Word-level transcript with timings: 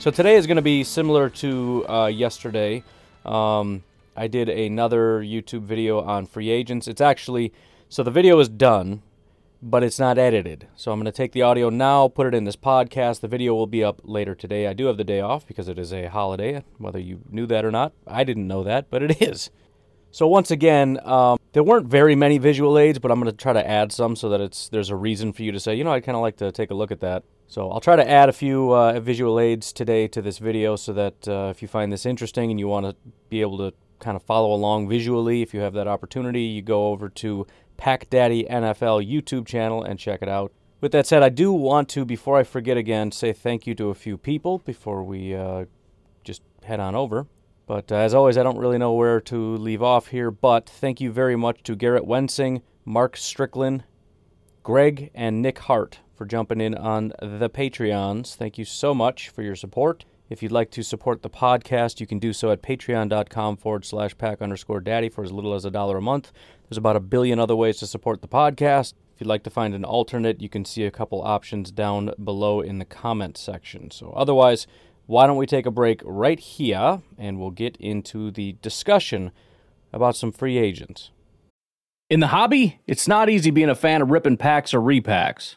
So 0.00 0.10
today 0.10 0.36
is 0.36 0.46
going 0.46 0.56
to 0.56 0.62
be 0.62 0.82
similar 0.82 1.28
to 1.28 1.86
uh, 1.86 2.06
yesterday. 2.06 2.82
Um, 3.26 3.82
I 4.16 4.28
did 4.28 4.48
another 4.48 5.20
YouTube 5.20 5.64
video 5.64 6.00
on 6.00 6.24
free 6.24 6.48
agents. 6.48 6.88
It's 6.88 7.02
actually, 7.02 7.52
so 7.90 8.02
the 8.02 8.10
video 8.10 8.38
is 8.38 8.48
done, 8.48 9.02
but 9.60 9.82
it's 9.82 9.98
not 9.98 10.16
edited. 10.16 10.68
So 10.74 10.90
I'm 10.90 10.98
going 11.00 11.04
to 11.04 11.12
take 11.12 11.32
the 11.32 11.42
audio 11.42 11.68
now, 11.68 12.08
put 12.08 12.26
it 12.26 12.34
in 12.34 12.44
this 12.44 12.56
podcast. 12.56 13.20
The 13.20 13.28
video 13.28 13.54
will 13.54 13.66
be 13.66 13.84
up 13.84 14.00
later 14.02 14.34
today. 14.34 14.66
I 14.66 14.72
do 14.72 14.86
have 14.86 14.96
the 14.96 15.04
day 15.04 15.20
off 15.20 15.46
because 15.46 15.68
it 15.68 15.78
is 15.78 15.92
a 15.92 16.06
holiday, 16.06 16.64
whether 16.78 16.98
you 16.98 17.20
knew 17.28 17.44
that 17.48 17.66
or 17.66 17.70
not. 17.70 17.92
I 18.06 18.24
didn't 18.24 18.48
know 18.48 18.62
that, 18.62 18.88
but 18.88 19.02
it 19.02 19.20
is. 19.28 19.50
So 20.10 20.26
once 20.26 20.50
again, 20.50 20.98
um, 21.04 21.38
there 21.52 21.62
weren't 21.62 21.88
very 21.88 22.16
many 22.16 22.38
visual 22.38 22.78
aids, 22.78 22.98
but 22.98 23.10
I'm 23.10 23.20
going 23.20 23.30
to 23.30 23.36
try 23.36 23.52
to 23.52 23.68
add 23.68 23.92
some 23.92 24.16
so 24.16 24.30
that 24.30 24.40
it's 24.40 24.70
there's 24.70 24.88
a 24.88 24.96
reason 24.96 25.34
for 25.34 25.42
you 25.42 25.52
to 25.52 25.60
say, 25.60 25.74
you 25.74 25.84
know, 25.84 25.92
I'd 25.92 26.04
kind 26.04 26.16
of 26.16 26.22
like 26.22 26.38
to 26.38 26.50
take 26.50 26.70
a 26.70 26.74
look 26.74 26.90
at 26.90 27.00
that. 27.00 27.22
So 27.50 27.68
I'll 27.68 27.80
try 27.80 27.96
to 27.96 28.08
add 28.08 28.28
a 28.28 28.32
few 28.32 28.72
uh, 28.72 29.00
visual 29.00 29.40
aids 29.40 29.72
today 29.72 30.06
to 30.06 30.22
this 30.22 30.38
video 30.38 30.76
so 30.76 30.92
that 30.92 31.26
uh, 31.26 31.48
if 31.50 31.62
you 31.62 31.66
find 31.66 31.92
this 31.92 32.06
interesting 32.06 32.52
and 32.52 32.60
you 32.60 32.68
want 32.68 32.86
to 32.86 32.94
be 33.28 33.40
able 33.40 33.58
to 33.58 33.74
kind 33.98 34.14
of 34.14 34.22
follow 34.22 34.54
along 34.54 34.88
visually, 34.88 35.42
if 35.42 35.52
you 35.52 35.58
have 35.58 35.72
that 35.72 35.88
opportunity, 35.88 36.42
you 36.42 36.62
go 36.62 36.86
over 36.90 37.08
to 37.08 37.48
Pack 37.76 38.08
Daddy 38.08 38.44
NFL 38.44 39.04
YouTube 39.04 39.48
channel 39.48 39.82
and 39.82 39.98
check 39.98 40.22
it 40.22 40.28
out. 40.28 40.52
With 40.80 40.92
that 40.92 41.08
said, 41.08 41.24
I 41.24 41.28
do 41.28 41.52
want 41.52 41.88
to, 41.88 42.04
before 42.04 42.36
I 42.36 42.44
forget 42.44 42.76
again, 42.76 43.10
say 43.10 43.32
thank 43.32 43.66
you 43.66 43.74
to 43.74 43.88
a 43.88 43.96
few 43.96 44.16
people 44.16 44.58
before 44.58 45.02
we 45.02 45.34
uh, 45.34 45.64
just 46.22 46.42
head 46.62 46.78
on 46.78 46.94
over. 46.94 47.26
But 47.66 47.90
uh, 47.90 47.96
as 47.96 48.14
always, 48.14 48.38
I 48.38 48.44
don't 48.44 48.58
really 48.58 48.78
know 48.78 48.92
where 48.92 49.20
to 49.22 49.56
leave 49.56 49.82
off 49.82 50.06
here, 50.06 50.30
but 50.30 50.68
thank 50.68 51.00
you 51.00 51.10
very 51.10 51.34
much 51.34 51.64
to 51.64 51.74
Garrett 51.74 52.06
Wensing, 52.06 52.62
Mark 52.84 53.16
Strickland, 53.16 53.82
Greg, 54.62 55.10
and 55.16 55.42
Nick 55.42 55.58
Hart 55.58 55.98
for 56.20 56.26
jumping 56.26 56.60
in 56.60 56.74
on 56.74 57.14
the 57.22 57.48
Patreons. 57.48 58.34
Thank 58.34 58.58
you 58.58 58.66
so 58.66 58.94
much 58.94 59.30
for 59.30 59.40
your 59.40 59.56
support. 59.56 60.04
If 60.28 60.42
you'd 60.42 60.52
like 60.52 60.70
to 60.72 60.82
support 60.82 61.22
the 61.22 61.30
podcast, 61.30 61.98
you 61.98 62.06
can 62.06 62.18
do 62.18 62.34
so 62.34 62.50
at 62.50 62.60
patreon.com 62.60 63.56
forward 63.56 63.86
slash 63.86 64.18
pack 64.18 64.42
underscore 64.42 64.80
daddy 64.80 65.08
for 65.08 65.24
as 65.24 65.32
little 65.32 65.54
as 65.54 65.64
a 65.64 65.70
dollar 65.70 65.96
a 65.96 66.02
month. 66.02 66.30
There's 66.68 66.76
about 66.76 66.96
a 66.96 67.00
billion 67.00 67.40
other 67.40 67.56
ways 67.56 67.78
to 67.78 67.86
support 67.86 68.20
the 68.20 68.28
podcast. 68.28 68.92
If 69.14 69.22
you'd 69.22 69.28
like 69.28 69.44
to 69.44 69.50
find 69.50 69.74
an 69.74 69.82
alternate, 69.82 70.42
you 70.42 70.50
can 70.50 70.66
see 70.66 70.84
a 70.84 70.90
couple 70.90 71.22
options 71.22 71.70
down 71.70 72.12
below 72.22 72.60
in 72.60 72.78
the 72.78 72.84
comment 72.84 73.38
section. 73.38 73.90
So, 73.90 74.12
otherwise, 74.14 74.66
why 75.06 75.26
don't 75.26 75.38
we 75.38 75.46
take 75.46 75.64
a 75.64 75.70
break 75.70 76.02
right 76.04 76.38
here 76.38 77.00
and 77.16 77.40
we'll 77.40 77.50
get 77.50 77.78
into 77.78 78.30
the 78.30 78.56
discussion 78.60 79.32
about 79.90 80.16
some 80.16 80.32
free 80.32 80.58
agents. 80.58 81.12
In 82.10 82.20
the 82.20 82.26
hobby, 82.26 82.80
it's 82.86 83.08
not 83.08 83.30
easy 83.30 83.50
being 83.50 83.70
a 83.70 83.74
fan 83.74 84.02
of 84.02 84.10
ripping 84.10 84.36
packs 84.36 84.74
or 84.74 84.82
repacks. 84.82 85.56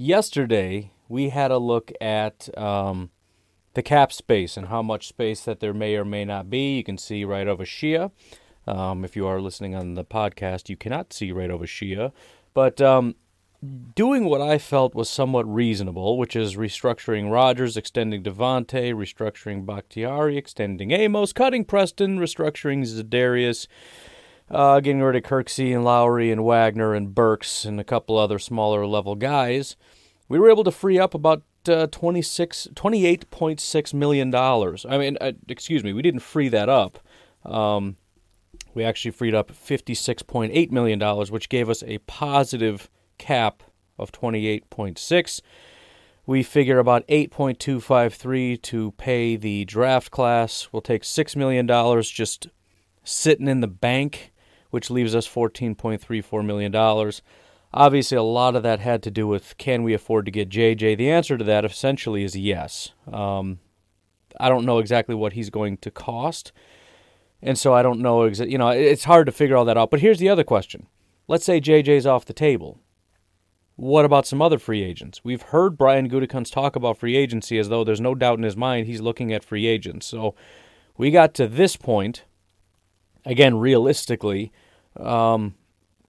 Yesterday, 0.00 0.92
we 1.08 1.30
had 1.30 1.50
a 1.50 1.58
look 1.58 1.90
at 2.00 2.56
um, 2.56 3.10
the 3.74 3.82
cap 3.82 4.12
space 4.12 4.56
and 4.56 4.68
how 4.68 4.80
much 4.80 5.08
space 5.08 5.40
that 5.40 5.58
there 5.58 5.74
may 5.74 5.96
or 5.96 6.04
may 6.04 6.24
not 6.24 6.48
be. 6.48 6.76
You 6.76 6.84
can 6.84 6.96
see 6.96 7.24
right 7.24 7.48
over 7.48 7.64
Shia. 7.64 8.12
Um, 8.64 9.04
if 9.04 9.16
you 9.16 9.26
are 9.26 9.40
listening 9.40 9.74
on 9.74 9.94
the 9.94 10.04
podcast, 10.04 10.68
you 10.68 10.76
cannot 10.76 11.12
see 11.12 11.32
right 11.32 11.50
over 11.50 11.64
Shia. 11.64 12.12
But 12.54 12.80
um, 12.80 13.16
doing 13.96 14.26
what 14.26 14.40
I 14.40 14.58
felt 14.58 14.94
was 14.94 15.10
somewhat 15.10 15.52
reasonable, 15.52 16.16
which 16.16 16.36
is 16.36 16.54
restructuring 16.54 17.32
Rodgers, 17.32 17.76
extending 17.76 18.22
Davante, 18.22 18.94
restructuring 18.94 19.66
Bakhtiari, 19.66 20.36
extending 20.36 20.92
Amos, 20.92 21.32
cutting 21.32 21.64
Preston, 21.64 22.20
restructuring 22.20 22.84
Za'Darius, 22.84 23.66
uh, 24.50 24.80
getting 24.80 25.02
rid 25.02 25.16
of 25.16 25.22
Kirksey 25.22 25.74
and 25.74 25.84
Lowry 25.84 26.30
and 26.30 26.44
Wagner 26.44 26.94
and 26.94 27.14
Burks 27.14 27.64
and 27.64 27.78
a 27.78 27.84
couple 27.84 28.16
other 28.16 28.38
smaller 28.38 28.86
level 28.86 29.14
guys. 29.14 29.76
We 30.28 30.38
were 30.38 30.50
able 30.50 30.64
to 30.64 30.70
free 30.70 30.98
up 30.98 31.14
about 31.14 31.42
uh, 31.68 31.86
26, 31.88 32.68
$28.6 32.74 33.94
million. 33.94 34.34
I 34.34 34.98
mean, 34.98 35.18
uh, 35.20 35.32
excuse 35.48 35.84
me, 35.84 35.92
we 35.92 36.02
didn't 36.02 36.20
free 36.20 36.48
that 36.48 36.68
up. 36.68 36.98
Um, 37.44 37.96
we 38.74 38.84
actually 38.84 39.10
freed 39.10 39.34
up 39.34 39.50
$56.8 39.50 40.70
million, 40.70 41.00
which 41.30 41.48
gave 41.48 41.68
us 41.68 41.82
a 41.82 41.98
positive 41.98 42.88
cap 43.18 43.62
of 43.98 44.12
28.6. 44.12 45.40
We 46.26 46.42
figure 46.42 46.78
about 46.78 47.06
8.253 47.08 48.60
to 48.62 48.90
pay 48.92 49.36
the 49.36 49.64
draft 49.64 50.10
class. 50.10 50.68
We'll 50.70 50.82
take 50.82 51.02
$6 51.02 51.36
million 51.36 51.66
just 52.02 52.48
sitting 53.02 53.48
in 53.48 53.60
the 53.60 53.66
bank, 53.66 54.32
which 54.70 54.90
leaves 54.90 55.14
us 55.14 55.28
$14.34 55.28 56.44
million. 56.44 57.12
Obviously, 57.72 58.16
a 58.16 58.22
lot 58.22 58.56
of 58.56 58.62
that 58.62 58.80
had 58.80 59.02
to 59.02 59.10
do 59.10 59.26
with 59.26 59.56
can 59.58 59.82
we 59.82 59.92
afford 59.92 60.24
to 60.24 60.30
get 60.30 60.48
JJ? 60.48 60.96
The 60.96 61.10
answer 61.10 61.36
to 61.36 61.44
that 61.44 61.64
essentially 61.64 62.24
is 62.24 62.36
yes. 62.36 62.92
Um, 63.12 63.58
I 64.40 64.48
don't 64.48 64.64
know 64.64 64.78
exactly 64.78 65.14
what 65.14 65.34
he's 65.34 65.50
going 65.50 65.76
to 65.78 65.90
cost, 65.90 66.52
and 67.42 67.58
so 67.58 67.74
I 67.74 67.82
don't 67.82 68.00
know 68.00 68.22
exactly. 68.22 68.52
You 68.52 68.58
know, 68.58 68.68
it's 68.68 69.04
hard 69.04 69.26
to 69.26 69.32
figure 69.32 69.56
all 69.56 69.66
that 69.66 69.76
out. 69.76 69.90
But 69.90 70.00
here's 70.00 70.18
the 70.18 70.30
other 70.30 70.44
question: 70.44 70.86
Let's 71.26 71.44
say 71.44 71.60
JJ's 71.60 72.06
off 72.06 72.24
the 72.24 72.32
table. 72.32 72.80
What 73.76 74.04
about 74.04 74.26
some 74.26 74.42
other 74.42 74.58
free 74.58 74.82
agents? 74.82 75.20
We've 75.22 75.42
heard 75.42 75.78
Brian 75.78 76.10
Gutekunst 76.10 76.52
talk 76.52 76.74
about 76.74 76.98
free 76.98 77.16
agency 77.16 77.58
as 77.58 77.68
though 77.68 77.84
there's 77.84 78.00
no 78.00 78.14
doubt 78.14 78.38
in 78.38 78.42
his 78.42 78.56
mind 78.56 78.86
he's 78.86 79.00
looking 79.00 79.32
at 79.32 79.44
free 79.44 79.66
agents. 79.68 80.04
So 80.06 80.34
we 80.96 81.12
got 81.12 81.32
to 81.34 81.46
this 81.46 81.76
point, 81.76 82.24
again, 83.28 83.58
realistically, 83.58 84.50
um, 84.98 85.54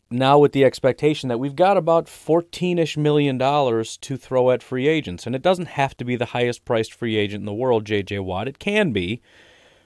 now 0.09 0.39
with 0.39 0.53
the 0.53 0.63
expectation 0.65 1.29
that 1.29 1.37
we've 1.37 1.55
got 1.55 1.77
about 1.77 2.07
14ish 2.07 2.97
million 2.97 3.37
dollars 3.37 3.97
to 3.97 4.17
throw 4.17 4.49
at 4.49 4.63
free 4.63 4.87
agents. 4.87 5.27
And 5.27 5.35
it 5.35 5.41
doesn't 5.41 5.67
have 5.67 5.95
to 5.97 6.05
be 6.05 6.15
the 6.15 6.27
highest 6.27 6.65
priced 6.65 6.93
free 6.93 7.17
agent 7.17 7.41
in 7.41 7.45
the 7.45 7.53
world, 7.53 7.85
JJ 7.85 8.23
Watt. 8.23 8.47
It 8.47 8.57
can 8.57 8.91
be. 8.91 9.21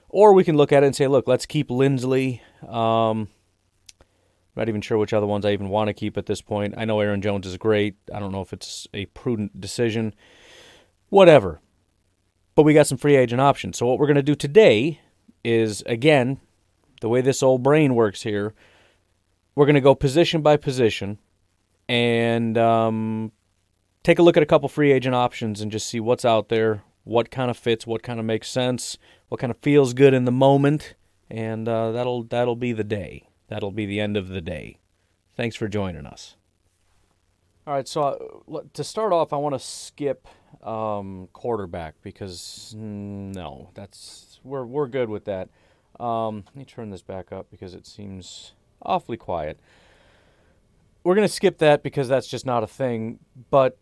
Or 0.08 0.32
we 0.32 0.44
can 0.44 0.56
look 0.56 0.72
at 0.72 0.84
it 0.84 0.86
and 0.86 0.96
say, 0.96 1.08
look, 1.08 1.26
let's 1.26 1.44
keep 1.44 1.68
Linsley. 1.68 2.40
Um, 2.66 3.28
not 4.54 4.68
even 4.68 4.80
sure 4.80 4.96
which 4.96 5.12
other 5.12 5.26
ones 5.26 5.44
I 5.44 5.52
even 5.52 5.68
want 5.68 5.88
to 5.88 5.94
keep 5.94 6.16
at 6.16 6.26
this 6.26 6.40
point. 6.40 6.74
I 6.76 6.84
know 6.84 7.00
Aaron 7.00 7.20
Jones 7.20 7.48
is 7.48 7.56
great. 7.56 7.96
I 8.14 8.20
don't 8.20 8.30
know 8.30 8.40
if 8.40 8.52
it's 8.52 8.86
a 8.94 9.06
prudent 9.06 9.60
decision. 9.60 10.14
Whatever. 11.08 11.60
But 12.54 12.62
we 12.62 12.74
got 12.74 12.86
some 12.86 12.96
free 12.96 13.16
agent 13.16 13.40
options. 13.40 13.76
So 13.76 13.86
what 13.86 13.98
we're 13.98 14.06
going 14.06 14.14
to 14.14 14.22
do 14.22 14.36
today 14.36 15.00
is, 15.42 15.82
again, 15.86 16.40
the 17.00 17.08
way 17.08 17.20
this 17.20 17.42
old 17.42 17.62
brain 17.62 17.94
works 17.94 18.22
here, 18.22 18.54
we're 19.54 19.66
going 19.66 19.74
to 19.74 19.80
go 19.80 19.94
position 19.94 20.42
by 20.42 20.56
position 20.56 21.18
and 21.88 22.56
um, 22.58 23.32
take 24.02 24.18
a 24.18 24.22
look 24.22 24.36
at 24.36 24.42
a 24.42 24.46
couple 24.46 24.68
free 24.68 24.92
agent 24.92 25.14
options 25.14 25.60
and 25.60 25.70
just 25.70 25.88
see 25.88 26.00
what's 26.00 26.24
out 26.24 26.48
there, 26.48 26.82
what 27.04 27.30
kind 27.30 27.50
of 27.50 27.56
fits, 27.56 27.86
what 27.86 28.02
kind 28.02 28.18
of 28.18 28.26
makes 28.26 28.48
sense, 28.48 28.98
what 29.28 29.40
kind 29.40 29.50
of 29.50 29.58
feels 29.58 29.94
good 29.94 30.14
in 30.14 30.24
the 30.24 30.32
moment, 30.32 30.94
and 31.30 31.68
uh, 31.68 31.92
that'll 31.92 32.22
that'll 32.24 32.56
be 32.56 32.72
the 32.72 32.84
day. 32.84 33.28
That'll 33.48 33.72
be 33.72 33.86
the 33.86 34.00
end 34.00 34.16
of 34.16 34.28
the 34.28 34.40
day. 34.40 34.78
Thanks 35.36 35.56
for 35.56 35.68
joining 35.68 36.06
us. 36.06 36.36
All 37.66 37.74
right, 37.74 37.88
so 37.88 38.44
uh, 38.52 38.60
to 38.74 38.84
start 38.84 39.12
off, 39.12 39.32
I 39.32 39.36
want 39.36 39.54
to 39.54 39.58
skip 39.58 40.28
um, 40.62 41.28
quarterback 41.32 41.94
because 42.02 42.74
no, 42.76 43.70
that's 43.74 44.38
we're 44.44 44.64
we're 44.64 44.86
good 44.86 45.08
with 45.08 45.24
that. 45.24 45.48
Um, 46.00 46.44
let 46.46 46.56
me 46.56 46.64
turn 46.64 46.90
this 46.90 47.02
back 47.02 47.32
up 47.32 47.46
because 47.50 47.74
it 47.74 47.86
seems 47.86 48.52
awfully 48.82 49.16
quiet. 49.16 49.58
We're 51.02 51.14
gonna 51.14 51.28
skip 51.28 51.58
that 51.58 51.82
because 51.82 52.08
that's 52.08 52.26
just 52.26 52.46
not 52.46 52.62
a 52.62 52.66
thing. 52.66 53.18
But 53.50 53.78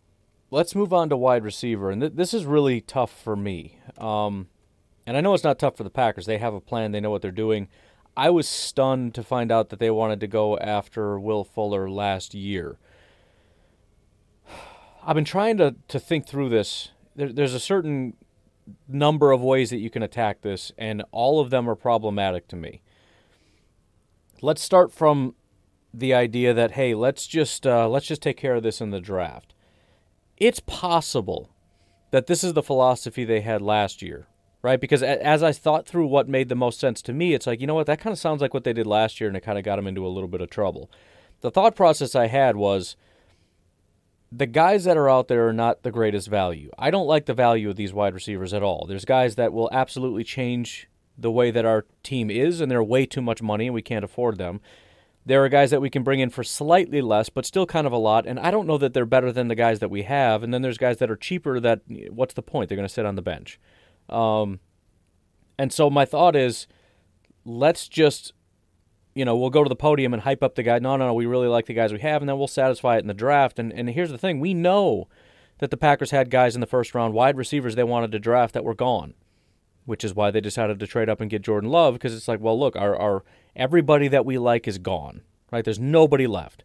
let's 0.51 0.75
move 0.75 0.93
on 0.93 1.09
to 1.09 1.17
wide 1.17 1.43
receiver, 1.43 1.89
and 1.89 2.01
th- 2.01 2.13
this 2.15 2.33
is 2.33 2.45
really 2.45 2.81
tough 2.81 3.11
for 3.11 3.35
me. 3.35 3.79
Um, 3.97 4.47
and 5.05 5.17
I 5.17 5.21
know 5.21 5.33
it's 5.33 5.43
not 5.43 5.59
tough 5.59 5.75
for 5.75 5.83
the 5.83 5.89
Packers. 5.89 6.25
They 6.25 6.37
have 6.37 6.53
a 6.53 6.61
plan. 6.61 6.91
They 6.91 7.01
know 7.01 7.09
what 7.09 7.21
they're 7.21 7.31
doing. 7.31 7.67
I 8.15 8.29
was 8.29 8.47
stunned 8.47 9.15
to 9.15 9.23
find 9.23 9.51
out 9.51 9.69
that 9.69 9.79
they 9.79 9.89
wanted 9.89 10.19
to 10.19 10.27
go 10.27 10.57
after 10.59 11.19
Will 11.19 11.43
Fuller 11.43 11.89
last 11.89 12.33
year. 12.33 12.77
I've 15.05 15.15
been 15.15 15.25
trying 15.25 15.57
to, 15.57 15.75
to 15.87 15.99
think 15.99 16.27
through 16.27 16.49
this. 16.49 16.89
There, 17.15 17.33
there's 17.33 17.53
a 17.53 17.59
certain 17.59 18.13
number 18.87 19.31
of 19.31 19.41
ways 19.41 19.69
that 19.69 19.77
you 19.77 19.89
can 19.89 20.03
attack 20.03 20.41
this, 20.41 20.71
and 20.77 21.03
all 21.11 21.39
of 21.39 21.49
them 21.49 21.69
are 21.69 21.75
problematic 21.75 22.47
to 22.49 22.55
me. 22.55 22.81
Let's 24.41 24.61
start 24.61 24.91
from 24.91 25.35
the 25.93 26.13
idea 26.13 26.53
that 26.53 26.71
hey, 26.71 26.95
let's 26.95 27.27
just 27.27 27.67
uh, 27.67 27.87
let's 27.87 28.07
just 28.07 28.21
take 28.21 28.37
care 28.37 28.55
of 28.55 28.63
this 28.63 28.81
in 28.81 28.89
the 28.89 28.99
draft. 28.99 29.53
It's 30.37 30.59
possible 30.59 31.49
that 32.11 32.27
this 32.27 32.43
is 32.43 32.53
the 32.53 32.63
philosophy 32.63 33.23
they 33.23 33.41
had 33.41 33.61
last 33.61 34.01
year, 34.01 34.27
right? 34.61 34.81
Because 34.81 35.03
as 35.03 35.43
I 35.43 35.51
thought 35.51 35.87
through 35.87 36.07
what 36.07 36.27
made 36.27 36.49
the 36.49 36.55
most 36.55 36.79
sense 36.79 37.01
to 37.03 37.13
me, 37.13 37.33
it's 37.33 37.47
like 37.47 37.61
you 37.61 37.67
know 37.67 37.75
what 37.75 37.87
that 37.87 37.99
kind 37.99 38.11
of 38.11 38.19
sounds 38.19 38.41
like 38.41 38.53
what 38.53 38.63
they 38.63 38.73
did 38.73 38.87
last 38.87 39.21
year, 39.21 39.27
and 39.27 39.37
it 39.37 39.41
kind 39.41 39.57
of 39.57 39.63
got 39.63 39.75
them 39.75 39.87
into 39.87 40.05
a 40.05 40.09
little 40.09 40.27
bit 40.27 40.41
of 40.41 40.49
trouble. 40.49 40.89
The 41.41 41.51
thought 41.51 41.75
process 41.75 42.15
I 42.15 42.27
had 42.27 42.55
was 42.55 42.95
the 44.35 44.45
guys 44.47 44.83
that 44.85 44.97
are 44.97 45.09
out 45.09 45.27
there 45.27 45.47
are 45.47 45.53
not 45.53 45.83
the 45.83 45.91
greatest 45.91 46.27
value. 46.27 46.71
I 46.77 46.89
don't 46.89 47.05
like 47.05 47.25
the 47.25 47.33
value 47.33 47.69
of 47.69 47.75
these 47.75 47.93
wide 47.93 48.15
receivers 48.15 48.53
at 48.53 48.63
all. 48.63 48.85
There's 48.87 49.05
guys 49.05 49.35
that 49.35 49.53
will 49.53 49.69
absolutely 49.71 50.23
change 50.23 50.87
the 51.17 51.29
way 51.29 51.51
that 51.51 51.65
our 51.65 51.85
team 52.01 52.31
is, 52.31 52.59
and 52.59 52.71
they're 52.71 52.83
way 52.83 53.05
too 53.05 53.21
much 53.21 53.43
money, 53.43 53.67
and 53.67 53.75
we 53.75 53.83
can't 53.83 54.03
afford 54.03 54.39
them. 54.39 54.59
There 55.25 55.43
are 55.43 55.49
guys 55.49 55.69
that 55.69 55.81
we 55.81 55.89
can 55.89 56.03
bring 56.03 56.19
in 56.19 56.31
for 56.31 56.43
slightly 56.43 57.01
less, 57.01 57.29
but 57.29 57.45
still 57.45 57.67
kind 57.67 57.85
of 57.85 57.93
a 57.93 57.97
lot, 57.97 58.25
and 58.25 58.39
I 58.39 58.49
don't 58.49 58.65
know 58.65 58.79
that 58.79 58.93
they're 58.93 59.05
better 59.05 59.31
than 59.31 59.49
the 59.49 59.55
guys 59.55 59.79
that 59.79 59.91
we 59.91 60.03
have. 60.03 60.41
And 60.41 60.51
then 60.51 60.63
there's 60.63 60.79
guys 60.79 60.97
that 60.97 61.11
are 61.11 61.15
cheaper 61.15 61.59
that, 61.59 61.81
what's 62.09 62.33
the 62.33 62.41
point? 62.41 62.69
They're 62.69 62.75
going 62.75 62.87
to 62.87 62.93
sit 62.93 63.05
on 63.05 63.15
the 63.15 63.21
bench. 63.21 63.59
Um, 64.09 64.59
and 65.59 65.71
so 65.71 65.89
my 65.89 66.05
thought 66.05 66.35
is 66.35 66.67
let's 67.45 67.87
just 67.87 68.33
you 69.15 69.25
know, 69.25 69.35
we'll 69.35 69.49
go 69.49 69.63
to 69.63 69.69
the 69.69 69.75
podium 69.75 70.13
and 70.13 70.23
hype 70.23 70.43
up 70.43 70.55
the 70.55 70.63
guy. 70.63 70.79
No, 70.79 70.95
no, 70.95 71.07
no, 71.07 71.13
we 71.13 71.25
really 71.25 71.47
like 71.47 71.67
the 71.67 71.73
guys 71.73 71.93
we 71.93 71.99
have, 71.99 72.21
and 72.21 72.29
then 72.29 72.37
we'll 72.37 72.47
satisfy 72.47 72.97
it 72.97 73.01
in 73.01 73.07
the 73.07 73.13
draft. 73.13 73.59
And 73.59 73.71
and 73.71 73.89
here's 73.89 74.11
the 74.11 74.17
thing: 74.17 74.39
we 74.39 74.53
know 74.53 75.07
that 75.59 75.71
the 75.71 75.77
Packers 75.77 76.11
had 76.11 76.29
guys 76.29 76.55
in 76.55 76.61
the 76.61 76.67
first 76.67 76.95
round, 76.95 77.13
wide 77.13 77.37
receivers 77.37 77.75
they 77.75 77.83
wanted 77.83 78.11
to 78.11 78.19
draft 78.19 78.53
that 78.53 78.63
were 78.63 78.73
gone, 78.73 79.13
which 79.85 80.03
is 80.03 80.13
why 80.13 80.31
they 80.31 80.41
decided 80.41 80.79
to 80.79 80.87
trade 80.87 81.09
up 81.09 81.21
and 81.21 81.29
get 81.29 81.41
Jordan 81.41 81.69
Love 81.69 81.93
because 81.93 82.13
it's 82.13 82.27
like, 82.27 82.39
well, 82.39 82.59
look, 82.59 82.75
our 82.75 82.95
our 82.95 83.23
everybody 83.55 84.07
that 84.07 84.25
we 84.25 84.37
like 84.37 84.67
is 84.67 84.77
gone, 84.77 85.21
right? 85.51 85.63
There's 85.63 85.79
nobody 85.79 86.27
left. 86.27 86.63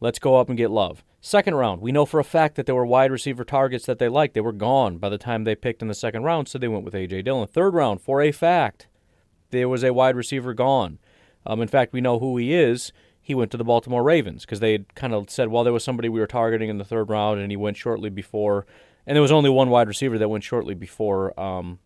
Let's 0.00 0.18
go 0.18 0.36
up 0.36 0.48
and 0.48 0.56
get 0.56 0.70
Love. 0.70 1.02
Second 1.20 1.56
round, 1.56 1.80
we 1.80 1.90
know 1.90 2.06
for 2.06 2.20
a 2.20 2.24
fact 2.24 2.54
that 2.54 2.66
there 2.66 2.74
were 2.74 2.86
wide 2.86 3.10
receiver 3.10 3.42
targets 3.42 3.86
that 3.86 3.98
they 3.98 4.08
liked. 4.08 4.34
They 4.34 4.40
were 4.40 4.52
gone 4.52 4.98
by 4.98 5.08
the 5.08 5.18
time 5.18 5.42
they 5.42 5.56
picked 5.56 5.82
in 5.82 5.88
the 5.88 5.94
second 5.94 6.22
round, 6.22 6.46
so 6.46 6.58
they 6.58 6.68
went 6.68 6.84
with 6.84 6.94
A.J. 6.94 7.22
Dillon. 7.22 7.48
Third 7.48 7.74
round, 7.74 8.00
for 8.00 8.22
a 8.22 8.30
fact, 8.30 8.86
there 9.50 9.68
was 9.68 9.82
a 9.82 9.92
wide 9.92 10.14
receiver 10.14 10.54
gone. 10.54 11.00
Um, 11.46 11.62
in 11.62 11.68
fact, 11.68 11.92
we 11.92 12.00
know 12.00 12.18
who 12.18 12.36
he 12.36 12.54
is. 12.54 12.92
He 13.20 13.34
went 13.34 13.50
to 13.50 13.56
the 13.56 13.64
Baltimore 13.64 14.02
Ravens 14.02 14.44
because 14.44 14.60
they 14.60 14.72
had 14.72 14.94
kind 14.94 15.14
of 15.14 15.30
said, 15.30 15.48
well, 15.48 15.64
there 15.64 15.72
was 15.72 15.84
somebody 15.84 16.08
we 16.08 16.20
were 16.20 16.26
targeting 16.26 16.68
in 16.68 16.78
the 16.78 16.84
third 16.84 17.10
round, 17.10 17.40
and 17.40 17.50
he 17.50 17.56
went 17.56 17.76
shortly 17.76 18.10
before. 18.10 18.66
And 19.06 19.16
there 19.16 19.22
was 19.22 19.32
only 19.32 19.50
one 19.50 19.70
wide 19.70 19.88
receiver 19.88 20.18
that 20.18 20.28
went 20.28 20.44
shortly 20.44 20.74
before 20.74 21.38
um, 21.38 21.78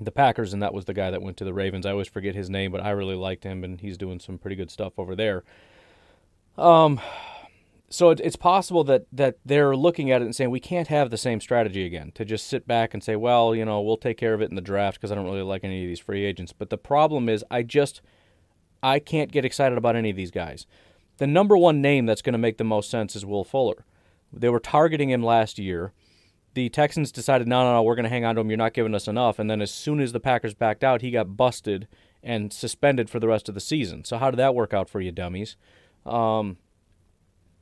the 0.00 0.10
Packers, 0.10 0.52
and 0.52 0.62
that 0.62 0.74
was 0.74 0.84
the 0.84 0.94
guy 0.94 1.10
that 1.10 1.22
went 1.22 1.36
to 1.38 1.44
the 1.44 1.54
Ravens. 1.54 1.86
I 1.86 1.90
always 1.90 2.08
forget 2.08 2.34
his 2.34 2.50
name, 2.50 2.72
but 2.72 2.82
I 2.82 2.90
really 2.90 3.16
liked 3.16 3.44
him, 3.44 3.64
and 3.64 3.80
he's 3.80 3.98
doing 3.98 4.20
some 4.20 4.38
pretty 4.38 4.56
good 4.56 4.70
stuff 4.70 4.92
over 4.98 5.14
there. 5.14 5.44
Um, 6.58 7.00
so 7.92 8.10
it, 8.10 8.20
it's 8.20 8.36
possible 8.36 8.84
that 8.84 9.06
that 9.12 9.36
they're 9.44 9.76
looking 9.76 10.10
at 10.10 10.22
it 10.22 10.24
and 10.24 10.34
saying 10.34 10.50
we 10.50 10.60
can't 10.60 10.88
have 10.88 11.10
the 11.10 11.18
same 11.18 11.40
strategy 11.40 11.84
again 11.84 12.10
to 12.14 12.24
just 12.24 12.46
sit 12.46 12.66
back 12.66 12.94
and 12.94 13.02
say, 13.02 13.16
well, 13.16 13.54
you 13.54 13.64
know, 13.64 13.80
we'll 13.80 13.96
take 13.96 14.16
care 14.16 14.34
of 14.34 14.40
it 14.40 14.50
in 14.50 14.56
the 14.56 14.62
draft 14.62 14.98
because 14.98 15.12
I 15.12 15.14
don't 15.14 15.26
really 15.26 15.42
like 15.42 15.64
any 15.64 15.84
of 15.84 15.88
these 15.88 16.00
free 16.00 16.24
agents. 16.24 16.52
But 16.52 16.70
the 16.70 16.78
problem 16.78 17.28
is, 17.28 17.44
I 17.50 17.62
just 17.62 18.00
I 18.82 18.98
can't 18.98 19.32
get 19.32 19.44
excited 19.44 19.78
about 19.78 19.96
any 19.96 20.10
of 20.10 20.16
these 20.16 20.30
guys. 20.30 20.66
The 21.18 21.26
number 21.26 21.56
one 21.56 21.80
name 21.80 22.06
that's 22.06 22.22
going 22.22 22.32
to 22.32 22.38
make 22.38 22.58
the 22.58 22.64
most 22.64 22.90
sense 22.90 23.14
is 23.14 23.24
Will 23.24 23.44
Fuller. 23.44 23.84
They 24.32 24.48
were 24.48 24.60
targeting 24.60 25.10
him 25.10 25.22
last 25.22 25.58
year. 25.58 25.92
The 26.54 26.68
Texans 26.68 27.12
decided, 27.12 27.46
no, 27.46 27.62
no, 27.62 27.74
no, 27.74 27.82
we're 27.82 27.94
going 27.94 28.04
to 28.04 28.10
hang 28.10 28.24
on 28.24 28.34
to 28.34 28.40
him. 28.40 28.50
You're 28.50 28.56
not 28.56 28.74
giving 28.74 28.94
us 28.94 29.08
enough. 29.08 29.38
And 29.38 29.48
then 29.48 29.62
as 29.62 29.70
soon 29.70 30.00
as 30.00 30.12
the 30.12 30.20
Packers 30.20 30.54
backed 30.54 30.84
out, 30.84 31.00
he 31.00 31.10
got 31.10 31.36
busted 31.36 31.86
and 32.22 32.52
suspended 32.52 33.08
for 33.08 33.20
the 33.20 33.28
rest 33.28 33.48
of 33.48 33.54
the 33.54 33.60
season. 33.60 34.04
So 34.04 34.18
how 34.18 34.30
did 34.30 34.36
that 34.38 34.54
work 34.54 34.74
out 34.74 34.88
for 34.88 35.00
you, 35.00 35.12
dummies? 35.12 35.56
Um, 36.04 36.58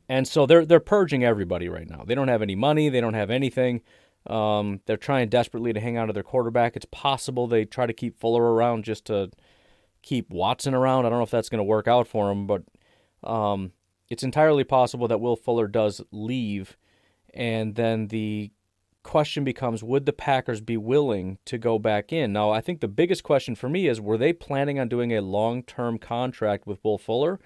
and 0.08 0.26
so 0.26 0.44
they're 0.44 0.66
they're 0.66 0.80
purging 0.80 1.22
everybody 1.22 1.68
right 1.68 1.88
now. 1.88 2.02
They 2.04 2.16
don't 2.16 2.28
have 2.28 2.42
any 2.42 2.56
money. 2.56 2.88
They 2.88 3.00
don't 3.00 3.14
have 3.14 3.30
anything. 3.30 3.80
Um, 4.26 4.80
they're 4.86 4.96
trying 4.96 5.28
desperately 5.28 5.72
to 5.72 5.80
hang 5.80 5.98
on 5.98 6.08
to 6.08 6.12
their 6.12 6.24
quarterback. 6.24 6.76
It's 6.76 6.86
possible 6.90 7.46
they 7.46 7.64
try 7.64 7.86
to 7.86 7.92
keep 7.92 8.18
Fuller 8.18 8.52
around 8.52 8.84
just 8.84 9.04
to 9.06 9.30
keep 10.02 10.30
Watson 10.30 10.74
around. 10.74 11.06
I 11.06 11.10
don't 11.10 11.18
know 11.18 11.24
if 11.24 11.30
that's 11.30 11.48
going 11.48 11.58
to 11.58 11.64
work 11.64 11.88
out 11.88 12.08
for 12.08 12.30
him, 12.30 12.46
but 12.46 12.62
um, 13.22 13.72
it's 14.08 14.22
entirely 14.22 14.64
possible 14.64 15.08
that 15.08 15.20
Will 15.20 15.36
Fuller 15.36 15.68
does 15.68 16.00
leave. 16.10 16.76
And 17.32 17.74
then 17.74 18.08
the 18.08 18.50
question 19.02 19.44
becomes 19.44 19.82
would 19.82 20.04
the 20.04 20.12
Packers 20.12 20.60
be 20.60 20.76
willing 20.76 21.38
to 21.46 21.58
go 21.58 21.78
back 21.78 22.12
in? 22.12 22.32
Now, 22.32 22.50
I 22.50 22.60
think 22.60 22.80
the 22.80 22.88
biggest 22.88 23.22
question 23.22 23.54
for 23.54 23.68
me 23.68 23.86
is 23.86 24.00
were 24.00 24.18
they 24.18 24.32
planning 24.32 24.78
on 24.78 24.88
doing 24.88 25.12
a 25.12 25.22
long 25.22 25.62
term 25.62 25.98
contract 25.98 26.66
with 26.66 26.82
Will 26.84 26.98
Fuller? 26.98 27.38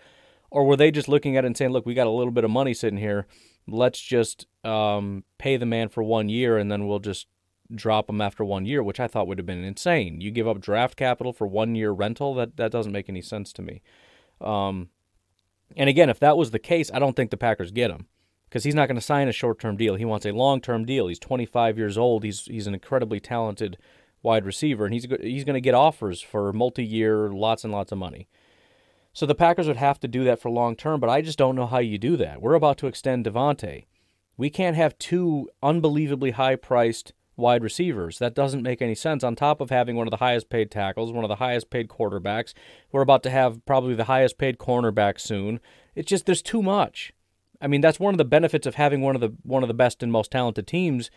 Or 0.51 0.65
were 0.65 0.77
they 0.77 0.93
just 0.93 1.09
looking 1.09 1.37
at 1.37 1.45
it 1.45 1.49
and 1.49 1.57
saying, 1.57 1.73
look, 1.73 1.85
we 1.85 1.95
got 1.95 2.07
a 2.07 2.11
little 2.11 2.31
bit 2.31 2.45
of 2.45 2.51
money 2.51 2.75
sitting 2.75 2.99
here. 2.99 3.27
Let's 3.67 4.01
just 4.01 4.47
um, 4.63 5.25
pay 5.37 5.57
the 5.57 5.67
man 5.67 5.89
for 5.89 6.03
one 6.05 6.29
year 6.29 6.59
and 6.59 6.71
then 6.71 6.87
we'll 6.87 7.01
just 7.01 7.27
drop 7.73 8.09
him 8.11 8.21
after 8.21 8.45
one 8.45 8.67
year, 8.67 8.83
which 8.83 9.01
I 9.01 9.09
thought 9.09 9.27
would 9.27 9.39
have 9.39 9.47
been 9.47 9.65
insane. 9.65 10.21
You 10.21 10.31
give 10.31 10.49
up 10.49 10.61
draft 10.61 10.97
capital 10.97 11.33
for 11.33 11.47
one 11.47 11.75
year 11.75 11.91
rental. 11.91 12.35
That 12.35 12.57
that 12.57 12.73
doesn't 12.73 12.93
make 12.93 13.09
any 13.09 13.23
sense 13.23 13.53
to 13.55 13.63
me. 13.63 13.83
Um, 14.41 14.89
and 15.77 15.89
again, 15.89 16.11
if 16.11 16.21
that 16.21 16.37
was 16.37 16.51
the 16.51 16.59
case, 16.59 16.91
I 16.93 16.99
don't 16.99 17.17
think 17.17 17.31
the 17.31 17.37
Packers 17.37 17.71
get 17.71 17.91
him 17.91 18.07
because 18.49 18.65
he's 18.65 18.75
not 18.75 18.87
going 18.87 18.97
to 18.97 19.03
sign 19.03 19.29
a 19.29 19.33
short 19.33 19.59
term 19.59 19.77
deal. 19.77 19.97
He 19.97 20.05
wants 20.05 20.27
a 20.27 20.33
long 20.33 20.61
term 20.61 20.85
deal. 20.85 21.09
He's 21.09 21.19
25 21.19 21.79
years 21.79 21.99
old. 21.99 22.25
He's 22.25 22.43
he's 22.43 22.67
an 22.67 22.75
incredibly 22.75 23.21
talented 23.21 23.79
wide 24.23 24.47
receiver, 24.47 24.85
and 24.85 24.95
he's 24.95 25.07
he's 25.21 25.45
going 25.45 25.55
to 25.55 25.61
get 25.61 25.75
offers 25.75 26.21
for 26.21 26.53
multi 26.53 26.85
year, 26.85 27.31
lots 27.31 27.65
and 27.65 27.73
lots 27.73 27.93
of 27.93 27.99
money. 27.99 28.29
So 29.13 29.27
the 29.27 29.35
Packers 29.35 29.69
would 29.69 29.77
have 29.77 30.01
to 30.01 30.09
do 30.09 30.25
that 30.25 30.41
for 30.41 30.51
long 30.51 30.75
term, 30.75 30.99
but 31.01 31.11
I 31.11 31.23
just 31.23 31.39
don't 31.39 31.57
know 31.57 31.67
how 31.67 31.79
you 31.79 31.99
do 31.99 32.17
that. 32.17 32.43
We're 32.43 32.55
about 32.55 32.79
to 32.79 32.89
extend 32.89 33.25
Davante. 33.25 33.87
We 34.37 34.51
can't 34.51 34.77
have 34.77 34.99
two 34.99 35.49
unbelievably 35.63 36.33
high 36.33 36.57
priced 36.57 37.13
wide 37.37 37.63
receivers. 37.63 38.19
That 38.19 38.35
doesn't 38.35 38.63
make 38.63 38.81
any 38.81 38.95
sense. 38.95 39.25
On 39.25 39.35
top 39.35 39.61
of 39.61 39.71
having 39.71 39.97
one 39.97 40.07
of 40.07 40.11
the 40.11 40.19
highest 40.19 40.49
paid 40.49 40.71
tackles, 40.71 41.13
one 41.13 41.25
of 41.25 41.29
the 41.29 41.37
highest 41.37 41.71
paid 41.71 41.89
quarterbacks, 41.89 42.55
we're 42.93 43.03
about 43.03 43.23
to 43.25 43.31
have 43.31 43.65
probably 43.67 43.95
the 43.95 44.05
highest 44.05 44.39
paid 44.39 44.59
cornerback 44.59 45.21
soon. 45.21 45.61
It's 45.95 46.09
just 46.09 46.27
there's 46.27 46.43
too 46.43 46.63
much. 46.63 47.13
I 47.61 47.67
mean, 47.67 47.81
that's 47.81 48.01
one 48.01 48.15
of 48.15 48.19
the 48.19 48.25
benefits 48.25 48.67
of 48.67 48.75
having 48.75 49.01
one 49.01 49.15
of 49.15 49.21
the 49.21 49.35
one 49.43 49.63
of 49.63 49.69
the 49.69 49.75
best 49.75 50.03
and 50.03 50.13
most 50.13 50.31
talented 50.31 50.67
teams. 50.67 51.11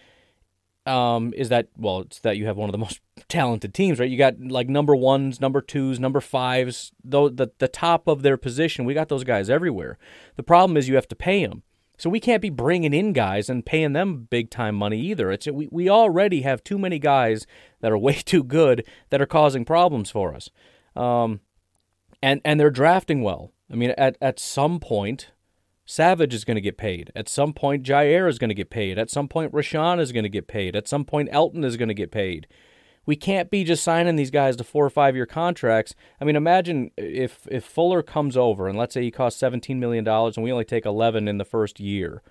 Um, 0.86 1.34
is 1.36 1.50
that 1.50 1.68
well? 1.76 2.02
It's 2.02 2.20
that 2.20 2.38
you 2.38 2.46
have 2.46 2.56
one 2.56 2.70
of 2.70 2.72
the 2.72 2.78
most 2.86 3.02
talented 3.28 3.74
teams, 3.74 4.00
right? 4.00 4.10
You 4.10 4.18
got 4.18 4.40
like 4.40 4.70
number 4.70 4.96
ones, 4.96 5.42
number 5.42 5.62
twos, 5.62 6.00
number 6.00 6.22
fives, 6.22 6.92
though 7.04 7.30
the 7.30 7.52
the 7.58 7.68
top 7.68 8.08
of 8.08 8.22
their 8.22 8.38
position. 8.38 8.86
We 8.86 8.94
got 8.94 9.10
those 9.10 9.24
guys 9.24 9.50
everywhere. 9.50 9.98
The 10.36 10.44
problem 10.44 10.78
is 10.78 10.88
you 10.88 10.96
have 10.96 11.08
to 11.10 11.16
pay 11.16 11.46
them. 11.46 11.64
So 11.98 12.10
we 12.10 12.20
can't 12.20 12.42
be 12.42 12.52
bringing 12.52 12.94
in 12.94 13.12
guys 13.14 13.50
and 13.50 13.66
paying 13.66 13.94
them 13.94 14.28
big 14.30 14.52
time 14.52 14.76
money 14.76 15.00
either. 15.00 15.32
It's 15.32 15.48
we, 15.48 15.68
we 15.72 15.90
already 15.90 16.42
have 16.42 16.64
too 16.64 16.78
many 16.78 17.00
guys 17.00 17.48
that 17.82 17.92
are 17.92 17.98
way 18.08 18.14
too 18.14 18.44
good 18.44 18.86
that 19.10 19.22
are 19.22 19.26
causing 19.28 19.66
problems 19.66 20.12
for 20.12 20.34
us. 20.34 20.50
Um, 20.96 21.42
and 22.22 22.42
and 22.46 22.60
they're 22.60 22.70
drafting 22.70 23.22
well. 23.22 23.52
I 23.72 23.76
mean, 23.76 23.92
at 23.98 24.18
at 24.22 24.40
some 24.40 24.80
point, 24.80 25.32
Savage 25.86 26.34
is 26.34 26.46
going 26.46 26.56
to 26.56 26.62
get 26.62 26.78
paid. 26.78 27.12
At 27.16 27.30
some 27.30 27.54
point, 27.54 27.84
Jair 27.84 28.30
is 28.30 28.40
going 28.40 28.50
to 28.50 28.56
get 28.56 28.70
paid. 28.70 28.98
At 28.98 29.10
some 29.10 29.28
point, 29.28 29.52
Rashan 29.52 30.00
is 30.00 30.12
going 30.12 30.24
to 30.24 30.30
get 30.30 30.48
paid. 30.48 30.76
At 30.76 30.88
some 30.88 31.06
point, 31.06 31.30
Elton 31.32 31.64
is 31.64 31.78
going 31.78 31.88
to 31.88 31.94
get 31.94 32.12
paid. 32.12 32.48
We 33.08 33.16
can't 33.16 33.50
be 33.50 33.64
just 33.64 33.84
signing 33.84 34.18
these 34.18 34.30
guys 34.30 34.56
to 34.58 34.64
four 34.64 34.86
or 34.86 34.92
five 34.92 35.16
year 35.16 35.26
contracts. 35.26 35.96
I 36.22 36.26
mean, 36.26 36.36
imagine 36.36 36.92
if 36.96 37.48
if 37.50 37.64
Fuller 37.64 38.04
comes 38.04 38.38
over 38.38 38.68
and 38.68 38.78
let's 38.78 38.94
say 38.94 39.02
he 39.02 39.10
costs 39.10 39.40
seventeen 39.40 39.80
million 39.80 40.04
dollars 40.04 40.38
and 40.38 40.44
we 40.44 40.52
only 40.52 40.66
take 40.66 40.86
eleven 40.86 41.28
in 41.28 41.40
the 41.40 41.46
first 41.46 41.80
year. 41.80 42.22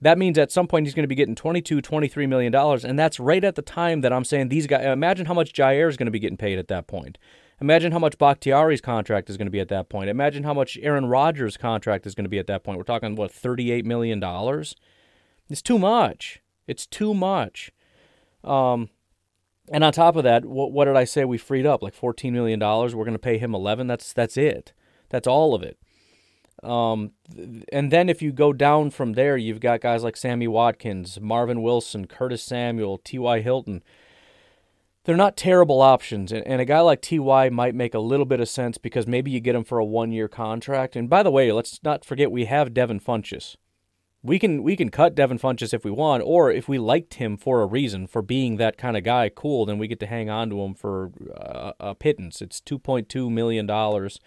That 0.00 0.18
means 0.18 0.36
at 0.36 0.52
some 0.52 0.66
point 0.66 0.86
he's 0.86 0.94
going 0.94 1.04
to 1.04 1.08
be 1.08 1.14
getting 1.14 1.34
22, 1.34 1.80
23 1.80 2.26
million 2.26 2.52
dollars, 2.52 2.84
and 2.84 2.98
that's 2.98 3.20
right 3.20 3.42
at 3.42 3.54
the 3.54 3.62
time 3.62 4.00
that 4.00 4.12
I'm 4.12 4.24
saying 4.24 4.48
these 4.48 4.66
guys. 4.66 4.84
Imagine 4.84 5.26
how 5.26 5.34
much 5.34 5.52
Jair 5.52 5.88
is 5.88 5.96
going 5.96 6.06
to 6.06 6.12
be 6.12 6.18
getting 6.18 6.36
paid 6.36 6.58
at 6.58 6.68
that 6.68 6.86
point. 6.86 7.16
Imagine 7.60 7.92
how 7.92 7.98
much 7.98 8.18
Bakhtiari's 8.18 8.82
contract 8.82 9.30
is 9.30 9.38
going 9.38 9.46
to 9.46 9.50
be 9.50 9.60
at 9.60 9.68
that 9.68 9.88
point. 9.88 10.10
Imagine 10.10 10.44
how 10.44 10.52
much 10.52 10.78
Aaron 10.82 11.06
Rodgers' 11.06 11.56
contract 11.56 12.06
is 12.06 12.14
going 12.14 12.26
to 12.26 12.30
be 12.30 12.38
at 12.38 12.46
that 12.48 12.64
point. 12.64 12.76
We're 12.76 12.84
talking 12.84 13.16
what 13.16 13.32
38 13.32 13.86
million 13.86 14.20
dollars. 14.20 14.76
It's 15.48 15.62
too 15.62 15.78
much. 15.78 16.42
It's 16.66 16.86
too 16.86 17.14
much. 17.14 17.70
Um, 18.44 18.90
and 19.68 19.84
on 19.84 19.92
top 19.92 20.16
of 20.16 20.24
that, 20.24 20.44
what, 20.44 20.72
what 20.72 20.84
did 20.84 20.96
I 20.96 21.04
say 21.04 21.24
we 21.24 21.38
freed 21.38 21.66
up? 21.66 21.82
Like 21.82 21.94
14 21.94 22.32
million 22.32 22.58
dollars. 22.58 22.94
We're 22.94 23.04
going 23.04 23.14
to 23.14 23.18
pay 23.18 23.38
him 23.38 23.54
11. 23.54 23.86
That's 23.86 24.12
that's 24.12 24.36
it. 24.36 24.72
That's 25.08 25.26
all 25.26 25.54
of 25.54 25.62
it. 25.62 25.78
Um, 26.62 27.12
and 27.72 27.90
then 27.92 28.08
if 28.08 28.22
you 28.22 28.32
go 28.32 28.52
down 28.52 28.90
from 28.90 29.12
there, 29.12 29.36
you've 29.36 29.60
got 29.60 29.80
guys 29.80 30.02
like 30.02 30.16
Sammy 30.16 30.48
Watkins, 30.48 31.20
Marvin 31.20 31.62
Wilson, 31.62 32.06
Curtis 32.06 32.42
Samuel, 32.42 32.98
T.Y. 32.98 33.40
Hilton. 33.40 33.82
They're 35.04 35.16
not 35.16 35.36
terrible 35.36 35.82
options. 35.82 36.32
And, 36.32 36.44
and 36.46 36.60
a 36.60 36.64
guy 36.64 36.80
like 36.80 37.02
T.Y. 37.02 37.50
might 37.50 37.74
make 37.74 37.94
a 37.94 38.00
little 38.00 38.26
bit 38.26 38.40
of 38.40 38.48
sense 38.48 38.78
because 38.78 39.06
maybe 39.06 39.30
you 39.30 39.38
get 39.38 39.54
him 39.54 39.64
for 39.64 39.78
a 39.78 39.84
one 39.84 40.12
year 40.12 40.28
contract. 40.28 40.96
And 40.96 41.08
by 41.10 41.22
the 41.22 41.30
way, 41.30 41.52
let's 41.52 41.78
not 41.84 42.04
forget 42.04 42.32
we 42.32 42.46
have 42.46 42.74
Devin 42.74 43.00
Funchess. 43.00 43.56
We 44.26 44.38
can 44.38 44.62
we 44.62 44.76
can 44.76 44.90
cut 44.90 45.14
Devin 45.14 45.38
Funchess 45.38 45.72
if 45.72 45.84
we 45.84 45.90
want, 45.90 46.22
or 46.26 46.50
if 46.50 46.68
we 46.68 46.78
liked 46.78 47.14
him 47.14 47.36
for 47.36 47.62
a 47.62 47.66
reason, 47.66 48.06
for 48.06 48.22
being 48.22 48.56
that 48.56 48.76
kind 48.76 48.96
of 48.96 49.04
guy, 49.04 49.28
cool, 49.28 49.66
then 49.66 49.78
we 49.78 49.86
get 49.86 50.00
to 50.00 50.06
hang 50.06 50.28
on 50.28 50.50
to 50.50 50.60
him 50.62 50.74
for 50.74 51.12
uh, 51.36 51.72
a 51.78 51.94
pittance. 51.94 52.42
It's 52.42 52.60
two 52.60 52.78
point 52.78 53.08
two 53.08 53.30
million 53.30 53.66
dollars. 53.66 54.18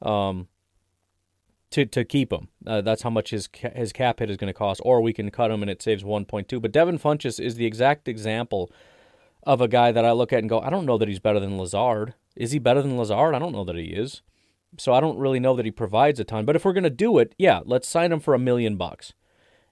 Um, 0.00 0.48
to 1.70 1.86
to 1.86 2.04
keep 2.04 2.32
him. 2.32 2.48
Uh, 2.66 2.80
that's 2.80 3.02
how 3.02 3.10
much 3.10 3.30
his 3.30 3.48
his 3.74 3.92
cap 3.92 4.18
hit 4.18 4.30
is 4.30 4.36
going 4.36 4.52
to 4.52 4.58
cost, 4.58 4.80
or 4.84 5.00
we 5.00 5.12
can 5.12 5.30
cut 5.30 5.50
him 5.50 5.62
and 5.62 5.70
it 5.70 5.82
saves 5.82 6.02
1.2. 6.02 6.60
But 6.60 6.72
Devin 6.72 6.98
Funchess 6.98 7.38
is 7.38 7.54
the 7.54 7.66
exact 7.66 8.08
example 8.08 8.70
of 9.44 9.60
a 9.60 9.68
guy 9.68 9.92
that 9.92 10.04
I 10.04 10.12
look 10.12 10.32
at 10.32 10.40
and 10.40 10.48
go, 10.48 10.60
I 10.60 10.70
don't 10.70 10.86
know 10.86 10.98
that 10.98 11.08
he's 11.08 11.18
better 11.18 11.40
than 11.40 11.58
Lazard. 11.58 12.14
Is 12.36 12.52
he 12.52 12.58
better 12.58 12.82
than 12.82 12.98
Lazard? 12.98 13.34
I 13.34 13.38
don't 13.38 13.52
know 13.52 13.64
that 13.64 13.76
he 13.76 13.86
is. 13.86 14.22
So 14.78 14.92
I 14.92 15.00
don't 15.00 15.18
really 15.18 15.40
know 15.40 15.56
that 15.56 15.64
he 15.64 15.70
provides 15.70 16.20
a 16.20 16.24
ton. 16.24 16.44
But 16.44 16.56
if 16.56 16.64
we're 16.64 16.72
going 16.72 16.84
to 16.84 16.90
do 16.90 17.18
it, 17.18 17.34
yeah, 17.38 17.60
let's 17.64 17.88
sign 17.88 18.12
him 18.12 18.20
for 18.20 18.34
a 18.34 18.38
million 18.38 18.76
bucks. 18.76 19.14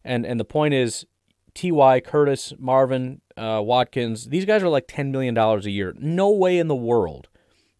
And 0.04 0.24
and 0.24 0.38
the 0.38 0.44
point 0.44 0.74
is, 0.74 1.06
Ty 1.54 2.00
Curtis 2.00 2.52
Marvin 2.58 3.20
uh, 3.36 3.60
Watkins, 3.64 4.28
these 4.28 4.44
guys 4.44 4.62
are 4.62 4.68
like 4.68 4.86
ten 4.88 5.10
million 5.12 5.34
dollars 5.34 5.66
a 5.66 5.70
year. 5.70 5.94
No 5.98 6.30
way 6.30 6.58
in 6.58 6.68
the 6.68 6.76
world 6.76 7.28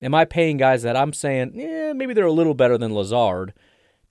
am 0.02 0.14
I 0.14 0.25
paying 0.25 0.56
guys 0.56 0.82
that 0.82 0.96
I'm 0.96 1.12
saying, 1.12 1.52
yeah, 1.54 1.92
maybe 1.92 2.14
they're 2.14 2.25
a 2.25 2.32
little 2.32 2.54
better 2.54 2.78
than 2.78 2.94
Lazard 2.94 3.52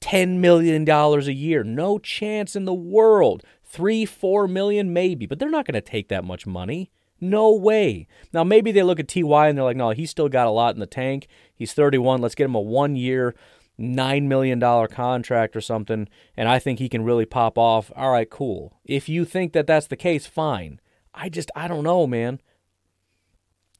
$10 0.01 0.37
million 0.37 0.87
a 0.87 1.19
year. 1.31 1.63
No 1.63 1.97
chance 1.97 2.55
in 2.55 2.65
the 2.65 2.73
world. 2.73 3.43
Three, 3.63 4.05
four 4.05 4.47
million, 4.47 4.93
maybe, 4.93 5.25
but 5.25 5.39
they're 5.39 5.49
not 5.49 5.65
going 5.65 5.73
to 5.75 5.81
take 5.81 6.07
that 6.09 6.23
much 6.23 6.45
money. 6.45 6.91
No 7.19 7.51
way. 7.51 8.07
Now, 8.31 8.43
maybe 8.43 8.71
they 8.71 8.83
look 8.83 8.99
at 8.99 9.07
TY 9.07 9.47
and 9.47 9.57
they're 9.57 9.65
like, 9.65 9.75
no, 9.75 9.89
he's 9.89 10.11
still 10.11 10.29
got 10.29 10.47
a 10.47 10.51
lot 10.51 10.75
in 10.75 10.79
the 10.79 10.85
tank. 10.85 11.27
He's 11.53 11.73
31. 11.73 12.21
Let's 12.21 12.35
get 12.35 12.45
him 12.45 12.55
a 12.55 12.61
one 12.61 12.95
year, 12.95 13.33
$9 13.79 14.24
million 14.24 14.60
contract 14.88 15.55
or 15.55 15.62
something. 15.62 16.07
And 16.36 16.50
I 16.50 16.60
think 16.60 16.79
he 16.79 16.89
can 16.89 17.03
really 17.03 17.25
pop 17.25 17.57
off. 17.57 17.91
All 17.96 18.12
right, 18.12 18.29
cool. 18.29 18.79
If 18.84 19.07
you 19.07 19.25
think 19.25 19.53
that 19.53 19.67
that's 19.67 19.88
the 19.88 19.96
case, 19.96 20.25
fine. 20.25 20.79
I 21.13 21.29
just, 21.29 21.51
I 21.55 21.67
don't 21.67 21.84
know, 21.84 22.07
man. 22.07 22.41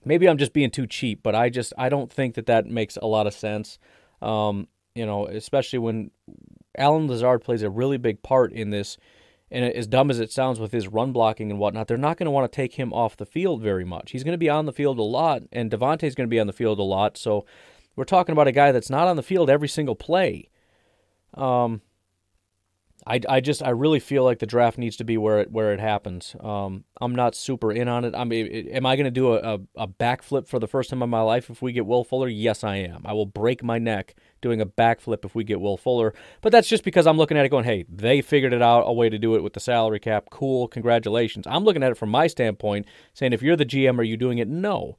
Maybe 0.06 0.28
I'm 0.28 0.38
just 0.38 0.54
being 0.54 0.72
too 0.72 0.88
cheap, 0.88 1.22
but 1.24 1.36
I 1.36 1.50
just, 1.50 1.74
I 1.78 1.90
don't 1.90 2.12
think 2.12 2.36
that 2.36 2.46
that 2.46 2.66
makes 2.66 2.98
a 2.98 3.08
lot 3.08 3.28
of 3.28 3.34
sense. 3.34 3.78
Um, 4.22 4.68
you 4.96 5.06
know, 5.06 5.28
especially 5.28 5.80
when 5.80 6.12
Allen 6.78 7.08
Lazard 7.08 7.44
plays 7.44 7.62
a 7.62 7.70
really 7.70 7.98
big 7.98 8.24
part 8.24 8.52
in 8.54 8.70
this. 8.70 8.98
And 9.50 9.64
as 9.64 9.88
dumb 9.88 10.10
as 10.12 10.20
it 10.20 10.32
sounds 10.32 10.60
with 10.60 10.74
his 10.74 10.88
run 10.88 11.14
blocking 11.14 11.50
and 11.50 11.60
whatnot, 11.60 11.88
they're 11.88 11.98
not 11.98 12.18
going 12.18 12.26
to 12.26 12.32
want 12.32 12.52
to 12.52 12.56
take 12.56 12.74
him 12.74 12.92
off 12.92 13.16
the 13.16 13.26
field 13.26 13.62
very 13.62 13.86
much. 13.86 14.12
He's 14.12 14.24
going 14.24 14.34
to 14.34 14.38
be 14.38 14.50
on 14.50 14.66
the 14.66 14.74
field 14.74 15.00
a 15.00 15.04
lot, 15.04 15.44
and 15.54 15.72
Davante's 15.72 16.16
going 16.16 16.28
to 16.28 16.34
be 16.34 16.40
on 16.40 16.48
the 16.48 16.54
field 16.54 16.80
a 16.80 16.84
lot. 16.84 17.18
So 17.18 17.46
we're 17.98 18.06
talking 18.06 18.32
about 18.32 18.48
a 18.48 18.54
guy 18.54 18.72
that's 18.72 18.90
not 18.90 19.10
on 19.10 19.18
the 19.18 19.24
field 19.24 19.50
every 19.50 19.68
single 19.68 19.96
play. 19.96 20.50
Um, 21.34 21.82
I, 23.08 23.22
I 23.30 23.40
just 23.40 23.64
I 23.64 23.70
really 23.70 24.02
feel 24.02 24.26
like 24.26 24.40
the 24.40 24.46
draft 24.46 24.78
needs 24.78 24.98
to 24.98 25.06
be 25.06 25.18
where 25.18 25.40
it 25.40 25.52
where 25.52 25.72
it 25.72 25.80
happens. 25.80 26.36
Um, 26.42 26.84
I'm 27.00 27.16
not 27.16 27.36
super 27.36 27.72
in 27.72 27.88
on 27.88 28.04
it. 28.04 28.14
I 28.14 28.26
mean, 28.26 28.48
am 28.70 28.86
I 28.86 28.98
going 28.98 29.06
to 29.06 29.12
do 29.12 29.34
a, 29.34 29.56
a, 29.56 29.60
a 29.78 29.88
backflip 29.88 30.46
for 30.46 30.60
the 30.60 30.68
first 30.68 30.90
time 30.90 31.02
in 31.02 31.10
my 31.10 31.22
life 31.22 31.50
if 31.50 31.62
we 31.62 31.72
get 31.72 31.86
Will 31.86 32.04
Fuller? 32.04 32.28
Yes, 32.28 32.66
I 32.66 32.76
am. 32.78 33.04
I 33.06 33.14
will 33.14 33.26
break 33.26 33.64
my 33.64 33.80
neck 33.80 34.14
doing 34.42 34.60
a 34.60 34.66
backflip 34.66 35.24
if 35.24 35.36
we 35.36 35.46
get 35.46 35.62
Will 35.62 35.78
Fuller. 35.78 36.14
But 36.42 36.52
that's 36.52 36.68
just 36.68 36.84
because 36.84 37.08
I'm 37.08 37.18
looking 37.18 37.38
at 37.38 37.46
it 37.46 37.50
going, 37.50 37.64
hey, 37.64 37.86
they 37.88 38.22
figured 38.22 38.54
it 38.54 38.62
out 38.62 38.82
a 38.82 38.94
way 38.94 39.10
to 39.10 39.18
do 39.18 39.36
it 39.36 39.44
with 39.44 39.54
the 39.54 39.62
salary 39.62 40.00
cap. 40.00 40.26
Cool, 40.30 40.68
congratulations. 40.68 41.48
I'm 41.48 41.64
looking 41.64 41.84
at 41.84 41.92
it 41.92 41.98
from 41.98 42.10
my 42.10 42.28
standpoint, 42.28 42.88
saying 43.14 43.32
if 43.32 43.42
you're 43.42 43.56
the 43.56 43.66
GM, 43.66 44.00
are 44.00 44.04
you 44.04 44.18
doing 44.18 44.38
it? 44.38 44.50
No. 44.50 44.98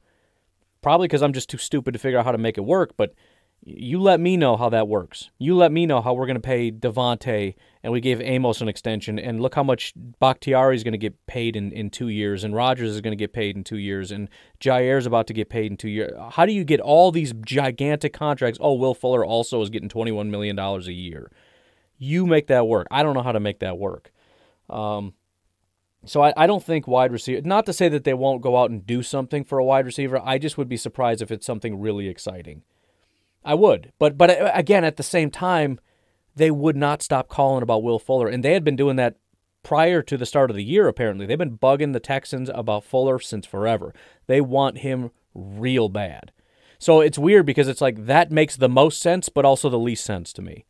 Probably 0.81 1.07
because 1.07 1.21
I'm 1.21 1.33
just 1.33 1.49
too 1.49 1.57
stupid 1.57 1.93
to 1.93 1.99
figure 1.99 2.19
out 2.19 2.25
how 2.25 2.31
to 2.31 2.37
make 2.37 2.57
it 2.57 2.61
work. 2.61 2.93
But 2.95 3.13
you 3.61 4.01
let 4.01 4.19
me 4.19 4.37
know 4.37 4.55
how 4.55 4.69
that 4.69 4.87
works. 4.87 5.29
You 5.37 5.55
let 5.55 5.71
me 5.71 5.85
know 5.85 6.01
how 6.01 6.13
we're 6.13 6.25
going 6.25 6.35
to 6.35 6.41
pay 6.41 6.71
Davante, 6.71 7.55
and 7.83 7.91
we 7.91 7.99
gave 7.99 8.21
Amos 8.21 8.61
an 8.61 8.69
extension, 8.69 9.19
and 9.19 9.41
look 9.41 9.55
how 9.55 9.63
much 9.63 9.93
Bakhtiari 9.95 10.75
is 10.75 10.83
going 10.83 10.93
to 10.93 10.97
get 10.97 11.25
paid 11.27 11.55
in, 11.55 11.71
in 11.71 11.89
two 11.89 12.07
years, 12.07 12.43
and 12.43 12.55
Rodgers 12.55 12.91
is 12.91 13.01
going 13.01 13.11
to 13.11 13.21
get 13.21 13.33
paid 13.33 13.57
in 13.57 13.63
two 13.63 13.77
years, 13.77 14.11
and 14.11 14.29
Jair 14.61 14.97
is 14.97 15.05
about 15.05 15.27
to 15.27 15.33
get 15.33 15.49
paid 15.49 15.71
in 15.71 15.77
two 15.77 15.89
years. 15.89 16.11
How 16.31 16.45
do 16.45 16.53
you 16.53 16.63
get 16.63 16.79
all 16.79 17.11
these 17.11 17.33
gigantic 17.45 18.13
contracts? 18.13 18.59
Oh, 18.61 18.73
Will 18.73 18.93
Fuller 18.93 19.25
also 19.25 19.61
is 19.61 19.69
getting 19.69 19.89
$21 19.89 20.29
million 20.29 20.57
a 20.57 20.79
year. 20.91 21.31
You 21.97 22.25
make 22.25 22.47
that 22.47 22.65
work. 22.65 22.87
I 22.91 23.03
don't 23.03 23.13
know 23.13 23.23
how 23.23 23.33
to 23.33 23.41
make 23.41 23.59
that 23.59 23.77
work. 23.77 24.11
Um, 24.69 25.13
so 26.05 26.23
I, 26.23 26.33
I 26.37 26.47
don't 26.47 26.63
think 26.63 26.87
wide 26.87 27.11
receiver, 27.11 27.41
not 27.41 27.65
to 27.65 27.73
say 27.73 27.89
that 27.89 28.03
they 28.03 28.13
won't 28.13 28.41
go 28.41 28.57
out 28.57 28.71
and 28.71 28.85
do 28.85 29.03
something 29.03 29.43
for 29.43 29.59
a 29.59 29.65
wide 29.65 29.85
receiver. 29.85 30.21
I 30.23 30.37
just 30.37 30.57
would 30.57 30.69
be 30.69 30.77
surprised 30.77 31.21
if 31.21 31.31
it's 31.31 31.45
something 31.45 31.79
really 31.79 32.07
exciting. 32.07 32.63
I 33.43 33.55
would. 33.55 33.91
But 33.99 34.17
but 34.17 34.29
uh, 34.29 34.51
again, 34.53 34.83
at 34.83 34.97
the 34.97 35.03
same 35.03 35.31
time, 35.31 35.79
they 36.35 36.51
would 36.51 36.75
not 36.75 37.01
stop 37.01 37.29
calling 37.29 37.63
about 37.63 37.83
Will 37.83 37.99
Fuller, 37.99 38.27
and 38.27 38.43
they 38.43 38.53
had 38.53 38.63
been 38.63 38.75
doing 38.75 38.95
that 38.95 39.17
prior 39.63 40.01
to 40.01 40.17
the 40.17 40.25
start 40.25 40.49
of 40.49 40.55
the 40.55 40.63
year. 40.63 40.87
Apparently, 40.87 41.25
they've 41.25 41.37
been 41.37 41.57
bugging 41.57 41.93
the 41.93 41.99
Texans 41.99 42.49
about 42.53 42.83
Fuller 42.83 43.19
since 43.19 43.45
forever. 43.45 43.93
They 44.27 44.41
want 44.41 44.79
him 44.79 45.11
real 45.33 45.89
bad. 45.89 46.31
So 46.79 47.01
it's 47.01 47.19
weird 47.19 47.45
because 47.45 47.67
it's 47.67 47.81
like 47.81 48.05
that 48.05 48.31
makes 48.31 48.55
the 48.55 48.69
most 48.69 49.01
sense, 49.01 49.27
but 49.27 49.43
also 49.43 49.69
the 49.69 49.77
least 49.77 50.05
sense 50.05 50.31
to 50.33 50.41
me. 50.41 50.65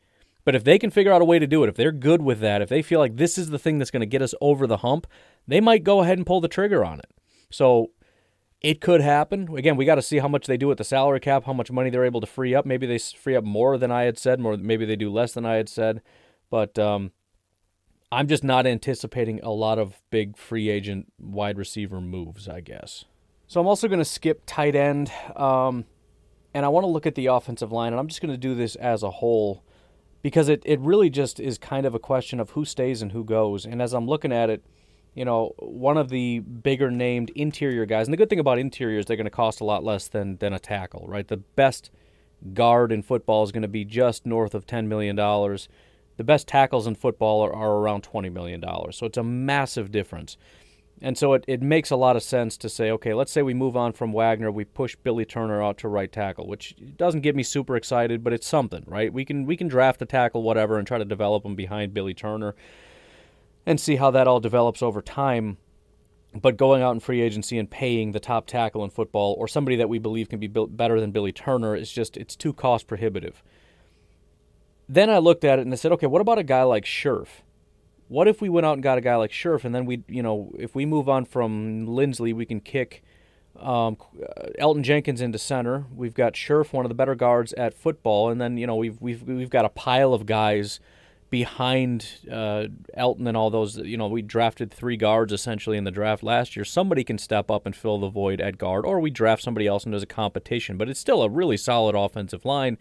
But 0.45 0.55
if 0.55 0.63
they 0.63 0.79
can 0.79 0.89
figure 0.89 1.11
out 1.11 1.21
a 1.21 1.25
way 1.25 1.37
to 1.37 1.47
do 1.47 1.63
it, 1.63 1.69
if 1.69 1.75
they're 1.75 1.91
good 1.91 2.21
with 2.21 2.39
that, 2.39 2.61
if 2.61 2.69
they 2.69 2.81
feel 2.81 2.99
like 2.99 3.17
this 3.17 3.37
is 3.37 3.49
the 3.49 3.59
thing 3.59 3.77
that's 3.77 3.91
going 3.91 4.01
to 4.01 4.05
get 4.05 4.21
us 4.21 4.33
over 4.41 4.65
the 4.65 4.77
hump, 4.77 5.05
they 5.47 5.59
might 5.59 5.83
go 5.83 6.01
ahead 6.01 6.17
and 6.17 6.25
pull 6.25 6.41
the 6.41 6.47
trigger 6.47 6.83
on 6.83 6.99
it. 6.99 7.11
So 7.51 7.91
it 8.61 8.81
could 8.81 9.01
happen. 9.01 9.55
Again, 9.55 9.75
we 9.77 9.85
got 9.85 9.95
to 9.95 10.01
see 10.01 10.19
how 10.19 10.27
much 10.27 10.47
they 10.47 10.57
do 10.57 10.67
with 10.67 10.77
the 10.77 10.83
salary 10.83 11.19
cap, 11.19 11.45
how 11.45 11.53
much 11.53 11.71
money 11.71 11.89
they're 11.89 12.05
able 12.05 12.21
to 12.21 12.27
free 12.27 12.55
up. 12.55 12.65
Maybe 12.65 12.87
they 12.87 12.97
free 12.97 13.35
up 13.35 13.43
more 13.43 13.77
than 13.77 13.91
I 13.91 14.03
had 14.03 14.17
said, 14.17 14.39
more 14.39 14.57
maybe 14.57 14.85
they 14.85 14.95
do 14.95 15.11
less 15.11 15.33
than 15.33 15.45
I 15.45 15.55
had 15.55 15.69
said. 15.69 16.01
But 16.49 16.79
um, 16.79 17.11
I'm 18.11 18.27
just 18.27 18.43
not 18.43 18.65
anticipating 18.65 19.39
a 19.41 19.51
lot 19.51 19.77
of 19.77 20.01
big 20.09 20.35
free 20.37 20.69
agent 20.69 21.11
wide 21.19 21.57
receiver 21.57 22.01
moves, 22.01 22.47
I 22.47 22.61
guess. 22.61 23.05
So 23.47 23.61
I'm 23.61 23.67
also 23.67 23.87
going 23.87 23.99
to 23.99 24.05
skip 24.05 24.43
tight 24.45 24.75
end, 24.75 25.11
um, 25.35 25.85
and 26.53 26.65
I 26.65 26.69
want 26.69 26.83
to 26.83 26.87
look 26.87 27.07
at 27.07 27.15
the 27.15 27.27
offensive 27.27 27.71
line, 27.71 27.93
and 27.93 27.99
I'm 27.99 28.07
just 28.07 28.21
going 28.21 28.31
to 28.31 28.37
do 28.37 28.53
this 28.55 28.75
as 28.75 29.03
a 29.03 29.09
whole 29.09 29.63
because 30.21 30.49
it, 30.49 30.61
it 30.65 30.79
really 30.79 31.09
just 31.09 31.39
is 31.39 31.57
kind 31.57 31.85
of 31.85 31.95
a 31.95 31.99
question 31.99 32.39
of 32.39 32.51
who 32.51 32.65
stays 32.65 33.01
and 33.01 33.11
who 33.11 33.23
goes. 33.23 33.65
And 33.65 33.81
as 33.81 33.93
I'm 33.93 34.07
looking 34.07 34.31
at 34.31 34.49
it, 34.49 34.63
you 35.15 35.25
know, 35.25 35.53
one 35.57 35.97
of 35.97 36.09
the 36.09 36.39
bigger 36.39 36.91
named 36.91 37.31
interior 37.35 37.85
guys. 37.85 38.07
And 38.07 38.13
the 38.13 38.17
good 38.17 38.29
thing 38.29 38.39
about 38.39 38.59
interiors, 38.59 39.05
they're 39.05 39.17
going 39.17 39.25
to 39.25 39.31
cost 39.31 39.59
a 39.59 39.65
lot 39.65 39.83
less 39.83 40.07
than 40.07 40.37
than 40.37 40.53
a 40.53 40.59
tackle, 40.59 41.05
right? 41.07 41.27
The 41.27 41.37
best 41.37 41.89
guard 42.53 42.91
in 42.91 43.01
football 43.01 43.43
is 43.43 43.51
going 43.51 43.63
to 43.63 43.67
be 43.67 43.83
just 43.83 44.25
north 44.25 44.53
of 44.53 44.65
$10 44.65 44.87
million. 44.87 45.15
The 45.15 46.23
best 46.23 46.47
tackles 46.47 46.87
in 46.87 46.95
football 46.95 47.41
are, 47.41 47.53
are 47.53 47.77
around 47.77 48.03
$20 48.03 48.31
million. 48.31 48.63
So 48.91 49.05
it's 49.05 49.17
a 49.17 49.23
massive 49.23 49.91
difference. 49.91 50.37
And 51.01 51.17
so 51.17 51.33
it, 51.33 51.45
it 51.47 51.61
makes 51.61 51.91
a 51.91 51.95
lot 51.95 52.15
of 52.15 52.23
sense 52.23 52.57
to 52.57 52.69
say, 52.69 52.91
okay, 52.91 53.13
let's 53.13 53.31
say 53.31 53.41
we 53.41 53.53
move 53.53 53.77
on 53.77 53.93
from 53.93 54.11
Wagner, 54.11 54.51
we 54.51 54.65
push 54.65 54.97
Billy 54.97 55.23
Turner 55.23 55.63
out 55.63 55.77
to 55.79 55.87
right 55.87 56.11
tackle, 56.11 56.45
which 56.45 56.75
doesn't 56.97 57.21
get 57.21 57.35
me 57.35 57.43
super 57.43 57.77
excited, 57.77 58.23
but 58.23 58.33
it's 58.33 58.47
something, 58.47 58.83
right? 58.85 59.13
We 59.13 59.23
can 59.23 59.45
we 59.45 59.55
can 59.55 59.69
draft 59.69 60.01
a 60.01 60.05
tackle, 60.05 60.43
whatever, 60.43 60.77
and 60.77 60.85
try 60.85 60.97
to 60.97 61.05
develop 61.05 61.45
him 61.45 61.55
behind 61.55 61.93
Billy 61.93 62.13
Turner 62.13 62.53
and 63.65 63.79
see 63.79 63.95
how 63.95 64.11
that 64.11 64.27
all 64.27 64.39
develops 64.39 64.81
over 64.81 65.01
time. 65.01 65.57
But 66.33 66.57
going 66.57 66.83
out 66.83 66.91
in 66.93 66.99
free 66.99 67.21
agency 67.21 67.57
and 67.57 67.69
paying 67.69 68.11
the 68.11 68.19
top 68.19 68.45
tackle 68.45 68.83
in 68.83 68.91
football 68.91 69.35
or 69.39 69.47
somebody 69.47 69.77
that 69.77 69.89
we 69.89 69.97
believe 69.99 70.29
can 70.29 70.39
be 70.39 70.47
built 70.47 70.75
better 70.75 70.99
than 70.99 71.11
Billy 71.11 71.31
Turner 71.31 71.75
is 71.75 71.91
just 71.91 72.17
it's 72.17 72.35
too 72.35 72.53
cost 72.53 72.87
prohibitive. 72.87 73.41
Then 74.87 75.09
I 75.09 75.19
looked 75.19 75.43
at 75.43 75.59
it 75.59 75.63
and 75.63 75.73
I 75.73 75.75
said, 75.75 75.91
okay, 75.93 76.07
what 76.07 76.21
about 76.21 76.39
a 76.39 76.43
guy 76.43 76.63
like 76.63 76.83
Scherff? 76.83 77.41
What 78.09 78.27
if 78.27 78.41
we 78.41 78.49
went 78.49 78.65
out 78.65 78.73
and 78.73 78.83
got 78.83 78.97
a 78.97 79.01
guy 79.01 79.15
like 79.15 79.31
Scherff 79.31 79.63
and 79.63 79.73
then 79.73 79.85
we, 79.85 80.03
you 80.07 80.21
know, 80.21 80.51
if 80.59 80.75
we 80.75 80.85
move 80.85 81.07
on 81.07 81.25
from 81.25 81.87
Linsley, 81.87 82.33
we 82.33 82.45
can 82.45 82.59
kick 82.59 83.03
um, 83.57 83.97
Elgton 84.59 84.83
Jenkins 84.83 85.21
into 85.21 85.37
center. 85.37 85.85
We've 85.95 86.13
got 86.13 86.33
Scherff, 86.33 86.73
one 86.73 86.85
of 86.85 86.89
the 86.89 86.95
better 86.95 87.15
guards 87.15 87.53
at 87.53 87.73
football, 87.73 88.29
and 88.29 88.39
then 88.39 88.57
you 88.57 88.67
know 88.67 88.75
we've 88.75 88.99
we've 89.01 89.23
we've 89.23 89.49
got 89.49 89.65
a 89.65 89.69
pile 89.69 90.13
of 90.13 90.25
guys 90.25 90.79
behind 91.29 92.07
uh, 92.31 92.65
Elgton 92.97 93.27
and 93.27 93.37
all 93.37 93.49
those. 93.49 93.77
You 93.77 93.97
know, 93.97 94.07
we 94.07 94.21
drafted 94.21 94.71
three 94.71 94.97
guards 94.97 95.33
essentially 95.33 95.77
in 95.77 95.83
the 95.83 95.91
draft 95.91 96.23
last 96.23 96.55
year. 96.55 96.65
Somebody 96.65 97.03
can 97.03 97.17
step 97.17 97.51
up 97.51 97.65
and 97.65 97.75
fill 97.75 97.99
the 97.99 98.09
void 98.09 98.41
at 98.41 98.57
guard, 98.57 98.85
or 98.85 98.99
we 98.99 99.09
draft 99.09 99.43
somebody 99.43 99.67
else 99.67 99.83
and 99.83 99.93
there's 99.93 100.03
a 100.03 100.07
competition. 100.07 100.77
But 100.77 100.89
it's 100.89 100.99
still 100.99 101.21
a 101.21 101.29
really 101.29 101.57
solid 101.57 101.95
offensive 101.95 102.45
line. 102.45 102.77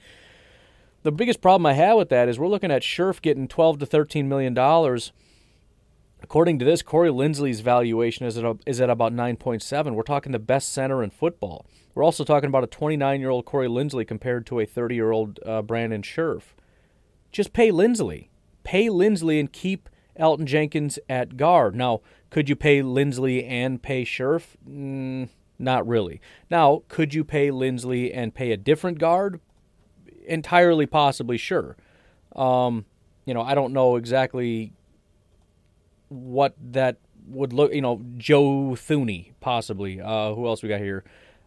The 1.03 1.13
biggest 1.13 1.41
problem 1.41 1.67
I 1.67 1.75
have 1.75 1.97
with 1.97 2.09
that 2.09 2.29
is 2.29 2.39
we're 2.39 2.49
looking 2.49 2.71
at 2.71 2.83
Scherff 2.83 3.23
getting 3.23 3.49
12 3.49 3.79
to 3.81 3.87
13 3.87 4.29
million 4.29 4.55
dollars. 4.55 5.13
According 6.21 6.59
to 6.59 6.65
this, 6.65 6.83
Corey 6.83 7.11
Linsley's 7.11 7.61
valuation 7.61 8.27
is 8.27 8.37
at, 8.37 8.57
is 8.67 8.81
at 8.81 8.91
about 8.91 9.13
9.7. 9.13 9.95
We're 9.95 10.03
talking 10.03 10.33
the 10.33 10.41
best 10.41 10.73
center 10.73 11.03
in 11.03 11.11
football. 11.11 11.65
We're 11.95 12.03
also 12.03 12.25
talking 12.25 12.49
about 12.49 12.65
a 12.65 12.69
29 12.69 13.21
year 13.21 13.31
old 13.31 13.45
Corey 13.45 13.69
Linsley 13.69 14.07
compared 14.07 14.45
to 14.47 14.59
a 14.59 14.67
30 14.67 14.95
year 14.95 15.13
old 15.13 15.39
uh, 15.47 15.63
Brandon 15.63 16.03
Scherff. 16.03 16.55
Just 17.31 17.53
pay 17.53 17.71
Linsley 17.71 18.29
pay 18.69 18.89
Linsley 18.89 19.41
and 19.41 19.51
keep 19.51 19.89
Elton 20.15 20.45
Jenkins 20.45 20.99
at 21.09 21.39
guard. 21.39 21.75
Now, 21.75 22.03
could 22.29 22.51
you 22.51 22.55
pay 22.55 22.83
Linsley 22.83 23.43
and 23.49 23.83
pay 23.83 24.05
Scherff? 24.05 24.59
Mm, 24.69 25.31
not 25.59 25.89
really. 25.89 26.21
Now, 26.51 26.83
could 26.89 27.15
you 27.15 27.25
pay 27.25 27.49
Linsley 27.49 28.11
and 28.15 28.35
pay 28.35 28.53
a 28.53 28.59
different 28.59 28.99
guard? 28.99 29.41
Entirely 30.29 30.87
possibly, 30.87 31.39
sure. 31.39 31.77
Um, 32.37 32.85
you 33.25 33.35
know, 33.35 33.43
I 33.43 33.55
don't 33.55 33.73
know 33.73 33.97
exactly 33.97 34.73
what 36.09 36.55
that 36.73 36.97
would 37.27 37.53
look. 37.53 37.73
You 37.73 37.83
know, 37.83 38.03
Joe 38.17 38.75
Thuney 38.75 39.33
possibly. 39.41 40.01
Uh, 40.01 40.35
who 40.35 40.47
else 40.47 40.63
we 40.63 40.69
got 40.69 40.81
here? 40.81 41.05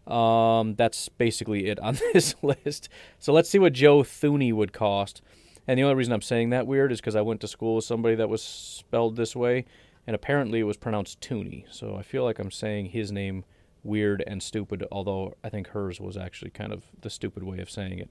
Um, 0.08 0.76
that's 0.76 1.10
basically 1.10 1.68
it 1.68 1.80
on 1.80 1.98
this 2.14 2.36
list. 2.42 2.90
So 3.20 3.32
let's 3.32 3.50
see 3.50 3.60
what 3.60 3.74
Joe 3.74 4.00
Thuney 4.00 4.54
would 4.54 4.74
cost. 4.74 5.22
And 5.68 5.78
the 5.78 5.84
only 5.84 5.96
reason 5.96 6.14
I'm 6.14 6.22
saying 6.22 6.50
that 6.50 6.68
weird 6.68 6.92
is 6.92 7.00
because 7.00 7.16
I 7.16 7.22
went 7.22 7.40
to 7.42 7.48
school 7.48 7.76
with 7.76 7.86
somebody 7.86 8.16
that 8.16 8.30
was 8.30 8.42
spelled 8.42 9.16
this 9.16 9.36
way, 9.36 9.66
and 10.08 10.16
apparently 10.16 10.60
it 10.60 10.64
was 10.64 10.76
pronounced 10.76 11.22
Tooney. 11.22 11.66
So 11.70 11.96
I 11.96 12.02
feel 12.02 12.24
like 12.24 12.40
I'm 12.40 12.52
saying 12.52 12.88
his 12.88 13.12
name 13.12 13.46
weird 13.84 14.24
and 14.26 14.42
stupid, 14.42 14.86
although 14.92 15.36
I 15.44 15.50
think 15.50 15.68
hers 15.70 16.00
was 16.00 16.18
actually 16.18 16.52
kind 16.52 16.74
of 16.74 16.84
the 17.02 17.10
stupid 17.10 17.44
way 17.44 17.60
of 17.60 17.70
saying 17.70 18.00
it. 18.00 18.10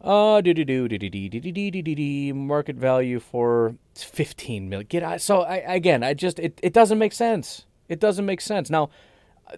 Uh, 0.00 0.40
do 0.40 0.52
do 0.54 0.64
do 0.64 0.88
do 0.88 0.98
do 0.98 1.08
do 1.08 1.28
do 1.40 1.70
do 1.70 1.82
do 1.82 2.34
market 2.34 2.76
value 2.76 3.18
for 3.18 3.74
15 3.94 4.68
million. 4.68 4.86
Get 4.88 5.02
out. 5.02 5.20
So 5.20 5.42
I 5.42 5.56
again, 5.56 6.02
I 6.02 6.14
just 6.14 6.38
it, 6.38 6.58
it 6.62 6.72
doesn't 6.72 6.98
make 6.98 7.12
sense. 7.12 7.64
It 7.88 8.00
doesn't 8.00 8.26
make 8.26 8.40
sense. 8.40 8.68
Now, 8.68 8.90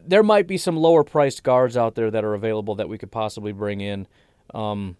there 0.07 0.23
might 0.23 0.47
be 0.47 0.59
some 0.59 0.77
lower 0.77 1.03
priced 1.03 1.43
guards 1.43 1.77
out 1.77 1.95
there 1.95 2.11
that 2.11 2.25
are 2.25 2.35
available 2.35 2.75
that 2.77 2.89
we 2.89 2.99
could 2.99 3.11
possibly 3.11 3.53
bring 3.53 3.81
in. 3.81 4.07
Um, 4.55 4.97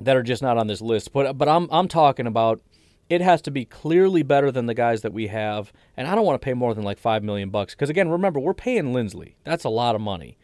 that 0.00 0.16
are 0.16 0.22
just 0.22 0.42
not 0.42 0.58
on 0.58 0.66
this 0.66 0.80
list. 0.80 1.12
But 1.12 1.36
but 1.38 1.48
I'm 1.48 1.68
I'm 1.70 1.88
talking 1.88 2.26
about 2.26 2.60
it 3.08 3.20
has 3.20 3.42
to 3.42 3.50
be 3.50 3.64
clearly 3.64 4.22
better 4.22 4.50
than 4.50 4.66
the 4.66 4.74
guys 4.74 5.02
that 5.02 5.12
we 5.12 5.26
have, 5.28 5.72
and 5.96 6.08
I 6.08 6.14
don't 6.14 6.24
want 6.24 6.40
to 6.40 6.44
pay 6.44 6.54
more 6.54 6.74
than 6.74 6.84
like 6.84 6.98
five 6.98 7.22
million 7.22 7.50
bucks 7.50 7.74
because 7.74 7.90
again, 7.90 8.08
remember 8.08 8.40
we're 8.40 8.54
paying 8.54 8.92
Linsley. 8.92 9.34
That's 9.44 9.64
a 9.64 9.68
lot 9.68 9.94
of 9.94 10.00
money. 10.00 10.36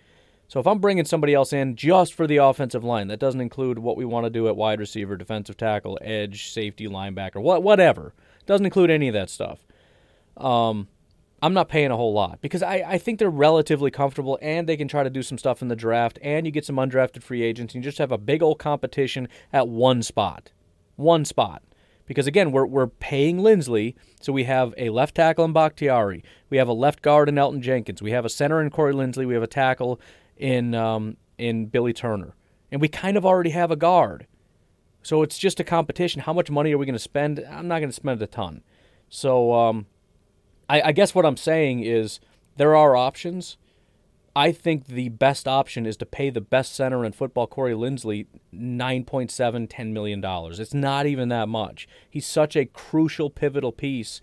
So 0.51 0.59
if 0.59 0.67
I'm 0.67 0.81
bringing 0.81 1.05
somebody 1.05 1.33
else 1.33 1.53
in 1.53 1.77
just 1.77 2.13
for 2.13 2.27
the 2.27 2.39
offensive 2.39 2.83
line, 2.83 3.07
that 3.07 3.21
doesn't 3.21 3.41
include 3.41 3.79
what 3.79 3.97
we 3.97 4.05
want 4.05 4.27
to 4.27 4.31
do 4.31 4.49
at 4.49 4.57
wide 4.57 4.81
receiver, 4.81 5.17
defensive 5.17 5.57
tackle, 5.57 5.97
edge, 6.03 6.51
safety, 6.51 6.89
linebacker, 6.89 7.41
what 7.41 7.63
whatever. 7.63 8.15
Doesn't 8.47 8.67
include 8.67 8.91
any 8.91 9.07
of 9.07 9.15
that 9.15 9.31
stuff. 9.31 9.61
Um, 10.37 10.89
I'm 11.41 11.55
not 11.55 11.69
paying 11.69 11.93
a 11.93 11.97
whole 11.97 12.13
lot 12.13 12.41
because 12.41 12.65
I, 12.65 12.83
I 12.85 12.99
think 12.99 13.21
they're 13.21 13.31
relatively 13.31 13.93
comfortable 13.93 14.41
and 14.43 14.69
they 14.69 14.77
can 14.77 14.89
try 14.89 15.05
to 15.05 15.09
do 15.09 15.23
some 15.23 15.39
stuff 15.39 15.63
in 15.63 15.69
the 15.69 15.77
draft 15.77 16.19
and 16.21 16.45
you 16.45 16.51
get 16.51 16.67
some 16.67 16.77
undrafted 16.77 17.23
free 17.23 17.43
agents 17.43 17.73
and 17.73 17.85
you 17.85 17.89
just 17.89 17.99
have 17.99 18.11
a 18.11 18.19
big 18.19 18.43
old 18.43 18.59
competition 18.59 19.29
at 19.53 19.69
one 19.69 20.03
spot. 20.03 20.51
One 20.97 21.25
spot. 21.25 21.63
Because 22.07 22.27
again, 22.27 22.51
we're, 22.51 22.67
we're 22.67 22.89
paying 22.89 23.39
Linsley, 23.39 23.95
so 24.21 24.33
we 24.33 24.43
have 24.43 24.75
a 24.77 24.91
left 24.91 25.15
tackle 25.15 25.45
in 25.45 25.53
Bakhtiari. 25.53 26.25
We 26.51 26.57
have 26.57 26.67
a 26.67 26.73
left 26.73 27.03
guard 27.03 27.29
in 27.29 27.39
Elton 27.39 27.63
Jenkins. 27.63 28.03
We 28.03 28.11
have 28.11 28.25
a 28.25 28.29
center 28.29 28.61
in 28.61 28.71
Corey 28.71 28.93
Linsley. 28.93 29.29
We 29.29 29.35
have 29.35 29.45
a 29.45 29.47
tackle 29.47 30.01
in 30.41 30.75
um, 30.75 31.17
in 31.39 31.67
Billy 31.67 31.93
Turner. 31.93 32.35
And 32.73 32.81
we 32.81 32.89
kind 32.89 33.17
of 33.17 33.25
already 33.25 33.51
have 33.51 33.71
a 33.71 33.77
guard. 33.77 34.27
So 35.03 35.23
it's 35.23 35.39
just 35.39 35.61
a 35.61 35.65
competition. 35.65 36.23
How 36.23 36.33
much 36.33 36.51
money 36.51 36.73
are 36.73 36.79
we 36.79 36.87
going 36.87 36.95
to 36.95 36.99
spend? 36.99 37.45
I'm 37.51 37.69
not 37.69 37.79
going 37.79 37.89
to 37.89 37.95
spend 37.95 38.21
a 38.21 38.27
ton. 38.27 38.63
So 39.09 39.53
um, 39.55 39.87
I, 40.69 40.83
I 40.83 40.93
guess 40.93 41.15
what 41.15 41.27
I'm 41.27 41.37
saying 41.37 41.81
is 41.81 42.21
there 42.57 42.77
are 42.77 42.97
options. 42.97 43.57
I 44.37 44.53
think 44.53 44.87
the 44.87 45.09
best 45.09 45.49
option 45.49 45.87
is 45.87 45.97
to 45.97 46.07
pay 46.07 46.31
the 46.31 46.41
best 46.41 46.75
center 46.75 47.05
in 47.05 47.13
football, 47.13 47.47
Corey 47.47 47.73
Linsley, 47.73 48.27
$9.7, 48.55 49.69
$10 49.69 49.93
million. 49.93 50.23
It's 50.25 50.75
not 50.75 51.07
even 51.07 51.29
that 51.31 51.49
much. 51.49 51.89
He's 52.09 52.27
such 52.27 52.55
a 52.55 52.67
crucial, 52.67 53.31
pivotal 53.31 53.73
piece. 53.73 54.21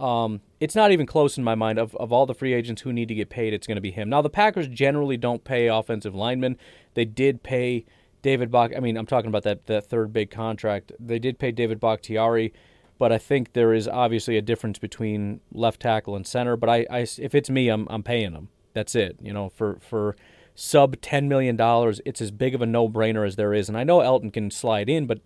Um, 0.00 0.40
it's 0.60 0.74
not 0.74 0.92
even 0.92 1.06
close 1.06 1.36
in 1.36 1.44
my 1.44 1.54
mind. 1.54 1.78
Of, 1.78 1.94
of 1.96 2.12
all 2.12 2.26
the 2.26 2.34
free 2.34 2.54
agents 2.54 2.82
who 2.82 2.92
need 2.92 3.08
to 3.08 3.14
get 3.14 3.28
paid, 3.28 3.52
it's 3.52 3.66
going 3.66 3.76
to 3.76 3.82
be 3.82 3.90
him. 3.90 4.08
Now, 4.08 4.22
the 4.22 4.30
Packers 4.30 4.66
generally 4.68 5.16
don't 5.16 5.44
pay 5.44 5.66
offensive 5.66 6.14
linemen. 6.14 6.56
They 6.94 7.04
did 7.04 7.42
pay 7.42 7.84
David 8.22 8.50
Bach. 8.50 8.72
I 8.76 8.80
mean, 8.80 8.96
I'm 8.96 9.06
talking 9.06 9.28
about 9.28 9.42
that, 9.44 9.66
that 9.66 9.86
third 9.86 10.12
big 10.12 10.30
contract. 10.30 10.92
They 10.98 11.18
did 11.18 11.38
pay 11.38 11.52
David 11.52 11.80
Bakhtiari 11.80 12.52
but 13.00 13.12
I 13.12 13.16
think 13.16 13.54
there 13.54 13.72
is 13.72 13.88
obviously 13.88 14.36
a 14.36 14.42
difference 14.42 14.78
between 14.78 15.40
left 15.52 15.80
tackle 15.80 16.14
and 16.14 16.26
center. 16.26 16.54
But 16.54 16.68
I, 16.68 16.86
I 16.90 16.98
if 17.16 17.34
it's 17.34 17.48
me, 17.48 17.70
I'm 17.70 17.88
I'm 17.88 18.02
paying 18.02 18.34
them. 18.34 18.50
That's 18.74 18.94
it. 18.94 19.16
You 19.22 19.32
know, 19.32 19.48
for 19.48 19.78
for 19.80 20.16
sub 20.54 21.00
ten 21.00 21.26
million 21.26 21.56
dollars, 21.56 22.02
it's 22.04 22.20
as 22.20 22.30
big 22.30 22.54
of 22.54 22.60
a 22.60 22.66
no 22.66 22.90
brainer 22.90 23.26
as 23.26 23.36
there 23.36 23.54
is. 23.54 23.70
And 23.70 23.78
I 23.78 23.84
know 23.84 24.00
Elton 24.00 24.30
can 24.30 24.50
slide 24.50 24.90
in, 24.90 25.06
but 25.06 25.20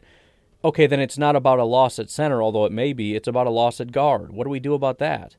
okay, 0.64 0.87
then 0.87 1.00
it's 1.00 1.18
not 1.18 1.37
about 1.37 1.59
a 1.59 1.64
loss 1.64 1.98
at 1.98 2.11
center, 2.11 2.42
although 2.42 2.64
it 2.64 2.72
may 2.72 2.92
be. 2.92 3.14
It's 3.14 3.29
about 3.29 3.46
a 3.46 3.50
loss 3.50 3.81
at 3.81 3.92
guard. 3.92 4.33
What 4.33 4.44
do 4.44 4.50
we 4.50 4.61
do 4.61 4.74
about 4.74 4.98
that? 4.98 5.37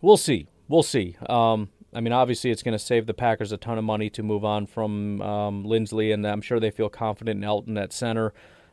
We'll 0.00 0.16
see. 0.16 0.46
We'll 0.68 0.82
see. 0.82 1.16
Um, 1.28 1.70
I 1.92 2.00
mean, 2.00 2.12
obviously, 2.12 2.50
it's 2.50 2.62
going 2.62 2.72
to 2.72 2.78
save 2.78 3.06
the 3.06 3.14
Packers 3.14 3.52
a 3.52 3.56
ton 3.56 3.76
of 3.76 3.84
money 3.84 4.08
to 4.10 4.22
move 4.22 4.44
on 4.44 4.66
from 4.66 5.20
um, 5.20 5.64
Linsley, 5.64 6.14
and 6.14 6.26
I'm 6.26 6.40
sure 6.40 6.58
they 6.58 6.70
feel 6.70 6.88
confident 6.88 7.38
in 7.38 7.44
Elton 7.44 7.76
at 7.76 7.92
center 7.92 8.32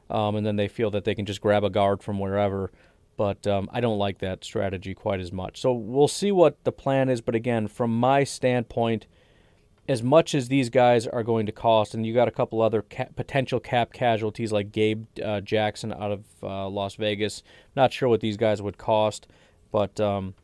um, 0.10 0.36
and 0.36 0.46
then 0.46 0.56
they 0.56 0.68
feel 0.68 0.92
that 0.92 1.04
they 1.04 1.16
can 1.16 1.26
just 1.26 1.42
grab 1.42 1.64
a 1.64 1.70
guard 1.70 2.02
from 2.02 2.20
wherever. 2.20 2.72
But 3.16 3.46
um, 3.46 3.70
I 3.72 3.82
don't 3.82 3.98
like 3.98 4.20
that 4.20 4.44
strategy 4.44 4.94
quite 4.94 5.20
as 5.20 5.32
much. 5.32 5.60
So 5.60 5.74
we'll 5.74 6.08
see 6.08 6.32
what 6.32 6.64
the 6.64 6.72
plan 6.72 7.10
is. 7.10 7.22
But 7.22 7.36
again, 7.36 7.68
from 7.68 7.98
my 7.98 8.24
standpoint, 8.24 9.08
as 9.90 10.04
much 10.04 10.36
as 10.36 10.48
these 10.48 10.70
guys 10.70 11.08
are 11.08 11.24
going 11.24 11.48
to 11.48 11.52
cost, 11.52 11.96
and 11.96 12.06
you 12.06 12.14
got 12.14 12.28
a 12.28 12.32
couple 12.32 12.62
other 12.62 12.84
ca- 12.84 13.08
potential 13.16 13.60
cap 13.60 13.92
casualties 13.92 14.52
like 14.52 14.72
Gabe 14.72 15.06
uh, 15.22 15.42
Jackson 15.42 15.92
out 15.92 16.12
of 16.12 16.24
uh, 16.44 16.70
Las 16.70 16.94
Vegas. 16.94 17.42
Not 17.76 17.92
sure 17.92 18.08
what 18.08 18.22
these 18.22 18.38
guys 18.38 18.62
would 18.62 18.78
cost, 18.78 19.26
but 19.72 20.00
um, 20.00 20.36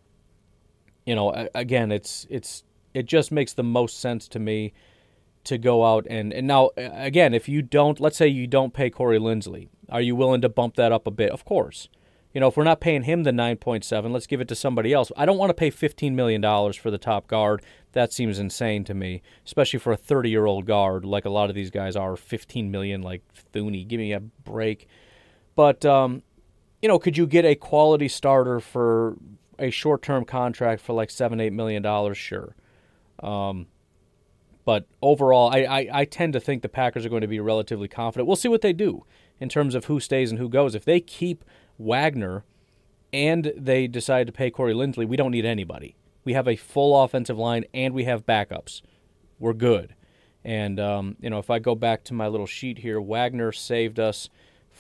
you 1.06 1.14
know, 1.14 1.48
again, 1.54 1.92
it's 1.92 2.26
it's 2.28 2.64
it 2.96 3.06
just 3.06 3.32
makes 3.32 3.54
the 3.54 3.64
most 3.64 4.00
sense 4.00 4.28
to 4.30 4.40
me 4.40 4.74
to 5.44 5.60
go 5.60 5.86
out 5.86 6.08
and 6.10 6.34
and 6.34 6.48
now 6.48 6.72
again, 6.76 7.36
if 7.36 7.48
you 7.48 7.62
don't, 7.62 8.00
let's 8.00 8.18
say 8.18 8.28
you 8.28 8.48
don't 8.48 8.74
pay 8.74 8.90
Corey 8.90 9.20
Linsley, 9.20 9.70
are 9.90 10.02
you 10.02 10.16
willing 10.16 10.42
to 10.42 10.50
bump 10.50 10.76
that 10.76 10.92
up 10.92 11.06
a 11.06 11.12
bit? 11.12 11.30
Of 11.30 11.46
course. 11.46 11.88
You 12.34 12.42
know, 12.42 12.48
if 12.50 12.58
we're 12.58 12.66
not 12.66 12.82
paying 12.82 13.04
him 13.04 13.24
the 13.24 13.32
9.7, 13.32 14.12
let's 14.12 14.28
give 14.28 14.42
it 14.42 14.50
to 14.50 14.56
somebody 14.56 14.92
else. 14.92 15.10
I 15.16 15.26
don't 15.26 15.38
want 15.38 15.52
to 15.52 15.54
pay 15.54 15.70
15 15.70 16.18
million 16.18 16.42
dollars 16.42 16.76
for 16.76 16.92
the 16.92 16.98
top 16.98 17.28
guard. 17.28 17.64
That 17.96 18.12
seems 18.12 18.40
insane 18.40 18.84
to 18.84 18.94
me, 18.94 19.22
especially 19.46 19.80
for 19.80 19.94
a 19.94 19.98
30-year-old 19.98 20.66
guard 20.66 21.06
like 21.06 21.24
a 21.24 21.30
lot 21.30 21.50
of 21.50 21.56
these 21.56 21.72
guys 21.72 21.96
are. 21.96 22.18
15 22.18 22.70
million, 22.70 23.02
like 23.02 23.24
Thuney, 23.54 23.88
give 23.88 24.00
me 24.00 24.12
a 24.12 24.20
break. 24.20 24.90
But 25.56 25.86
um, 25.86 26.22
you 26.82 26.90
know, 26.90 27.00
could 27.00 27.18
you 27.18 27.26
get 27.26 27.46
a 27.46 27.56
quality 27.56 28.10
starter 28.10 28.60
for 28.60 29.16
a 29.58 29.70
short-term 29.70 30.26
contract 30.26 30.82
for 30.82 30.92
like 30.92 31.10
seven, 31.10 31.40
eight 31.40 31.54
million 31.54 31.82
dollars? 31.82 32.18
Sure. 32.18 32.54
Um, 33.24 33.68
but 34.66 34.88
overall, 35.02 35.50
I, 35.54 35.60
I, 35.60 35.90
I, 35.94 36.06
tend 36.06 36.34
to 36.34 36.42
think 36.42 36.64
the 36.64 36.70
Packers 36.70 37.06
are 37.06 37.10
going 37.10 37.22
to 37.22 37.28
be 37.28 37.40
relatively 37.40 37.88
confident. 37.88 38.28
We'll 38.28 38.36
see 38.36 38.50
what 38.50 38.62
they 38.62 38.74
do 38.74 39.06
in 39.40 39.48
terms 39.48 39.74
of 39.74 39.86
who 39.86 40.02
stays 40.02 40.32
and 40.32 40.40
who 40.40 40.50
goes. 40.50 40.76
If 40.76 40.84
they 40.84 41.00
keep 41.00 41.46
Wagner 41.78 42.44
and 43.14 43.54
they 43.56 43.88
decide 43.88 44.28
to 44.28 44.34
pay 44.34 44.52
Corey 44.52 44.74
Linsley, 44.74 45.08
we 45.08 45.16
don't 45.16 45.32
need 45.32 45.46
anybody. 45.46 45.96
We 46.26 46.34
have 46.34 46.48
a 46.48 46.58
full 46.58 47.02
offensive 47.02 47.38
line 47.38 47.64
and 47.74 47.94
we 47.94 48.04
have 48.04 48.26
backups. 48.26 48.82
We're 49.40 49.54
good. 49.54 49.96
And, 50.44 50.80
um, 50.80 51.16
you 51.22 51.30
know, 51.30 51.40
if 51.40 51.50
I 51.50 51.60
go 51.60 51.74
back 51.74 52.04
to 52.06 52.14
my 52.14 52.28
little 52.28 52.46
sheet 52.46 52.80
here, 52.80 53.00
Wagner 53.00 53.52
saved 53.52 54.00
us 54.00 54.30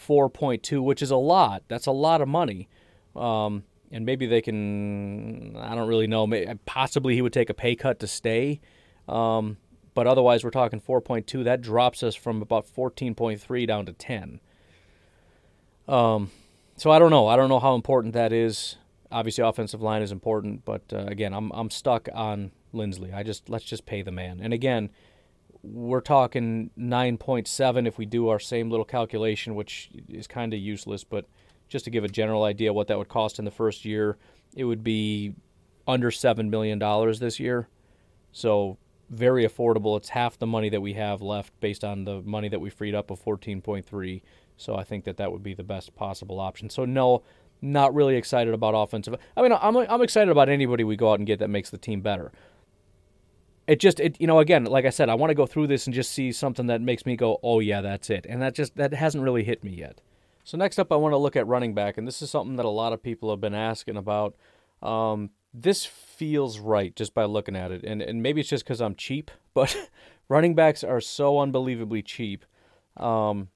4.2, 0.07 0.83
which 0.83 1.01
is 1.01 1.11
a 1.11 1.15
lot. 1.15 1.63
That's 1.67 1.87
a 1.87 1.91
lot 1.91 2.21
of 2.21 2.27
money. 2.27 2.67
Um, 3.15 3.63
and 3.91 4.05
maybe 4.05 4.25
they 4.27 4.41
can, 4.41 5.55
I 5.57 5.73
don't 5.73 5.87
really 5.87 6.07
know. 6.07 6.27
Possibly 6.65 7.15
he 7.15 7.21
would 7.21 7.33
take 7.33 7.49
a 7.49 7.53
pay 7.53 7.75
cut 7.75 7.99
to 7.99 8.07
stay. 8.07 8.59
Um, 9.07 9.57
but 9.93 10.07
otherwise 10.07 10.43
we're 10.43 10.51
talking 10.51 10.81
4.2. 10.81 11.43
That 11.43 11.61
drops 11.61 12.03
us 12.03 12.13
from 12.13 12.41
about 12.41 12.67
14.3 12.67 13.67
down 13.67 13.85
to 13.85 13.93
10. 13.93 14.39
Um, 15.87 16.31
so 16.77 16.91
I 16.91 16.99
don't 16.99 17.11
know. 17.11 17.27
I 17.27 17.35
don't 17.35 17.49
know 17.49 17.59
how 17.59 17.75
important 17.75 18.13
that 18.13 18.33
is. 18.33 18.77
Obviously, 19.15 19.45
offensive 19.45 19.81
line 19.81 20.01
is 20.01 20.11
important, 20.11 20.65
but 20.65 20.81
uh, 20.91 21.05
again, 21.07 21.33
I'm 21.33 21.49
I'm 21.53 21.69
stuck 21.69 22.09
on 22.13 22.51
Linsley. 22.73 23.13
I 23.13 23.23
just 23.23 23.49
let's 23.49 23.63
just 23.63 23.85
pay 23.85 24.01
the 24.01 24.11
man. 24.11 24.41
And 24.41 24.53
again, 24.53 24.89
we're 25.63 26.01
talking 26.01 26.69
9.7 26.77 27.87
if 27.87 27.97
we 27.97 28.05
do 28.05 28.27
our 28.27 28.39
same 28.39 28.69
little 28.69 28.85
calculation, 28.85 29.55
which 29.55 29.89
is 30.09 30.27
kind 30.27 30.53
of 30.53 30.59
useless. 30.59 31.05
But 31.05 31.27
just 31.69 31.85
to 31.85 31.91
give 31.91 32.03
a 32.03 32.09
general 32.09 32.43
idea 32.43 32.73
what 32.73 32.87
that 32.87 32.97
would 32.97 33.07
cost 33.07 33.39
in 33.39 33.45
the 33.45 33.51
first 33.51 33.85
year, 33.85 34.17
it 34.53 34.65
would 34.65 34.83
be 34.83 35.33
under 35.87 36.11
$7 36.11 36.49
million 36.49 36.77
this 37.19 37.39
year. 37.39 37.69
So 38.33 38.77
very 39.09 39.47
affordable. 39.47 39.95
It's 39.95 40.09
half 40.09 40.37
the 40.37 40.47
money 40.47 40.67
that 40.69 40.81
we 40.81 40.93
have 40.93 41.21
left 41.21 41.57
based 41.61 41.85
on 41.85 42.03
the 42.03 42.21
money 42.23 42.49
that 42.49 42.59
we 42.59 42.69
freed 42.69 42.95
up 42.95 43.11
of 43.11 43.23
14.3. 43.23 44.21
So 44.57 44.75
I 44.75 44.83
think 44.83 45.05
that 45.05 45.17
that 45.17 45.31
would 45.31 45.43
be 45.43 45.53
the 45.53 45.63
best 45.63 45.95
possible 45.95 46.39
option. 46.39 46.69
So 46.69 46.85
no, 46.85 47.23
not 47.65 47.93
really 47.93 48.15
excited 48.15 48.53
about 48.53 48.73
offensive. 48.75 49.15
I 49.35 49.41
mean, 49.41 49.51
I'm 49.51 49.75
I'm 49.75 50.01
excited 50.01 50.31
about 50.31 50.49
anybody 50.49 50.83
we 50.83 50.95
go 50.95 51.11
out 51.11 51.19
and 51.19 51.27
get 51.27 51.39
that 51.39 51.49
makes 51.49 51.69
the 51.69 51.77
team 51.77 52.01
better. 52.01 52.31
It 53.67 53.79
just 53.79 53.99
it 53.99 54.19
you 54.19 54.27
know 54.27 54.39
again, 54.39 54.65
like 54.65 54.85
I 54.85 54.89
said, 54.89 55.09
I 55.09 55.15
want 55.15 55.31
to 55.31 55.35
go 55.35 55.45
through 55.45 55.67
this 55.67 55.87
and 55.87 55.93
just 55.93 56.11
see 56.11 56.31
something 56.31 56.67
that 56.67 56.81
makes 56.81 57.05
me 57.05 57.15
go, 57.15 57.39
"Oh 57.43 57.59
yeah, 57.59 57.81
that's 57.81 58.09
it." 58.09 58.25
And 58.29 58.41
that 58.41 58.53
just 58.53 58.75
that 58.75 58.93
hasn't 58.93 59.23
really 59.23 59.43
hit 59.43 59.63
me 59.63 59.71
yet. 59.71 60.01
So 60.43 60.57
next 60.57 60.77
up 60.77 60.91
I 60.91 60.95
want 60.95 61.13
to 61.13 61.17
look 61.17 61.35
at 61.35 61.47
running 61.47 61.73
back, 61.73 61.97
and 61.97 62.07
this 62.07 62.21
is 62.21 62.29
something 62.29 62.55
that 62.57 62.65
a 62.65 62.69
lot 62.69 62.93
of 62.93 63.01
people 63.01 63.29
have 63.31 63.41
been 63.41 63.55
asking 63.55 63.97
about. 63.97 64.35
Um, 64.81 65.31
this 65.53 65.85
feels 65.85 66.59
right 66.59 66.95
just 66.95 67.13
by 67.13 67.25
looking 67.25 67.55
at 67.55 67.71
it. 67.71 67.83
And 67.83 68.01
and 68.01 68.21
maybe 68.21 68.41
it's 68.41 68.49
just 68.49 68.65
cuz 68.65 68.81
I'm 68.81 68.95
cheap, 68.95 69.31
but 69.53 69.75
running 70.29 70.53
backs 70.53 70.83
are 70.83 71.01
so 71.01 71.39
unbelievably 71.39 72.03
cheap. 72.03 72.45
Um, 72.97 73.49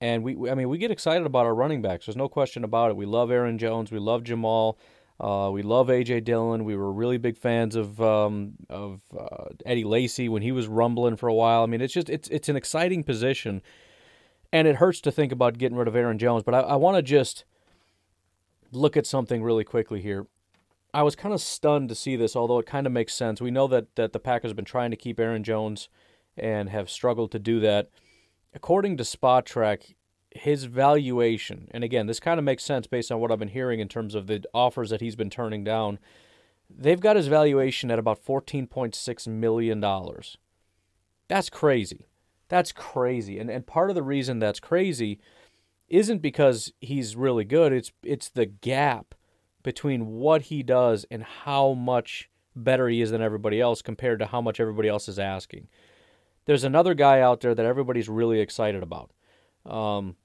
and 0.00 0.22
we, 0.22 0.50
I 0.50 0.54
mean, 0.54 0.68
we 0.68 0.78
get 0.78 0.90
excited 0.90 1.26
about 1.26 1.46
our 1.46 1.54
running 1.54 1.82
backs. 1.82 2.06
There's 2.06 2.16
no 2.16 2.28
question 2.28 2.64
about 2.64 2.90
it. 2.90 2.96
We 2.96 3.06
love 3.06 3.30
Aaron 3.30 3.58
Jones. 3.58 3.90
We 3.90 3.98
love 3.98 4.22
Jamaal. 4.22 4.76
Uh, 5.20 5.50
we 5.52 5.62
love 5.62 5.88
AJ 5.88 6.24
Dillon. 6.24 6.64
We 6.64 6.76
were 6.76 6.92
really 6.92 7.18
big 7.18 7.36
fans 7.36 7.74
of 7.74 8.00
um, 8.00 8.52
of 8.70 9.00
uh, 9.18 9.46
Eddie 9.66 9.84
Lacy 9.84 10.28
when 10.28 10.42
he 10.42 10.52
was 10.52 10.68
rumbling 10.68 11.16
for 11.16 11.28
a 11.28 11.34
while. 11.34 11.64
I 11.64 11.66
mean, 11.66 11.80
it's 11.80 11.92
just 11.92 12.08
it's 12.08 12.28
it's 12.28 12.48
an 12.48 12.54
exciting 12.54 13.02
position, 13.02 13.60
and 14.52 14.68
it 14.68 14.76
hurts 14.76 15.00
to 15.02 15.10
think 15.10 15.32
about 15.32 15.58
getting 15.58 15.76
rid 15.76 15.88
of 15.88 15.96
Aaron 15.96 16.18
Jones. 16.18 16.44
But 16.44 16.54
I, 16.54 16.60
I 16.60 16.74
want 16.76 16.96
to 16.96 17.02
just 17.02 17.44
look 18.70 18.96
at 18.96 19.06
something 19.06 19.42
really 19.42 19.64
quickly 19.64 20.00
here. 20.00 20.28
I 20.94 21.02
was 21.02 21.16
kind 21.16 21.34
of 21.34 21.40
stunned 21.40 21.88
to 21.88 21.94
see 21.96 22.14
this, 22.14 22.36
although 22.36 22.60
it 22.60 22.66
kind 22.66 22.86
of 22.86 22.92
makes 22.92 23.12
sense. 23.12 23.40
We 23.40 23.50
know 23.50 23.66
that 23.66 23.96
that 23.96 24.12
the 24.12 24.20
Packers 24.20 24.50
have 24.50 24.56
been 24.56 24.64
trying 24.64 24.92
to 24.92 24.96
keep 24.96 25.18
Aaron 25.18 25.42
Jones 25.42 25.88
and 26.36 26.68
have 26.68 26.88
struggled 26.88 27.32
to 27.32 27.40
do 27.40 27.58
that 27.58 27.90
according 28.54 28.96
to 28.96 29.02
Spotrac, 29.02 29.94
his 30.30 30.64
valuation, 30.64 31.68
and 31.72 31.84
again, 31.84 32.06
this 32.06 32.20
kind 32.20 32.38
of 32.38 32.44
makes 32.44 32.64
sense 32.64 32.86
based 32.86 33.10
on 33.10 33.20
what 33.20 33.32
I've 33.32 33.38
been 33.38 33.48
hearing 33.48 33.80
in 33.80 33.88
terms 33.88 34.14
of 34.14 34.26
the 34.26 34.44
offers 34.52 34.90
that 34.90 35.00
he's 35.00 35.16
been 35.16 35.30
turning 35.30 35.64
down. 35.64 35.98
They've 36.70 37.00
got 37.00 37.16
his 37.16 37.28
valuation 37.28 37.90
at 37.90 37.98
about 37.98 38.24
$14.6 38.24 39.26
million. 39.28 39.80
That's 41.28 41.50
crazy. 41.50 42.06
That's 42.48 42.72
crazy. 42.72 43.38
And, 43.38 43.50
and 43.50 43.66
part 43.66 43.90
of 43.90 43.94
the 43.94 44.02
reason 44.02 44.38
that's 44.38 44.60
crazy 44.60 45.18
isn't 45.88 46.20
because 46.20 46.72
he's 46.80 47.16
really 47.16 47.44
good, 47.44 47.72
it's, 47.72 47.92
it's 48.02 48.28
the 48.28 48.46
gap 48.46 49.14
between 49.62 50.06
what 50.06 50.42
he 50.42 50.62
does 50.62 51.06
and 51.10 51.22
how 51.22 51.72
much 51.72 52.30
better 52.54 52.88
he 52.88 53.00
is 53.00 53.10
than 53.10 53.22
everybody 53.22 53.60
else 53.60 53.82
compared 53.82 54.18
to 54.18 54.26
how 54.26 54.40
much 54.40 54.60
everybody 54.60 54.88
else 54.88 55.08
is 55.08 55.18
asking 55.18 55.68
there's 56.48 56.64
another 56.64 56.94
guy 56.94 57.20
out 57.20 57.42
there 57.42 57.54
that 57.54 57.66
everybody's 57.66 58.08
really 58.08 58.40
excited 58.40 58.82
about. 58.82 59.10
Um, 59.66 60.16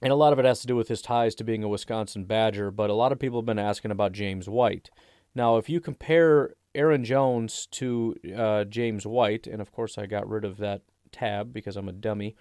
and 0.00 0.12
a 0.12 0.16
lot 0.16 0.32
of 0.32 0.38
it 0.38 0.44
has 0.44 0.60
to 0.60 0.68
do 0.68 0.76
with 0.76 0.86
his 0.86 1.02
ties 1.02 1.34
to 1.34 1.44
being 1.44 1.64
a 1.64 1.68
Wisconsin 1.68 2.24
Badger, 2.24 2.70
but 2.70 2.88
a 2.88 2.94
lot 2.94 3.10
of 3.10 3.18
people 3.18 3.40
have 3.40 3.46
been 3.46 3.58
asking 3.58 3.90
about 3.90 4.12
James 4.12 4.48
White. 4.48 4.90
Now, 5.34 5.56
if 5.56 5.68
you 5.68 5.80
compare 5.80 6.54
Aaron 6.76 7.04
Jones 7.04 7.66
to 7.72 8.14
uh, 8.36 8.62
James 8.62 9.08
White, 9.08 9.48
and 9.48 9.60
of 9.60 9.72
course 9.72 9.98
I 9.98 10.06
got 10.06 10.28
rid 10.28 10.44
of 10.44 10.58
that 10.58 10.82
tab 11.10 11.52
because 11.52 11.76
I'm 11.76 11.88
a 11.88 11.92
dummy, 11.92 12.36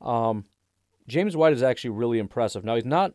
um, 0.00 0.44
James 1.08 1.36
White 1.36 1.54
is 1.54 1.64
actually 1.64 1.90
really 1.90 2.20
impressive. 2.20 2.64
Now, 2.64 2.76
he's 2.76 2.84
not 2.84 3.12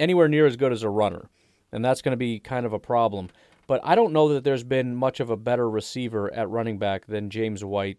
anywhere 0.00 0.26
near 0.26 0.46
as 0.46 0.56
good 0.56 0.72
as 0.72 0.82
a 0.82 0.90
runner, 0.90 1.30
and 1.70 1.84
that's 1.84 2.02
going 2.02 2.12
to 2.12 2.16
be 2.16 2.40
kind 2.40 2.66
of 2.66 2.72
a 2.72 2.80
problem. 2.80 3.28
But 3.68 3.80
I 3.84 3.94
don't 3.94 4.12
know 4.12 4.30
that 4.30 4.42
there's 4.42 4.64
been 4.64 4.96
much 4.96 5.20
of 5.20 5.30
a 5.30 5.36
better 5.36 5.70
receiver 5.70 6.34
at 6.34 6.50
running 6.50 6.80
back 6.80 7.06
than 7.06 7.30
James 7.30 7.64
White 7.64 7.98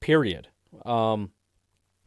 period. 0.00 0.48
Um, 0.84 1.30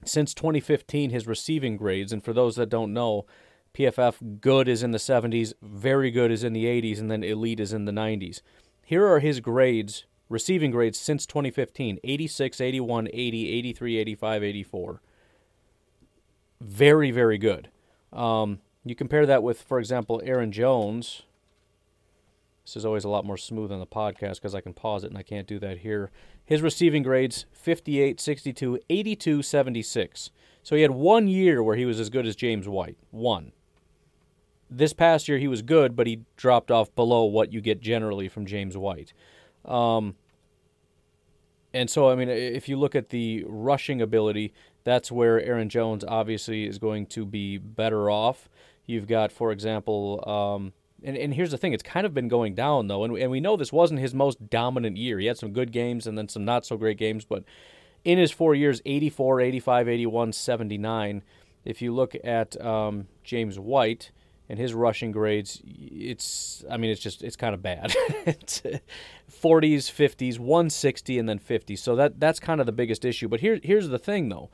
since 0.06 0.34
2015, 0.34 1.10
his 1.10 1.28
receiving 1.28 1.78
grades, 1.78 2.12
and 2.12 2.24
for 2.24 2.34
those 2.34 2.56
that 2.56 2.70
don't 2.70 2.94
know, 2.94 3.26
PFF 3.74 4.40
good 4.42 4.68
is 4.68 4.84
in 4.84 4.92
the 4.92 4.98
70s, 4.98 5.54
very 5.62 6.12
good 6.12 6.32
is 6.32 6.44
in 6.44 6.54
the 6.54 6.66
80s, 6.66 7.00
and 7.00 7.10
then 7.10 7.24
elite 7.24 7.60
is 7.60 7.74
in 7.74 7.86
the 7.86 7.92
90s. 7.92 8.42
Here 8.84 9.06
are 9.06 9.20
his 9.20 9.40
grades, 9.40 10.06
receiving 10.30 10.72
grades 10.72 11.00
since 11.00 11.26
2015 11.26 12.00
86, 12.04 12.62
81, 12.62 13.08
80, 13.12 13.50
83, 13.50 13.98
85, 13.98 14.44
84. 14.44 15.02
Very, 16.62 17.12
very 17.12 17.38
good. 17.38 17.70
Um, 18.12 18.60
you 18.86 18.96
compare 18.96 19.26
that 19.26 19.44
with, 19.44 19.62
for 19.62 19.80
example, 19.80 20.22
Aaron 20.24 20.52
Jones. 20.52 21.24
This 22.66 22.78
is 22.78 22.86
always 22.86 23.04
a 23.04 23.10
lot 23.10 23.26
more 23.26 23.38
smooth 23.38 23.72
on 23.72 23.80
the 23.80 23.86
podcast 23.86 24.36
because 24.36 24.56
I 24.56 24.62
can 24.62 24.74
pause 24.74 25.04
it 25.04 25.10
and 25.10 25.18
I 25.18 25.24
can't 25.24 25.48
do 25.48 25.60
that 25.60 25.80
here. 25.80 26.12
His 26.46 26.62
receiving 26.62 27.04
grades 27.04 27.46
58, 27.54 28.20
62, 28.20 28.80
82, 28.90 29.42
76. 29.42 30.32
So 30.62 30.76
he 30.76 30.82
had 30.82 30.92
one 30.92 31.28
year 31.28 31.62
where 31.62 31.76
he 31.76 31.86
was 31.86 32.00
as 32.00 32.10
good 32.10 32.26
as 32.26 32.36
James 32.36 32.68
White. 32.68 32.98
One. 33.12 33.52
This 34.70 34.94
past 34.94 35.28
year 35.28 35.38
he 35.38 35.48
was 35.48 35.62
good, 35.62 35.96
but 35.96 36.08
he 36.08 36.22
dropped 36.36 36.72
off 36.72 36.94
below 36.96 37.24
what 37.26 37.54
you 37.54 37.62
get 37.62 37.80
generally 37.80 38.28
from 38.28 38.46
James 38.46 38.76
White. 38.76 39.14
Um, 39.66 40.16
and 41.74 41.90
so, 41.90 42.10
I 42.10 42.16
mean, 42.16 42.30
if 42.30 42.70
you 42.70 42.78
look 42.78 42.96
at 42.96 43.10
the 43.10 43.44
rushing 43.48 44.02
ability, 44.02 44.54
that's 44.84 45.12
where 45.12 45.42
Aaron 45.42 45.70
Jones 45.70 46.04
obviously 46.08 46.66
is 46.66 46.78
going 46.78 47.08
to 47.08 47.26
be 47.26 47.58
better 47.58 48.10
off. 48.10 48.50
You've 48.86 49.08
got, 49.08 49.32
for 49.32 49.52
example, 49.52 50.24
um, 50.28 50.74
and, 51.04 51.18
and 51.18 51.34
here's 51.34 51.52
the 51.52 51.58
thing 51.58 51.74
it's 51.74 51.84
kind 51.84 52.06
of 52.06 52.14
been 52.14 52.28
going 52.28 52.56
down 52.56 52.88
though 52.88 53.04
and, 53.04 53.18
and 53.18 53.32
we 53.32 53.40
know 53.40 53.56
this 53.56 53.74
wasn't 53.74 54.00
his 54.00 54.14
most 54.14 54.50
dominant 54.50 54.98
year. 54.98 55.20
He 55.20 55.26
had 55.26 55.38
some 55.38 55.52
good 55.52 55.72
games 55.72 56.08
and 56.08 56.18
then 56.18 56.30
some 56.30 56.46
not 56.46 56.66
so 56.66 56.78
great 56.78 56.98
games 56.98 57.26
but 57.26 57.44
in 58.04 58.18
his 58.18 58.32
four 58.32 58.56
years 58.56 58.82
84 58.86 59.42
85 59.42 59.90
81 59.90 60.34
79 60.34 61.24
if 61.66 61.82
you 61.82 61.94
look 61.94 62.16
at 62.24 62.60
um, 62.64 63.08
james 63.24 63.58
white 63.58 64.12
and 64.50 64.60
his 64.60 64.74
rushing 64.74 65.12
grades 65.12 65.62
it's 65.66 66.66
i 66.70 66.78
mean 66.78 66.92
it's 66.92 67.02
just 67.02 67.24
it's 67.24 67.36
kind 67.36 67.54
of 67.54 67.62
bad. 67.62 67.94
It's 68.26 68.62
40s 68.62 69.92
50s 69.92 70.40
160 70.40 71.20
and 71.20 71.28
then 71.28 71.40
50 71.40 71.76
so 71.76 71.96
that 71.96 72.20
that's 72.20 72.40
kind 72.40 72.60
of 72.60 72.66
the 72.66 72.72
biggest 72.72 73.04
issue. 73.04 73.28
But 73.28 73.42
here, 73.42 73.60
here's 73.62 73.90
the 73.90 74.00
thing 74.00 74.30
though 74.30 74.50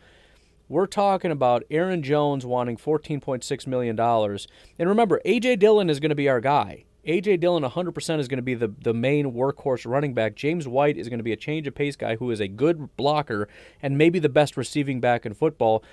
we're 0.69 0.85
talking 0.85 1.31
about 1.31 1.63
Aaron 1.71 2.03
Jones 2.03 2.45
wanting 2.45 2.77
$14.6 2.77 3.67
million. 3.67 3.99
And 3.99 4.89
remember, 4.89 5.19
A.J. 5.25 5.55
Dillon 5.55 5.89
is 5.89 5.99
going 5.99 6.09
to 6.09 6.15
be 6.15 6.29
our 6.29 6.39
guy. 6.39 6.85
A.J. 7.05 7.37
Dillon 7.37 7.63
100% 7.63 8.19
is 8.19 8.27
going 8.27 8.37
to 8.37 8.43
be 8.43 8.53
the, 8.53 8.71
the 8.83 8.93
main 8.93 9.33
workhorse 9.33 9.89
running 9.89 10.13
back. 10.13 10.35
James 10.35 10.67
White 10.67 10.95
is 10.95 11.09
going 11.09 11.17
to 11.17 11.23
be 11.23 11.33
a 11.33 11.37
change 11.37 11.65
of 11.65 11.73
pace 11.73 11.95
guy 11.95 12.17
who 12.17 12.29
is 12.29 12.39
a 12.39 12.47
good 12.47 12.95
blocker 12.97 13.49
and 13.81 13.97
maybe 13.97 14.19
the 14.19 14.29
best 14.29 14.55
receiving 14.55 14.99
back 14.99 15.25
in 15.25 15.33
football. 15.33 15.83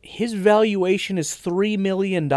His 0.00 0.34
valuation 0.34 1.18
is 1.18 1.30
$3 1.30 1.76
million. 1.76 2.30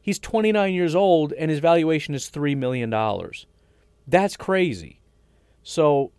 He's 0.00 0.18
29 0.18 0.74
years 0.74 0.96
old 0.96 1.32
and 1.34 1.52
his 1.52 1.60
valuation 1.60 2.14
is 2.16 2.28
$3 2.30 2.56
million. 2.56 2.92
That's 4.08 4.36
crazy. 4.36 5.00
So 5.62 6.10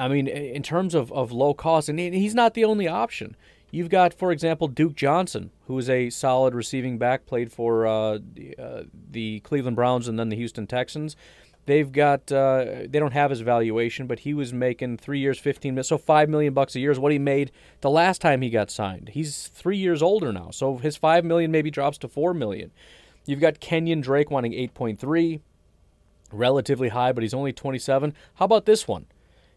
I 0.00 0.08
mean, 0.08 0.26
in 0.26 0.62
terms 0.62 0.94
of, 0.94 1.12
of 1.12 1.30
low 1.30 1.52
cost, 1.52 1.88
and 1.88 1.98
he's 1.98 2.34
not 2.34 2.54
the 2.54 2.64
only 2.64 2.88
option. 2.88 3.36
You've 3.70 3.90
got, 3.90 4.14
for 4.14 4.32
example, 4.32 4.66
Duke 4.66 4.96
Johnson, 4.96 5.50
who 5.66 5.78
is 5.78 5.88
a 5.88 6.10
solid 6.10 6.54
receiving 6.54 6.98
back, 6.98 7.26
played 7.26 7.52
for 7.52 7.86
uh, 7.86 8.18
the, 8.34 8.56
uh, 8.58 8.82
the, 9.10 9.40
Cleveland 9.40 9.76
Browns 9.76 10.08
and 10.08 10.18
then 10.18 10.30
the 10.30 10.36
Houston 10.36 10.66
Texans. 10.66 11.16
They've 11.66 11.92
got 11.92 12.32
uh, 12.32 12.86
they 12.88 12.98
don't 12.98 13.12
have 13.12 13.30
his 13.30 13.42
valuation, 13.42 14.06
but 14.06 14.20
he 14.20 14.34
was 14.34 14.52
making 14.52 14.96
three 14.96 15.20
years, 15.20 15.38
fifteen 15.38 15.74
million, 15.74 15.84
so 15.84 15.98
five 15.98 16.28
million 16.28 16.54
bucks 16.54 16.74
a 16.74 16.80
year 16.80 16.90
is 16.90 16.98
what 16.98 17.12
he 17.12 17.18
made 17.18 17.52
the 17.82 17.90
last 17.90 18.20
time 18.20 18.40
he 18.40 18.50
got 18.50 18.70
signed. 18.70 19.10
He's 19.10 19.48
three 19.48 19.76
years 19.76 20.02
older 20.02 20.32
now, 20.32 20.50
so 20.50 20.78
his 20.78 20.96
five 20.96 21.24
million 21.24 21.52
maybe 21.52 21.70
drops 21.70 21.98
to 21.98 22.08
four 22.08 22.32
million. 22.34 22.72
You've 23.26 23.40
got 23.40 23.60
Kenyan 23.60 24.02
Drake 24.02 24.30
wanting 24.30 24.54
eight 24.54 24.74
point 24.74 24.98
three, 24.98 25.42
relatively 26.32 26.88
high, 26.88 27.12
but 27.12 27.22
he's 27.22 27.34
only 27.34 27.52
twenty 27.52 27.78
seven. 27.78 28.14
How 28.36 28.46
about 28.46 28.64
this 28.64 28.88
one? 28.88 29.06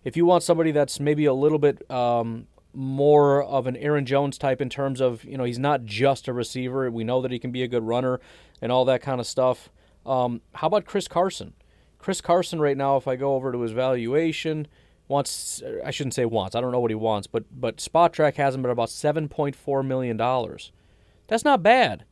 If 0.03 0.17
you 0.17 0.25
want 0.25 0.43
somebody 0.43 0.71
that's 0.71 0.99
maybe 0.99 1.25
a 1.25 1.33
little 1.33 1.59
bit 1.59 1.89
um, 1.89 2.47
more 2.73 3.43
of 3.43 3.67
an 3.67 3.75
Aaron 3.77 4.05
Jones 4.05 4.37
type 4.37 4.61
in 4.61 4.69
terms 4.69 4.99
of, 4.99 5.23
you 5.23 5.37
know, 5.37 5.43
he's 5.43 5.59
not 5.59 5.85
just 5.85 6.27
a 6.27 6.33
receiver. 6.33 6.89
We 6.89 7.03
know 7.03 7.21
that 7.21 7.31
he 7.31 7.39
can 7.39 7.51
be 7.51 7.63
a 7.63 7.67
good 7.67 7.83
runner 7.83 8.19
and 8.61 8.71
all 8.71 8.85
that 8.85 9.01
kind 9.01 9.19
of 9.19 9.27
stuff. 9.27 9.69
Um, 10.05 10.41
how 10.55 10.67
about 10.67 10.85
Chris 10.85 11.07
Carson? 11.07 11.53
Chris 11.99 12.19
Carson, 12.19 12.59
right 12.59 12.75
now, 12.75 12.97
if 12.97 13.07
I 13.07 13.15
go 13.15 13.35
over 13.35 13.51
to 13.51 13.61
his 13.61 13.71
valuation, 13.71 14.67
wants, 15.07 15.63
I 15.85 15.91
shouldn't 15.91 16.13
say 16.13 16.25
wants, 16.25 16.55
I 16.55 16.61
don't 16.61 16.71
know 16.71 16.79
what 16.79 16.91
he 16.91 16.95
wants, 16.95 17.27
but, 17.27 17.45
but 17.49 17.77
Spotrac 17.77 18.35
has 18.35 18.55
him 18.55 18.65
at 18.65 18.71
about 18.71 18.89
$7.4 18.89 19.85
million. 19.85 20.17
That's 21.27 21.45
not 21.45 21.63
bad. 21.63 22.03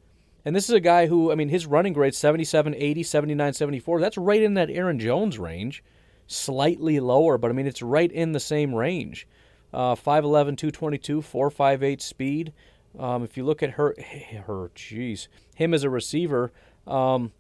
And 0.46 0.56
this 0.56 0.70
is 0.70 0.76
a 0.76 0.80
guy 0.80 1.08
who, 1.08 1.32
I 1.32 1.36
mean, 1.36 1.50
his 1.50 1.66
running 1.66 1.94
grade 1.94 2.16
77, 2.16 2.74
80, 2.74 3.04
79, 3.04 3.54
74. 3.54 4.00
That's 4.00 4.18
right 4.18 4.42
in 4.42 4.54
that 4.54 4.70
Aaron 4.70 4.98
Jones 4.98 5.38
range 5.38 5.84
slightly 6.32 7.00
lower, 7.00 7.38
but 7.38 7.52
I 7.52 7.54
mean, 7.54 7.68
it's 7.68 7.82
right 7.82 8.12
in 8.12 8.32
the 8.32 8.40
same 8.40 8.74
range. 8.74 9.28
Uh, 9.74 9.96
5'11, 9.96 10.58
222, 10.58 11.22
458 11.22 12.02
speed. 12.02 12.54
Um, 13.00 13.24
if 13.24 13.38
you 13.38 13.46
look 13.46 13.64
at 13.64 13.72
her, 13.72 13.96
her, 14.48 14.72
jeez, 14.76 15.28
him 15.56 15.74
as 15.74 15.84
a 15.84 15.90
receiver, 15.90 16.52
um, 16.88 17.32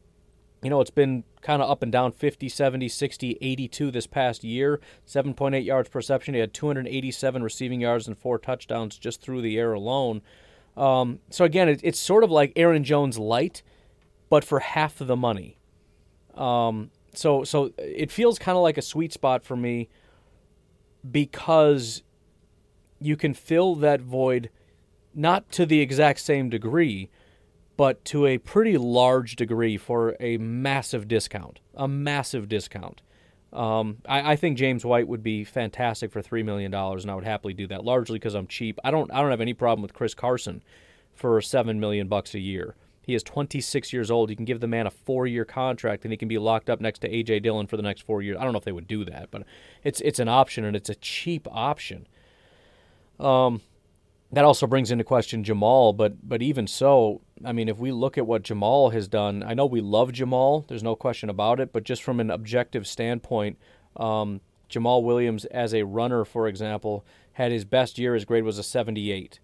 you 0.63 0.69
know, 0.69 0.79
it's 0.79 0.91
been 0.91 1.23
kind 1.41 1.61
of 1.61 1.69
up 1.69 1.81
and 1.81 1.91
down 1.91 2.11
50, 2.11 2.47
70, 2.47 2.87
60, 2.87 3.37
82 3.41 3.91
this 3.91 4.07
past 4.07 4.43
year. 4.43 4.79
7.8 5.07 5.65
yards 5.65 5.89
per 5.89 5.99
reception. 5.99 6.35
He 6.35 6.39
had 6.39 6.53
287 6.53 7.41
receiving 7.41 7.81
yards 7.81 8.07
and 8.07 8.17
four 8.17 8.37
touchdowns 8.37 8.97
just 8.97 9.21
through 9.21 9.41
the 9.41 9.57
air 9.57 9.73
alone. 9.73 10.21
Um, 10.77 11.19
so 11.29 11.45
again, 11.45 11.67
it, 11.67 11.81
it's 11.83 11.99
sort 11.99 12.23
of 12.23 12.31
like 12.31 12.53
Aaron 12.55 12.83
Jones 12.83 13.17
light, 13.17 13.63
but 14.29 14.43
for 14.43 14.59
half 14.59 14.97
the 14.99 15.15
money. 15.15 15.57
Um, 16.35 16.91
so 17.13 17.43
so 17.43 17.71
it 17.77 18.11
feels 18.11 18.39
kind 18.39 18.57
of 18.57 18.63
like 18.63 18.77
a 18.77 18.81
sweet 18.81 19.13
spot 19.13 19.43
for 19.43 19.55
me 19.55 19.89
because 21.09 22.03
you 22.99 23.17
can 23.17 23.33
fill 23.33 23.75
that 23.75 24.01
void 24.01 24.49
not 25.13 25.51
to 25.51 25.65
the 25.65 25.81
exact 25.81 26.19
same 26.19 26.49
degree, 26.49 27.09
but 27.75 28.03
to 28.05 28.25
a 28.25 28.37
pretty 28.37 28.77
large 28.77 29.35
degree 29.35 29.77
for 29.77 30.15
a 30.19 30.37
massive 30.37 31.07
discount. 31.07 31.59
A 31.75 31.87
massive 31.87 32.47
discount. 32.47 33.01
Um, 33.51 33.97
I, 34.07 34.33
I, 34.33 34.35
think 34.37 34.57
James 34.57 34.85
White 34.85 35.09
would 35.09 35.23
be 35.23 35.43
fantastic 35.43 36.09
for 36.09 36.21
three 36.21 36.41
million 36.41 36.71
dollars, 36.71 37.03
and 37.03 37.11
I 37.11 37.15
would 37.15 37.25
happily 37.25 37.53
do 37.53 37.67
that. 37.67 37.83
Largely 37.83 38.17
because 38.17 38.33
I'm 38.33 38.47
cheap. 38.47 38.79
I 38.81 38.91
don't. 38.91 39.11
I 39.11 39.19
don't 39.21 39.31
have 39.31 39.41
any 39.41 39.53
problem 39.53 39.81
with 39.81 39.93
Chris 39.93 40.13
Carson 40.13 40.63
for 41.13 41.41
seven 41.41 41.77
million 41.77 42.07
bucks 42.07 42.33
a 42.33 42.39
year. 42.39 42.75
He 43.01 43.15
is 43.15 43.23
26 43.23 43.91
years 43.91 44.11
old. 44.11 44.29
You 44.29 44.35
can 44.35 44.45
give 44.45 44.59
the 44.59 44.67
man 44.67 44.85
a 44.85 44.91
four-year 44.91 45.45
contract, 45.45 46.05
and 46.05 46.11
he 46.13 46.17
can 46.17 46.27
be 46.27 46.37
locked 46.37 46.69
up 46.69 46.79
next 46.79 46.99
to 46.99 47.09
AJ 47.09 47.41
Dillon 47.43 47.67
for 47.67 47.75
the 47.77 47.83
next 47.83 48.01
four 48.01 48.21
years. 48.21 48.37
I 48.39 48.43
don't 48.43 48.53
know 48.53 48.59
if 48.59 48.65
they 48.65 48.71
would 48.71 48.87
do 48.87 49.03
that, 49.05 49.31
but 49.31 49.43
it's 49.83 50.01
it's 50.01 50.19
an 50.19 50.27
option, 50.27 50.63
and 50.65 50.75
it's 50.75 50.89
a 50.89 50.95
cheap 50.95 51.47
option. 51.51 52.07
Um, 53.19 53.61
that 54.31 54.45
also 54.45 54.65
brings 54.65 54.91
into 54.91 55.03
question 55.03 55.43
Jamaal, 55.43 55.95
but 55.95 56.27
but 56.27 56.41
even 56.41 56.67
so, 56.67 57.21
I 57.43 57.51
mean, 57.51 57.67
if 57.67 57.77
we 57.77 57.91
look 57.91 58.17
at 58.17 58.25
what 58.25 58.43
Jamaal 58.43 58.93
has 58.93 59.07
done, 59.07 59.43
I 59.43 59.53
know 59.53 59.65
we 59.65 59.81
love 59.81 60.11
Jamaal. 60.11 60.67
There's 60.67 60.83
no 60.83 60.95
question 60.95 61.29
about 61.29 61.59
it. 61.59 61.73
But 61.73 61.83
just 61.83 62.03
from 62.03 62.19
an 62.19 62.31
objective 62.31 62.87
standpoint, 62.87 63.57
um, 63.97 64.41
Jamaal 64.69 65.03
Williams 65.03 65.45
as 65.45 65.73
a 65.73 65.83
runner, 65.83 66.23
for 66.23 66.47
example, 66.47 67.05
had 67.33 67.51
his 67.51 67.65
best 67.65 67.99
year. 67.99 68.13
His 68.13 68.25
grade 68.25 68.43
was 68.43 68.57
a 68.57 68.63
78. 68.63 69.39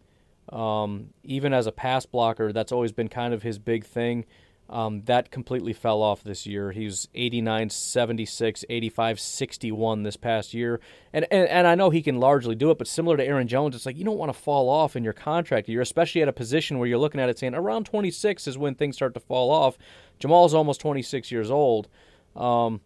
Um, 0.49 1.09
even 1.23 1.53
as 1.53 1.67
a 1.67 1.71
pass 1.71 2.05
blocker, 2.05 2.51
that's 2.53 2.71
always 2.71 2.91
been 2.91 3.09
kind 3.09 3.33
of 3.33 3.43
his 3.43 3.59
big 3.59 3.85
thing. 3.85 4.25
Um, 4.69 5.03
that 5.05 5.31
completely 5.31 5.71
fell 5.71 6.01
off 6.01 6.23
this 6.23 6.45
year. 6.45 6.71
He 6.71 6.83
was 6.85 7.07
89, 7.15 7.69
76, 7.69 8.65
85, 8.69 9.19
61 9.19 10.03
this 10.03 10.17
past 10.17 10.53
year. 10.53 10.81
And, 11.13 11.25
and, 11.31 11.47
and 11.47 11.67
I 11.67 11.75
know 11.75 11.89
he 11.89 12.01
can 12.01 12.19
largely 12.19 12.53
do 12.53 12.69
it, 12.69 12.77
but 12.77 12.87
similar 12.87 13.15
to 13.15 13.25
Aaron 13.25 13.47
Jones, 13.47 13.75
it's 13.75 13.85
like 13.85 13.97
you 13.97 14.03
don't 14.03 14.17
want 14.17 14.33
to 14.33 14.37
fall 14.37 14.69
off 14.69 14.97
in 14.97 15.05
your 15.05 15.13
contract 15.13 15.69
year, 15.69 15.79
especially 15.81 16.21
at 16.21 16.27
a 16.27 16.33
position 16.33 16.79
where 16.79 16.87
you're 16.87 16.97
looking 16.97 17.21
at 17.21 17.29
it 17.29 17.39
saying 17.39 17.55
around 17.55 17.85
26 17.85 18.45
is 18.45 18.57
when 18.57 18.75
things 18.75 18.97
start 18.97 19.13
to 19.13 19.21
fall 19.21 19.51
off. 19.51 19.77
Jamaal's 20.19 20.53
almost 20.53 20.81
26 20.81 21.31
years 21.31 21.49
old. 21.49 21.87
Um, 22.35 22.81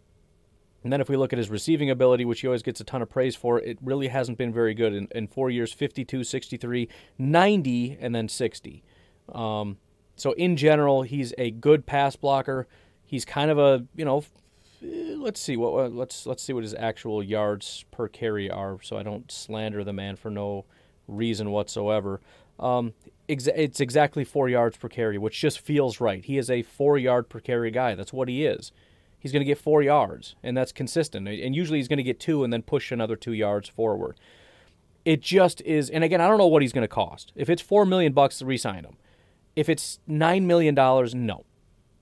and 0.84 0.92
then 0.92 1.02
if 1.02 1.10
we 1.10 1.18
look 1.18 1.32
at 1.32 1.38
his 1.38 1.50
receiving 1.50 1.90
ability, 1.90 2.26
which 2.26 2.42
he 2.42 2.48
always 2.48 2.64
gets 2.64 2.82
a 2.82 2.84
ton 2.84 3.02
of 3.02 3.10
praise 3.10 3.36
for, 3.36 3.60
it 3.60 3.78
really 3.82 4.08
hasn't 4.08 4.38
been 4.38 4.52
very 4.52 4.74
good. 4.74 4.94
In, 4.94 5.08
in 5.12 5.28
four 5.28 5.50
years, 5.50 5.72
52, 5.74 6.24
63, 6.24 6.90
90, 7.18 7.98
and 8.00 8.16
then 8.16 8.28
60. 8.28 8.84
Um, 9.32 9.78
so 10.16 10.32
in 10.34 10.58
general, 10.58 11.04
he's 11.04 11.34
a 11.38 11.52
good 11.52 11.86
pass 11.86 12.16
blocker. 12.16 12.68
He's 13.06 13.26
kind 13.26 13.52
of 13.52 13.60
a 13.60 13.86
you 13.96 14.06
know, 14.06 14.24
let's 14.82 15.40
see 15.40 15.58
what 15.58 15.94
let's 15.94 16.26
let's 16.26 16.42
see 16.44 16.54
what 16.54 16.64
his 16.64 16.74
actual 16.74 17.22
yards 17.22 17.86
per 17.92 18.08
carry 18.08 18.50
are, 18.50 18.80
so 18.82 18.98
I 18.98 19.04
don't 19.04 19.32
slander 19.32 19.84
the 19.84 19.94
man 19.94 20.16
for 20.16 20.32
no 20.32 20.66
reason 21.08 21.52
whatsoever. 21.52 22.22
Um, 22.60 22.94
it's 23.28 23.80
exactly 23.80 24.24
four 24.24 24.50
yards 24.50 24.78
per 24.78 24.90
carry, 24.90 25.18
which 25.18 25.40
just 25.40 25.60
feels 25.60 26.02
right. 26.02 26.24
He 26.24 26.38
is 26.38 26.50
a 26.50 26.64
four 26.64 26.98
yard 26.98 27.30
per 27.30 27.40
carry 27.40 27.72
guy. 27.72 27.96
That's 27.96 28.14
what 28.14 28.28
he 28.28 28.46
is. 28.46 28.72
He's 29.22 29.32
going 29.32 29.42
to 29.42 29.46
get 29.46 29.60
four 29.60 29.84
yards, 29.84 30.36
and 30.42 30.58
that's 30.58 30.72
consistent. 30.72 31.28
And 31.28 31.56
usually 31.56 31.78
he's 31.78 31.88
going 31.88 31.98
to 31.98 32.04
get 32.04 32.20
two 32.20 32.44
and 32.44 32.52
then 32.52 32.64
push 32.64 32.92
another 32.92 33.16
two 33.16 33.34
yards 33.34 33.70
forward. 33.70 34.20
It 35.06 35.22
just 35.22 35.62
is. 35.62 35.92
And 35.92 36.04
again, 36.04 36.20
I 36.20 36.28
don't 36.28 36.40
know 36.40 36.48
what 36.48 36.64
he's 36.64 36.74
going 36.74 36.84
to 36.84 36.88
cost. 36.88 37.32
If 37.36 37.48
it's 37.48 37.62
four 37.62 37.86
million 37.86 38.14
bucks 38.14 38.40
to 38.40 38.46
re-sign 38.46 38.84
him, 38.84 38.98
if 39.56 39.70
it's 39.70 40.00
$9 40.10 40.44
million, 40.44 40.74
no. 40.74 41.46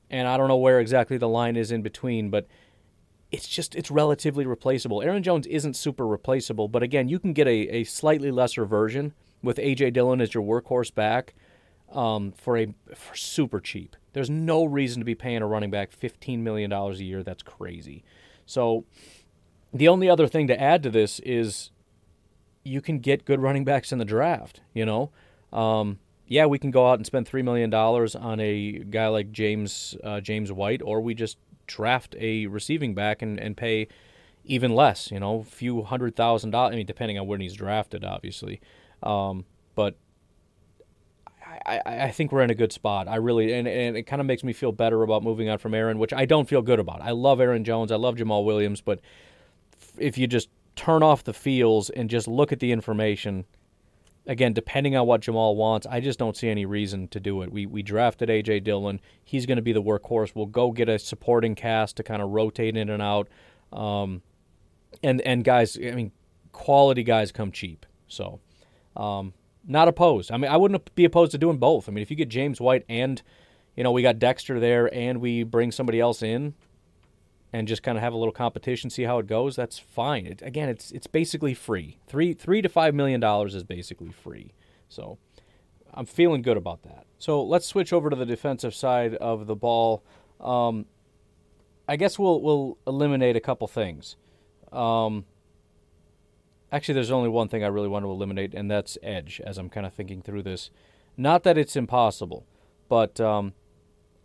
And 0.10 0.30
I 0.30 0.38
don't 0.38 0.48
know 0.48 0.56
where 0.56 0.80
exactly 0.80 1.18
the 1.18 1.28
line 1.28 1.58
is 1.58 1.74
in 1.74 1.82
between, 1.82 2.30
but 2.30 2.48
it's 3.32 3.50
just, 3.50 3.76
it's 3.76 3.92
relatively 3.92 4.46
replaceable. 4.46 5.02
Aaron 5.02 5.22
Jones 5.22 5.46
isn't 5.48 5.76
super 5.76 6.08
replaceable, 6.08 6.70
but 6.70 6.84
again, 6.84 7.10
you 7.10 7.20
can 7.20 7.34
get 7.34 7.48
a, 7.48 7.68
a 7.70 7.84
slightly 7.84 8.32
lesser 8.32 8.64
version 8.64 9.14
with 9.44 9.60
A.J. 9.60 9.92
Dillon 9.92 10.22
as 10.22 10.34
your 10.34 10.44
workhorse 10.44 10.94
back 10.94 11.36
um, 11.92 12.32
for 12.32 12.58
a 12.58 12.74
for 12.96 13.16
super 13.16 13.60
cheap. 13.60 13.96
There's 14.14 14.30
no 14.30 14.66
reason 14.66 15.00
to 15.00 15.06
be 15.06 15.16
paying 15.16 15.42
a 15.42 15.48
running 15.48 15.72
back 15.72 15.92
$15 15.92 16.40
million 16.40 16.72
a 16.72 16.92
year. 16.94 17.24
That's 17.24 17.44
crazy. 17.44 18.04
So 18.46 18.86
the 19.74 19.88
only 19.88 20.10
other 20.10 20.28
thing 20.28 20.48
to 20.48 20.60
add 20.60 20.84
to 20.84 20.90
this 20.90 21.20
is 21.20 21.72
you 22.64 22.82
can 22.82 23.00
get 23.00 23.26
good 23.26 23.40
running 23.40 23.64
backs 23.64 23.92
in 23.92 24.00
the 24.00 24.06
draft, 24.06 24.62
you 24.74 24.86
know? 24.86 25.12
Um, 25.54 26.00
yeah, 26.28 26.46
we 26.46 26.60
can 26.60 26.72
go 26.72 26.88
out 26.90 27.00
and 27.00 27.06
spend 27.06 27.28
three 27.28 27.42
million 27.42 27.70
dollars 27.70 28.16
on 28.16 28.40
a 28.40 28.80
guy 28.90 29.08
like 29.08 29.32
James 29.32 29.96
uh, 30.04 30.22
James 30.22 30.52
White, 30.52 30.82
or 30.84 31.02
we 31.02 31.16
just 31.16 31.38
draft 31.66 32.16
a 32.20 32.46
receiving 32.46 32.94
back 32.94 33.22
and, 33.22 33.40
and 33.40 33.58
pay 33.58 33.88
even 34.46 34.76
less. 34.76 35.10
You 35.12 35.20
know, 35.20 35.40
a 35.40 35.44
few 35.44 35.82
hundred 35.82 36.16
thousand 36.16 36.52
dollars. 36.52 36.74
I 36.74 36.78
mean, 36.78 36.86
depending 36.86 37.18
on 37.18 37.26
when 37.26 37.42
he's 37.42 37.56
drafted, 37.56 38.06
obviously. 38.06 38.62
Um, 39.02 39.46
but 39.74 39.96
I, 41.66 41.82
I, 41.86 42.12
think 42.12 42.32
we're 42.32 42.42
in 42.42 42.50
a 42.50 42.56
good 42.56 42.72
spot. 42.72 43.08
I 43.08 43.16
really 43.16 43.54
and, 43.54 43.68
and 43.68 43.98
it 43.98 44.04
kind 44.04 44.20
of 44.20 44.26
makes 44.26 44.44
me 44.44 44.54
feel 44.54 44.72
better 44.72 45.04
about 45.04 45.24
moving 45.24 45.50
on 45.50 45.58
from 45.58 45.74
Aaron, 45.74 46.00
which 46.00 46.14
I 46.14 46.26
don't 46.26 46.48
feel 46.48 46.62
good 46.62 46.80
about. 46.80 47.02
I 47.02 47.12
love 47.12 47.40
Aaron 47.40 47.64
Jones. 47.64 47.92
I 47.92 47.96
love 47.96 48.16
Jamaal 48.16 48.46
Williams, 48.46 48.82
but 48.82 49.00
if 49.98 50.18
you 50.18 50.28
just 50.28 50.50
turn 50.76 51.04
off 51.04 51.24
the 51.24 51.34
feels 51.34 51.90
and 51.90 52.10
just 52.10 52.28
look 52.28 52.52
at 52.52 52.60
the 52.60 52.72
information 52.72 53.46
again, 54.26 54.54
depending 54.54 54.96
on 54.96 55.08
what 55.08 55.22
Jamaal 55.22 55.56
wants, 55.56 55.88
I 55.88 56.00
just 56.00 56.20
don't 56.20 56.38
see 56.38 56.50
any 56.50 56.66
reason 56.66 57.08
to 57.10 57.20
do 57.20 57.42
it. 57.42 57.52
We 57.52 57.66
we 57.66 57.82
drafted 57.82 58.30
AJ 58.30 58.64
Dillon. 58.64 59.02
He's 59.24 59.46
going 59.46 59.58
to 59.58 59.62
be 59.62 59.74
the 59.74 59.82
workhorse. 59.82 60.34
We'll 60.36 60.46
go 60.46 60.72
get 60.72 60.88
a 60.88 61.00
supporting 61.00 61.56
cast 61.56 61.98
to 61.98 62.04
kind 62.04 62.22
of 62.22 62.30
rotate 62.30 62.78
in 62.78 62.90
and 62.90 63.02
out. 63.02 63.28
Um, 63.74 64.22
and 65.04 65.20
and 65.22 65.44
guys, 65.44 65.78
I 65.78 65.92
mean, 65.92 66.12
quality 66.52 67.04
guys 67.04 67.32
come 67.32 67.52
cheap. 67.52 67.86
So, 68.08 68.40
um, 68.96 69.34
not 69.68 69.88
opposed. 69.88 70.32
I 70.32 70.38
mean, 70.38 70.52
I 70.52 70.58
wouldn't 70.58 70.94
be 70.96 71.06
opposed 71.06 71.32
to 71.32 71.38
doing 71.38 71.58
both. 71.58 71.88
I 71.88 71.92
mean, 71.92 72.02
if 72.02 72.10
you 72.10 72.18
get 72.18 72.30
James 72.30 72.60
White 72.60 72.86
and 72.90 73.22
you 73.76 73.84
know 73.84 73.92
we 73.92 74.02
got 74.02 74.20
Dexter 74.20 74.60
there, 74.60 74.94
and 74.94 75.22
we 75.22 75.44
bring 75.44 75.72
somebody 75.72 76.00
else 76.00 76.22
in, 76.22 76.54
and 77.52 77.68
just 77.68 77.84
kind 77.84 77.98
of 77.98 78.04
have 78.04 78.14
a 78.14 78.18
little 78.18 78.34
competition, 78.34 78.90
see 78.90 79.04
how 79.04 79.20
it 79.20 79.28
goes, 79.28 79.56
that's 79.56 79.80
fine. 79.80 80.26
It, 80.26 80.42
again, 80.42 80.70
it's 80.70 80.92
it's 80.92 81.08
basically 81.08 81.54
free. 81.54 81.98
Three 82.08 82.34
three 82.34 82.62
to 82.62 82.70
five 82.70 82.94
million 82.94 83.20
dollars 83.20 83.56
is 83.56 83.64
basically 83.64 84.12
free. 84.12 84.54
So 84.88 85.18
I'm 85.94 86.06
feeling 86.06 86.42
good 86.42 86.58
about 86.58 86.84
that. 86.84 87.06
So 87.18 87.44
let's 87.44 87.66
switch 87.66 87.92
over 87.92 88.10
to 88.10 88.16
the 88.16 88.26
defensive 88.26 88.74
side 88.74 89.16
of 89.16 89.48
the 89.48 89.56
ball. 89.56 90.04
Um, 90.40 90.86
I 91.88 91.96
guess 91.96 92.20
we'll 92.20 92.42
we'll 92.42 92.78
eliminate 92.86 93.36
a 93.36 93.42
couple 93.42 93.68
things. 93.68 94.16
Um, 94.72 95.26
actually, 96.72 96.94
there's 96.94 97.12
only 97.12 97.30
one 97.30 97.48
thing 97.48 97.64
I 97.64 97.68
really 97.68 97.88
want 97.88 98.06
to 98.06 98.10
eliminate, 98.10 98.54
and 98.54 98.70
that's 98.70 98.98
edge. 99.02 99.42
As 99.46 99.58
I'm 99.58 99.70
kind 99.70 99.86
of 99.86 99.94
thinking 99.94 100.22
through 100.22 100.44
this, 100.44 100.70
not 101.18 101.44
that 101.44 101.58
it's 101.58 101.76
impossible, 101.76 102.46
but 102.88 103.20
um, 103.20 103.54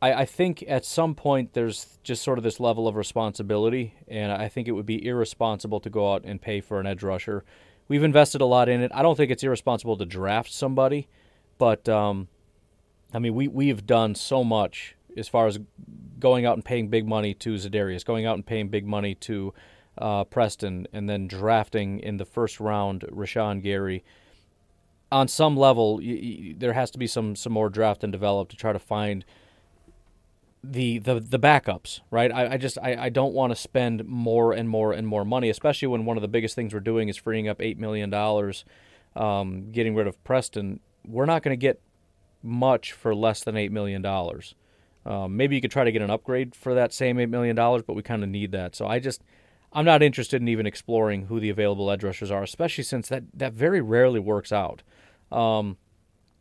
I, 0.00 0.12
I 0.12 0.24
think 0.24 0.64
at 0.68 0.84
some 0.84 1.14
point 1.14 1.54
there's 1.54 1.98
just 2.02 2.22
sort 2.22 2.38
of 2.38 2.44
this 2.44 2.60
level 2.60 2.86
of 2.86 2.96
responsibility, 2.96 3.94
and 4.06 4.30
I 4.30 4.48
think 4.48 4.68
it 4.68 4.72
would 4.72 4.86
be 4.86 5.04
irresponsible 5.04 5.80
to 5.80 5.90
go 5.90 6.12
out 6.12 6.24
and 6.24 6.40
pay 6.40 6.60
for 6.60 6.78
an 6.78 6.86
edge 6.86 7.02
rusher. 7.02 7.44
We've 7.88 8.04
invested 8.04 8.40
a 8.40 8.46
lot 8.46 8.68
in 8.68 8.80
it. 8.80 8.90
I 8.94 9.02
don't 9.02 9.16
think 9.16 9.30
it's 9.30 9.42
irresponsible 9.42 9.96
to 9.98 10.06
draft 10.06 10.52
somebody, 10.52 11.08
but 11.58 11.88
um, 11.88 12.28
I 13.12 13.18
mean, 13.18 13.34
we 13.34 13.48
we've 13.48 13.86
done 13.86 14.14
so 14.14 14.42
much 14.42 14.96
as 15.16 15.28
far 15.28 15.46
as 15.46 15.58
going 16.18 16.46
out 16.46 16.54
and 16.54 16.64
paying 16.64 16.88
big 16.88 17.06
money 17.06 17.34
to 17.34 17.54
Za'Darius, 17.54 18.04
going 18.04 18.26
out 18.26 18.34
and 18.34 18.44
paying 18.44 18.68
big 18.68 18.86
money 18.86 19.14
to 19.16 19.54
uh, 19.98 20.24
Preston, 20.24 20.86
and 20.92 21.08
then 21.08 21.26
drafting 21.28 22.00
in 22.00 22.16
the 22.16 22.24
first 22.24 22.60
round 22.60 23.02
Rashan 23.02 23.62
Gary. 23.62 24.04
On 25.12 25.28
some 25.28 25.56
level, 25.56 26.00
there 26.56 26.72
has 26.72 26.90
to 26.90 26.98
be 26.98 27.06
some 27.06 27.36
some 27.36 27.52
more 27.52 27.68
draft 27.68 28.02
and 28.02 28.12
develop 28.12 28.48
to 28.50 28.56
try 28.56 28.72
to 28.72 28.78
find 28.78 29.24
the 30.64 30.98
the 30.98 31.20
the 31.20 31.38
backups, 31.38 32.00
right? 32.10 32.32
I, 32.32 32.54
I 32.54 32.56
just 32.56 32.78
I, 32.78 32.96
I 33.04 33.08
don't 33.10 33.34
want 33.34 33.52
to 33.52 33.56
spend 33.56 34.06
more 34.06 34.52
and 34.52 34.68
more 34.68 34.92
and 34.92 35.06
more 35.06 35.24
money, 35.24 35.50
especially 35.50 35.88
when 35.88 36.04
one 36.04 36.16
of 36.16 36.22
the 36.22 36.28
biggest 36.28 36.54
things 36.54 36.72
we're 36.72 36.80
doing 36.80 37.08
is 37.08 37.16
freeing 37.16 37.48
up 37.48 37.60
eight 37.60 37.78
million 37.78 38.10
dollars, 38.10 38.64
um, 39.14 39.70
getting 39.70 39.94
rid 39.94 40.06
of 40.06 40.22
Preston. 40.24 40.80
We're 41.06 41.26
not 41.26 41.42
going 41.42 41.52
to 41.52 41.60
get 41.60 41.80
much 42.42 42.92
for 42.92 43.14
less 43.14 43.44
than 43.44 43.56
eight 43.56 43.72
million 43.72 44.02
dollars. 44.02 44.54
Um, 45.06 45.36
maybe 45.36 45.54
you 45.54 45.60
could 45.60 45.70
try 45.70 45.84
to 45.84 45.92
get 45.92 46.00
an 46.00 46.10
upgrade 46.10 46.54
for 46.54 46.74
that 46.74 46.92
same 46.92 47.18
eight 47.20 47.28
million 47.28 47.54
dollars, 47.54 47.82
but 47.86 47.94
we 47.94 48.02
kind 48.02 48.22
of 48.22 48.30
need 48.30 48.52
that. 48.52 48.74
So 48.74 48.86
I 48.86 48.98
just 48.98 49.22
I'm 49.74 49.84
not 49.84 50.02
interested 50.02 50.40
in 50.40 50.48
even 50.48 50.66
exploring 50.66 51.26
who 51.26 51.40
the 51.40 51.50
available 51.50 51.90
edge 51.90 52.04
rushers 52.04 52.30
are, 52.30 52.42
especially 52.42 52.84
since 52.84 53.08
that 53.08 53.24
that 53.34 53.52
very 53.52 53.80
rarely 53.80 54.20
works 54.20 54.52
out. 54.52 54.82
Um, 55.32 55.76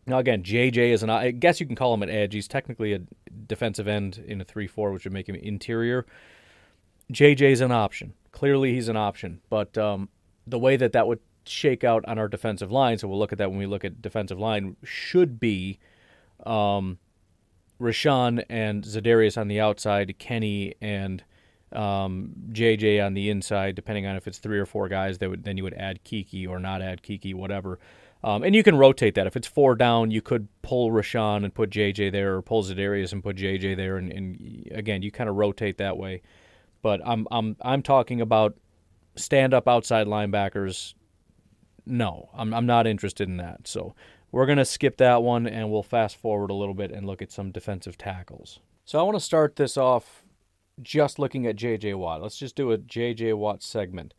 Now 0.06 0.19
again, 0.19 0.43
JJ 0.43 0.91
is 0.91 1.04
an 1.04 1.10
I 1.10 1.32
guess 1.32 1.60
you 1.60 1.65
can 1.65 1.76
call 1.76 1.93
him 1.93 2.04
an 2.04 2.10
edge. 2.10 2.34
He's 2.34 2.48
technically 2.48 2.93
a 2.93 3.02
defensive 3.48 3.88
end 3.88 4.24
in 4.28 4.41
a 4.41 4.43
three-four, 4.46 4.91
which 4.91 5.06
would 5.06 5.13
make 5.13 5.28
him 5.30 5.36
interior. 5.36 6.06
JJ 7.12 7.52
is 7.52 7.62
an 7.62 7.72
option. 7.72 8.13
Clearly, 8.32 8.74
he's 8.74 8.88
an 8.88 8.98
option, 8.98 9.41
but 9.50 9.78
um, 9.78 10.10
the 10.48 10.60
way 10.60 10.76
that 10.78 10.93
that 10.93 11.08
would 11.08 11.19
shake 11.46 11.84
out 11.84 12.04
on 12.06 12.17
our 12.17 12.28
defensive 12.28 12.72
line, 12.72 12.98
so 12.98 13.08
we'll 13.08 13.19
look 13.19 13.32
at 13.32 13.38
that 13.38 13.50
when 13.50 13.60
we 13.60 13.65
look 13.65 13.86
at 13.86 14.02
defensive 14.02 14.39
line, 14.39 14.76
should 14.84 15.39
be 15.39 15.78
um, 16.46 16.98
Rashan 17.80 18.43
and 18.50 18.84
Za'Darius 18.84 19.38
on 19.38 19.48
the 19.50 19.60
outside, 19.60 20.17
Kenny 20.19 20.74
and 20.82 21.24
um, 21.75 22.31
JJ 22.51 23.05
on 23.05 23.13
the 23.13 23.29
inside, 23.29 23.75
depending 23.75 24.05
on 24.05 24.15
if 24.15 24.27
it's 24.27 24.39
three 24.39 24.59
or 24.59 24.65
four 24.65 24.88
guys. 24.88 25.17
That 25.17 25.29
would 25.29 25.43
then 25.43 25.57
you 25.57 25.63
would 25.63 25.73
add 25.73 26.03
Keke 26.03 26.47
or 26.47 26.59
not 26.59 26.81
add 26.81 27.03
Keke, 27.03 27.33
whatever. 27.33 27.79
Um, 28.23 28.43
and 28.43 28.55
you 28.55 28.63
can 28.63 28.77
rotate 28.77 29.15
that. 29.15 29.27
If 29.27 29.36
it's 29.36 29.47
four 29.47 29.75
down, 29.75 30.09
you 30.09 30.21
could 30.21 30.47
pull 30.62 30.91
Rashan 30.91 31.43
and 31.43 31.53
put 31.53 31.69
JJ 31.69 32.12
there, 32.12 32.36
or 32.36 32.41
pull 32.41 32.63
Za'Darius 32.63 33.12
and 33.12 33.21
put 33.21 33.36
JJ 33.36 33.75
there, 33.75 33.97
and, 33.97 34.12
and 34.12 34.71
again, 34.71 35.01
you 35.01 35.12
kind 35.12 35.29
of 35.29 35.36
rotate 35.36 35.77
that 35.77 35.97
way. 35.97 36.21
But 36.81 37.01
I'm 37.05 37.27
I'm 37.31 37.57
I'm 37.62 37.81
talking 37.81 38.21
about 38.21 38.55
stand 39.15 39.53
up 39.53 39.67
outside 39.67 40.07
linebackers. 40.07 40.93
No, 41.86 42.29
I'm 42.33 42.53
I'm 42.53 42.65
not 42.65 42.88
interested 42.88 43.27
in 43.27 43.38
that. 43.38 43.67
So 43.67 43.93
we're 44.31 44.45
gonna 44.45 44.65
skip 44.65 44.97
that 44.97 45.21
one, 45.21 45.45
and 45.45 45.69
we'll 45.69 45.83
fast 45.83 46.15
forward 46.15 46.49
a 46.49 46.53
little 46.53 46.73
bit 46.73 46.91
and 46.91 47.05
look 47.05 47.21
at 47.21 47.31
some 47.31 47.51
defensive 47.51 47.97
tackles. 47.97 48.59
So 48.86 48.99
I 48.99 49.03
want 49.03 49.15
to 49.15 49.23
start 49.23 49.55
this 49.55 49.77
off 49.77 50.22
just 50.81 51.19
looking 51.19 51.45
at 51.45 51.55
J.J. 51.55 51.93
Watt. 51.95 52.21
Let's 52.21 52.38
just 52.38 52.55
do 52.55 52.71
a 52.71 52.77
J.J. 52.77 53.33
Watt 53.33 53.62
segment. 53.62 54.13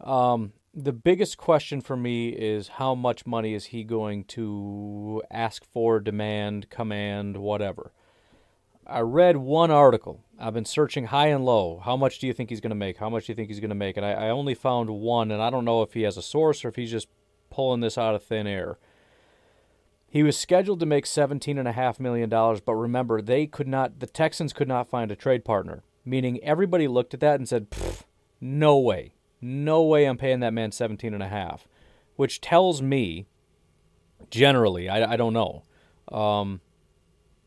Um, 0.00 0.52
the 0.74 0.92
biggest 0.92 1.38
question 1.38 1.80
for 1.80 1.96
me 1.96 2.28
is 2.28 2.68
how 2.68 2.94
much 2.94 3.26
money 3.26 3.54
is 3.54 3.66
he 3.66 3.82
going 3.82 4.24
to 4.24 5.22
ask 5.30 5.64
for, 5.64 6.00
demand, 6.00 6.68
command, 6.68 7.38
whatever. 7.38 7.92
I 8.86 9.00
read 9.00 9.38
one 9.38 9.70
article. 9.70 10.22
I've 10.38 10.54
been 10.54 10.64
searching 10.64 11.06
high 11.06 11.28
and 11.28 11.44
low. 11.44 11.80
How 11.82 11.96
much 11.96 12.18
do 12.18 12.26
you 12.26 12.32
think 12.32 12.50
he's 12.50 12.60
going 12.60 12.70
to 12.70 12.76
make? 12.76 12.98
How 12.98 13.08
much 13.08 13.26
do 13.26 13.32
you 13.32 13.34
think 13.34 13.48
he's 13.48 13.58
going 13.58 13.70
to 13.70 13.74
make? 13.74 13.96
And 13.96 14.04
I, 14.04 14.12
I 14.12 14.30
only 14.30 14.54
found 14.54 14.90
one, 14.90 15.30
and 15.30 15.42
I 15.42 15.50
don't 15.50 15.64
know 15.64 15.82
if 15.82 15.94
he 15.94 16.02
has 16.02 16.16
a 16.16 16.22
source 16.22 16.64
or 16.64 16.68
if 16.68 16.76
he's 16.76 16.90
just 16.90 17.08
pulling 17.50 17.80
this 17.80 17.96
out 17.98 18.14
of 18.14 18.22
thin 18.22 18.46
air. 18.46 18.78
He 20.16 20.22
was 20.22 20.38
scheduled 20.38 20.80
to 20.80 20.86
make 20.86 21.04
$17.5 21.04 22.00
million, 22.00 22.30
but 22.30 22.74
remember, 22.74 23.20
they 23.20 23.46
could 23.46 23.68
not, 23.68 24.00
the 24.00 24.06
Texans 24.06 24.54
could 24.54 24.66
not 24.66 24.88
find 24.88 25.10
a 25.10 25.14
trade 25.14 25.44
partner, 25.44 25.82
meaning 26.06 26.42
everybody 26.42 26.88
looked 26.88 27.12
at 27.12 27.20
that 27.20 27.38
and 27.38 27.46
said, 27.46 27.66
no 28.40 28.78
way. 28.78 29.12
No 29.42 29.82
way 29.82 30.06
I'm 30.06 30.16
paying 30.16 30.40
that 30.40 30.54
man 30.54 30.72
17 30.72 31.12
and 31.12 31.22
a 31.22 31.28
half, 31.28 31.68
which 32.14 32.40
tells 32.40 32.80
me, 32.80 33.26
generally, 34.30 34.88
I, 34.88 35.12
I 35.12 35.16
don't 35.18 35.34
know. 35.34 35.64
Um, 36.10 36.62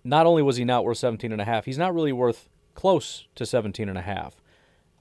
not 0.03 0.27
only 0.27 0.43
was 0.43 0.57
he 0.57 0.63
not 0.63 0.85
worth 0.85 0.99
17 0.99 1.31
and 1.31 1.41
a 1.41 1.45
half, 1.45 1.65
he's 1.65 1.79
not 1.79 1.95
really 1.95 2.13
worth 2.13 2.49
close 2.75 3.25
to 3.33 3.47
17 3.47 3.89
and 3.89 3.97
a 3.97 4.03
half. 4.03 4.35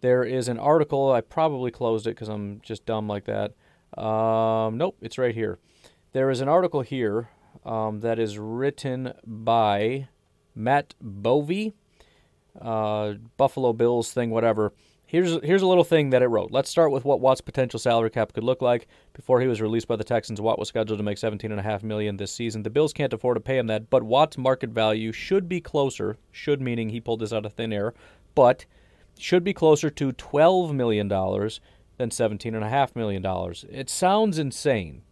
There 0.00 0.24
is 0.24 0.48
an 0.48 0.58
article, 0.58 1.12
I 1.12 1.20
probably 1.20 1.70
closed 1.70 2.06
it 2.06 2.14
because 2.14 2.30
I'm 2.30 2.62
just 2.62 2.86
dumb 2.86 3.06
like 3.06 3.26
that. 3.26 3.52
Um, 4.02 4.78
nope, 4.78 4.96
it's 5.02 5.18
right 5.18 5.34
here. 5.34 5.58
There 6.14 6.30
is 6.30 6.40
an 6.40 6.48
article 6.48 6.80
here 6.80 7.28
um, 7.64 8.00
that 8.00 8.18
is 8.18 8.38
written 8.38 9.12
by 9.26 10.08
Matt 10.54 10.94
Bovey, 11.00 11.74
uh, 12.60 13.14
Buffalo 13.36 13.72
Bills 13.72 14.12
thing, 14.12 14.30
whatever. 14.30 14.72
Here's 15.06 15.42
here's 15.42 15.62
a 15.62 15.66
little 15.66 15.84
thing 15.84 16.10
that 16.10 16.20
it 16.20 16.26
wrote. 16.26 16.50
Let's 16.50 16.68
start 16.68 16.90
with 16.90 17.04
what 17.04 17.20
Watt's 17.20 17.40
potential 17.40 17.78
salary 17.78 18.10
cap 18.10 18.34
could 18.34 18.44
look 18.44 18.60
like. 18.60 18.88
Before 19.14 19.40
he 19.40 19.46
was 19.46 19.62
released 19.62 19.88
by 19.88 19.96
the 19.96 20.04
Texans, 20.04 20.40
Watt 20.40 20.58
was 20.58 20.68
scheduled 20.68 20.98
to 20.98 21.02
make 21.02 21.16
17.5 21.16 21.82
million 21.82 22.18
this 22.18 22.32
season. 22.32 22.62
The 22.62 22.68
Bills 22.68 22.92
can't 22.92 23.12
afford 23.12 23.36
to 23.36 23.40
pay 23.40 23.56
him 23.56 23.68
that, 23.68 23.88
but 23.88 24.02
Watt's 24.02 24.36
market 24.36 24.68
value 24.70 25.12
should 25.12 25.48
be 25.48 25.62
closer. 25.62 26.18
Should 26.30 26.60
meaning 26.60 26.90
he 26.90 27.00
pulled 27.00 27.20
this 27.20 27.32
out 27.32 27.46
of 27.46 27.54
thin 27.54 27.72
air, 27.72 27.94
but 28.34 28.66
should 29.18 29.44
be 29.44 29.54
closer 29.54 29.88
to 29.88 30.12
12 30.12 30.74
million 30.74 31.08
dollars 31.08 31.60
than 31.96 32.10
17.5 32.10 32.94
million 32.94 33.22
dollars. 33.22 33.64
It 33.70 33.88
sounds 33.88 34.38
insane 34.38 35.02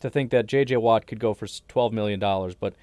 to 0.00 0.10
think 0.10 0.30
that 0.30 0.46
J.J. 0.46 0.76
Watt 0.76 1.06
could 1.06 1.20
go 1.20 1.34
for 1.34 1.46
12 1.46 1.92
million 1.92 2.20
dollars, 2.20 2.54
but 2.54 2.74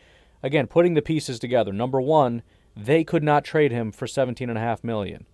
again, 0.44 0.68
putting 0.68 0.94
the 0.94 1.02
pieces 1.02 1.40
together. 1.40 1.72
Number 1.74 2.02
one, 2.02 2.44
they 2.76 3.04
could 3.04 3.24
not 3.24 3.46
trade 3.46 3.72
him 3.72 3.92
for 3.92 4.06
17.5 4.06 4.84
million. 4.84 5.26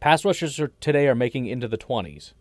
Pass 0.00 0.24
rushers 0.24 0.58
are, 0.58 0.72
today 0.80 1.06
are 1.08 1.14
making 1.14 1.46
into 1.46 1.68
the 1.68 1.78
20s. 1.78 2.32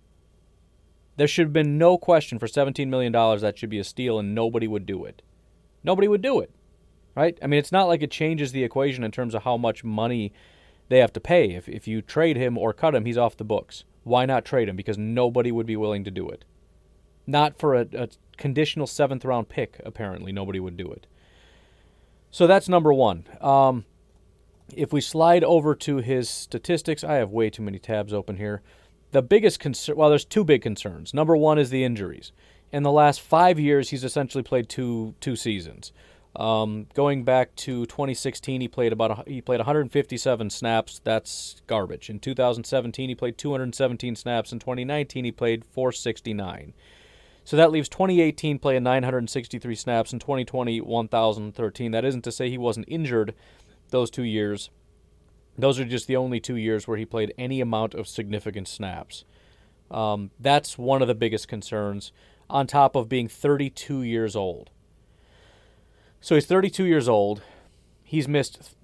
There 1.18 1.28
should 1.28 1.48
have 1.48 1.54
been 1.54 1.78
no 1.78 1.98
question 1.98 2.40
for 2.40 2.48
$17 2.48 2.88
million 2.88 3.12
that 3.12 3.58
should 3.58 3.70
be 3.70 3.80
a 3.80 3.84
steal, 3.84 4.18
and 4.18 4.34
nobody 4.34 4.68
would 4.68 4.86
do 4.86 5.04
it. 5.04 5.22
Nobody 5.84 6.08
would 6.08 6.22
do 6.22 6.40
it, 6.40 6.52
right? 7.16 7.38
I 7.42 7.48
mean, 7.48 7.60
it's 7.60 7.72
not 7.72 7.88
like 7.88 8.02
it 8.02 8.12
changes 8.12 8.52
the 8.52 8.64
equation 8.64 9.04
in 9.04 9.12
terms 9.12 9.36
of 9.36 9.44
how 9.44 9.58
much 9.58 9.84
money 9.84 10.32
they 10.88 11.00
have 11.00 11.14
to 11.14 11.20
pay. 11.20 11.52
If, 11.52 11.68
if 11.68 11.88
you 11.88 12.02
trade 12.02 12.38
him 12.38 12.58
or 12.58 12.74
cut 12.74 12.96
him, 12.96 13.06
he's 13.06 13.18
off 13.18 13.38
the 13.38 13.44
books. 13.44 13.84
Why 14.04 14.26
not 14.26 14.46
trade 14.46 14.70
him? 14.70 14.76
Because 14.76 14.98
nobody 14.98 15.52
would 15.52 15.66
be 15.66 15.76
willing 15.76 16.04
to 16.06 16.12
do 16.12 16.30
it. 16.30 16.46
Not 17.30 17.60
for 17.60 17.76
a, 17.76 17.88
a 17.94 18.10
conditional 18.38 18.88
seventh 18.88 19.24
round 19.24 19.50
pick, 19.50 19.80
apparently. 19.86 20.32
Nobody 20.32 20.60
would 20.60 20.76
do 20.76 20.92
it. 20.92 21.06
So 22.32 22.48
that's 22.48 22.68
number 22.68 22.92
one. 22.92 23.26
Um, 23.40 23.86
if 24.76 24.92
we 24.92 25.02
slide 25.02 25.44
over 25.44 25.76
to 25.76 25.98
his 25.98 26.30
statistics, 26.30 27.04
I 27.04 27.16
have 27.16 27.32
way 27.32 27.50
too 27.50 27.62
many 27.62 27.80
tabs 27.80 28.14
open 28.14 28.38
here. 28.38 28.62
The 29.12 29.22
biggest 29.22 29.60
concern, 29.60 29.96
well, 29.96 30.10
there's 30.10 30.26
two 30.26 30.44
big 30.44 30.62
concerns. 30.62 31.14
Number 31.14 31.36
one 31.36 31.58
is 31.58 31.70
the 31.70 31.84
injuries. 31.84 32.32
In 32.72 32.84
the 32.84 32.92
last 32.92 33.22
five 33.22 33.60
years, 33.60 33.90
he's 33.90 34.04
essentially 34.04 34.44
played 34.44 34.70
two 34.70 35.16
two 35.20 35.36
seasons. 35.36 35.92
Um, 36.36 36.86
going 36.94 37.24
back 37.24 37.56
to 37.58 37.88
2016, 37.88 38.62
he 38.62 38.68
played 38.68 38.94
about 38.94 39.28
he 39.28 39.42
played 39.42 39.58
157 39.58 40.50
snaps. 40.52 41.02
That's 41.04 41.62
garbage. 41.66 42.10
In 42.10 42.20
2017, 42.20 43.10
he 43.10 43.16
played 43.16 43.38
217 43.38 44.16
snaps. 44.16 44.52
In 44.52 44.60
2019, 44.60 45.26
he 45.26 45.32
played 45.32 45.66
469. 45.66 46.74
So 47.50 47.58
that 47.58 47.72
leaves 47.72 47.90
2018 47.90 48.60
playing 48.60 48.84
963 48.84 49.74
snaps 49.74 50.12
and 50.12 50.22
2020 50.22 50.82
1013. 50.82 51.92
That 51.92 52.06
isn't 52.06 52.24
to 52.26 52.32
say 52.32 52.48
he 52.48 52.60
wasn't 52.60 52.86
injured 52.88 53.34
those 53.90 54.12
two 54.12 54.22
years. 54.22 54.70
Those 55.58 55.80
are 55.80 55.86
just 55.86 56.06
the 56.06 56.16
only 56.16 56.40
two 56.40 56.58
years 56.58 56.88
where 56.88 56.96
he 56.96 57.06
played 57.06 57.34
any 57.40 57.60
amount 57.60 57.96
of 57.96 58.08
significant 58.08 58.68
snaps. 58.68 59.26
Um, 59.90 60.30
that's 60.40 60.78
one 60.78 61.02
of 61.02 61.08
the 61.08 61.16
biggest 61.16 61.48
concerns, 61.48 62.12
on 62.52 62.68
top 62.68 62.96
of 62.96 63.10
being 63.10 63.28
32 63.28 64.04
years 64.04 64.36
old. 64.36 64.70
So 66.22 66.36
he's 66.36 66.46
32 66.46 66.86
years 66.86 67.10
old. 67.10 67.42
He's 68.04 68.28
missed 68.28 68.76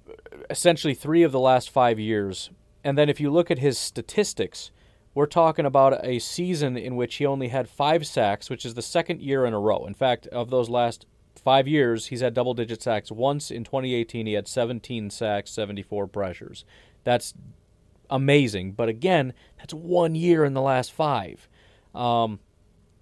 essentially 0.49 0.95
three 0.95 1.21
of 1.21 1.32
the 1.32 1.39
last 1.39 1.69
five 1.69 1.99
years. 1.99 2.49
And 2.84 2.97
then 2.97 3.10
if 3.10 3.19
you 3.19 3.30
look 3.30 3.51
at 3.51 3.60
his 3.60 3.78
statistics, 3.78 4.71
we're 5.15 5.25
talking 5.25 5.65
about 5.65 6.06
a 6.06 6.19
season 6.19 6.78
in 6.78 6.97
which 6.97 7.15
he 7.15 7.25
only 7.25 7.47
had 7.47 7.69
five 7.69 8.06
sacks, 8.06 8.49
which 8.49 8.65
is 8.65 8.73
the 8.73 8.82
second 8.82 9.21
year 9.21 9.45
in 9.45 9.54
a 9.54 9.60
row. 9.60 9.86
In 9.86 9.93
fact, 9.93 10.28
of 10.28 10.49
those 10.49 10.69
last 10.69 11.08
five 11.41 11.67
years, 11.67 12.08
he's 12.08 12.19
had 12.19 12.34
double 12.34 12.54
digit 12.54 12.82
sacks. 12.82 13.12
Once 13.12 13.49
in 13.49 13.63
2018, 13.63 14.28
he 14.28 14.34
had 14.34 14.47
17 14.47 15.10
sacks, 15.10 15.51
74 15.51 16.08
pressures. 16.08 16.65
That's 17.06 17.34
amazing. 18.10 18.73
But 18.73 18.89
again, 18.89 19.34
that's 19.58 19.73
one 19.73 20.15
year 20.15 20.43
in 20.43 20.54
the 20.54 20.62
last 20.62 20.91
five. 20.91 21.47
Um, 21.95 22.39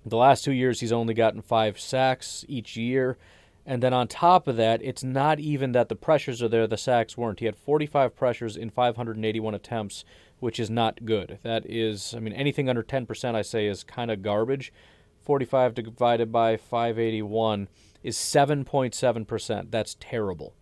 the 0.05 0.17
last 0.17 0.43
two 0.43 0.51
years, 0.51 0.81
he's 0.81 0.91
only 0.91 1.15
gotten 1.15 1.41
five 1.41 1.79
sacks 1.79 2.45
each 2.47 2.77
year. 2.77 3.17
And 3.65 3.81
then 3.81 3.93
on 3.93 4.07
top 4.07 4.47
of 4.47 4.57
that, 4.57 4.83
it's 4.83 5.03
not 5.03 5.39
even 5.39 5.71
that 5.71 5.89
the 5.89 5.95
pressures 5.95 6.43
are 6.43 6.49
there, 6.49 6.67
the 6.67 6.77
sacks 6.77 7.17
weren't. 7.17 7.39
He 7.39 7.45
had 7.45 7.55
45 7.55 8.15
pressures 8.15 8.57
in 8.57 8.69
581 8.69 9.55
attempts, 9.55 10.03
which 10.43 10.59
is 10.59 10.69
not 10.69 11.05
good. 11.05 11.39
That 11.41 11.65
is, 11.65 12.13
I 12.13 12.19
mean, 12.19 12.33
anything 12.33 12.67
under 12.67 12.83
10%, 12.83 13.33
I 13.33 13.41
say, 13.41 13.65
is 13.65 13.83
kind 13.85 14.11
of 14.11 14.21
garbage. 14.21 14.73
45 15.21 15.73
divided 15.73 16.33
by 16.33 16.57
581 16.57 17.69
is 18.03 18.17
7.7%. 18.17 19.71
That's 19.71 19.95
terrible. 20.01 20.53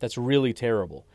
That's 0.00 0.18
really 0.18 0.52
terrible. 0.52 1.06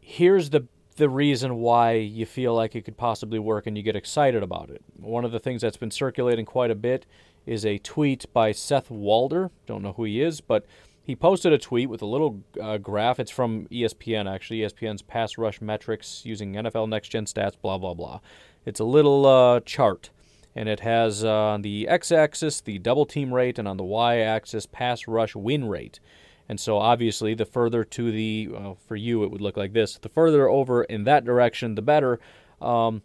Here's 0.00 0.50
the 0.50 0.66
the 0.96 1.08
reason 1.08 1.56
why 1.56 1.92
you 1.92 2.26
feel 2.26 2.52
like 2.52 2.74
it 2.74 2.84
could 2.84 2.96
possibly 2.96 3.38
work 3.38 3.66
and 3.66 3.74
you 3.74 3.82
get 3.82 3.96
excited 3.96 4.42
about 4.42 4.68
it. 4.68 4.82
One 4.96 5.24
of 5.24 5.32
the 5.32 5.38
things 5.38 5.62
that's 5.62 5.78
been 5.78 5.90
circulating 5.90 6.44
quite 6.44 6.70
a 6.70 6.74
bit 6.74 7.06
is 7.46 7.64
a 7.64 7.78
tweet 7.78 8.26
by 8.34 8.52
Seth 8.52 8.90
Walder. 8.90 9.50
Don't 9.66 9.82
know 9.82 9.94
who 9.94 10.04
he 10.04 10.20
is, 10.20 10.42
but 10.42 10.66
he 11.02 11.16
posted 11.16 11.52
a 11.52 11.58
tweet 11.58 11.88
with 11.88 12.02
a 12.02 12.06
little 12.06 12.42
uh, 12.60 12.78
graph. 12.78 13.18
It's 13.18 13.30
from 13.30 13.66
ESPN, 13.68 14.32
actually. 14.32 14.60
ESPN's 14.60 15.02
pass 15.02 15.38
rush 15.38 15.60
metrics 15.60 16.22
using 16.24 16.54
NFL 16.54 16.88
Next 16.88 17.08
Gen 17.08 17.24
stats, 17.24 17.54
blah, 17.60 17.78
blah, 17.78 17.94
blah. 17.94 18.20
It's 18.64 18.80
a 18.80 18.84
little 18.84 19.26
uh, 19.26 19.60
chart 19.60 20.10
and 20.54 20.68
it 20.68 20.80
has 20.80 21.24
uh, 21.24 21.32
on 21.32 21.62
the 21.62 21.86
x-axis 21.88 22.60
the 22.60 22.78
double 22.78 23.06
team 23.06 23.32
rate 23.32 23.58
and 23.58 23.68
on 23.68 23.76
the 23.76 23.84
y-axis 23.84 24.66
pass 24.66 25.06
rush 25.06 25.34
win 25.34 25.68
rate. 25.68 26.00
And 26.48 26.58
so 26.58 26.78
obviously 26.78 27.34
the 27.34 27.44
further 27.44 27.84
to 27.84 28.10
the 28.10 28.48
well, 28.48 28.78
for 28.86 28.96
you 28.96 29.22
it 29.22 29.30
would 29.30 29.40
look 29.40 29.56
like 29.56 29.72
this. 29.72 29.98
The 29.98 30.08
further 30.08 30.48
over 30.48 30.82
in 30.84 31.04
that 31.04 31.24
direction, 31.24 31.76
the 31.76 31.82
better. 31.82 32.18
Um, 32.60 33.02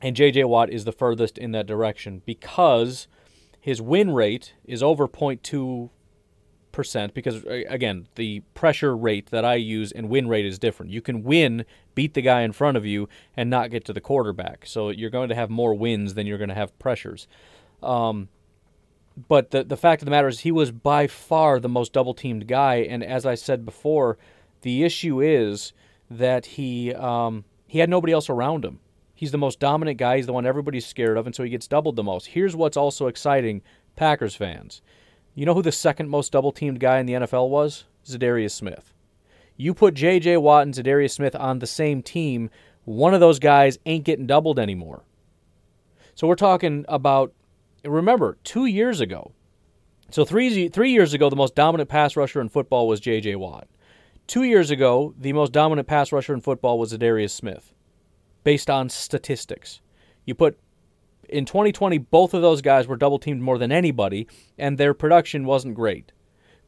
and 0.00 0.16
J.J. 0.16 0.44
Watt 0.44 0.70
is 0.70 0.84
the 0.84 0.92
furthest 0.92 1.38
in 1.38 1.52
that 1.52 1.66
direction 1.66 2.22
because 2.24 3.06
His 3.60 3.80
win 3.80 4.10
rate 4.10 4.54
is 4.64 4.82
over 4.82 5.06
0.2 5.06 5.90
percent 6.72 7.14
because 7.14 7.44
again 7.44 8.08
the 8.14 8.40
pressure 8.54 8.96
rate 8.96 9.30
that 9.30 9.44
I 9.44 9.54
use 9.54 9.92
and 9.92 10.08
win 10.08 10.28
rate 10.28 10.46
is 10.46 10.58
different. 10.58 10.92
You 10.92 11.02
can 11.02 11.22
win, 11.22 11.64
beat 11.94 12.14
the 12.14 12.22
guy 12.22 12.42
in 12.42 12.52
front 12.52 12.76
of 12.76 12.84
you, 12.84 13.08
and 13.36 13.50
not 13.50 13.70
get 13.70 13.84
to 13.86 13.92
the 13.92 14.00
quarterback. 14.00 14.66
So 14.66 14.90
you're 14.90 15.10
going 15.10 15.28
to 15.28 15.34
have 15.34 15.50
more 15.50 15.74
wins 15.74 16.14
than 16.14 16.26
you're 16.26 16.38
going 16.38 16.48
to 16.48 16.54
have 16.54 16.78
pressures. 16.78 17.28
Um, 17.82 18.28
but 19.28 19.50
the 19.50 19.64
the 19.64 19.76
fact 19.76 20.02
of 20.02 20.06
the 20.06 20.10
matter 20.10 20.28
is 20.28 20.40
he 20.40 20.52
was 20.52 20.70
by 20.70 21.06
far 21.06 21.60
the 21.60 21.68
most 21.68 21.92
double 21.92 22.14
teamed 22.14 22.48
guy, 22.48 22.76
and 22.76 23.04
as 23.04 23.26
I 23.26 23.34
said 23.34 23.64
before, 23.64 24.18
the 24.62 24.84
issue 24.84 25.20
is 25.20 25.72
that 26.10 26.46
he 26.46 26.94
um, 26.94 27.44
he 27.66 27.78
had 27.78 27.90
nobody 27.90 28.12
else 28.12 28.30
around 28.30 28.64
him. 28.64 28.80
He's 29.14 29.30
the 29.30 29.38
most 29.38 29.60
dominant 29.60 29.98
guy. 29.98 30.16
He's 30.16 30.26
the 30.26 30.32
one 30.32 30.46
everybody's 30.46 30.86
scared 30.86 31.16
of, 31.16 31.26
and 31.26 31.34
so 31.34 31.42
he 31.42 31.50
gets 31.50 31.68
doubled 31.68 31.96
the 31.96 32.02
most. 32.02 32.28
Here's 32.28 32.56
what's 32.56 32.76
also 32.76 33.06
exciting, 33.06 33.62
Packers 33.94 34.34
fans. 34.34 34.82
You 35.34 35.46
know 35.46 35.54
who 35.54 35.62
the 35.62 35.72
second 35.72 36.08
most 36.08 36.32
double 36.32 36.52
teamed 36.52 36.80
guy 36.80 36.98
in 36.98 37.06
the 37.06 37.14
NFL 37.14 37.48
was? 37.48 37.84
Za'Darius 38.04 38.52
Smith. 38.52 38.92
You 39.56 39.74
put 39.74 39.94
J.J. 39.94 40.36
Watt 40.38 40.64
and 40.64 40.74
Za'Darius 40.74 41.12
Smith 41.12 41.34
on 41.34 41.58
the 41.58 41.66
same 41.66 42.02
team, 42.02 42.50
one 42.84 43.14
of 43.14 43.20
those 43.20 43.38
guys 43.38 43.78
ain't 43.86 44.04
getting 44.04 44.26
doubled 44.26 44.58
anymore. 44.58 45.04
So 46.14 46.26
we're 46.26 46.34
talking 46.34 46.84
about, 46.88 47.32
remember, 47.84 48.36
two 48.44 48.66
years 48.66 49.00
ago. 49.00 49.32
So 50.10 50.24
three, 50.24 50.68
three 50.68 50.90
years 50.90 51.14
ago, 51.14 51.30
the 51.30 51.36
most 51.36 51.54
dominant 51.54 51.88
pass 51.88 52.16
rusher 52.16 52.40
in 52.40 52.48
football 52.48 52.86
was 52.86 53.00
J.J. 53.00 53.36
Watt. 53.36 53.68
Two 54.26 54.42
years 54.42 54.70
ago, 54.70 55.14
the 55.18 55.32
most 55.32 55.52
dominant 55.52 55.88
pass 55.88 56.12
rusher 56.12 56.34
in 56.34 56.40
football 56.40 56.78
was 56.78 56.92
Za'Darius 56.92 57.30
Smith, 57.30 57.72
based 58.44 58.68
on 58.68 58.88
statistics. 58.88 59.80
You 60.26 60.34
put 60.34 60.58
in 61.32 61.44
2020, 61.44 61.98
both 61.98 62.34
of 62.34 62.42
those 62.42 62.62
guys 62.62 62.86
were 62.86 62.96
double 62.96 63.18
teamed 63.18 63.40
more 63.40 63.58
than 63.58 63.72
anybody, 63.72 64.26
and 64.58 64.78
their 64.78 64.94
production 64.94 65.44
wasn't 65.44 65.74
great. 65.74 66.12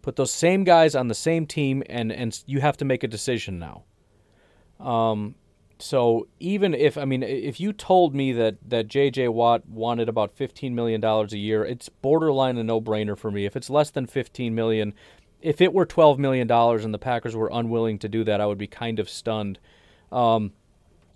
Put 0.03 0.17
those 0.17 0.33
same 0.33 0.65
guys 0.65 0.95
on 0.95 1.09
the 1.09 1.15
same 1.15 1.47
team, 1.47 1.83
and, 1.89 2.13
and 2.13 2.43
you 2.47 2.61
have 2.61 2.77
to 2.79 2.85
make 2.85 3.05
a 3.05 3.09
decision 3.09 3.59
now. 3.59 3.85
Um, 4.81 5.37
so 5.79 6.29
even 6.41 6.75
if 6.75 6.97
I 6.97 7.05
mean, 7.05 7.23
if 7.23 7.61
you 7.61 7.73
told 7.73 8.15
me 8.15 8.33
that 8.33 8.57
that 8.69 8.89
J.J. 8.89 9.29
Watt 9.29 9.69
wanted 9.69 10.09
about 10.09 10.33
15 10.33 10.75
million 10.75 11.01
dollars 11.01 11.33
a 11.33 11.39
year, 11.39 11.65
it's 11.65 11.89
borderline 11.89 12.59
a 12.59 12.65
no-brainer 12.65 13.19
for 13.19 13.31
me. 13.31 13.45
If 13.45 13.57
it's 13.57 13.71
less 13.71 13.91
than 13.91 14.07
15 14.07 14.55
million, 14.55 14.95
if 15.41 15.61
it 15.61 15.73
were 15.73 15.85
12 15.85 16.19
million 16.19 16.47
dollars 16.47 16.85
and 16.85 16.95
the 16.95 16.99
Packers 16.99 17.35
were 17.35 17.51
unwilling 17.53 17.99
to 18.01 18.09
do 18.09 18.25
that, 18.25 18.41
I 18.41 18.47
would 18.47 18.59
be 18.59 18.67
kind 18.67 18.99
of 18.99 19.09
stunned. 19.09 19.59
Um, 20.13 20.53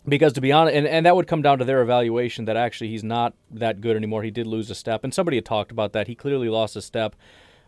because 0.08 0.32
to 0.34 0.40
be 0.40 0.52
honest, 0.52 0.76
and, 0.76 0.86
and 0.86 1.06
that 1.06 1.16
would 1.16 1.26
come 1.26 1.42
down 1.42 1.58
to 1.58 1.64
their 1.64 1.82
evaluation 1.82 2.44
that 2.46 2.56
actually 2.56 2.90
he's 2.90 3.04
not 3.04 3.34
that 3.50 3.80
good 3.80 3.96
anymore. 3.96 4.22
He 4.22 4.30
did 4.30 4.46
lose 4.46 4.70
a 4.70 4.74
step, 4.74 5.04
and 5.04 5.12
somebody 5.12 5.36
had 5.36 5.44
talked 5.44 5.70
about 5.70 5.92
that. 5.92 6.06
He 6.06 6.14
clearly 6.14 6.48
lost 6.48 6.76
a 6.76 6.82
step, 6.82 7.16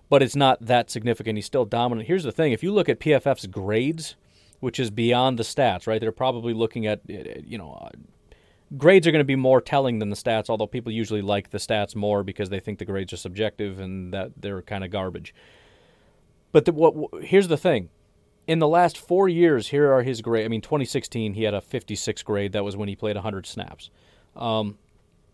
but 0.09 0.23
it's 0.23 0.37
not 0.37 0.65
that 0.65 0.91
significant. 0.91 1.37
He's 1.37 1.47
still 1.47 1.65
dominant. 1.65 2.09
Here's 2.09 2.25
the 2.25 2.33
thing: 2.33 2.53
if 2.53 2.63
you 2.63 2.73
look 2.73 2.89
at 2.89 3.01
PFF's 3.01 3.47
grades, 3.47 4.17
which 4.61 4.79
is 4.79 4.91
beyond 4.91 5.39
the 5.39 5.43
stats, 5.43 5.87
right? 5.87 6.01
They're 6.01 6.13
probably 6.13 6.53
looking 6.53 6.87
at, 6.87 7.01
you 7.09 7.59
know, 7.59 7.73
uh, 7.73 7.89
grades 8.77 9.07
are 9.07 9.13
going 9.13 9.21
to 9.21 9.25
be 9.25 9.37
more 9.37 9.61
telling 9.61 9.99
than 9.99 10.11
the 10.11 10.17
stats. 10.17 10.49
Although 10.49 10.67
people 10.67 10.93
usually 10.93 11.23
like 11.23 11.51
the 11.51 11.59
stats 11.59 11.97
more 11.97 12.23
because 12.23 12.51
they 12.51 12.61
think 12.61 12.79
the 12.79 12.85
grades 12.85 13.13
are 13.13 13.19
subjective 13.19 13.81
and 13.81 14.13
that 14.15 14.33
they're 14.37 14.63
kind 14.63 14.85
of 14.85 14.91
garbage. 14.91 15.35
But 16.53 16.65
the, 16.65 16.73
what, 16.73 17.25
here's 17.25 17.49
the 17.49 17.57
thing: 17.57 17.89
in 18.51 18.59
the 18.59 18.67
last 18.67 18.99
four 18.99 19.29
years, 19.29 19.69
here 19.69 19.93
are 19.93 20.03
his 20.03 20.23
grade. 20.23 20.45
I 20.45 20.49
mean, 20.49 20.61
2016, 20.61 21.35
he 21.35 21.45
had 21.45 21.55
a 21.55 21.61
56 21.61 22.25
grade. 22.25 22.51
That 22.51 22.65
was 22.65 22.77
when 22.77 22.89
he 22.89 22.97
played 22.97 23.15
100 23.15 23.47
snaps. 23.47 23.91
Um, 24.35 24.77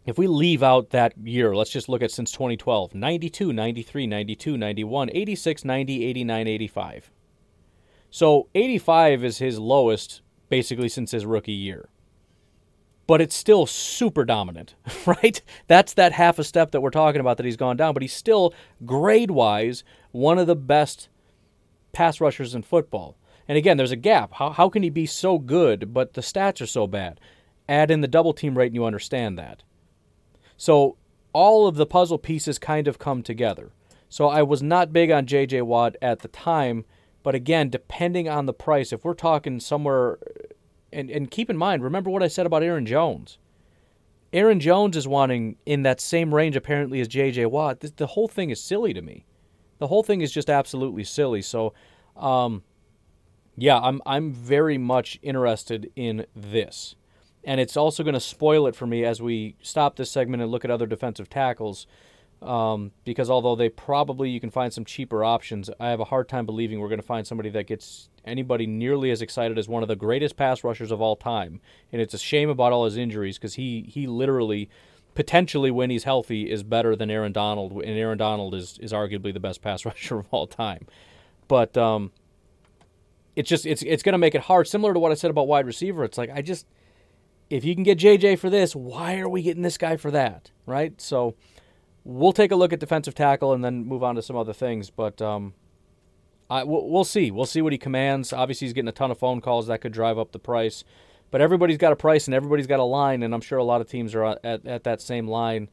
if 0.04 0.18
we 0.18 0.26
leave 0.26 0.62
out 0.62 0.90
that 0.90 1.16
year, 1.16 1.56
let's 1.56 1.70
just 1.70 1.88
look 1.88 2.02
at 2.02 2.10
since 2.10 2.30
2012 2.30 2.94
92, 2.94 3.54
93, 3.54 4.06
92, 4.06 4.58
91, 4.58 5.10
86, 5.14 5.64
90, 5.64 6.04
89, 6.04 6.46
85. 6.46 7.10
So 8.10 8.48
85 8.54 9.24
is 9.24 9.38
his 9.38 9.58
lowest 9.58 10.20
basically 10.50 10.90
since 10.90 11.12
his 11.12 11.24
rookie 11.24 11.52
year. 11.52 11.88
But 13.06 13.22
it's 13.22 13.34
still 13.34 13.64
super 13.64 14.26
dominant, 14.26 14.74
right? 15.06 15.40
That's 15.68 15.94
that 15.94 16.12
half 16.12 16.38
a 16.38 16.44
step 16.44 16.72
that 16.72 16.82
we're 16.82 16.90
talking 16.90 17.22
about 17.22 17.38
that 17.38 17.46
he's 17.46 17.56
gone 17.56 17.78
down, 17.78 17.94
but 17.94 18.02
he's 18.02 18.12
still 18.12 18.52
grade 18.84 19.30
wise 19.30 19.84
one 20.12 20.38
of 20.38 20.46
the 20.46 20.54
best 20.54 21.08
pass 21.96 22.20
rushers 22.20 22.54
in 22.54 22.62
football. 22.62 23.16
And 23.48 23.56
again, 23.56 23.78
there's 23.78 23.90
a 23.90 23.96
gap. 23.96 24.34
How, 24.34 24.50
how 24.50 24.68
can 24.68 24.82
he 24.82 24.90
be 24.90 25.06
so 25.06 25.38
good, 25.38 25.94
but 25.94 26.12
the 26.12 26.20
stats 26.20 26.60
are 26.60 26.66
so 26.66 26.86
bad? 26.86 27.18
Add 27.70 27.90
in 27.90 28.02
the 28.02 28.08
double 28.08 28.34
team 28.34 28.58
rate 28.58 28.66
and 28.66 28.74
you 28.74 28.84
understand 28.84 29.38
that. 29.38 29.62
So 30.58 30.98
all 31.32 31.66
of 31.66 31.76
the 31.76 31.86
puzzle 31.86 32.18
pieces 32.18 32.58
kind 32.58 32.86
of 32.86 32.98
come 32.98 33.22
together. 33.22 33.70
So 34.10 34.28
I 34.28 34.42
was 34.42 34.62
not 34.62 34.92
big 34.92 35.10
on 35.10 35.24
J.J. 35.24 35.62
Watt 35.62 35.96
at 36.02 36.18
the 36.18 36.28
time, 36.28 36.84
but 37.22 37.34
again, 37.34 37.70
depending 37.70 38.28
on 38.28 38.44
the 38.44 38.52
price, 38.52 38.92
if 38.92 39.02
we're 39.02 39.14
talking 39.14 39.58
somewhere, 39.58 40.18
and, 40.92 41.10
and 41.10 41.30
keep 41.30 41.48
in 41.48 41.56
mind, 41.56 41.82
remember 41.82 42.10
what 42.10 42.22
I 42.22 42.28
said 42.28 42.44
about 42.44 42.62
Aaron 42.62 42.84
Jones. 42.84 43.38
Aaron 44.34 44.60
Jones 44.60 44.98
is 44.98 45.08
wanting 45.08 45.56
in 45.64 45.82
that 45.84 46.00
same 46.02 46.34
range 46.34 46.56
apparently 46.56 47.00
as 47.00 47.08
J.J. 47.08 47.46
Watt. 47.46 47.80
This, 47.80 47.92
the 47.92 48.08
whole 48.08 48.28
thing 48.28 48.50
is 48.50 48.60
silly 48.62 48.92
to 48.92 49.00
me 49.00 49.24
the 49.78 49.86
whole 49.86 50.02
thing 50.02 50.20
is 50.20 50.32
just 50.32 50.50
absolutely 50.50 51.04
silly. 51.04 51.42
So, 51.42 51.74
um, 52.16 52.62
yeah, 53.56 53.78
I'm 53.78 54.00
I'm 54.06 54.32
very 54.32 54.78
much 54.78 55.18
interested 55.22 55.90
in 55.96 56.26
this, 56.34 56.94
and 57.44 57.60
it's 57.60 57.76
also 57.76 58.02
going 58.02 58.14
to 58.14 58.20
spoil 58.20 58.66
it 58.66 58.76
for 58.76 58.86
me 58.86 59.04
as 59.04 59.22
we 59.22 59.56
stop 59.60 59.96
this 59.96 60.10
segment 60.10 60.42
and 60.42 60.50
look 60.50 60.64
at 60.64 60.70
other 60.70 60.86
defensive 60.86 61.28
tackles. 61.28 61.86
Um, 62.42 62.92
because 63.04 63.30
although 63.30 63.56
they 63.56 63.70
probably 63.70 64.28
you 64.28 64.40
can 64.40 64.50
find 64.50 64.70
some 64.70 64.84
cheaper 64.84 65.24
options, 65.24 65.70
I 65.80 65.88
have 65.88 66.00
a 66.00 66.04
hard 66.04 66.28
time 66.28 66.44
believing 66.44 66.80
we're 66.80 66.90
going 66.90 67.00
to 67.00 67.06
find 67.06 67.26
somebody 67.26 67.48
that 67.50 67.66
gets 67.66 68.10
anybody 68.26 68.66
nearly 68.66 69.10
as 69.10 69.22
excited 69.22 69.56
as 69.56 69.68
one 69.68 69.82
of 69.82 69.88
the 69.88 69.96
greatest 69.96 70.36
pass 70.36 70.62
rushers 70.62 70.90
of 70.90 71.00
all 71.00 71.16
time. 71.16 71.62
And 71.92 72.02
it's 72.02 72.12
a 72.12 72.18
shame 72.18 72.50
about 72.50 72.72
all 72.72 72.84
his 72.84 72.98
injuries 72.98 73.38
because 73.38 73.54
he 73.54 73.86
he 73.88 74.06
literally 74.06 74.68
potentially 75.16 75.70
when 75.70 75.90
he's 75.90 76.04
healthy 76.04 76.50
is 76.50 76.62
better 76.62 76.94
than 76.94 77.10
Aaron 77.10 77.32
Donald, 77.32 77.72
and 77.72 77.98
Aaron 77.98 78.18
Donald 78.18 78.54
is 78.54 78.78
is 78.80 78.92
arguably 78.92 79.32
the 79.32 79.40
best 79.40 79.62
pass 79.62 79.84
rusher 79.86 80.20
of 80.20 80.26
all 80.30 80.46
time. 80.46 80.86
But 81.48 81.76
um, 81.76 82.12
it's 83.34 83.48
just 83.48 83.66
it's 83.66 83.82
it's 83.82 84.02
going 84.02 84.12
to 84.12 84.18
make 84.18 84.34
it 84.34 84.42
hard. 84.42 84.68
Similar 84.68 84.94
to 84.94 85.00
what 85.00 85.10
I 85.10 85.14
said 85.14 85.30
about 85.30 85.48
wide 85.48 85.66
receiver, 85.66 86.04
it's 86.04 86.18
like 86.18 86.30
I 86.30 86.42
just 86.42 86.66
if 87.50 87.64
you 87.64 87.74
can 87.74 87.84
get 87.84 87.98
JJ 87.98 88.38
for 88.38 88.50
this, 88.50 88.76
why 88.76 89.18
are 89.18 89.28
we 89.28 89.42
getting 89.42 89.62
this 89.62 89.78
guy 89.78 89.96
for 89.96 90.10
that? 90.10 90.50
Right? 90.66 91.00
So 91.00 91.34
we'll 92.04 92.32
take 92.32 92.52
a 92.52 92.56
look 92.56 92.72
at 92.72 92.80
defensive 92.80 93.14
tackle 93.14 93.52
and 93.52 93.64
then 93.64 93.84
move 93.84 94.02
on 94.02 94.14
to 94.16 94.22
some 94.22 94.36
other 94.36 94.52
things. 94.52 94.90
But 94.90 95.22
um, 95.22 95.54
I, 96.50 96.64
we'll, 96.64 96.88
we'll 96.88 97.04
see. 97.04 97.30
We'll 97.30 97.46
see 97.46 97.62
what 97.62 97.72
he 97.72 97.78
commands. 97.78 98.32
Obviously, 98.32 98.66
he's 98.66 98.72
getting 98.72 98.88
a 98.88 98.92
ton 98.92 99.10
of 99.10 99.18
phone 99.18 99.40
calls 99.40 99.66
that 99.68 99.80
could 99.80 99.92
drive 99.92 100.18
up 100.18 100.32
the 100.32 100.38
price. 100.38 100.84
But 101.30 101.40
everybody's 101.40 101.78
got 101.78 101.92
a 101.92 101.96
price 101.96 102.26
and 102.26 102.34
everybody's 102.34 102.66
got 102.66 102.80
a 102.80 102.84
line, 102.84 103.22
and 103.22 103.34
I'm 103.34 103.40
sure 103.40 103.58
a 103.58 103.64
lot 103.64 103.80
of 103.80 103.88
teams 103.88 104.14
are 104.14 104.24
uh, 104.24 104.36
at, 104.44 104.66
at 104.66 104.84
that 104.84 105.00
same 105.00 105.26
line. 105.26 105.68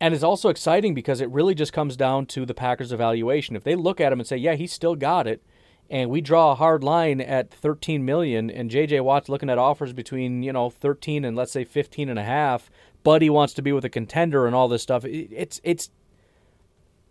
And 0.00 0.14
it's 0.14 0.24
also 0.24 0.48
exciting 0.48 0.94
because 0.94 1.20
it 1.20 1.30
really 1.30 1.54
just 1.54 1.72
comes 1.72 1.96
down 1.96 2.26
to 2.26 2.44
the 2.44 2.54
Packers' 2.54 2.92
evaluation. 2.92 3.54
If 3.54 3.64
they 3.64 3.76
look 3.76 4.00
at 4.00 4.12
him 4.12 4.18
and 4.18 4.26
say, 4.26 4.36
"Yeah, 4.36 4.54
he 4.54 4.66
still 4.66 4.96
got 4.96 5.26
it," 5.26 5.42
and 5.88 6.10
we 6.10 6.20
draw 6.20 6.52
a 6.52 6.56
hard 6.56 6.82
line 6.82 7.20
at 7.20 7.50
13 7.50 8.04
million, 8.04 8.50
and 8.50 8.70
J.J. 8.70 9.00
Watt's 9.00 9.28
looking 9.28 9.50
at 9.50 9.58
offers 9.58 9.92
between 9.92 10.42
you 10.42 10.52
know 10.52 10.70
13 10.70 11.24
and 11.24 11.36
let's 11.36 11.52
say 11.52 11.64
15 11.64 12.08
and 12.08 12.18
a 12.18 12.24
half, 12.24 12.70
but 13.04 13.22
he 13.22 13.30
wants 13.30 13.54
to 13.54 13.62
be 13.62 13.72
with 13.72 13.84
a 13.84 13.88
contender 13.88 14.46
and 14.46 14.56
all 14.56 14.68
this 14.68 14.82
stuff. 14.82 15.04
It's 15.04 15.60
it's 15.62 15.90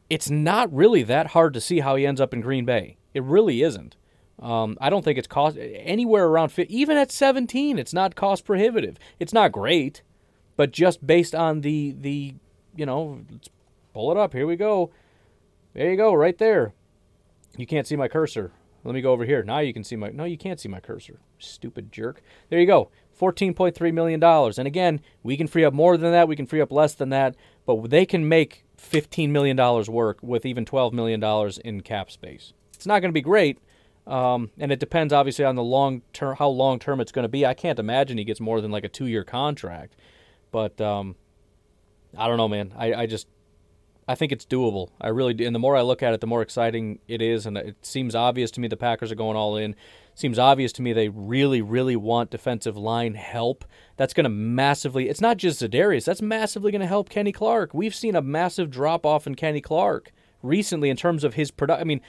it's 0.10 0.30
not 0.30 0.74
really 0.74 1.04
that 1.04 1.28
hard 1.28 1.54
to 1.54 1.62
see 1.62 1.80
how 1.80 1.96
he 1.96 2.06
ends 2.06 2.20
up 2.20 2.34
in 2.34 2.42
Green 2.42 2.66
Bay. 2.66 2.98
It 3.14 3.24
really 3.24 3.62
isn't. 3.62 3.96
Um, 4.42 4.78
I 4.82 4.90
don't 4.90 5.06
think 5.06 5.20
it's 5.20 5.28
cost 5.28 5.58
anywhere 5.60 6.26
around 6.26 6.58
even 6.58 6.98
at 6.98 7.12
17. 7.12 7.78
It's 7.78 7.94
not 7.94 8.16
cost 8.16 8.46
prohibitive. 8.46 8.98
It's 9.20 9.34
not 9.34 9.52
great, 9.52 10.02
but 10.56 10.72
just 10.72 11.06
based 11.06 11.36
on 11.36 11.62
the 11.62 11.96
the 12.00 12.36
you 12.76 12.86
know, 12.86 13.22
let's 13.32 13.50
pull 13.94 14.12
it 14.12 14.18
up. 14.18 14.34
Here 14.34 14.48
we 14.48 14.56
go. 14.56 14.92
There 15.74 15.90
you 15.90 15.98
go, 15.98 16.14
right 16.14 16.38
there. 16.38 16.74
You 17.58 17.68
can't 17.68 17.88
see 17.88 17.96
my 17.96 18.08
cursor. 18.08 18.52
Let 18.84 18.96
me 18.96 19.02
go 19.02 19.12
over 19.12 19.26
here. 19.26 19.44
Now 19.44 19.60
you 19.60 19.74
can 19.74 19.84
see 19.84 19.96
my. 19.96 20.10
No, 20.10 20.24
you 20.24 20.38
can't 20.38 20.60
see 20.60 20.70
my 20.70 20.80
cursor. 20.80 21.20
Stupid 21.38 21.92
jerk. 21.92 22.24
There 22.50 22.60
you 22.60 22.66
go. 22.66 22.90
$14.3 23.20 23.94
million. 23.94 24.24
And 24.24 24.68
again, 24.68 25.02
we 25.22 25.38
can 25.38 25.46
free 25.48 25.64
up 25.64 25.74
more 25.74 25.96
than 25.98 26.12
that. 26.12 26.28
We 26.28 26.36
can 26.36 26.48
free 26.48 26.62
up 26.62 26.72
less 26.72 26.96
than 26.96 27.10
that. 27.10 27.36
But 27.68 27.92
they 27.92 28.06
can 28.06 28.28
make 28.28 28.66
$15 28.80 29.30
million 29.30 29.58
work 29.88 30.18
with 30.24 30.46
even 30.46 30.66
$12 30.66 30.94
million 30.94 31.24
in 31.64 31.82
cap 31.82 32.10
space. 32.10 32.54
It's 32.74 32.88
not 32.88 33.02
going 33.02 33.10
to 33.10 33.14
be 33.14 33.22
great, 33.22 33.60
um, 34.08 34.50
and 34.58 34.72
it 34.72 34.80
depends 34.80 35.14
obviously 35.14 35.46
on 35.46 35.56
the 35.56 35.64
long 35.64 36.02
term, 36.14 36.36
how 36.36 36.50
long 36.50 36.80
term 36.80 37.00
it's 37.00 37.12
going 37.12 37.24
to 37.24 37.30
be. 37.30 37.46
I 37.46 37.54
can't 37.54 37.80
imagine 37.80 38.18
he 38.18 38.24
gets 38.24 38.40
more 38.40 38.62
than 38.62 38.72
like 38.72 38.84
a 38.84 38.90
two 38.90 39.08
year 39.08 39.24
contract, 39.24 39.96
but 40.52 40.80
um, 40.82 41.16
I 42.18 42.28
don't 42.28 42.38
know, 42.38 42.48
man. 42.48 42.74
I, 42.76 42.94
I 42.94 43.06
just 43.06 43.28
I 44.08 44.16
think 44.16 44.32
it's 44.32 44.46
doable. 44.46 44.90
I 45.00 45.08
really 45.08 45.34
do. 45.34 45.46
And 45.46 45.56
the 45.56 45.60
more 45.60 45.78
I 45.78 45.82
look 45.82 46.04
at 46.04 46.14
it, 46.14 46.22
the 46.22 46.28
more 46.28 46.42
exciting 46.42 47.00
it 47.08 47.22
is, 47.22 47.46
and 47.46 47.58
it 47.58 47.78
seems 47.82 48.16
obvious 48.16 48.52
to 48.52 48.60
me 48.60 48.68
the 48.68 48.78
Packers 48.78 49.12
are 49.12 49.16
going 49.16 49.38
all 49.38 49.56
in. 49.56 49.76
Seems 50.16 50.38
obvious 50.38 50.74
to 50.74 50.82
me 50.82 50.92
they 50.92 51.08
really, 51.08 51.62
really 51.62 51.96
want 51.96 52.30
defensive 52.32 52.76
line 52.76 53.14
help. 53.14 53.64
That's 53.96 54.14
going 54.14 54.26
to 54.26 54.30
massively, 54.30 55.08
it's 55.08 55.22
not 55.22 55.38
just 55.38 55.62
Za'Darius, 55.62 56.04
that's 56.04 56.22
massively 56.22 56.72
going 56.72 56.82
to 56.82 56.88
help 56.88 57.10
Kenny 57.10 57.32
Clark. 57.32 57.74
We've 57.74 57.96
seen 57.96 58.16
a 58.16 58.22
massive 58.22 58.70
drop 58.70 59.06
off 59.06 59.26
in 59.26 59.36
Kenny 59.36 59.62
Clark 59.62 60.12
recently 60.44 60.90
in 60.90 60.98
terms 60.98 61.24
of 61.24 61.36
his 61.36 61.50
production. 61.50 61.82
I 61.82 61.86
mean, 61.86 62.02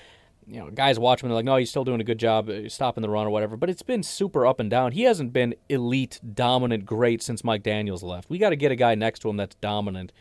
you 0.53 0.59
know, 0.59 0.70
guys 0.70 0.98
watch 0.98 1.22
him 1.22 1.30
they're 1.30 1.36
like, 1.36 1.46
no, 1.46 1.57
he's 1.57 1.70
still 1.70 1.84
doing 1.84 2.00
a 2.03 2.05
good 2.05 2.18
job 2.18 2.50
uh, 2.50 2.68
stopping 2.68 3.00
the 3.00 3.09
run 3.09 3.26
or 3.26 3.30
whatever. 3.30 3.57
But 3.57 3.70
it's 3.70 3.82
been 3.82 4.03
super 4.03 4.46
up 4.46 4.61
and 4.61 4.68
down. 4.70 4.92
He 4.92 5.05
hasn't 5.05 5.32
been 5.32 5.55
elite, 5.70 6.20
dominant, 6.34 6.84
great 6.84 7.22
since 7.22 7.42
Mike 7.42 7.62
Daniels 7.62 8.03
left. 8.03 8.28
We 8.28 8.36
got 8.36 8.50
to 8.50 8.57
get 8.57 8.70
a 8.70 8.76
guy 8.76 8.94
next 8.94 9.20
to 9.20 9.30
him 9.30 9.38
that's 9.38 9.55
dominant. 9.57 10.12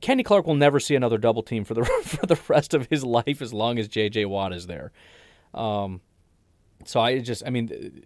Kenny 0.00 0.22
Clark 0.22 0.46
will 0.46 0.54
never 0.54 0.80
see 0.80 0.94
another 0.94 1.18
double 1.18 1.42
team 1.42 1.64
for 1.64 1.74
the 1.74 1.84
for 2.04 2.24
the 2.24 2.40
rest 2.48 2.72
of 2.72 2.86
his 2.86 3.04
life 3.04 3.42
as 3.42 3.52
long 3.52 3.78
as 3.78 3.86
J.J. 3.86 4.24
Watt 4.24 4.54
is 4.54 4.66
there. 4.66 4.92
Um, 5.52 6.00
so 6.86 7.00
I 7.00 7.18
just, 7.18 7.42
I 7.46 7.50
mean, 7.50 8.02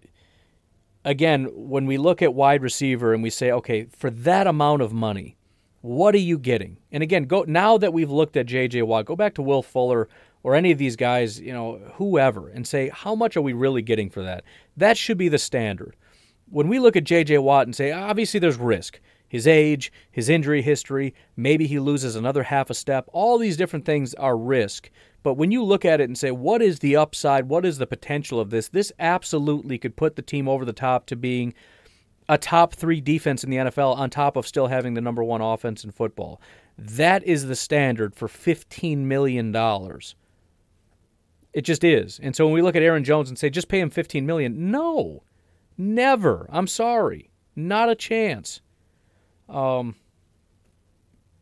again, 1.05 1.49
when 1.53 1.86
we 1.86 1.99
look 1.99 2.20
at 2.20 2.34
wide 2.34 2.62
receiver 2.62 3.14
and 3.14 3.22
we 3.22 3.30
say, 3.30 3.53
okay, 3.53 3.86
for 3.97 4.11
that 4.11 4.49
amount 4.49 4.82
of 4.82 4.93
money, 4.93 5.36
what 5.82 6.16
are 6.16 6.18
you 6.18 6.36
getting? 6.36 6.78
And 6.91 7.05
again, 7.05 7.24
go 7.24 7.45
now 7.47 7.78
that 7.78 7.93
we've 7.93 8.11
looked 8.11 8.36
at 8.36 8.47
J.J. 8.47 8.82
Watt, 8.82 9.05
go 9.05 9.14
back 9.14 9.34
to 9.34 9.43
Will 9.43 9.62
Fuller 9.62 10.09
or 10.43 10.55
any 10.55 10.70
of 10.70 10.78
these 10.78 10.97
guys, 10.97 11.41
you 11.41 11.53
know, 11.53 11.80
whoever, 11.95 12.49
and 12.49 12.66
say, 12.66 12.91
how 12.93 13.14
much 13.14 13.36
are 13.36 13.43
we 13.43 13.53
really 13.53 13.82
getting 13.82 14.11
for 14.11 14.22
that? 14.22 14.45
That 14.76 14.97
should 14.97 15.18
be 15.18 15.28
the 15.28 15.39
standard. 15.39 15.97
When 16.51 16.68
we 16.68 16.78
look 16.78 16.97
at 16.97 17.05
J.J. 17.05 17.39
Watt 17.39 17.66
and 17.66 17.74
say, 17.74 17.93
obviously 17.93 18.41
there's 18.41 18.57
risk, 18.57 19.01
his 19.28 19.47
age, 19.47 19.93
his 20.11 20.28
injury 20.28 20.62
history, 20.62 21.14
maybe 21.36 21.66
he 21.66 21.78
loses 21.78 22.16
another 22.16 22.45
half 22.45 22.70
a 22.70 22.74
step, 22.74 23.09
all 23.12 23.36
these 23.36 23.57
different 23.57 23.84
things 23.84 24.14
are 24.14 24.36
risk. 24.36 24.91
But 25.22 25.34
when 25.34 25.51
you 25.51 25.62
look 25.62 25.84
at 25.84 26.01
it 26.01 26.09
and 26.09 26.16
say, 26.16 26.30
what 26.30 26.62
is 26.62 26.78
the 26.78 26.97
upside? 26.97 27.49
What 27.49 27.66
is 27.66 27.78
the 27.78 27.86
potential 27.86 28.41
of 28.41 28.51
this? 28.51 28.68
This 28.68 28.93
absolutely 28.99 29.76
could 29.76 29.97
put 29.97 30.16
the 30.16 30.22
team 30.22 30.49
over 30.49 30.64
the 30.64 30.72
top 30.72 31.07
to 31.07 31.16
being 31.16 31.53
a 32.28 32.39
top 32.39 32.74
three 32.74 33.01
defense 33.01 33.43
in 33.43 33.51
the 33.51 33.57
NFL 33.57 33.97
on 33.97 34.11
top 34.11 34.36
of 34.36 34.47
still 34.47 34.68
having 34.68 34.95
the 34.95 35.01
number 35.01 35.24
one 35.24 35.41
offense 35.41 35.84
in 35.84 35.91
football. 35.91 36.41
That 36.76 37.24
is 37.24 37.47
the 37.47 37.57
standard 37.57 38.14
for 38.14 38.28
$15 38.28 38.99
million. 38.99 39.53
It 41.53 41.62
just 41.62 41.82
is. 41.84 42.20
And 42.22 42.36
so 42.36 42.44
when 42.44 42.55
we 42.55 42.62
look 42.62 42.76
at 42.76 42.82
Aaron 42.82 43.05
Jones 43.05 43.28
and 43.28 43.38
say, 43.38 43.51
just 43.51 43.68
pay 43.68 43.80
him 43.80 43.90
$15 43.90 44.24
million, 44.24 44.70
no, 44.70 45.22
never. 45.76 46.46
I'm 46.53 46.66
sorry. 46.66 47.30
Not 47.57 47.88
a 47.88 47.94
chance. 47.94 48.61
Um, 49.49 49.96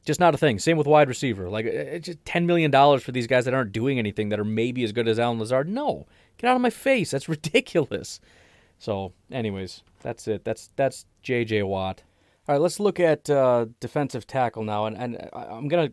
just 0.06 0.20
not 0.20 0.34
a 0.34 0.38
thing. 0.38 0.58
Same 0.58 0.78
with 0.78 0.86
wide 0.86 1.08
receiver. 1.08 1.50
Like 1.50 1.66
it's 1.66 2.06
just 2.06 2.24
ten 2.24 2.46
million 2.46 2.70
dollars 2.70 3.02
for 3.02 3.12
these 3.12 3.26
guys 3.26 3.44
that 3.44 3.54
aren't 3.54 3.72
doing 3.72 3.98
anything 3.98 4.28
that 4.28 4.38
are 4.38 4.44
maybe 4.44 4.84
as 4.84 4.92
good 4.92 5.08
as 5.08 5.18
Allen 5.18 5.40
Lazard. 5.40 5.68
No, 5.68 6.06
get 6.38 6.48
out 6.48 6.56
of 6.56 6.62
my 6.62 6.70
face. 6.70 7.10
That's 7.10 7.28
ridiculous. 7.28 8.20
So, 8.78 9.12
anyways, 9.32 9.82
that's 10.02 10.28
it. 10.28 10.44
That's 10.44 10.70
that's 10.76 11.06
J.J. 11.22 11.64
Watt. 11.64 12.02
All 12.48 12.54
right, 12.54 12.60
let's 12.60 12.78
look 12.78 13.00
at 13.00 13.28
uh, 13.28 13.66
defensive 13.80 14.26
tackle 14.26 14.62
now, 14.62 14.86
and 14.86 14.96
and 14.96 15.28
I'm 15.32 15.68
gonna. 15.68 15.92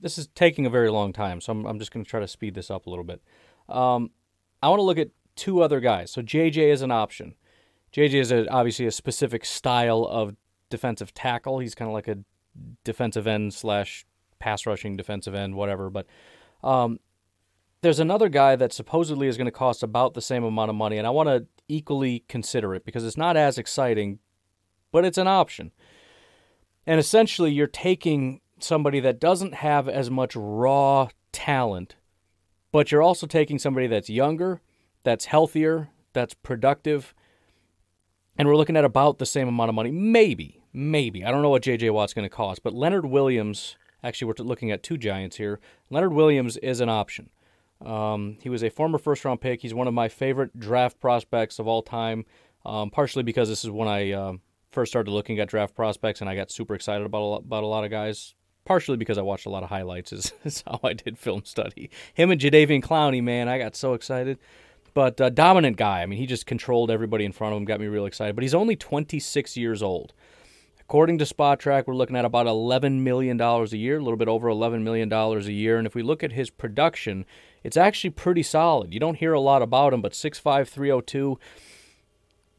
This 0.00 0.16
is 0.16 0.28
taking 0.28 0.64
a 0.64 0.70
very 0.70 0.90
long 0.90 1.12
time, 1.12 1.42
so 1.42 1.52
I'm 1.52 1.66
I'm 1.66 1.78
just 1.78 1.92
gonna 1.92 2.06
try 2.06 2.20
to 2.20 2.28
speed 2.28 2.54
this 2.54 2.70
up 2.70 2.86
a 2.86 2.90
little 2.90 3.04
bit. 3.04 3.20
Um, 3.70 4.10
I 4.62 4.68
want 4.68 4.80
to 4.80 4.84
look 4.84 4.98
at 4.98 5.08
two 5.36 5.62
other 5.62 5.80
guys. 5.80 6.10
So 6.10 6.22
J.J. 6.22 6.70
is 6.70 6.82
an 6.82 6.90
option. 6.90 7.34
J.J. 7.92 8.18
is 8.18 8.32
a, 8.32 8.48
obviously 8.48 8.86
a 8.86 8.92
specific 8.92 9.44
style 9.44 10.04
of 10.04 10.36
defensive 10.68 11.14
tackle. 11.14 11.58
He's 11.58 11.74
kind 11.74 11.88
of 11.88 11.94
like 11.94 12.08
a 12.08 12.18
defensive 12.84 13.26
end 13.26 13.54
slash 13.54 14.06
pass 14.38 14.66
rushing 14.66 14.96
defensive 14.96 15.34
end, 15.34 15.54
whatever. 15.54 15.90
But 15.90 16.06
um, 16.62 17.00
there's 17.82 18.00
another 18.00 18.28
guy 18.28 18.56
that 18.56 18.72
supposedly 18.72 19.26
is 19.26 19.36
going 19.36 19.46
to 19.46 19.50
cost 19.52 19.82
about 19.82 20.14
the 20.14 20.20
same 20.20 20.44
amount 20.44 20.70
of 20.70 20.76
money, 20.76 20.98
and 20.98 21.06
I 21.06 21.10
want 21.10 21.28
to 21.28 21.46
equally 21.68 22.24
consider 22.28 22.74
it 22.74 22.84
because 22.84 23.04
it's 23.04 23.16
not 23.16 23.36
as 23.36 23.58
exciting, 23.58 24.18
but 24.92 25.04
it's 25.04 25.18
an 25.18 25.28
option. 25.28 25.72
And 26.86 26.98
essentially, 26.98 27.52
you're 27.52 27.66
taking 27.66 28.40
somebody 28.58 29.00
that 29.00 29.20
doesn't 29.20 29.54
have 29.54 29.88
as 29.88 30.10
much 30.10 30.34
raw 30.36 31.08
talent, 31.32 31.96
but 32.72 32.90
you're 32.92 33.02
also 33.02 33.26
taking 33.26 33.58
somebody 33.58 33.86
that's 33.86 34.10
younger, 34.10 34.60
that's 35.02 35.26
healthier, 35.26 35.90
that's 36.12 36.34
productive, 36.34 37.14
and 38.36 38.48
we're 38.48 38.56
looking 38.56 38.76
at 38.76 38.84
about 38.84 39.18
the 39.18 39.26
same 39.26 39.48
amount 39.48 39.68
of 39.68 39.74
money, 39.74 39.90
maybe, 39.90 40.60
Maybe. 40.72 41.24
I 41.24 41.30
don't 41.30 41.42
know 41.42 41.50
what 41.50 41.62
J.J. 41.62 41.90
Watt's 41.90 42.14
going 42.14 42.28
to 42.28 42.34
cost, 42.34 42.62
but 42.62 42.72
Leonard 42.72 43.06
Williams, 43.06 43.76
actually, 44.04 44.28
we're 44.28 44.44
looking 44.44 44.70
at 44.70 44.82
two 44.82 44.96
Giants 44.96 45.36
here. 45.36 45.58
Leonard 45.90 46.12
Williams 46.12 46.56
is 46.58 46.80
an 46.80 46.88
option. 46.88 47.30
Um, 47.84 48.36
he 48.40 48.48
was 48.48 48.62
a 48.62 48.70
former 48.70 48.98
first 48.98 49.24
round 49.24 49.40
pick. 49.40 49.62
He's 49.62 49.74
one 49.74 49.88
of 49.88 49.94
my 49.94 50.08
favorite 50.08 50.58
draft 50.58 51.00
prospects 51.00 51.58
of 51.58 51.66
all 51.66 51.82
time, 51.82 52.24
um, 52.64 52.90
partially 52.90 53.22
because 53.22 53.48
this 53.48 53.64
is 53.64 53.70
when 53.70 53.88
I 53.88 54.12
uh, 54.12 54.32
first 54.70 54.92
started 54.92 55.10
looking 55.10 55.40
at 55.40 55.48
draft 55.48 55.74
prospects 55.74 56.20
and 56.20 56.30
I 56.30 56.36
got 56.36 56.52
super 56.52 56.74
excited 56.74 57.04
about 57.04 57.22
a 57.22 57.24
lot, 57.24 57.40
about 57.40 57.64
a 57.64 57.66
lot 57.66 57.84
of 57.84 57.90
guys. 57.90 58.34
Partially 58.64 58.96
because 58.96 59.18
I 59.18 59.22
watched 59.22 59.46
a 59.46 59.50
lot 59.50 59.62
of 59.62 59.68
highlights, 59.68 60.12
is, 60.12 60.32
is 60.44 60.62
how 60.66 60.80
I 60.84 60.92
did 60.92 61.18
film 61.18 61.44
study. 61.44 61.90
Him 62.14 62.30
and 62.30 62.40
Jadeveon 62.40 62.82
Clowney, 62.82 63.22
man, 63.22 63.48
I 63.48 63.58
got 63.58 63.74
so 63.74 63.94
excited. 63.94 64.38
But 64.92 65.20
uh, 65.20 65.30
dominant 65.30 65.76
guy. 65.76 66.02
I 66.02 66.06
mean, 66.06 66.18
he 66.18 66.26
just 66.26 66.46
controlled 66.46 66.90
everybody 66.90 67.24
in 67.24 67.32
front 67.32 67.54
of 67.54 67.58
him, 67.58 67.64
got 67.64 67.80
me 67.80 67.86
real 67.86 68.06
excited. 68.06 68.34
But 68.34 68.42
he's 68.42 68.54
only 68.54 68.76
26 68.76 69.56
years 69.56 69.82
old. 69.82 70.12
According 70.80 71.18
to 71.18 71.24
Spotrac, 71.24 71.86
we're 71.86 71.94
looking 71.94 72.16
at 72.16 72.24
about 72.24 72.46
$11 72.46 73.02
million 73.02 73.40
a 73.40 73.64
year, 73.76 73.98
a 73.98 74.02
little 74.02 74.16
bit 74.16 74.26
over 74.26 74.48
$11 74.48 74.82
million 74.82 75.12
a 75.12 75.38
year. 75.42 75.78
And 75.78 75.86
if 75.86 75.94
we 75.94 76.02
look 76.02 76.24
at 76.24 76.32
his 76.32 76.50
production, 76.50 77.24
it's 77.62 77.76
actually 77.76 78.10
pretty 78.10 78.42
solid. 78.42 78.92
You 78.92 78.98
don't 78.98 79.14
hear 79.14 79.32
a 79.32 79.40
lot 79.40 79.62
about 79.62 79.92
him, 79.92 80.02
but 80.02 80.12
6'5, 80.12 80.66
302. 80.66 81.38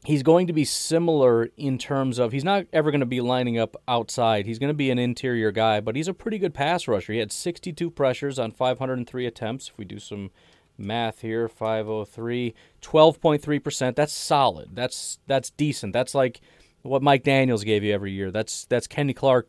He's 0.04 0.24
going 0.24 0.48
to 0.48 0.52
be 0.52 0.64
similar 0.64 1.50
in 1.56 1.78
terms 1.78 2.18
of 2.18 2.32
he's 2.32 2.42
not 2.42 2.66
ever 2.72 2.90
going 2.90 3.00
to 3.00 3.06
be 3.06 3.20
lining 3.20 3.56
up 3.56 3.76
outside. 3.86 4.46
He's 4.46 4.58
going 4.58 4.68
to 4.68 4.74
be 4.74 4.90
an 4.90 4.98
interior 4.98 5.52
guy, 5.52 5.80
but 5.80 5.94
he's 5.94 6.08
a 6.08 6.14
pretty 6.14 6.38
good 6.38 6.54
pass 6.54 6.88
rusher. 6.88 7.12
He 7.12 7.20
had 7.20 7.30
62 7.30 7.88
pressures 7.90 8.38
on 8.38 8.50
503 8.50 9.26
attempts. 9.26 9.68
If 9.68 9.78
we 9.78 9.84
do 9.84 9.98
some 10.00 10.30
math 10.78 11.20
here 11.20 11.48
503 11.48 12.54
12.3% 12.80 13.94
that's 13.94 14.12
solid 14.12 14.74
that's 14.74 15.18
that's 15.26 15.50
decent 15.50 15.92
that's 15.92 16.14
like 16.14 16.40
what 16.82 17.02
Mike 17.02 17.22
Daniels 17.22 17.64
gave 17.64 17.82
you 17.84 17.92
every 17.92 18.12
year. 18.12 18.30
That's 18.30 18.64
that's 18.66 18.86
Kenny 18.86 19.14
Clark 19.14 19.48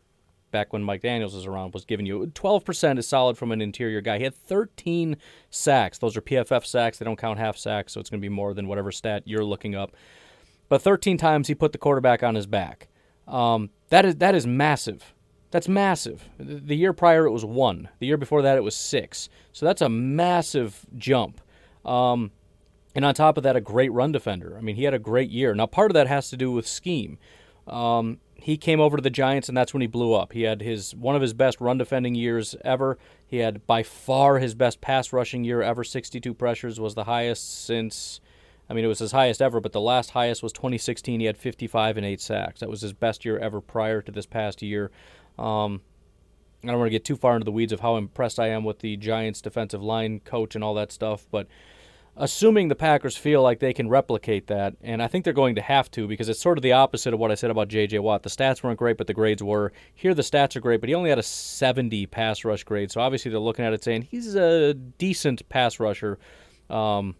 back 0.50 0.72
when 0.72 0.84
Mike 0.84 1.02
Daniels 1.02 1.34
was 1.34 1.46
around 1.46 1.74
was 1.74 1.84
giving 1.84 2.06
you 2.06 2.26
12% 2.34 2.98
is 2.98 3.08
solid 3.08 3.36
from 3.36 3.52
an 3.52 3.60
interior 3.60 4.00
guy. 4.00 4.18
He 4.18 4.24
had 4.24 4.34
13 4.34 5.16
sacks. 5.50 5.98
Those 5.98 6.16
are 6.16 6.20
PFF 6.20 6.64
sacks. 6.64 6.98
They 6.98 7.04
don't 7.04 7.18
count 7.18 7.38
half 7.38 7.56
sacks, 7.56 7.92
so 7.92 8.00
it's 8.00 8.08
going 8.08 8.20
to 8.20 8.24
be 8.24 8.34
more 8.34 8.54
than 8.54 8.68
whatever 8.68 8.92
stat 8.92 9.24
you're 9.26 9.44
looking 9.44 9.74
up. 9.74 9.92
But 10.74 10.82
13 10.82 11.18
times 11.18 11.46
he 11.46 11.54
put 11.54 11.70
the 11.70 11.78
quarterback 11.78 12.24
on 12.24 12.34
his 12.34 12.48
back. 12.48 12.88
Um, 13.28 13.70
that 13.90 14.04
is 14.04 14.16
that 14.16 14.34
is 14.34 14.44
massive. 14.44 15.14
That's 15.52 15.68
massive. 15.68 16.28
The 16.36 16.74
year 16.74 16.92
prior 16.92 17.26
it 17.26 17.30
was 17.30 17.44
one. 17.44 17.90
The 18.00 18.08
year 18.08 18.16
before 18.16 18.42
that 18.42 18.56
it 18.56 18.64
was 18.64 18.74
six. 18.74 19.28
So 19.52 19.66
that's 19.66 19.82
a 19.82 19.88
massive 19.88 20.84
jump. 20.98 21.40
Um, 21.84 22.32
and 22.92 23.04
on 23.04 23.14
top 23.14 23.36
of 23.36 23.44
that, 23.44 23.54
a 23.54 23.60
great 23.60 23.92
run 23.92 24.10
defender. 24.10 24.56
I 24.58 24.62
mean, 24.62 24.74
he 24.74 24.82
had 24.82 24.94
a 24.94 24.98
great 24.98 25.30
year. 25.30 25.54
Now, 25.54 25.66
part 25.66 25.92
of 25.92 25.94
that 25.94 26.08
has 26.08 26.28
to 26.30 26.36
do 26.36 26.50
with 26.50 26.66
scheme. 26.66 27.18
Um, 27.68 28.18
he 28.34 28.56
came 28.56 28.80
over 28.80 28.96
to 28.96 29.00
the 29.00 29.10
Giants, 29.10 29.48
and 29.48 29.56
that's 29.56 29.72
when 29.72 29.80
he 29.80 29.86
blew 29.86 30.12
up. 30.12 30.32
He 30.32 30.42
had 30.42 30.60
his 30.60 30.92
one 30.92 31.14
of 31.14 31.22
his 31.22 31.34
best 31.34 31.60
run 31.60 31.78
defending 31.78 32.16
years 32.16 32.56
ever. 32.64 32.98
He 33.24 33.36
had 33.36 33.64
by 33.68 33.84
far 33.84 34.40
his 34.40 34.56
best 34.56 34.80
pass 34.80 35.12
rushing 35.12 35.44
year 35.44 35.62
ever. 35.62 35.84
62 35.84 36.34
pressures 36.34 36.80
was 36.80 36.96
the 36.96 37.04
highest 37.04 37.64
since. 37.64 38.20
I 38.68 38.74
mean, 38.74 38.84
it 38.84 38.88
was 38.88 38.98
his 38.98 39.12
highest 39.12 39.42
ever, 39.42 39.60
but 39.60 39.72
the 39.72 39.80
last 39.80 40.10
highest 40.10 40.42
was 40.42 40.52
2016. 40.52 41.20
He 41.20 41.26
had 41.26 41.36
55 41.36 41.96
and 41.96 42.06
eight 42.06 42.20
sacks. 42.20 42.60
That 42.60 42.70
was 42.70 42.80
his 42.80 42.92
best 42.92 43.24
year 43.24 43.38
ever 43.38 43.60
prior 43.60 44.00
to 44.02 44.10
this 44.10 44.26
past 44.26 44.62
year. 44.62 44.90
Um, 45.38 45.82
I 46.62 46.68
don't 46.68 46.78
want 46.78 46.86
to 46.86 46.90
get 46.90 47.04
too 47.04 47.16
far 47.16 47.34
into 47.34 47.44
the 47.44 47.52
weeds 47.52 47.72
of 47.72 47.80
how 47.80 47.96
impressed 47.96 48.40
I 48.40 48.48
am 48.48 48.64
with 48.64 48.78
the 48.78 48.96
Giants' 48.96 49.42
defensive 49.42 49.82
line 49.82 50.20
coach 50.20 50.54
and 50.54 50.64
all 50.64 50.74
that 50.74 50.92
stuff, 50.92 51.26
but 51.30 51.46
assuming 52.16 52.68
the 52.68 52.74
Packers 52.74 53.16
feel 53.16 53.42
like 53.42 53.58
they 53.58 53.72
can 53.72 53.88
replicate 53.88 54.46
that, 54.46 54.74
and 54.82 55.02
I 55.02 55.08
think 55.08 55.24
they're 55.24 55.34
going 55.34 55.56
to 55.56 55.60
have 55.60 55.90
to 55.92 56.06
because 56.06 56.28
it's 56.28 56.40
sort 56.40 56.56
of 56.56 56.62
the 56.62 56.72
opposite 56.72 57.12
of 57.12 57.20
what 57.20 57.30
I 57.30 57.34
said 57.34 57.50
about 57.50 57.68
J.J. 57.68 57.98
Watt. 57.98 58.22
The 58.22 58.30
stats 58.30 58.62
weren't 58.62 58.78
great, 58.78 58.96
but 58.96 59.06
the 59.06 59.14
grades 59.14 59.42
were. 59.42 59.72
Here, 59.94 60.14
the 60.14 60.22
stats 60.22 60.56
are 60.56 60.60
great, 60.60 60.80
but 60.80 60.88
he 60.88 60.94
only 60.94 61.10
had 61.10 61.18
a 61.18 61.22
70 61.22 62.06
pass 62.06 62.44
rush 62.44 62.64
grade, 62.64 62.90
so 62.90 63.00
obviously 63.00 63.30
they're 63.30 63.40
looking 63.40 63.64
at 63.64 63.72
it 63.72 63.84
saying 63.84 64.02
he's 64.02 64.34
a 64.34 64.74
decent 64.74 65.46
pass 65.48 65.78
rusher. 65.78 66.18
Um, 66.70 67.16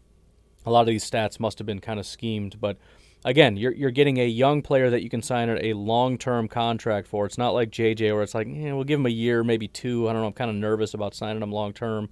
a 0.66 0.70
lot 0.70 0.80
of 0.80 0.86
these 0.86 1.08
stats 1.08 1.38
must 1.38 1.58
have 1.58 1.66
been 1.66 1.80
kind 1.80 2.00
of 2.00 2.06
schemed, 2.06 2.60
but 2.60 2.78
again, 3.24 3.56
you're 3.56 3.72
you're 3.72 3.90
getting 3.90 4.18
a 4.18 4.26
young 4.26 4.62
player 4.62 4.90
that 4.90 5.02
you 5.02 5.10
can 5.10 5.22
sign 5.22 5.48
a 5.48 5.72
long-term 5.72 6.48
contract 6.48 7.08
for. 7.08 7.26
It's 7.26 7.38
not 7.38 7.50
like 7.50 7.70
JJ 7.70 8.12
where 8.12 8.22
it's 8.22 8.34
like, 8.34 8.46
eh, 8.46 8.72
we'll 8.72 8.84
give 8.84 9.00
him 9.00 9.06
a 9.06 9.10
year, 9.10 9.42
maybe 9.42 9.68
two. 9.68 10.08
I 10.08 10.12
don't 10.12 10.22
know. 10.22 10.28
I'm 10.28 10.34
kind 10.34 10.50
of 10.50 10.56
nervous 10.56 10.94
about 10.94 11.14
signing 11.14 11.42
him 11.42 11.50
long-term. 11.52 12.08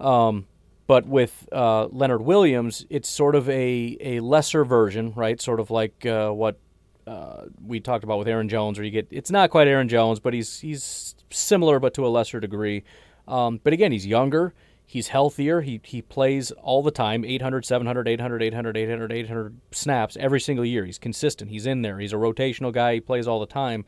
Um, 0.00 0.46
but 0.86 1.06
with 1.06 1.48
uh, 1.52 1.86
Leonard 1.86 2.22
Williams, 2.22 2.86
it's 2.90 3.08
sort 3.08 3.34
of 3.34 3.48
a, 3.48 3.96
a 4.00 4.20
lesser 4.20 4.64
version, 4.64 5.12
right? 5.14 5.40
Sort 5.40 5.60
of 5.60 5.70
like 5.70 6.04
uh, 6.04 6.30
what 6.30 6.58
uh, 7.06 7.44
we 7.64 7.80
talked 7.80 8.04
about 8.04 8.18
with 8.18 8.28
Aaron 8.28 8.48
Jones, 8.48 8.78
where 8.78 8.84
you 8.84 8.90
get 8.90 9.08
it's 9.10 9.30
not 9.30 9.50
quite 9.50 9.68
Aaron 9.68 9.88
Jones, 9.88 10.20
but 10.20 10.34
he's 10.34 10.60
he's 10.60 11.14
similar, 11.30 11.78
but 11.78 11.94
to 11.94 12.06
a 12.06 12.08
lesser 12.08 12.40
degree. 12.40 12.84
Um, 13.28 13.60
but 13.62 13.72
again, 13.72 13.92
he's 13.92 14.06
younger. 14.06 14.54
He's 14.92 15.08
healthier. 15.08 15.62
He 15.62 15.80
he 15.84 16.02
plays 16.02 16.50
all 16.50 16.82
the 16.82 16.90
time 16.90 17.24
800, 17.24 17.64
700, 17.64 18.06
800, 18.06 18.42
800, 18.42 18.76
800, 18.76 19.10
800 19.10 19.56
snaps 19.70 20.18
every 20.20 20.38
single 20.38 20.66
year. 20.66 20.84
He's 20.84 20.98
consistent. 20.98 21.50
He's 21.50 21.64
in 21.64 21.80
there. 21.80 21.98
He's 21.98 22.12
a 22.12 22.16
rotational 22.16 22.74
guy. 22.74 22.92
He 22.92 23.00
plays 23.00 23.26
all 23.26 23.40
the 23.40 23.46
time. 23.46 23.86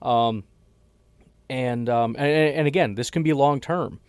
Um, 0.00 0.44
and, 1.50 1.90
um, 1.90 2.16
and 2.18 2.54
and 2.54 2.66
again, 2.66 2.94
this 2.94 3.10
can 3.10 3.22
be 3.22 3.34
long 3.34 3.60
term. 3.60 4.00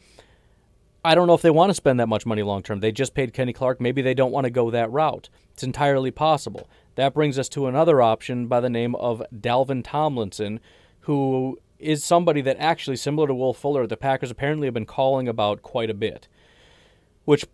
I 1.03 1.15
don't 1.15 1.27
know 1.27 1.33
if 1.33 1.41
they 1.41 1.49
want 1.49 1.69
to 1.69 1.73
spend 1.73 1.99
that 1.99 2.07
much 2.07 2.25
money 2.25 2.43
long 2.43 2.63
term. 2.63 2.79
They 2.79 2.93
just 2.93 3.13
paid 3.13 3.33
Kenny 3.33 3.51
Clark. 3.51 3.81
Maybe 3.81 4.01
they 4.01 4.13
don't 4.13 4.31
want 4.31 4.45
to 4.45 4.49
go 4.49 4.71
that 4.71 4.89
route. 4.89 5.27
It's 5.51 5.63
entirely 5.63 6.11
possible. 6.11 6.69
That 6.95 7.13
brings 7.13 7.37
us 7.37 7.49
to 7.49 7.67
another 7.67 8.01
option 8.01 8.47
by 8.47 8.61
the 8.61 8.69
name 8.69 8.95
of 8.95 9.21
Dalvin 9.37 9.83
Tomlinson, 9.83 10.61
who 11.01 11.59
is 11.77 12.05
somebody 12.05 12.39
that 12.39 12.55
actually, 12.57 12.95
similar 12.95 13.27
to 13.27 13.35
Will 13.35 13.53
Fuller, 13.53 13.85
the 13.85 13.97
Packers 13.97 14.31
apparently 14.31 14.67
have 14.67 14.73
been 14.73 14.85
calling 14.85 15.27
about 15.27 15.61
quite 15.61 15.89
a 15.89 15.93
bit 15.93 16.29
which 17.27 17.45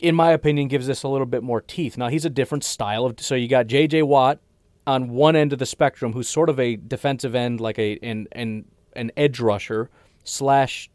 in 0.00 0.14
my 0.14 0.30
opinion 0.30 0.68
gives 0.68 0.86
this 0.86 1.02
a 1.02 1.08
little 1.08 1.26
bit 1.26 1.42
more 1.42 1.60
teeth. 1.60 1.98
Now 1.98 2.08
he's 2.08 2.24
a 2.24 2.30
different 2.30 2.62
style 2.62 3.04
of 3.04 3.18
so 3.18 3.34
you 3.34 3.48
got 3.48 3.66
JJ 3.66 4.04
Watt 4.04 4.38
on 4.86 5.10
one 5.10 5.34
end 5.34 5.52
of 5.52 5.58
the 5.58 5.66
spectrum 5.66 6.12
who's 6.12 6.28
sort 6.28 6.48
of 6.48 6.60
a 6.60 6.76
defensive 6.76 7.34
end 7.34 7.60
like 7.60 7.76
a 7.80 7.98
an 8.04 8.28
an, 8.30 8.66
an 8.94 9.10
edge 9.16 9.40
rusher 9.40 9.90
slash 10.22 10.88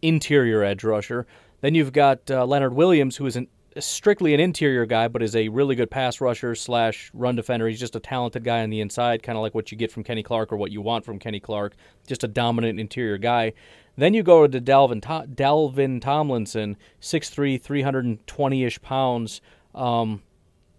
interior 0.00 0.64
edge 0.64 0.82
rusher. 0.82 1.26
Then 1.60 1.74
you've 1.74 1.92
got 1.92 2.30
uh, 2.30 2.46
Leonard 2.46 2.72
Williams 2.72 3.18
who 3.18 3.26
is 3.26 3.36
an, 3.36 3.46
strictly 3.78 4.32
an 4.32 4.40
interior 4.40 4.86
guy 4.86 5.06
but 5.06 5.22
is 5.22 5.36
a 5.36 5.50
really 5.50 5.74
good 5.74 5.90
pass 5.90 6.18
rusher 6.22 6.54
slash 6.54 7.10
run 7.12 7.36
defender. 7.36 7.68
He's 7.68 7.78
just 7.78 7.94
a 7.94 8.00
talented 8.00 8.42
guy 8.42 8.62
on 8.62 8.70
the 8.70 8.80
inside, 8.80 9.22
kind 9.22 9.36
of 9.36 9.42
like 9.42 9.54
what 9.54 9.70
you 9.70 9.76
get 9.76 9.92
from 9.92 10.02
Kenny 10.02 10.22
Clark 10.22 10.50
or 10.50 10.56
what 10.56 10.72
you 10.72 10.80
want 10.80 11.04
from 11.04 11.18
Kenny 11.18 11.40
Clark, 11.40 11.74
just 12.06 12.24
a 12.24 12.28
dominant 12.28 12.80
interior 12.80 13.18
guy. 13.18 13.52
Then 13.98 14.14
you 14.14 14.22
go 14.22 14.46
to 14.46 14.60
Dalvin, 14.60 16.00
Tomlinson, 16.00 16.76
6'3", 17.00 17.60
320-ish 17.60 18.80
pounds. 18.80 19.40
Um, 19.74 20.22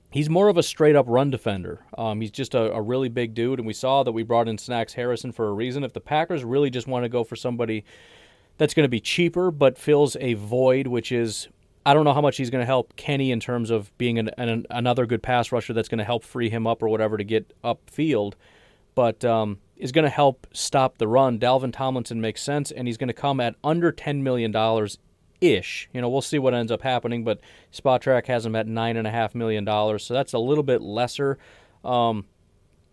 he's 0.09 0.29
more 0.29 0.47
of 0.47 0.55
a 0.57 0.63
straight-up 0.63 1.05
run 1.05 1.29
defender. 1.29 1.85
Um, 1.97 2.21
he's 2.21 2.31
just 2.31 2.55
a, 2.55 2.71
a, 2.71 2.81
really 2.81 3.09
big 3.09 3.33
dude, 3.33 3.59
and 3.59 3.67
we 3.67 3.73
saw 3.73 4.03
that 4.03 4.13
we 4.13 4.23
brought 4.23 4.47
in 4.47 4.57
Snacks 4.57 4.93
Harrison 4.93 5.33
for 5.33 5.49
a 5.49 5.51
reason. 5.51 5.83
If 5.83 5.91
the 5.91 5.99
Packers 5.99 6.45
really 6.45 6.69
just 6.69 6.87
want 6.87 7.03
to 7.03 7.09
go 7.09 7.25
for 7.25 7.35
somebody 7.35 7.83
that's 8.57 8.73
going 8.73 8.85
to 8.85 8.89
be 8.89 9.01
cheaper 9.01 9.51
but 9.51 9.77
fills 9.77 10.15
a 10.21 10.35
void, 10.35 10.87
which 10.87 11.11
is 11.11 11.49
I 11.85 11.93
don't 11.93 12.05
know 12.05 12.13
how 12.13 12.21
much 12.21 12.37
he's 12.37 12.49
going 12.49 12.61
to 12.61 12.65
help 12.65 12.95
Kenny 12.95 13.31
in 13.31 13.41
terms 13.41 13.69
of 13.69 13.97
being 13.97 14.17
an, 14.17 14.29
an, 14.37 14.65
another 14.69 15.05
good 15.05 15.21
pass 15.21 15.51
rusher 15.51 15.73
that's 15.73 15.89
going 15.89 15.99
to 15.99 16.05
help 16.05 16.23
free 16.23 16.49
him 16.49 16.65
up 16.65 16.81
or 16.81 16.87
whatever 16.87 17.17
to 17.17 17.25
get 17.25 17.53
upfield. 17.65 18.35
But 18.95 19.25
um, 19.25 19.59
is 19.79 19.93
going 19.93 20.03
to 20.03 20.09
help 20.09 20.45
stop 20.53 20.97
the 20.97 21.07
run. 21.07 21.39
Dalvin 21.39 21.73
Tomlinson 21.73 22.19
makes 22.21 22.43
sense, 22.43 22.69
and 22.69 22.87
he's 22.87 22.97
going 22.97 23.07
to 23.07 23.13
come 23.13 23.39
at 23.39 23.55
under 23.63 23.91
$10 23.91 24.21
million 24.21 24.53
ish. 25.41 25.89
You 25.93 26.01
know, 26.01 26.09
we'll 26.09 26.21
see 26.21 26.37
what 26.37 26.53
ends 26.53 26.71
up 26.71 26.81
happening, 26.81 27.23
but 27.23 27.39
Spotrac 27.73 28.27
has 28.27 28.45
him 28.45 28.55
at 28.55 28.67
$9.5 28.67 29.35
million, 29.35 29.65
so 29.99 30.13
that's 30.13 30.33
a 30.33 30.39
little 30.39 30.63
bit 30.63 30.81
lesser. 30.81 31.39
Um, 31.83 32.25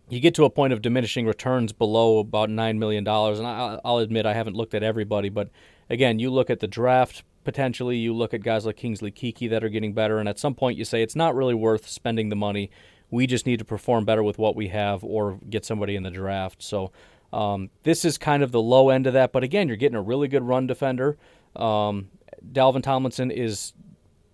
you 0.09 0.21
get 0.21 0.33
to 0.35 0.45
a 0.45 0.49
point 0.49 0.71
of 0.71 0.81
diminishing 0.81 1.25
returns 1.25 1.73
below 1.73 2.19
about 2.19 2.49
$9 2.49 2.77
million, 2.77 3.05
and 3.05 3.47
I, 3.47 3.79
I'll 3.83 3.97
admit 3.97 4.25
I 4.25 4.33
haven't 4.33 4.55
looked 4.55 4.73
at 4.73 4.81
everybody, 4.81 5.27
but 5.27 5.49
again, 5.89 6.19
you 6.19 6.31
look 6.31 6.49
at 6.49 6.61
the 6.61 6.67
draft 6.67 7.23
potentially, 7.43 7.97
you 7.97 8.13
look 8.13 8.33
at 8.33 8.43
guys 8.43 8.65
like 8.65 8.77
Kingsley 8.77 9.11
Keke 9.11 9.49
that 9.49 9.63
are 9.63 9.69
getting 9.69 9.93
better, 9.93 10.19
and 10.19 10.29
at 10.29 10.39
some 10.39 10.55
point 10.55 10.77
you 10.77 10.85
say 10.85 11.01
it's 11.01 11.15
not 11.15 11.35
really 11.35 11.53
worth 11.53 11.87
spending 11.87 12.29
the 12.29 12.35
money 12.35 12.71
we 13.09 13.27
just 13.27 13.45
need 13.45 13.59
to 13.59 13.65
perform 13.65 14.05
better 14.05 14.23
with 14.23 14.37
what 14.37 14.55
we 14.55 14.67
have 14.67 15.03
or 15.03 15.39
get 15.49 15.65
somebody 15.65 15.95
in 15.95 16.03
the 16.03 16.11
draft. 16.11 16.61
So 16.61 16.91
um, 17.31 17.69
this 17.83 18.05
is 18.05 18.17
kind 18.17 18.43
of 18.43 18.51
the 18.51 18.61
low 18.61 18.89
end 18.89 19.07
of 19.07 19.13
that. 19.13 19.31
But 19.31 19.43
again, 19.43 19.67
you're 19.67 19.77
getting 19.77 19.97
a 19.97 20.01
really 20.01 20.27
good 20.27 20.43
run 20.43 20.67
defender. 20.67 21.17
Um, 21.55 22.09
Dalvin 22.51 22.83
Tomlinson 22.83 23.31
is 23.31 23.73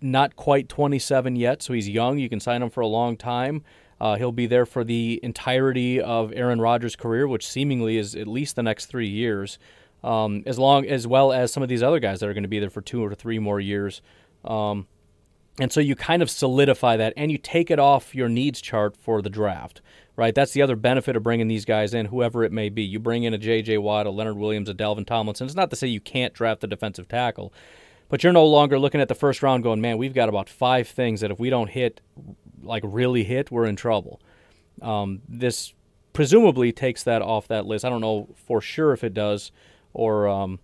not 0.02 0.36
quite 0.36 0.68
27 0.70 1.36
yet, 1.36 1.62
so 1.62 1.74
he's 1.74 1.88
young. 1.88 2.18
You 2.18 2.30
can 2.30 2.40
sign 2.40 2.62
him 2.62 2.70
for 2.70 2.82
a 2.82 2.88
long 2.88 3.16
time. 3.16 3.64
Uh, 4.02 4.16
he'll 4.16 4.34
be 4.34 4.48
there 4.48 4.66
for 4.66 4.84
the 4.84 5.20
entirety 5.24 6.02
of 6.02 6.34
Aaron 6.34 6.60
Rodgers' 6.60 6.96
career, 6.96 7.28
which 7.28 7.48
seemingly 7.48 7.98
is 7.98 8.16
at 8.16 8.28
least 8.28 8.56
the 8.56 8.64
next 8.64 8.88
three 8.88 9.08
years, 9.08 9.60
um, 10.04 10.44
as 10.46 10.60
long 10.60 10.86
as 10.86 11.08
well 11.08 11.32
as 11.32 11.54
some 11.54 11.64
of 11.64 11.70
these 11.70 11.82
other 11.82 12.00
guys 12.00 12.20
that 12.20 12.28
are 12.28 12.34
going 12.34 12.44
to 12.44 12.50
be 12.50 12.60
there 12.60 12.70
for 12.70 12.82
two 12.82 13.04
or 13.04 13.16
three 13.16 13.40
more 13.40 13.62
years. 13.62 14.02
Um, 14.44 14.88
and 15.60 15.72
so 15.72 15.80
you 15.80 15.96
kind 15.96 16.22
of 16.22 16.30
solidify 16.30 16.98
that 16.98 17.14
and 17.16 17.32
you 17.32 17.38
take 17.38 17.70
it 17.70 17.80
off 17.80 18.16
your 18.16 18.30
needs 18.30 18.60
chart 18.60 18.98
for 18.98 19.22
the 19.22 19.30
draft, 19.30 19.82
right? 20.16 20.34
That's 20.34 20.54
the 20.54 20.62
other 20.62 20.76
benefit 20.76 21.16
of 21.16 21.24
bringing 21.24 21.48
these 21.48 21.66
guys 21.66 21.94
in, 21.94 22.08
whoever 22.08 22.44
it 22.44 22.52
may 22.52 22.70
be. 22.70 22.84
You 22.84 23.00
bring 23.00 23.24
in 23.24 23.34
a 23.34 23.38
J.J. 23.38 23.78
Watt, 23.78 24.08
a 24.08 24.10
Leonard 24.10 24.38
Williams, 24.38 24.70
a 24.70 24.74
Dalvin 24.74 25.06
Tomlinson. 25.06 25.46
It's 25.46 25.56
not 25.56 25.70
to 25.70 25.76
say 25.76 25.88
you 25.88 26.00
can't 26.00 26.34
draft 26.34 26.62
the 26.62 26.68
defensive 26.68 27.08
tackle, 27.08 27.54
but 28.10 28.24
you're 28.24 28.34
no 28.34 28.46
longer 28.46 28.80
looking 28.80 29.02
at 29.02 29.08
the 29.08 29.16
first 29.16 29.44
round 29.44 29.64
going, 29.64 29.80
man, 29.80 29.98
we've 29.98 30.14
got 30.14 30.30
about 30.30 30.50
five 30.50 30.88
things 30.88 31.22
that 31.22 31.32
if 31.32 31.40
we 31.40 31.50
don't 31.52 31.70
hit, 31.70 32.02
like 32.64 32.84
really 32.86 33.24
hit, 33.24 33.52
we're 33.52 33.66
in 33.66 33.76
trouble. 33.76 34.20
Um, 34.82 35.22
this 35.30 35.74
presumably 36.14 36.72
takes 36.72 37.04
that 37.04 37.22
off 37.22 37.48
that 37.50 37.66
list. 37.66 37.86
I 37.86 37.90
don't 37.90 38.02
know 38.02 38.30
for 38.36 38.60
sure 38.60 38.92
if 38.94 39.04
it 39.04 39.14
does, 39.14 39.52
or 39.94 40.28
um, 40.28 40.60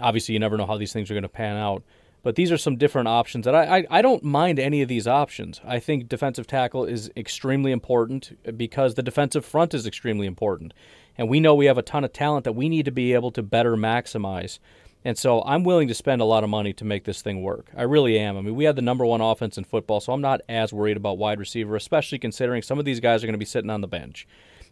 obviously 0.00 0.34
you 0.34 0.38
never 0.38 0.58
know 0.58 0.66
how 0.66 0.76
these 0.76 0.92
things 0.92 1.10
are 1.10 1.14
going 1.14 1.22
to 1.22 1.28
pan 1.28 1.56
out. 1.56 1.82
But 2.22 2.36
these 2.36 2.52
are 2.52 2.58
some 2.58 2.76
different 2.76 3.08
options 3.08 3.44
that 3.44 3.54
I, 3.54 3.78
I, 3.78 3.86
I, 3.90 4.02
don't 4.02 4.22
mind 4.22 4.58
any 4.58 4.80
of 4.80 4.88
these 4.88 5.08
options. 5.08 5.60
I 5.64 5.80
think 5.80 6.08
defensive 6.08 6.46
tackle 6.46 6.84
is 6.84 7.10
extremely 7.16 7.72
important 7.72 8.38
uh, 8.46 8.52
because 8.52 8.94
the 8.94 9.02
defensive 9.02 9.44
front 9.44 9.74
is 9.74 9.86
extremely 9.86 10.26
important. 10.26 10.72
And 11.18 11.28
we 11.28 11.40
know 11.40 11.54
we 11.54 11.66
have 11.66 11.78
a 11.78 11.82
ton 11.82 12.04
of 12.04 12.12
talent 12.12 12.44
that 12.44 12.52
we 12.52 12.68
need 12.68 12.84
to 12.84 12.92
be 12.92 13.12
able 13.12 13.32
to 13.32 13.42
better 13.42 13.76
maximize. 13.76 14.60
And 15.04 15.18
so 15.18 15.42
I'm 15.42 15.64
willing 15.64 15.88
to 15.88 15.94
spend 15.94 16.22
a 16.22 16.26
lot 16.26 16.44
of 16.44 16.50
money 16.50 16.72
to 16.74 16.84
make 16.84 17.04
this 17.04 17.22
thing 17.22 17.42
work. 17.42 17.70
I 17.76 17.82
really 17.82 18.16
am. 18.18 18.36
I 18.36 18.40
mean, 18.40 18.54
we 18.54 18.64
have 18.64 18.76
the 18.76 18.82
number 18.82 19.04
one 19.04 19.20
offense 19.20 19.58
in 19.58 19.64
football, 19.64 20.00
so 20.00 20.12
I'm 20.12 20.20
not 20.20 20.42
as 20.48 20.72
worried 20.72 20.96
about 20.96 21.18
wide 21.18 21.40
receiver, 21.40 21.74
especially 21.74 22.20
considering 22.20 22.62
some 22.62 22.78
of 22.78 22.84
these 22.84 23.00
guys 23.00 23.22
are 23.22 23.26
going 23.26 23.34
to 23.34 23.38
be 23.38 23.44
sitting 23.44 23.70
on 23.70 23.80
the 23.80 23.88
bench 23.88 24.28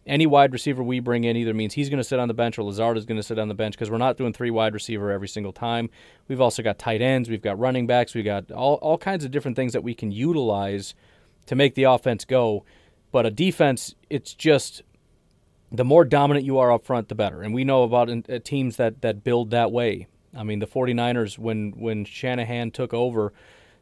any 0.07 0.27
wide 0.27 0.53
receiver 0.53 0.83
we 0.83 1.01
bring 1.01 1.25
in 1.25 1.37
either 1.37 1.53
means 1.53 1.75
he's 1.75 1.89
going 1.89 1.99
to 1.99 2.05
sit 2.05 2.19
on 2.19 2.29
the 2.29 2.35
bench 2.35 2.59
or 2.59 2.63
Lazard 2.63 2.97
is 2.97 3.05
going 3.05 3.19
to 3.19 3.23
sit 3.23 3.39
on 3.39 3.49
the 3.49 3.55
bench 3.55 3.75
because 3.75 3.91
we're 3.91 3.99
not 3.99 4.17
doing 4.17 4.33
three 4.33 4.51
wide 4.51 4.75
receiver 4.75 5.11
every 5.11 5.29
single 5.29 5.53
time. 5.53 5.91
We've 6.29 6.41
also 6.41 6.63
got 6.63 6.79
tight 6.79 7.03
ends, 7.03 7.29
we've 7.29 7.43
got 7.43 7.59
running 7.59 7.87
backs, 7.87 8.15
we've 8.15 8.25
got 8.25 8.51
all, 8.51 8.75
all 8.77 8.99
kinds 8.99 9.25
of 9.25 9.31
different 9.31 9.57
things 9.57 9.73
that 9.73 9.83
we 9.83 9.95
can 9.95 10.11
utilize 10.11 10.95
to 11.47 11.55
make 11.55 11.75
the 11.75 11.85
offense 11.85 12.25
go. 12.25 12.65
But 13.13 13.27
a 13.27 13.31
defense, 13.31 13.95
it's 14.09 14.35
just 14.35 14.83
the 15.71 15.85
more 15.85 16.05
dominant 16.05 16.47
you 16.47 16.59
are 16.59 16.73
up 16.73 16.85
front, 16.85 17.09
the 17.09 17.15
better. 17.15 17.43
And 17.43 17.53
we 17.53 17.65
know 17.65 17.83
about 17.83 18.11
uh, 18.11 18.39
teams 18.43 18.77
that, 18.77 19.03
that 19.03 19.23
build 19.23 19.51
that 19.51 19.71
way. 19.71 20.07
I 20.37 20.45
mean, 20.45 20.61
the 20.61 20.67
49ers, 20.67 21.39
when, 21.39 21.73
when 21.73 22.05
Shanahan 22.05 22.71
took 22.71 22.95
over, 22.95 23.33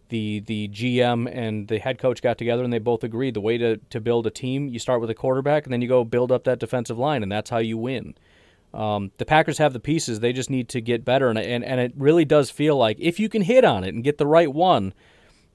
the 0.08 0.40
the 0.40 0.68
GM 0.68 1.30
and 1.32 1.68
the 1.68 1.78
head 1.78 1.98
coach 1.98 2.22
got 2.22 2.38
together 2.38 2.64
and 2.64 2.72
they 2.72 2.78
both 2.78 3.04
agreed 3.04 3.34
the 3.34 3.40
way 3.40 3.58
to, 3.58 3.76
to 3.90 4.00
build 4.00 4.26
a 4.26 4.30
team 4.30 4.68
you 4.68 4.78
start 4.78 5.00
with 5.00 5.10
a 5.10 5.14
quarterback 5.14 5.64
and 5.64 5.72
then 5.72 5.82
you 5.82 5.88
go 5.88 6.04
build 6.04 6.32
up 6.32 6.44
that 6.44 6.58
defensive 6.58 6.98
line 6.98 7.22
and 7.22 7.30
that's 7.30 7.50
how 7.50 7.58
you 7.58 7.76
win. 7.76 8.14
Um, 8.74 9.12
the 9.16 9.24
Packers 9.24 9.58
have 9.58 9.72
the 9.72 9.80
pieces 9.80 10.20
they 10.20 10.32
just 10.32 10.50
need 10.50 10.68
to 10.70 10.80
get 10.80 11.04
better 11.04 11.28
and, 11.28 11.38
and 11.38 11.64
and 11.64 11.80
it 11.80 11.92
really 11.96 12.24
does 12.24 12.50
feel 12.50 12.76
like 12.76 12.96
if 13.00 13.18
you 13.18 13.28
can 13.28 13.42
hit 13.42 13.64
on 13.64 13.84
it 13.84 13.94
and 13.94 14.04
get 14.04 14.18
the 14.18 14.26
right 14.26 14.52
one, 14.52 14.92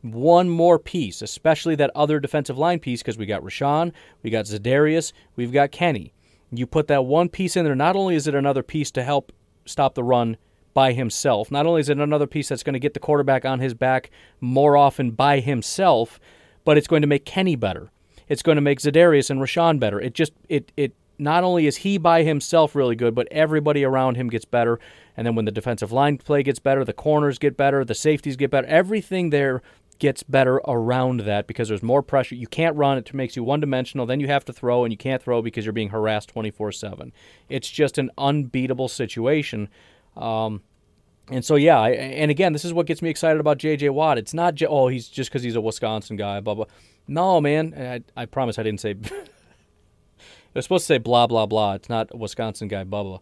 one 0.01 0.49
more 0.49 0.77
piece, 0.77 1.21
especially 1.21 1.75
that 1.75 1.91
other 1.95 2.19
defensive 2.19 2.57
line 2.57 2.79
piece 2.79 3.01
because 3.01 3.17
we 3.17 3.25
got 3.25 3.41
Rashan, 3.41 3.91
we 4.21 4.29
got 4.29 4.45
Za'Darius, 4.45 5.13
we've 5.35 5.53
got 5.53 5.71
Kenny. 5.71 6.13
You 6.51 6.67
put 6.67 6.87
that 6.87 7.05
one 7.05 7.29
piece 7.29 7.55
in 7.55 7.65
there. 7.65 7.75
Not 7.75 7.95
only 7.95 8.15
is 8.15 8.27
it 8.27 8.35
another 8.35 8.61
piece 8.61 8.91
to 8.91 9.03
help 9.03 9.31
stop 9.65 9.95
the 9.95 10.03
run 10.03 10.37
by 10.73 10.93
himself. 10.93 11.51
Not 11.51 11.65
only 11.65 11.81
is 11.81 11.89
it 11.89 11.97
another 11.97 12.27
piece 12.27 12.49
that's 12.49 12.63
going 12.63 12.73
to 12.73 12.79
get 12.79 12.93
the 12.93 12.99
quarterback 12.99 13.45
on 13.45 13.59
his 13.59 13.73
back 13.73 14.09
more 14.41 14.75
often 14.77 15.11
by 15.11 15.39
himself, 15.39 16.19
but 16.65 16.77
it's 16.77 16.87
going 16.87 17.01
to 17.01 17.07
make 17.07 17.25
Kenny 17.25 17.55
better. 17.55 17.89
It's 18.27 18.41
going 18.41 18.55
to 18.55 18.61
make 18.61 18.79
Za'Darius 18.79 19.29
and 19.29 19.41
Rashan 19.41 19.79
better. 19.79 19.99
It 19.99 20.13
just 20.13 20.33
it 20.49 20.71
it 20.77 20.93
not 21.19 21.43
only 21.43 21.67
is 21.67 21.77
he 21.77 21.97
by 21.97 22.23
himself 22.23 22.75
really 22.75 22.95
good, 22.95 23.13
but 23.13 23.27
everybody 23.31 23.83
around 23.83 24.15
him 24.15 24.29
gets 24.29 24.45
better. 24.45 24.79
And 25.15 25.27
then 25.27 25.35
when 25.35 25.45
the 25.45 25.51
defensive 25.51 25.91
line 25.91 26.17
play 26.17 26.41
gets 26.41 26.59
better, 26.59 26.83
the 26.83 26.93
corners 26.93 27.37
get 27.37 27.55
better, 27.55 27.85
the 27.85 27.93
safeties 27.93 28.35
get 28.35 28.49
better, 28.49 28.67
everything 28.67 29.29
there 29.29 29.61
gets 29.99 30.23
better 30.23 30.55
around 30.67 31.21
that 31.21 31.47
because 31.47 31.67
there's 31.67 31.83
more 31.83 32.01
pressure. 32.01 32.35
You 32.35 32.47
can't 32.47 32.75
run, 32.75 32.97
it 32.97 33.13
makes 33.13 33.35
you 33.35 33.43
one 33.43 33.59
dimensional. 33.59 34.05
Then 34.05 34.19
you 34.19 34.27
have 34.27 34.45
to 34.45 34.53
throw, 34.53 34.83
and 34.83 34.91
you 34.91 34.97
can't 34.97 35.21
throw 35.21 35.41
because 35.41 35.65
you're 35.65 35.73
being 35.73 35.89
harassed 35.89 36.29
24 36.29 36.71
7. 36.71 37.13
It's 37.47 37.69
just 37.69 37.97
an 37.97 38.09
unbeatable 38.17 38.87
situation. 38.87 39.69
Um, 40.15 40.61
and 41.29 41.43
so 41.43 41.55
yeah, 41.55 41.79
I, 41.79 41.91
and 41.91 42.29
again, 42.29 42.53
this 42.53 42.65
is 42.65 42.73
what 42.73 42.85
gets 42.85 43.01
me 43.01 43.09
excited 43.09 43.39
about 43.39 43.57
J.J. 43.57 43.89
Watt. 43.89 44.17
It's 44.17 44.33
not 44.33 44.55
j- 44.55 44.65
oh 44.65 44.87
he's 44.87 45.07
just 45.07 45.29
because 45.29 45.43
he's 45.43 45.55
a 45.55 45.61
Wisconsin 45.61 46.17
guy, 46.17 46.39
blah 46.41 46.55
blah. 46.55 46.65
No 47.07 47.39
man, 47.41 47.73
I, 47.77 48.21
I 48.21 48.25
promise 48.25 48.59
I 48.59 48.63
didn't 48.63 48.81
say. 48.81 48.91
it 49.01 49.29
was 50.53 50.65
supposed 50.65 50.83
to 50.83 50.93
say 50.93 50.97
blah 50.97 51.27
blah 51.27 51.45
blah. 51.45 51.73
It's 51.73 51.89
not 51.89 52.09
a 52.11 52.17
Wisconsin 52.17 52.67
guy, 52.67 52.83
blah 52.83 53.03
blah. 53.03 53.19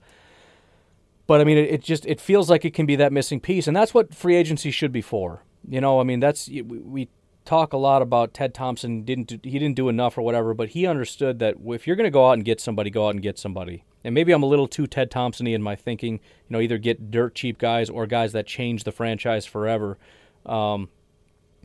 But 1.27 1.41
I 1.41 1.43
mean, 1.43 1.57
it, 1.57 1.69
it 1.69 1.81
just 1.81 2.05
it 2.05 2.19
feels 2.19 2.49
like 2.49 2.65
it 2.65 2.73
can 2.73 2.85
be 2.85 2.95
that 2.97 3.13
missing 3.13 3.39
piece, 3.39 3.67
and 3.67 3.75
that's 3.75 3.93
what 3.93 4.13
free 4.13 4.35
agency 4.35 4.71
should 4.71 4.91
be 4.91 5.01
for. 5.01 5.43
You 5.67 5.79
know, 5.79 5.99
I 5.99 6.03
mean, 6.03 6.19
that's 6.19 6.49
we 6.49 7.07
talk 7.45 7.73
a 7.73 7.77
lot 7.77 8.01
about 8.01 8.33
Ted 8.33 8.53
Thompson 8.53 9.03
didn't 9.03 9.27
do, 9.27 9.39
he 9.43 9.57
didn't 9.59 9.75
do 9.75 9.89
enough 9.89 10.17
or 10.17 10.21
whatever, 10.21 10.53
but 10.53 10.69
he 10.69 10.85
understood 10.85 11.39
that 11.39 11.55
if 11.65 11.87
you're 11.87 11.95
going 11.95 12.05
to 12.05 12.11
go 12.11 12.29
out 12.29 12.33
and 12.33 12.45
get 12.45 12.61
somebody, 12.61 12.89
go 12.89 13.07
out 13.07 13.11
and 13.11 13.21
get 13.21 13.39
somebody. 13.39 13.83
And 14.03 14.15
maybe 14.15 14.31
I'm 14.31 14.43
a 14.43 14.47
little 14.47 14.67
too 14.67 14.87
Ted 14.87 15.11
Thompson-y 15.11 15.51
in 15.51 15.61
my 15.61 15.75
thinking. 15.75 16.13
You 16.13 16.19
know, 16.49 16.59
either 16.59 16.77
get 16.77 17.11
dirt 17.11 17.35
cheap 17.35 17.57
guys 17.57 17.89
or 17.89 18.07
guys 18.07 18.33
that 18.33 18.47
change 18.47 18.83
the 18.83 18.91
franchise 18.91 19.45
forever. 19.45 19.97
Um, 20.45 20.89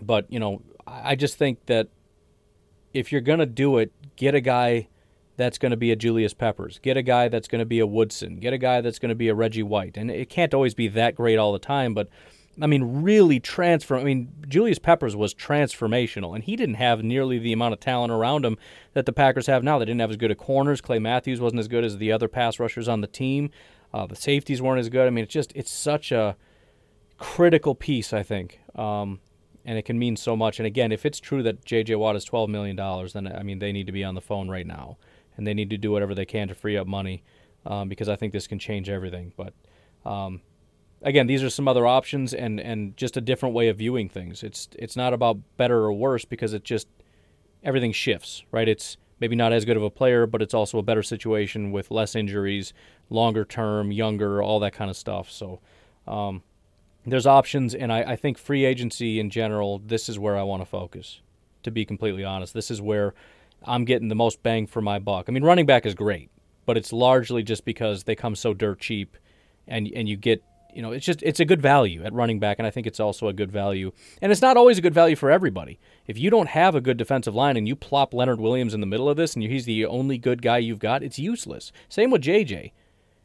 but 0.00 0.30
you 0.30 0.38
know, 0.38 0.62
I 0.86 1.16
just 1.16 1.38
think 1.38 1.64
that 1.66 1.88
if 2.92 3.12
you're 3.12 3.20
going 3.20 3.38
to 3.38 3.46
do 3.46 3.78
it, 3.78 3.92
get 4.16 4.34
a 4.34 4.40
guy 4.40 4.88
that's 5.36 5.58
going 5.58 5.70
to 5.70 5.76
be 5.76 5.92
a 5.92 5.96
Julius 5.96 6.34
Peppers. 6.34 6.78
Get 6.78 6.96
a 6.96 7.02
guy 7.02 7.28
that's 7.28 7.48
going 7.48 7.58
to 7.58 7.66
be 7.66 7.78
a 7.78 7.86
Woodson. 7.86 8.38
Get 8.38 8.52
a 8.52 8.58
guy 8.58 8.80
that's 8.80 8.98
going 8.98 9.10
to 9.10 9.14
be 9.14 9.28
a 9.28 9.34
Reggie 9.34 9.62
White. 9.62 9.96
And 9.96 10.10
it 10.10 10.30
can't 10.30 10.54
always 10.54 10.74
be 10.74 10.88
that 10.88 11.14
great 11.14 11.38
all 11.38 11.52
the 11.52 11.58
time, 11.58 11.92
but 11.94 12.08
I 12.60 12.66
mean, 12.66 13.02
really 13.02 13.38
transform. 13.38 14.00
I 14.00 14.04
mean, 14.04 14.32
Julius 14.48 14.78
Peppers 14.78 15.14
was 15.14 15.34
transformational, 15.34 16.34
and 16.34 16.42
he 16.42 16.56
didn't 16.56 16.76
have 16.76 17.02
nearly 17.02 17.38
the 17.38 17.52
amount 17.52 17.74
of 17.74 17.80
talent 17.80 18.12
around 18.12 18.44
him 18.44 18.56
that 18.94 19.04
the 19.04 19.12
Packers 19.12 19.46
have 19.46 19.62
now. 19.62 19.78
They 19.78 19.84
didn't 19.84 20.00
have 20.00 20.10
as 20.10 20.16
good 20.16 20.30
a 20.30 20.34
corners. 20.34 20.80
Clay 20.80 20.98
Matthews 20.98 21.40
wasn't 21.40 21.60
as 21.60 21.68
good 21.68 21.84
as 21.84 21.98
the 21.98 22.12
other 22.12 22.28
pass 22.28 22.58
rushers 22.58 22.88
on 22.88 23.02
the 23.02 23.06
team. 23.06 23.50
Uh, 23.92 24.06
the 24.06 24.16
safeties 24.16 24.62
weren't 24.62 24.80
as 24.80 24.88
good. 24.88 25.06
I 25.06 25.10
mean, 25.10 25.24
it's 25.24 25.32
just 25.32 25.52
it's 25.54 25.70
such 25.70 26.12
a 26.12 26.36
critical 27.18 27.74
piece, 27.74 28.12
I 28.12 28.22
think, 28.22 28.60
um, 28.74 29.20
and 29.64 29.78
it 29.78 29.82
can 29.82 29.98
mean 29.98 30.16
so 30.16 30.34
much. 30.34 30.58
And 30.58 30.66
again, 30.66 30.92
if 30.92 31.04
it's 31.04 31.20
true 31.20 31.42
that 31.42 31.64
J.J. 31.64 31.94
Watt 31.96 32.16
is 32.16 32.24
twelve 32.24 32.48
million 32.48 32.76
dollars, 32.76 33.12
then 33.12 33.26
I 33.26 33.42
mean 33.42 33.58
they 33.58 33.72
need 33.72 33.86
to 33.86 33.92
be 33.92 34.04
on 34.04 34.14
the 34.14 34.20
phone 34.20 34.48
right 34.48 34.66
now, 34.66 34.96
and 35.36 35.46
they 35.46 35.54
need 35.54 35.70
to 35.70 35.78
do 35.78 35.90
whatever 35.90 36.14
they 36.14 36.24
can 36.24 36.48
to 36.48 36.54
free 36.54 36.76
up 36.76 36.86
money, 36.86 37.22
um, 37.66 37.88
because 37.88 38.08
I 38.08 38.16
think 38.16 38.32
this 38.32 38.46
can 38.46 38.58
change 38.58 38.88
everything. 38.88 39.32
But 39.36 39.52
um, 40.04 40.40
again, 41.02 41.26
these 41.26 41.42
are 41.42 41.50
some 41.50 41.68
other 41.68 41.86
options 41.86 42.34
and 42.34 42.60
and 42.60 42.96
just 42.96 43.16
a 43.16 43.20
different 43.20 43.54
way 43.54 43.68
of 43.68 43.78
viewing 43.78 44.08
things. 44.08 44.42
It's 44.42 44.68
it's 44.78 44.96
not 44.96 45.12
about 45.12 45.38
better 45.56 45.78
or 45.78 45.92
worse 45.92 46.24
because 46.24 46.52
it 46.52 46.64
just 46.64 46.88
everything 47.62 47.92
shifts, 47.92 48.44
right? 48.50 48.68
It's 48.68 48.96
maybe 49.20 49.36
not 49.36 49.52
as 49.52 49.64
good 49.64 49.76
of 49.76 49.82
a 49.82 49.90
player, 49.90 50.26
but 50.26 50.42
it's 50.42 50.54
also 50.54 50.78
a 50.78 50.82
better 50.82 51.02
situation 51.02 51.72
with 51.72 51.90
less 51.90 52.14
injuries, 52.14 52.72
longer 53.08 53.44
term, 53.44 53.90
younger, 53.90 54.42
all 54.42 54.60
that 54.60 54.72
kind 54.72 54.90
of 54.90 54.96
stuff. 54.96 55.30
So 55.30 55.60
um, 56.06 56.42
there's 57.04 57.26
options, 57.26 57.74
and 57.74 57.92
I, 57.92 58.02
I 58.02 58.16
think 58.16 58.36
free 58.36 58.64
agency 58.64 59.18
in 59.18 59.30
general, 59.30 59.78
this 59.78 60.08
is 60.08 60.18
where 60.18 60.36
I 60.36 60.42
want 60.42 60.62
to 60.62 60.66
focus. 60.66 61.20
To 61.62 61.70
be 61.70 61.84
completely 61.84 62.24
honest, 62.24 62.54
this 62.54 62.70
is 62.70 62.80
where 62.80 63.14
I'm 63.64 63.84
getting 63.84 64.08
the 64.08 64.14
most 64.14 64.42
bang 64.42 64.66
for 64.66 64.80
my 64.80 64.98
buck. 64.98 65.26
I 65.28 65.32
mean, 65.32 65.42
running 65.42 65.66
back 65.66 65.86
is 65.86 65.94
great, 65.94 66.30
but 66.64 66.76
it's 66.76 66.92
largely 66.92 67.42
just 67.42 67.64
because 67.64 68.04
they 68.04 68.14
come 68.14 68.36
so 68.36 68.54
dirt 68.54 68.80
cheap, 68.80 69.16
and 69.66 69.90
and 69.94 70.08
you 70.08 70.16
get 70.16 70.44
you 70.76 70.82
know, 70.82 70.92
it's 70.92 71.06
just 71.06 71.22
it's 71.22 71.40
a 71.40 71.46
good 71.46 71.62
value 71.62 72.04
at 72.04 72.12
running 72.12 72.38
back, 72.38 72.58
and 72.58 72.66
I 72.66 72.70
think 72.70 72.86
it's 72.86 73.00
also 73.00 73.28
a 73.28 73.32
good 73.32 73.50
value. 73.50 73.92
And 74.20 74.30
it's 74.30 74.42
not 74.42 74.58
always 74.58 74.76
a 74.76 74.82
good 74.82 74.92
value 74.92 75.16
for 75.16 75.30
everybody. 75.30 75.80
If 76.06 76.18
you 76.18 76.28
don't 76.28 76.50
have 76.50 76.74
a 76.74 76.82
good 76.82 76.98
defensive 76.98 77.34
line 77.34 77.56
and 77.56 77.66
you 77.66 77.74
plop 77.74 78.12
Leonard 78.12 78.40
Williams 78.40 78.74
in 78.74 78.80
the 78.80 78.86
middle 78.86 79.08
of 79.08 79.16
this, 79.16 79.34
and 79.34 79.42
he's 79.42 79.64
the 79.64 79.86
only 79.86 80.18
good 80.18 80.42
guy 80.42 80.58
you've 80.58 80.78
got, 80.78 81.02
it's 81.02 81.18
useless. 81.18 81.72
Same 81.88 82.10
with 82.10 82.20
JJ. 82.20 82.72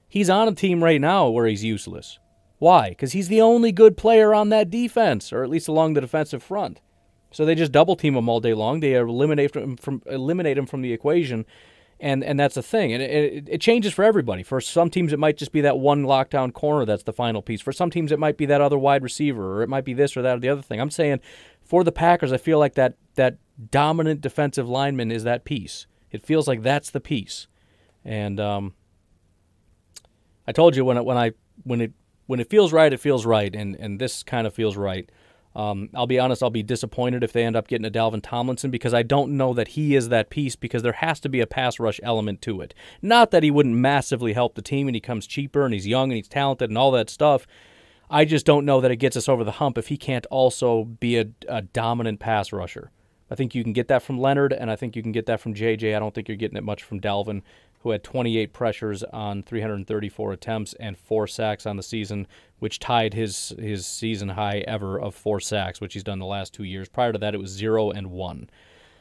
He's 0.08 0.30
on 0.30 0.48
a 0.48 0.56
team 0.56 0.82
right 0.82 1.02
now 1.02 1.28
where 1.28 1.46
he's 1.46 1.64
useless. 1.64 2.20
Why? 2.58 2.90
Because 2.90 3.12
he's 3.12 3.28
the 3.28 3.42
only 3.42 3.74
good 3.74 3.98
player 3.98 4.34
on 4.34 4.48
that 4.50 4.70
defense, 4.70 5.34
or 5.34 5.44
at 5.44 5.50
least 5.50 5.68
along 5.68 5.94
the 5.94 6.02
defensive 6.02 6.42
front. 6.42 6.80
So 7.32 7.46
they 7.46 7.56
just 7.56 7.74
double 7.74 7.98
team 7.98 8.16
him 8.16 8.30
all 8.30 8.40
day 8.40 8.54
long. 8.54 8.80
They 8.80 8.94
eliminate 8.94 9.56
him 9.56 9.76
from 9.76 10.04
eliminate 10.06 10.58
him 10.58 10.68
from 10.68 10.82
the 10.82 10.94
equation, 10.94 11.46
and 12.02 12.24
and 12.24 12.40
that's 12.40 12.56
the 12.56 12.64
thing. 12.64 12.92
And 12.92 13.02
it, 13.02 13.48
it, 13.48 13.62
changes 13.62 13.94
for 13.94 14.04
everybody. 14.04 14.44
For 14.44 14.60
some 14.60 14.90
teams, 14.90 15.14
it 15.14 15.20
might 15.20 15.38
just 15.38 15.52
be 15.52 15.62
that 15.62 15.78
one 15.78 16.04
lockdown 16.04 16.52
corner 16.52 16.84
that's 16.84 17.04
the 17.04 17.14
final 17.14 17.42
piece. 17.42 17.62
For 17.62 17.72
some 17.72 17.92
teams, 17.92 18.12
it 18.12 18.20
might 18.20 18.38
be 18.38 18.48
that 18.48 18.60
other 18.60 18.78
wide 18.78 19.04
receiver, 19.04 19.60
or 19.60 19.62
it 19.62 19.70
might 19.70 19.86
be 19.86 19.94
this 19.94 20.18
or 20.18 20.24
that 20.24 20.38
or 20.38 20.40
the 20.40 20.50
other 20.50 20.64
thing. 20.64 20.82
I'm 20.82 20.90
saying 20.90 21.22
for 21.64 21.84
the 21.84 21.92
Packers, 21.92 22.34
I 22.34 22.38
feel 22.38 22.60
like 22.60 22.74
that 22.74 22.96
that 23.16 23.38
dominant 23.70 24.22
defensive 24.22 24.68
lineman 24.68 25.12
is 25.12 25.24
that 25.24 25.46
piece. 25.46 25.86
It 26.12 26.26
feels 26.26 26.48
like 26.48 26.64
that's 26.64 26.90
the 26.90 27.00
piece. 27.00 27.48
And 28.04 28.40
um, 28.40 28.74
I 30.48 30.52
told 30.52 30.76
you 30.76 30.84
when 30.84 30.98
it, 30.98 31.06
when 31.06 31.18
I 31.18 31.32
when 31.64 31.82
it 31.82 31.94
when 32.26 32.40
it 32.40 32.50
feels 32.50 32.74
right, 32.74 32.92
it 32.92 33.00
feels 33.00 33.28
right, 33.28 33.56
and 33.56 33.76
and 33.76 34.00
this 34.00 34.24
kind 34.24 34.48
of 34.48 34.54
feels 34.56 34.76
right. 34.76 35.10
Um, 35.56 35.90
I'll 35.94 36.08
be 36.08 36.20
honest, 36.20 36.42
I'll 36.42 36.50
be 36.50 36.64
disappointed 36.64 37.24
if 37.24 37.34
they 37.34 37.44
end 37.44 37.56
up 37.56 37.68
getting 37.68 37.86
a 37.86 37.92
Dalvin 37.92 38.22
Tomlinson 38.24 38.72
because 38.72 38.94
I 38.94 39.04
don't 39.04 39.36
know 39.36 39.54
that 39.54 39.70
he 39.70 39.96
is 39.96 40.10
that 40.10 40.30
piece 40.30 40.56
because 40.56 40.82
there 40.82 40.94
has 40.94 41.20
to 41.22 41.30
be 41.30 41.42
a 41.42 41.48
pass 41.48 41.80
rush 41.80 42.00
element 42.04 42.42
to 42.44 42.62
it. 42.62 42.74
Not 43.02 43.32
that 43.32 43.44
he 43.44 43.52
wouldn't 43.52 43.76
massively 43.76 44.34
help 44.34 44.56
the 44.56 44.62
team 44.62 44.88
and 44.88 44.96
he 44.96 45.02
comes 45.02 45.28
cheaper 45.28 45.66
and 45.66 45.74
he's 45.74 45.88
young 45.88 46.10
and 46.10 46.16
he's 46.16 46.30
talented 46.30 46.70
and 46.70 46.78
all 46.78 46.92
that 46.92 47.10
stuff. 47.10 47.46
I 48.10 48.26
just 48.26 48.46
don't 48.46 48.66
know 48.66 48.82
that 48.82 48.92
it 48.92 48.98
gets 48.98 49.16
us 49.16 49.30
over 49.30 49.44
the 49.44 49.52
hump 49.52 49.78
if 49.78 49.88
he 49.88 49.98
can't 49.98 50.26
also 50.28 50.86
be 50.86 51.18
a, 51.18 51.26
a 51.48 51.62
dominant 51.62 52.20
pass 52.20 52.52
rusher. 52.52 52.92
I 53.30 53.36
think 53.36 53.56
you 53.56 53.64
can 53.64 53.72
get 53.72 53.88
that 53.88 54.04
from 54.04 54.20
Leonard, 54.20 54.52
and 54.52 54.70
I 54.70 54.76
think 54.76 54.98
you 54.98 55.02
can 55.02 55.14
get 55.14 55.26
that 55.28 55.40
from 55.40 55.54
JJ. 55.54 55.96
I 55.96 56.00
don't 56.00 56.14
think 56.14 56.28
you're 56.28 56.36
getting 56.36 56.58
it 56.58 56.66
much 56.66 56.84
from 56.84 57.00
Dalvin 57.00 57.42
who 57.82 57.92
had 57.92 58.04
28 58.04 58.54
pressures 58.54 59.04
on 59.04 59.44
334 59.44 60.34
attempts 60.34 60.74
and 60.80 60.98
four 60.98 61.28
sacks 61.28 61.66
on 61.66 61.78
the 61.78 61.84
season, 61.84 62.28
which 62.60 62.80
tied 62.80 63.14
his 63.14 63.54
his 63.60 63.86
season 63.86 64.30
high 64.30 64.60
ever 64.68 65.00
of 65.00 65.16
four 65.16 65.40
sacks, 65.40 65.82
which 65.82 65.94
he's 65.94 66.04
done 66.04 66.20
the 66.20 66.26
last 66.26 66.54
two 66.54 66.64
years. 66.64 66.88
Prior 66.88 67.12
to 67.12 67.20
that, 67.20 67.34
it 67.34 67.40
was 67.40 67.50
zero 67.50 67.90
and 67.90 68.12
one. 68.12 68.50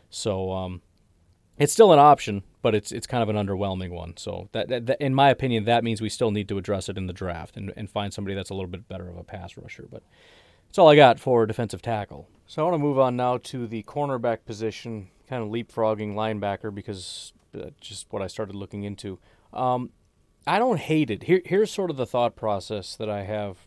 So 0.09 0.51
um, 0.53 0.83
it's 1.59 1.73
still 1.73 1.93
an 1.93 1.99
option, 1.99 2.43
but 2.63 2.75
it's 2.75 2.91
it's 2.91 3.07
kind 3.07 3.23
of 3.23 3.29
an 3.29 3.37
underwhelming 3.37 3.91
one. 3.91 4.17
So 4.17 4.49
that, 4.53 4.69
that, 4.69 4.87
that, 4.87 5.01
in 5.01 5.15
my 5.15 5.29
opinion, 5.29 5.65
that 5.65 5.85
means 5.85 6.01
we 6.01 6.09
still 6.09 6.31
need 6.31 6.49
to 6.49 6.59
address 6.59 6.89
it 6.89 6.97
in 6.97 7.07
the 7.07 7.13
draft 7.13 7.57
and, 7.57 7.73
and 7.77 7.89
find 7.89 8.15
somebody 8.15 8.35
that's 8.35 8.51
a 8.51 8.55
little 8.55 8.71
bit 8.71 8.89
better 8.89 9.09
of 9.09 9.19
a 9.19 9.25
pass 9.25 9.57
rusher. 9.59 9.87
But 9.91 10.03
that's 10.69 10.79
all 10.79 10.89
I 10.89 10.97
got 10.97 11.21
for 11.21 11.45
defensive 11.45 11.83
tackle. 11.83 12.29
So 12.47 12.63
I 12.63 12.71
want 12.71 12.75
to 12.75 12.79
move 12.79 12.99
on 12.99 13.15
now 13.15 13.37
to 13.39 13.67
the 13.67 13.83
cornerback 13.83 14.39
position, 14.47 15.09
kind 15.29 15.43
of 15.43 15.51
leapfrogging 15.51 16.15
linebacker 16.15 16.75
because 16.75 17.35
uh, 17.55 17.71
just 17.81 18.07
what 18.11 18.23
I 18.23 18.27
started 18.27 18.55
looking 18.55 18.85
into. 18.85 19.19
Um, 19.53 19.91
I 20.47 20.59
don't 20.59 20.79
hate 20.79 21.11
it. 21.11 21.25
Here, 21.25 21.43
here's 21.45 21.71
sort 21.71 21.91
of 21.91 21.97
the 21.97 22.07
thought 22.07 22.37
process 22.37 22.97
that 22.97 23.11
I 23.11 23.25
have. 23.25 23.67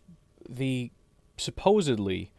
The 0.50 0.92
supposedly 1.38 2.32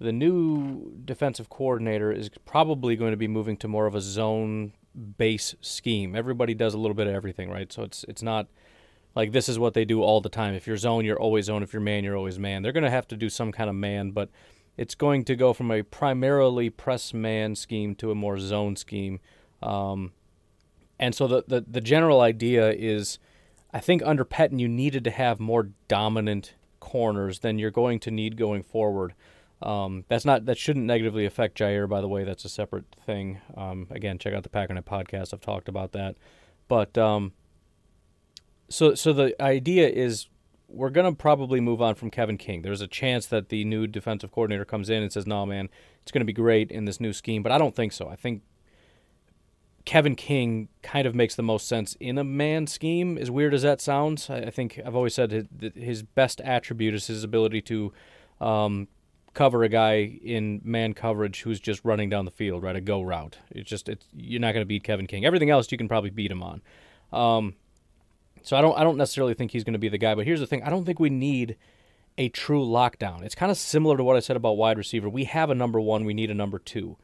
the 0.00 0.12
new 0.12 0.92
defensive 1.04 1.48
coordinator 1.48 2.12
is 2.12 2.30
probably 2.44 2.96
going 2.96 3.10
to 3.10 3.16
be 3.16 3.28
moving 3.28 3.56
to 3.58 3.68
more 3.68 3.86
of 3.86 3.94
a 3.94 4.00
zone 4.00 4.72
base 5.16 5.54
scheme. 5.60 6.14
Everybody 6.14 6.54
does 6.54 6.74
a 6.74 6.78
little 6.78 6.94
bit 6.94 7.06
of 7.06 7.14
everything, 7.14 7.50
right? 7.50 7.72
So 7.72 7.82
it's 7.82 8.04
it's 8.08 8.22
not 8.22 8.46
like 9.14 9.32
this 9.32 9.48
is 9.48 9.58
what 9.58 9.74
they 9.74 9.84
do 9.84 10.02
all 10.02 10.20
the 10.20 10.28
time. 10.28 10.54
If 10.54 10.66
you're 10.66 10.76
zone, 10.76 11.04
you're 11.04 11.18
always 11.18 11.46
zone. 11.46 11.62
If 11.62 11.72
you're 11.72 11.82
man, 11.82 12.04
you're 12.04 12.16
always 12.16 12.38
man. 12.38 12.62
They're 12.62 12.72
going 12.72 12.84
to 12.84 12.90
have 12.90 13.08
to 13.08 13.16
do 13.16 13.28
some 13.28 13.50
kind 13.50 13.68
of 13.68 13.76
man, 13.76 14.12
but 14.12 14.30
it's 14.76 14.94
going 14.94 15.24
to 15.24 15.34
go 15.34 15.52
from 15.52 15.70
a 15.72 15.82
primarily 15.82 16.70
press 16.70 17.12
man 17.12 17.56
scheme 17.56 17.94
to 17.96 18.12
a 18.12 18.14
more 18.14 18.38
zone 18.38 18.76
scheme. 18.76 19.18
Um, 19.62 20.12
and 20.98 21.14
so 21.14 21.26
the, 21.26 21.44
the, 21.46 21.64
the 21.66 21.80
general 21.80 22.20
idea 22.20 22.70
is 22.72 23.18
I 23.72 23.80
think 23.80 24.02
under 24.04 24.24
Pettine 24.24 24.58
you 24.58 24.68
needed 24.68 25.04
to 25.04 25.10
have 25.10 25.40
more 25.40 25.70
dominant 25.88 26.54
corners 26.80 27.40
than 27.40 27.58
you're 27.58 27.70
going 27.70 28.00
to 28.00 28.10
need 28.10 28.36
going 28.36 28.62
forward. 28.62 29.14
Um, 29.60 30.04
that's 30.08 30.24
not 30.24 30.46
that 30.46 30.56
shouldn't 30.56 30.86
negatively 30.86 31.26
affect 31.26 31.58
Jaire. 31.58 31.88
by 31.88 32.00
the 32.00 32.08
way. 32.08 32.24
That's 32.24 32.44
a 32.44 32.48
separate 32.48 32.84
thing. 33.04 33.40
Um, 33.56 33.88
again, 33.90 34.18
check 34.18 34.32
out 34.32 34.42
the 34.42 34.48
Packernet 34.48 34.84
podcast. 34.84 35.34
I've 35.34 35.40
talked 35.40 35.68
about 35.68 35.92
that. 35.92 36.16
But 36.68 36.96
um, 36.96 37.32
so 38.68 38.94
so 38.94 39.12
the 39.12 39.40
idea 39.42 39.88
is 39.88 40.28
we're 40.68 40.90
gonna 40.90 41.14
probably 41.14 41.60
move 41.60 41.82
on 41.82 41.94
from 41.94 42.10
Kevin 42.10 42.38
King. 42.38 42.62
There's 42.62 42.82
a 42.82 42.86
chance 42.86 43.26
that 43.26 43.48
the 43.48 43.64
new 43.64 43.86
defensive 43.86 44.30
coordinator 44.30 44.64
comes 44.64 44.90
in 44.90 45.02
and 45.02 45.12
says, 45.12 45.26
"No, 45.26 45.44
man, 45.44 45.68
it's 46.02 46.12
gonna 46.12 46.24
be 46.24 46.32
great 46.32 46.70
in 46.70 46.84
this 46.84 47.00
new 47.00 47.12
scheme." 47.12 47.42
But 47.42 47.52
I 47.52 47.58
don't 47.58 47.74
think 47.74 47.92
so. 47.92 48.08
I 48.08 48.16
think 48.16 48.42
Kevin 49.88 50.16
King 50.16 50.68
kind 50.82 51.06
of 51.06 51.14
makes 51.14 51.34
the 51.34 51.42
most 51.42 51.66
sense 51.66 51.96
in 51.98 52.18
a 52.18 52.22
man 52.22 52.66
scheme. 52.66 53.16
As 53.16 53.30
weird 53.30 53.54
as 53.54 53.62
that 53.62 53.80
sounds, 53.80 54.28
I 54.28 54.50
think 54.50 54.78
I've 54.84 54.94
always 54.94 55.14
said 55.14 55.48
his 55.74 56.02
best 56.02 56.42
attribute 56.42 56.92
is 56.92 57.06
his 57.06 57.24
ability 57.24 57.62
to 57.62 57.94
um, 58.38 58.88
cover 59.32 59.62
a 59.62 59.68
guy 59.70 60.18
in 60.22 60.60
man 60.62 60.92
coverage 60.92 61.40
who's 61.40 61.58
just 61.58 61.82
running 61.86 62.10
down 62.10 62.26
the 62.26 62.30
field, 62.30 62.62
right? 62.62 62.76
A 62.76 62.82
go 62.82 63.00
route. 63.00 63.38
It's 63.50 63.70
just 63.70 63.88
it's 63.88 64.04
you're 64.14 64.42
not 64.42 64.52
going 64.52 64.60
to 64.60 64.66
beat 64.66 64.84
Kevin 64.84 65.06
King. 65.06 65.24
Everything 65.24 65.48
else 65.48 65.72
you 65.72 65.78
can 65.78 65.88
probably 65.88 66.10
beat 66.10 66.30
him 66.30 66.42
on. 66.42 66.60
Um, 67.10 67.54
so 68.42 68.58
I 68.58 68.60
don't 68.60 68.78
I 68.78 68.84
don't 68.84 68.98
necessarily 68.98 69.32
think 69.32 69.52
he's 69.52 69.64
going 69.64 69.72
to 69.72 69.78
be 69.78 69.88
the 69.88 69.96
guy. 69.96 70.14
But 70.14 70.26
here's 70.26 70.40
the 70.40 70.46
thing: 70.46 70.62
I 70.64 70.68
don't 70.68 70.84
think 70.84 71.00
we 71.00 71.08
need 71.08 71.56
a 72.18 72.28
true 72.28 72.62
lockdown. 72.62 73.22
It's 73.22 73.34
kind 73.34 73.50
of 73.50 73.56
similar 73.56 73.96
to 73.96 74.04
what 74.04 74.16
I 74.16 74.20
said 74.20 74.36
about 74.36 74.58
wide 74.58 74.76
receiver. 74.76 75.08
We 75.08 75.24
have 75.24 75.48
a 75.48 75.54
number 75.54 75.80
one. 75.80 76.04
We 76.04 76.12
need 76.12 76.30
a 76.30 76.34
number 76.34 76.58
two 76.58 76.98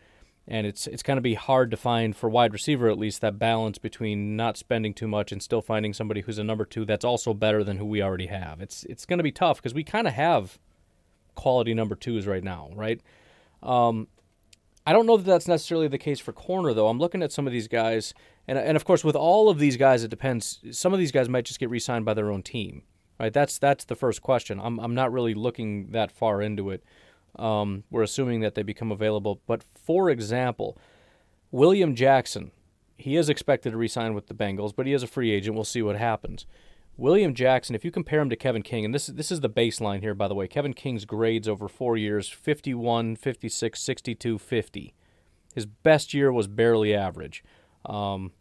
and 0.47 0.67
it's 0.67 0.87
it's 0.87 1.03
going 1.03 1.17
to 1.17 1.23
be 1.23 1.35
hard 1.35 1.71
to 1.71 1.77
find 1.77 2.15
for 2.15 2.29
wide 2.29 2.53
receiver 2.53 2.89
at 2.89 2.99
least 2.99 3.21
that 3.21 3.39
balance 3.39 3.79
between 3.79 4.37
not 4.37 4.57
spending 4.57 4.93
too 4.93 5.09
much 5.09 5.33
and 5.33 5.43
still 5.43 5.63
finding 5.63 5.95
somebody 5.95 6.21
who's 6.21 6.39
a 6.39 6.45
number 6.45 6.65
two 6.65 6.85
that's 6.85 7.05
also 7.05 7.33
better 7.33 7.65
than 7.65 7.79
who 7.79 7.87
we 7.87 8.03
already 8.03 8.27
have. 8.27 8.61
It's 8.61 8.85
it's 8.85 9.07
going 9.07 9.19
to 9.19 9.25
be 9.25 9.33
tough 9.33 9.59
because 9.59 9.75
we 9.75 9.85
kind 9.85 10.07
of 10.07 10.15
have 10.15 10.59
quality 11.35 11.75
number 11.75 11.95
twos 11.95 12.27
right 12.27 12.45
now, 12.45 12.71
right? 12.75 13.01
Um, 13.63 14.09
I 14.87 14.93
don't 14.93 15.07
know 15.07 15.17
that 15.17 15.25
that's 15.25 15.49
necessarily 15.49 15.89
the 15.89 15.99
case 15.99 16.21
for 16.21 16.33
corner 16.33 16.75
though. 16.75 16.89
I'm 16.89 16.99
looking 16.99 17.23
at 17.23 17.33
some 17.33 17.47
of 17.47 17.53
these 17.53 17.69
guys, 17.69 18.13
and 18.47 18.59
and 18.59 18.77
of 18.77 18.85
course 18.85 19.03
with 19.03 19.17
all 19.17 19.49
of 19.49 19.59
these 19.59 19.79
guys, 19.79 20.05
it 20.05 20.09
depends. 20.09 20.61
Some 20.73 20.93
of 20.93 20.99
these 20.99 21.13
guys 21.13 21.29
might 21.29 21.47
just 21.47 21.59
get 21.59 21.71
re-signed 21.71 22.05
by 22.05 22.13
their 22.13 22.31
own 22.31 22.43
team, 22.43 22.83
right? 23.19 23.33
That's 23.33 23.59
that's 23.59 23.87
the 23.87 23.97
first 23.97 24.21
question. 24.21 24.61
I'm 24.61 24.79
I'm 24.79 24.95
not 24.95 25.11
really 25.11 25.33
looking 25.33 25.93
that 25.93 26.13
far 26.13 26.43
into 26.43 26.69
it. 26.69 26.85
Um, 27.37 27.85
we're 27.91 28.03
assuming 28.03 28.41
that 28.41 28.55
they 28.55 28.63
become 28.63 28.93
available. 28.93 29.41
But 29.47 29.65
for 29.75 30.11
example, 30.11 30.79
William 31.51 31.95
Jackson, 31.95 32.53
he 32.97 33.17
is 33.17 33.29
expected 33.29 33.71
to 33.71 33.77
resign 33.77 34.15
with 34.15 34.29
the 34.29 34.35
Bengals, 34.35 34.75
but 34.75 34.87
he 34.87 34.93
is 34.93 35.03
a 35.03 35.09
free 35.09 35.31
agent. 35.31 35.55
We'll 35.55 35.65
see 35.65 35.83
what 35.83 35.97
happens. 35.97 36.47
William 36.97 37.35
Jackson, 37.35 37.75
if 37.75 37.85
you 37.85 37.91
compare 37.91 38.21
him 38.21 38.31
to 38.31 38.37
Kevin 38.37 38.63
King, 38.63 38.85
and 38.85 38.95
this 38.95 39.07
this 39.09 39.33
is 39.33 39.41
the 39.41 39.51
baseline 39.51 40.01
here, 40.01 40.15
by 40.15 40.29
the 40.29 40.35
way. 40.35 40.47
Kevin 40.47 40.75
King's 40.75 41.05
grades 41.05 41.49
over 41.49 41.67
four 41.67 41.97
years 41.97 42.29
51, 42.29 43.17
56, 43.17 43.81
62, 43.81 44.39
50. 44.39 44.95
His 45.55 45.67
best 45.67 46.15
year 46.15 46.33
was 46.33 46.47
barely 46.47 46.95
average. 46.95 47.43
Um, 47.85 48.33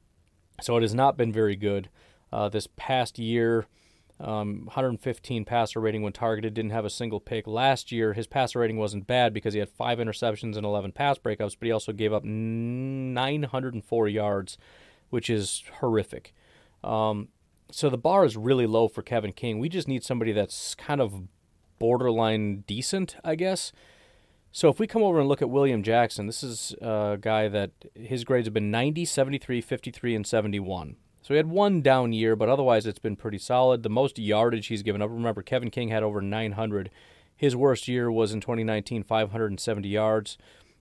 so 0.61 0.77
it 0.77 0.81
has 0.81 0.93
not 0.93 1.17
been 1.17 1.31
very 1.31 1.55
good. 1.55 1.89
Uh, 2.31 2.49
this 2.49 2.67
past 2.75 3.19
year, 3.19 3.65
um, 4.23 4.61
115 4.65 5.43
passer 5.43 5.81
rating 5.81 6.01
when 6.01 6.13
targeted, 6.13 6.53
didn't 6.53 6.71
have 6.71 6.85
a 6.85 6.89
single 6.89 7.19
pick. 7.19 7.45
Last 7.45 7.91
year, 7.91 8.13
his 8.13 8.25
passer 8.25 8.59
rating 8.59 8.77
wasn't 8.77 9.05
bad 9.05 9.33
because 9.33 9.53
he 9.53 9.59
had 9.59 9.69
five 9.69 9.99
interceptions 9.99 10.55
and 10.55 10.65
11 10.65 10.93
pass 10.93 11.17
breakups, 11.17 11.57
but 11.59 11.65
he 11.65 11.71
also 11.71 11.91
gave 11.91 12.13
up 12.13 12.23
904 12.23 14.07
yards, 14.07 14.57
which 15.09 15.29
is 15.29 15.63
horrific. 15.79 16.33
Um, 16.83 17.27
so 17.69 17.89
the 17.89 17.97
bar 17.97 18.23
is 18.23 18.37
really 18.37 18.65
low 18.65 18.87
for 18.87 19.01
Kevin 19.01 19.33
King. 19.33 19.59
We 19.59 19.67
just 19.67 19.89
need 19.89 20.03
somebody 20.05 20.31
that's 20.31 20.73
kind 20.75 21.01
of 21.01 21.27
borderline 21.77 22.63
decent, 22.65 23.17
I 23.25 23.35
guess. 23.35 23.73
So 24.53 24.69
if 24.69 24.79
we 24.79 24.87
come 24.87 25.03
over 25.03 25.19
and 25.19 25.27
look 25.27 25.41
at 25.41 25.49
William 25.49 25.83
Jackson, 25.83 26.27
this 26.27 26.43
is 26.43 26.75
a 26.81 27.17
guy 27.19 27.49
that 27.49 27.71
his 27.95 28.23
grades 28.23 28.45
have 28.45 28.53
been 28.53 28.71
90, 28.71 29.03
73, 29.03 29.59
53, 29.59 30.15
and 30.15 30.25
71. 30.27 30.95
So 31.23 31.33
he 31.33 31.37
had 31.37 31.49
one 31.49 31.81
down 31.81 32.11
year, 32.11 32.35
but 32.35 32.49
otherwise 32.49 32.85
it's 32.85 32.99
been 32.99 33.15
pretty 33.15 33.37
solid. 33.37 33.81
The 33.81 33.89
most 33.89 34.19
yardage 34.19 34.67
he's 34.67 34.83
given 34.83 35.01
up, 35.01 35.09
remember, 35.09 35.41
Kevin 35.41 35.71
King 35.71 35.87
had 35.87 36.03
over 36.03 36.21
900. 36.21 36.91
His 37.35 37.55
worst 37.55 37.87
year 37.87 38.11
was 38.11 38.33
in 38.33 38.41
2019, 38.41 39.03
570 39.03 39.87
yards. 39.87 40.37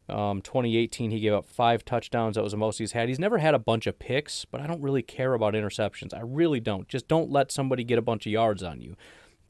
Um, 0.08 0.42
2018, 0.42 1.12
he 1.12 1.20
gave 1.20 1.32
up 1.32 1.46
five 1.46 1.84
touchdowns. 1.84 2.34
That 2.34 2.42
was 2.42 2.50
the 2.50 2.58
most 2.58 2.78
he's 2.78 2.90
had. 2.90 3.08
He's 3.08 3.20
never 3.20 3.38
had 3.38 3.54
a 3.54 3.58
bunch 3.58 3.86
of 3.86 4.00
picks, 4.00 4.44
but 4.44 4.60
I 4.60 4.66
don't 4.66 4.82
really 4.82 5.00
care 5.00 5.34
about 5.34 5.54
interceptions. 5.54 6.12
I 6.12 6.22
really 6.22 6.58
don't. 6.58 6.88
Just 6.88 7.06
don't 7.06 7.30
let 7.30 7.52
somebody 7.52 7.84
get 7.84 7.98
a 7.98 8.02
bunch 8.02 8.26
of 8.26 8.32
yards 8.32 8.64
on 8.64 8.80
you. 8.80 8.96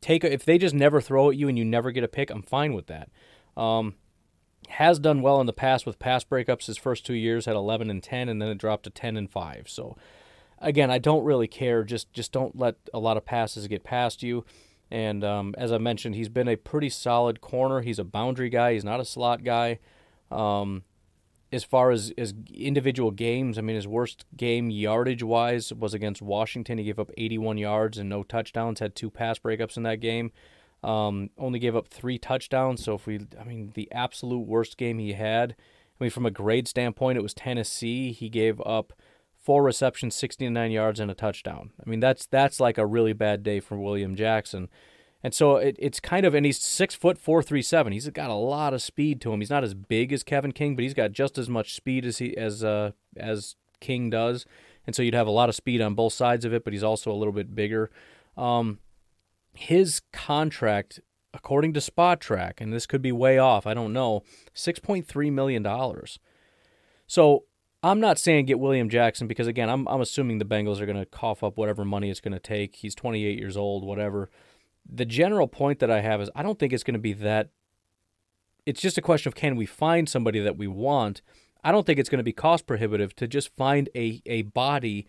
Take 0.03 0.25
a, 0.25 0.33
if 0.33 0.45
they 0.45 0.59
just 0.59 0.75
never 0.75 1.01
throw 1.01 1.31
at 1.31 1.37
you 1.37 1.49
and 1.49 1.57
you 1.57 1.65
never 1.65 1.91
get 1.91 2.05
a 2.05 2.09
pick, 2.09 2.31
I'm 2.31 2.43
fine 2.43 2.75
with 2.75 2.87
that. 2.89 3.09
Um, 3.57 3.95
has 4.69 4.99
done 4.99 5.23
well 5.23 5.41
in 5.41 5.47
the 5.47 5.53
past 5.55 5.87
with 5.87 5.99
pass 5.99 6.23
breakups. 6.23 6.67
His 6.67 6.77
first 6.77 7.07
two 7.07 7.15
years 7.15 7.47
had 7.47 7.57
11 7.57 7.89
and 7.89 8.03
10, 8.03 8.29
and 8.29 8.41
then 8.41 8.51
it 8.51 8.59
dropped 8.59 8.85
to 8.85 8.91
10 8.91 9.17
and 9.17 9.31
5. 9.31 9.69
So 9.69 9.97
again, 10.63 10.91
I 10.91 10.99
don't 10.99 11.25
really 11.25 11.49
care. 11.49 11.85
Just 11.85 12.13
just 12.13 12.33
don't 12.33 12.57
let 12.59 12.77
a 12.95 12.99
lot 12.99 13.17
of 13.17 13.25
passes 13.25 13.67
get 13.69 13.85
past 13.85 14.23
you. 14.23 14.45
And 14.91 15.25
um, 15.25 15.55
as 15.57 15.73
I 15.73 15.79
mentioned, 15.79 16.15
he's 16.15 16.29
been 16.29 16.49
a 16.49 16.57
pretty 16.57 16.91
solid 16.91 17.41
corner. 17.41 17.81
He's 17.81 17.99
a 17.99 18.05
boundary 18.05 18.51
guy. 18.51 18.75
He's 18.75 18.85
not 18.85 19.01
a 19.01 19.05
slot 19.07 19.43
guy. 19.43 19.79
Um, 20.31 20.85
as 21.51 21.65
far 21.65 21.91
as, 21.91 22.13
as 22.19 22.35
individual 22.53 23.11
games, 23.11 23.57
I 23.59 23.63
mean, 23.63 23.77
his 23.77 23.87
worst 23.87 24.25
game 24.37 24.71
yardage 24.71 25.23
wise 25.23 25.73
was 25.73 25.95
against 25.95 26.21
Washington. 26.21 26.79
He 26.79 26.85
gave 26.85 26.99
up 26.99 27.11
81 27.17 27.59
yards 27.59 27.99
and 27.99 28.09
no 28.09 28.23
touchdowns, 28.23 28.81
had 28.81 28.95
two 28.95 29.11
pass 29.11 29.39
breakups 29.39 29.77
in 29.77 29.83
that 29.83 30.01
game. 30.01 30.31
Um, 30.83 31.31
only 31.39 31.59
gave 31.59 31.77
up 31.77 31.89
three 31.89 32.19
touchdowns. 32.19 32.85
So, 32.85 32.95
if 32.95 33.07
we, 33.07 33.27
I 33.41 33.45
mean, 33.45 33.73
the 33.75 33.91
absolute 33.93 34.47
worst 34.47 34.77
game 34.77 34.99
he 34.99 35.13
had, 35.13 35.55
I 36.01 36.05
mean, 36.05 36.11
from 36.11 36.27
a 36.27 36.31
grade 36.31 36.67
standpoint, 36.69 37.17
it 37.17 37.23
was 37.23 37.35
Tennessee. 37.35 38.13
He 38.13 38.29
gave 38.29 38.61
up 38.67 38.93
four 39.43 39.63
receptions, 39.63 40.15
69 40.15 40.71
yards, 40.71 41.01
and 41.01 41.11
a 41.11 41.15
touchdown. 41.15 41.71
I 41.85 41.89
mean, 41.89 42.01
that's 42.01 42.27
that's 42.27 42.61
like 42.61 42.79
a 42.79 42.87
really 42.87 43.13
bad 43.13 43.43
day 43.43 43.61
for 43.61 43.77
William 43.77 44.15
Jackson. 44.15 44.69
And 45.25 45.33
so 45.33 45.57
it, 45.57 45.77
it's 45.79 46.01
kind 46.01 46.27
of, 46.27 46.35
and 46.35 46.45
he's 46.45 46.61
six 46.61 46.95
foot 46.95 47.19
four 47.19 47.43
three 47.43 47.63
seven. 47.63 47.93
He's 47.93 48.09
got 48.11 48.31
a 48.31 48.35
lot 48.35 48.75
of 48.75 48.83
speed 48.83 49.21
to 49.23 49.33
him. 49.33 49.41
He's 49.41 49.51
not 49.51 49.65
as 49.65 49.75
big 49.75 50.13
as 50.13 50.23
Kevin 50.23 50.53
King, 50.53 50.75
but 50.75 50.83
he's 50.83 50.95
got 50.95 51.13
just 51.13 51.39
as 51.39 51.49
much 51.49 51.75
speed 51.75 52.05
as 52.05 52.19
he 52.19 52.37
as 52.37 52.65
uh, 52.65 52.93
as 53.17 53.57
King 53.81 54.11
does. 54.11 54.47
And 54.87 54.97
so 54.97 55.03
you'd 55.03 55.15
have 55.15 55.29
a 55.29 55.33
lot 55.33 55.49
of 55.49 55.55
speed 55.55 55.81
on 55.81 55.95
both 55.95 56.13
sides 56.13 56.45
of 56.45 56.53
it, 56.53 56.65
but 56.65 56.73
he's 56.73 56.83
also 56.83 57.13
a 57.13 57.15
little 57.15 57.33
bit 57.33 57.55
bigger. 57.55 57.91
Um, 58.37 58.81
his 59.55 60.01
contract, 60.13 60.99
according 61.33 61.73
to 61.75 61.81
Spotrac, 61.81 62.55
and 62.59 62.73
this 62.73 62.87
could 62.87 63.03
be 63.03 63.13
way 63.13 63.39
off, 63.39 63.65
I 63.65 63.75
don't 63.75 63.93
know, 63.93 64.23
six 64.55 64.81
point 64.81 65.07
three 65.07 65.31
million 65.31 65.63
dollars. 65.63 66.19
So 67.07 67.45
I'm 67.83 68.01
not 68.01 68.19
saying 68.19 68.47
get 68.47 68.61
William 68.61 68.89
Jackson 68.89 69.27
because 69.27 69.47
again, 69.47 69.69
I'm 69.69 69.89
I'm 69.89 70.01
assuming 70.01 70.39
the 70.39 70.45
Bengals 70.45 70.81
are 70.81 70.87
going 70.87 70.99
to 70.99 71.07
cough 71.07 71.43
up 71.43 71.57
whatever 71.57 71.85
money 71.85 72.11
it's 72.11 72.21
going 72.21 72.33
to 72.33 72.41
take. 72.41 72.77
He's 72.77 72.95
28 72.95 73.39
years 73.39 73.57
old, 73.57 73.85
whatever. 73.85 74.31
The 74.89 75.05
general 75.05 75.49
point 75.49 75.79
that 75.81 75.91
I 75.91 76.01
have 76.01 76.21
is 76.21 76.31
I 76.35 76.43
don't 76.43 76.59
think 76.59 76.73
it's 76.73 76.85
going 76.85 76.95
to 76.95 77.01
be 77.01 77.13
that 77.15 77.51
it's 78.67 78.81
just 78.81 78.99
a 78.99 79.03
question 79.03 79.29
of 79.29 79.35
can 79.35 79.57
we 79.57 79.67
find 79.67 80.09
somebody 80.09 80.39
that 80.41 80.57
we 80.57 80.67
want. 80.69 81.23
I 81.65 81.73
don't 81.73 81.87
think 81.87 81.99
it's 81.99 82.09
going 82.09 82.19
to 82.19 82.25
be 82.25 82.33
cost 82.33 82.67
prohibitive 82.67 83.15
to 83.17 83.27
just 83.27 83.55
find 83.57 83.89
a 83.97 84.23
a 84.27 84.43
body 84.43 85.07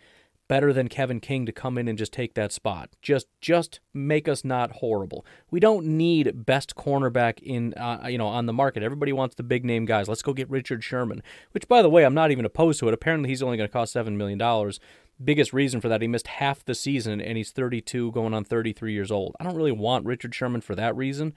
better 0.47 0.73
than 0.73 0.87
Kevin 0.87 1.19
King 1.19 1.45
to 1.45 1.51
come 1.51 1.77
in 1.77 1.87
and 1.87 1.97
just 1.97 2.11
take 2.11 2.33
that 2.33 2.51
spot. 2.51 2.89
Just 3.01 3.27
just 3.41 3.79
make 3.93 4.27
us 4.27 4.43
not 4.43 4.71
horrible. 4.73 5.25
We 5.49 5.59
don't 5.59 5.85
need 5.85 6.45
best 6.45 6.75
cornerback 6.75 7.39
in 7.41 7.73
uh, 7.75 8.07
you 8.09 8.17
know 8.17 8.27
on 8.27 8.45
the 8.45 8.53
market. 8.53 8.83
Everybody 8.83 9.13
wants 9.13 9.35
the 9.35 9.43
big 9.43 9.65
name 9.65 9.85
guys. 9.85 10.07
Let's 10.07 10.21
go 10.21 10.33
get 10.33 10.49
Richard 10.49 10.83
Sherman, 10.83 11.23
which 11.51 11.67
by 11.67 11.81
the 11.81 11.89
way, 11.89 12.05
I'm 12.05 12.13
not 12.13 12.31
even 12.31 12.45
opposed 12.45 12.79
to 12.79 12.87
it. 12.87 12.93
Apparently 12.93 13.29
he's 13.29 13.43
only 13.43 13.57
going 13.57 13.69
to 13.69 13.73
cost 13.73 13.93
7 13.93 14.17
million 14.17 14.37
dollars. 14.37 14.79
Biggest 15.23 15.53
reason 15.53 15.79
for 15.79 15.87
that, 15.89 16.01
he 16.01 16.07
missed 16.07 16.27
half 16.27 16.65
the 16.65 16.75
season 16.75 17.21
and 17.21 17.37
he's 17.37 17.51
32 17.51 18.11
going 18.11 18.33
on 18.33 18.43
33 18.43 18.93
years 18.93 19.11
old. 19.11 19.35
I 19.39 19.43
don't 19.43 19.55
really 19.55 19.71
want 19.71 20.05
Richard 20.05 20.33
Sherman 20.33 20.61
for 20.61 20.75
that 20.75 20.95
reason. 20.95 21.33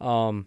Um, 0.00 0.46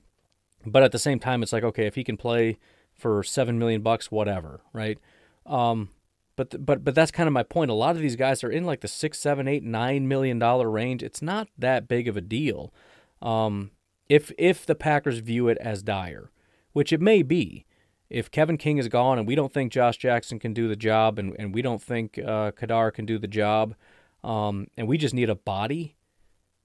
but 0.65 0.83
at 0.83 0.91
the 0.91 0.99
same 0.99 1.19
time 1.19 1.43
it's 1.43 1.53
like 1.53 1.63
okay, 1.63 1.87
if 1.87 1.95
he 1.95 2.03
can 2.03 2.17
play 2.17 2.59
for 2.93 3.23
7 3.23 3.59
million 3.59 3.81
bucks 3.81 4.11
whatever, 4.11 4.61
right? 4.73 4.97
Um, 5.45 5.89
but 6.37 6.65
but 6.65 6.85
but 6.85 6.95
that's 6.95 7.11
kind 7.11 7.27
of 7.27 7.33
my 7.33 7.43
point. 7.43 7.69
A 7.69 7.73
lot 7.73 7.97
of 7.97 8.01
these 8.01 8.15
guys 8.15 8.43
are 8.45 8.49
in 8.49 8.63
like 8.63 8.79
the 8.79 8.87
six, 8.87 9.19
seven, 9.19 9.47
eight, 9.49 9.63
nine 9.63 10.07
million 10.07 10.39
dollar 10.39 10.69
range. 10.69 11.03
It's 11.03 11.21
not 11.21 11.49
that 11.57 11.89
big 11.89 12.07
of 12.07 12.15
a 12.15 12.21
deal, 12.21 12.73
um, 13.21 13.71
if 14.07 14.31
if 14.37 14.65
the 14.65 14.75
Packers 14.75 15.19
view 15.19 15.49
it 15.49 15.57
as 15.57 15.83
dire, 15.83 16.31
which 16.71 16.93
it 16.93 17.01
may 17.01 17.23
be. 17.23 17.65
If 18.09 18.31
Kevin 18.31 18.55
King 18.55 18.77
is 18.77 18.87
gone 18.87 19.19
and 19.19 19.27
we 19.27 19.35
don't 19.35 19.51
think 19.51 19.73
Josh 19.73 19.97
Jackson 19.97 20.39
can 20.39 20.53
do 20.53 20.69
the 20.69 20.77
job, 20.77 21.19
and, 21.19 21.35
and 21.37 21.53
we 21.53 21.61
don't 21.61 21.81
think 21.81 22.17
uh, 22.17 22.51
Ka'dar 22.51 22.89
can 22.89 23.05
do 23.05 23.19
the 23.19 23.27
job, 23.27 23.75
um, 24.23 24.67
and 24.77 24.87
we 24.87 24.97
just 24.97 25.13
need 25.13 25.29
a 25.29 25.35
body, 25.35 25.97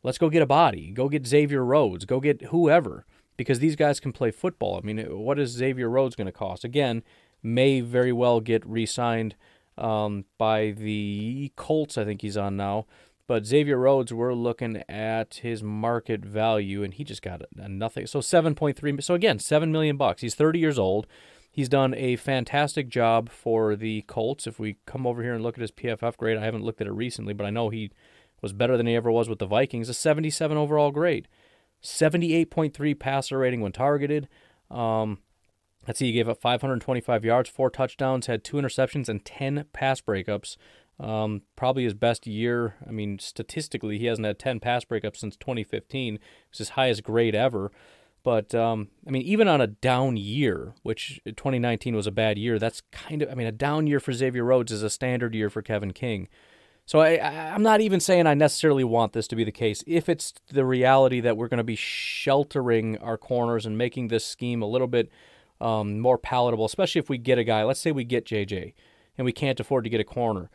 let's 0.05 0.18
go 0.18 0.31
get 0.31 0.41
a 0.41 0.47
body. 0.47 0.93
Go 0.93 1.09
get 1.09 1.27
Xavier 1.27 1.64
Rhodes. 1.64 2.05
Go 2.05 2.20
get 2.20 2.43
whoever 2.43 3.07
because 3.37 3.59
these 3.59 3.75
guys 3.75 3.99
can 3.99 4.12
play 4.12 4.31
football. 4.31 4.79
I 4.79 4.87
mean, 4.87 4.99
what 4.99 5.41
is 5.41 5.51
Xavier 5.51 5.89
Rhodes 5.89 6.14
going 6.14 6.27
to 6.27 6.33
cost? 6.33 6.62
Again, 6.62 7.03
may 7.43 7.81
very 7.81 8.12
well 8.12 8.41
get 8.41 8.64
re-signed 8.64 9.35
um, 9.79 10.25
by 10.39 10.70
the 10.70 11.53
Colts. 11.57 11.99
I 11.99 12.05
think 12.05 12.23
he's 12.23 12.37
on 12.37 12.57
now. 12.57 12.87
But 13.27 13.47
Xavier 13.47 13.79
Rhodes, 13.79 14.12
we're 14.12 14.35
looking 14.35 14.83
at 14.89 15.37
his 15.37 15.62
market 15.62 16.25
value, 16.25 16.83
and 16.83 16.93
he 16.93 17.05
just 17.05 17.23
got 17.23 17.43
a, 17.57 17.68
nothing. 17.68 18.07
So 18.07 18.20
seven 18.20 18.55
point 18.55 18.77
three. 18.77 19.01
So 19.01 19.14
again, 19.14 19.39
seven 19.39 19.73
million 19.73 19.97
bucks. 19.97 20.23
He's 20.23 20.35
thirty 20.35 20.59
years 20.59 20.79
old. 20.79 21.07
He's 21.51 21.68
done 21.68 21.95
a 21.95 22.16
fantastic 22.16 22.89
job 22.89 23.29
for 23.29 23.77
the 23.77 24.03
Colts. 24.03 24.47
If 24.47 24.59
we 24.59 24.77
come 24.87 25.07
over 25.07 25.23
here 25.23 25.35
and 25.35 25.43
look 25.43 25.57
at 25.57 25.61
his 25.61 25.70
PFF 25.70 26.16
grade, 26.16 26.39
I 26.39 26.45
haven't 26.45 26.64
looked 26.64 26.81
at 26.81 26.87
it 26.87 26.93
recently, 26.93 27.35
but 27.35 27.47
I 27.47 27.51
know 27.51 27.68
he 27.68 27.91
was 28.41 28.55
better 28.55 28.77
than 28.77 28.87
he 28.87 28.97
ever 28.97 29.11
was 29.11 29.29
with 29.29 29.39
the 29.39 29.47
Vikings. 29.47 29.91
A 29.91 29.95
77 29.95 30.57
overall 30.57 30.91
grade, 30.91 31.29
78.3 31.83 32.99
passer 32.99 33.39
rating 33.39 33.61
when 33.61 33.73
targeted. 33.73 34.29
Um, 34.70 35.18
Let's 35.87 35.99
see, 35.99 36.07
he 36.07 36.12
gave 36.12 36.28
up 36.28 36.41
525 36.41 37.24
yards, 37.24 37.49
four 37.49 37.70
touchdowns, 37.70 38.26
had 38.26 38.45
two 38.45 38.57
interceptions, 38.57 39.09
and 39.09 39.24
10 39.24 39.66
pass 39.72 40.01
breakups. 40.01 40.57
Um, 41.01 41.43
probably 41.57 41.85
his 41.85 41.95
best 41.95 42.26
year. 42.26 42.76
I 42.87 42.93
mean, 42.93 43.18
statistically, 43.18 43.99
he 43.99 44.07
hasn't 44.07 44.26
had 44.26 44.39
10 44.39 44.61
pass 44.61 44.85
breakups 44.85 45.16
since 45.16 45.37
2015. 45.37 46.18
It's 46.51 46.59
his 46.59 46.70
highest 46.70 47.03
grade 47.03 47.35
ever. 47.35 47.72
But, 48.22 48.55
um, 48.55 48.89
I 49.07 49.11
mean, 49.11 49.22
even 49.22 49.49
on 49.49 49.61
a 49.61 49.66
down 49.66 50.16
year, 50.16 50.74
which 50.85 51.20
2019 51.24 51.97
was 51.97 52.07
a 52.07 52.12
bad 52.12 52.39
year, 52.39 52.61
that's 52.61 52.83
kind 52.93 53.20
of, 53.20 53.28
I 53.30 53.35
mean, 53.35 53.49
a 53.49 53.53
down 53.53 53.89
year 53.89 53.99
for 53.99 54.12
Xavier 54.12 54.45
Rhodes 54.45 54.70
is 54.70 54.85
a 54.85 54.91
standard 54.91 55.35
year 55.35 55.51
for 55.51 55.61
Kevin 55.61 55.93
King. 55.93 56.28
So 56.87 57.01
I, 57.01 57.18
I'm 57.53 57.62
not 57.62 57.80
even 57.80 57.99
saying 57.99 58.26
I 58.26 58.35
necessarily 58.35 58.85
want 58.85 59.12
this 59.12 59.26
to 59.28 59.37
be 59.37 59.45
the 59.45 59.53
case. 59.53 59.83
If 59.87 60.09
it's 60.09 60.35
the 60.53 60.64
reality 60.64 61.20
that 61.20 61.37
we're 61.37 61.49
going 61.49 61.59
to 61.59 61.64
be 61.64 61.76
sheltering 61.76 62.99
our 62.99 63.16
corners 63.16 63.66
and 63.66 63.76
making 63.76 64.09
this 64.09 64.24
scheme 64.24 64.62
a 64.62 64.66
little 64.66 64.89
bit 64.89 65.11
um, 65.63 66.01
more 66.01 66.19
palatable, 66.19 66.65
especially 66.65 66.99
if 66.99 67.09
we 67.09 67.19
get 67.19 67.39
a 67.39 67.45
guy. 67.45 67.63
Let's 67.63 67.81
say 67.81 67.93
we 67.93 68.05
get 68.05 68.27
JJ, 68.27 68.75
and 69.17 69.25
we 69.25 69.33
can't 69.33 69.61
afford 69.61 69.85
to 69.85 69.91
get 69.91 70.01
a 70.01 70.05
corner. 70.05 70.51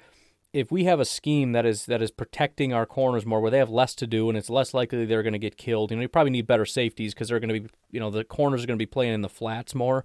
If 0.54 0.72
we 0.72 0.86
have 0.86 1.00
a 1.00 1.06
scheme 1.06 1.52
that 1.52 1.66
is 1.66 1.86
that 1.86 2.02
is 2.02 2.12
protecting 2.12 2.74
our 2.74 2.86
corners 2.86 3.26
more, 3.26 3.42
where 3.42 3.52
they 3.52 3.58
have 3.58 3.70
less 3.70 3.96
to 3.96 4.08
do, 4.08 4.30
and 4.30 4.38
it's 4.38 4.50
less 4.50 4.74
likely 4.74 5.06
they're 5.06 5.24
going 5.24 5.34
to 5.34 5.40
get 5.40 5.58
killed. 5.58 5.92
You 5.92 5.98
know, 5.98 6.02
you 6.02 6.08
probably 6.08 6.32
need 6.32 6.48
better 6.48 6.66
safeties 6.66 7.14
because 7.14 7.30
they're 7.30 7.40
going 7.40 7.54
to 7.54 7.60
be, 7.62 7.70
you 7.92 8.00
know, 8.00 8.10
the 8.10 8.24
corners 8.24 8.64
are 8.64 8.68
going 8.68 8.78
to 8.78 8.82
be 8.82 8.86
playing 8.86 9.14
in 9.14 9.22
the 9.22 9.30
flats 9.30 9.76
more. 9.76 10.04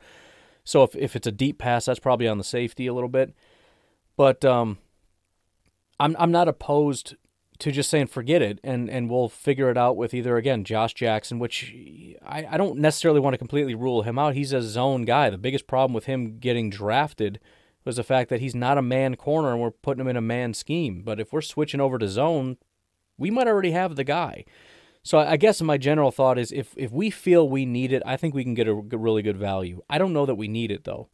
So 0.64 0.82
if 0.82 0.94
if 0.96 1.16
it's 1.16 1.26
a 1.26 1.32
deep 1.32 1.58
pass, 1.58 1.86
that's 1.86 2.00
probably 2.00 2.28
on 2.28 2.38
the 2.38 2.44
safety 2.44 2.86
a 2.86 2.94
little 2.94 3.08
bit. 3.08 3.34
But 4.16 4.44
um, 4.44 4.78
I'm 5.98 6.16
I'm 6.18 6.32
not 6.32 6.48
opposed 6.48 7.16
to 7.58 7.70
just 7.70 7.90
saying 7.90 8.08
forget 8.08 8.42
it 8.42 8.58
and 8.64 8.90
and 8.90 9.10
we'll 9.10 9.28
figure 9.28 9.70
it 9.70 9.76
out 9.76 9.96
with 9.96 10.14
either 10.14 10.36
again 10.36 10.64
Josh 10.64 10.94
Jackson, 10.94 11.38
which 11.38 11.72
I, 12.24 12.46
I 12.50 12.56
don't 12.56 12.78
necessarily 12.78 13.20
want 13.20 13.34
to 13.34 13.38
completely 13.38 13.74
rule 13.74 14.02
him 14.02 14.18
out. 14.18 14.34
He's 14.34 14.52
a 14.52 14.62
zone 14.62 15.04
guy. 15.04 15.30
The 15.30 15.38
biggest 15.38 15.66
problem 15.66 15.94
with 15.94 16.06
him 16.06 16.38
getting 16.38 16.70
drafted 16.70 17.38
was 17.84 17.96
the 17.96 18.04
fact 18.04 18.30
that 18.30 18.40
he's 18.40 18.54
not 18.54 18.78
a 18.78 18.82
man 18.82 19.16
corner 19.16 19.52
and 19.52 19.60
we're 19.60 19.70
putting 19.70 20.00
him 20.00 20.08
in 20.08 20.16
a 20.16 20.20
man 20.20 20.54
scheme. 20.54 21.02
But 21.02 21.20
if 21.20 21.32
we're 21.32 21.40
switching 21.40 21.80
over 21.80 21.98
to 21.98 22.08
zone, 22.08 22.56
we 23.18 23.30
might 23.30 23.48
already 23.48 23.72
have 23.72 23.96
the 23.96 24.04
guy. 24.04 24.44
So 25.02 25.18
I 25.18 25.36
guess 25.36 25.60
my 25.60 25.78
general 25.78 26.12
thought 26.12 26.38
is 26.38 26.52
if 26.52 26.74
if 26.76 26.92
we 26.92 27.10
feel 27.10 27.48
we 27.48 27.66
need 27.66 27.92
it, 27.92 28.02
I 28.06 28.16
think 28.16 28.34
we 28.34 28.44
can 28.44 28.54
get 28.54 28.68
a 28.68 28.74
really 28.74 29.22
good 29.22 29.36
value. 29.36 29.82
I 29.90 29.98
don't 29.98 30.12
know 30.12 30.26
that 30.26 30.36
we 30.36 30.48
need 30.48 30.70
it 30.70 30.84
though. 30.84 31.08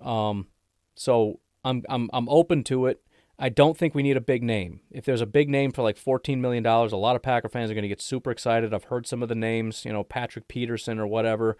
Um, 0.00 0.48
so 0.94 1.40
I'm 1.64 1.84
I'm 1.88 2.08
I'm 2.12 2.28
open 2.28 2.64
to 2.64 2.86
it. 2.86 3.02
I 3.42 3.48
don't 3.48 3.76
think 3.76 3.94
we 3.94 4.02
need 4.02 4.18
a 4.18 4.20
big 4.20 4.42
name. 4.42 4.80
If 4.90 5.06
there's 5.06 5.22
a 5.22 5.26
big 5.26 5.48
name 5.48 5.72
for 5.72 5.80
like 5.80 5.96
$14 5.96 6.38
million, 6.40 6.64
a 6.64 6.86
lot 6.96 7.16
of 7.16 7.22
Packer 7.22 7.48
fans 7.48 7.70
are 7.70 7.74
going 7.74 7.82
to 7.82 7.88
get 7.88 8.02
super 8.02 8.30
excited. 8.30 8.74
I've 8.74 8.84
heard 8.84 9.06
some 9.06 9.22
of 9.22 9.30
the 9.30 9.34
names, 9.34 9.86
you 9.86 9.92
know, 9.94 10.04
Patrick 10.04 10.46
Peterson 10.46 10.98
or 10.98 11.06
whatever, 11.06 11.56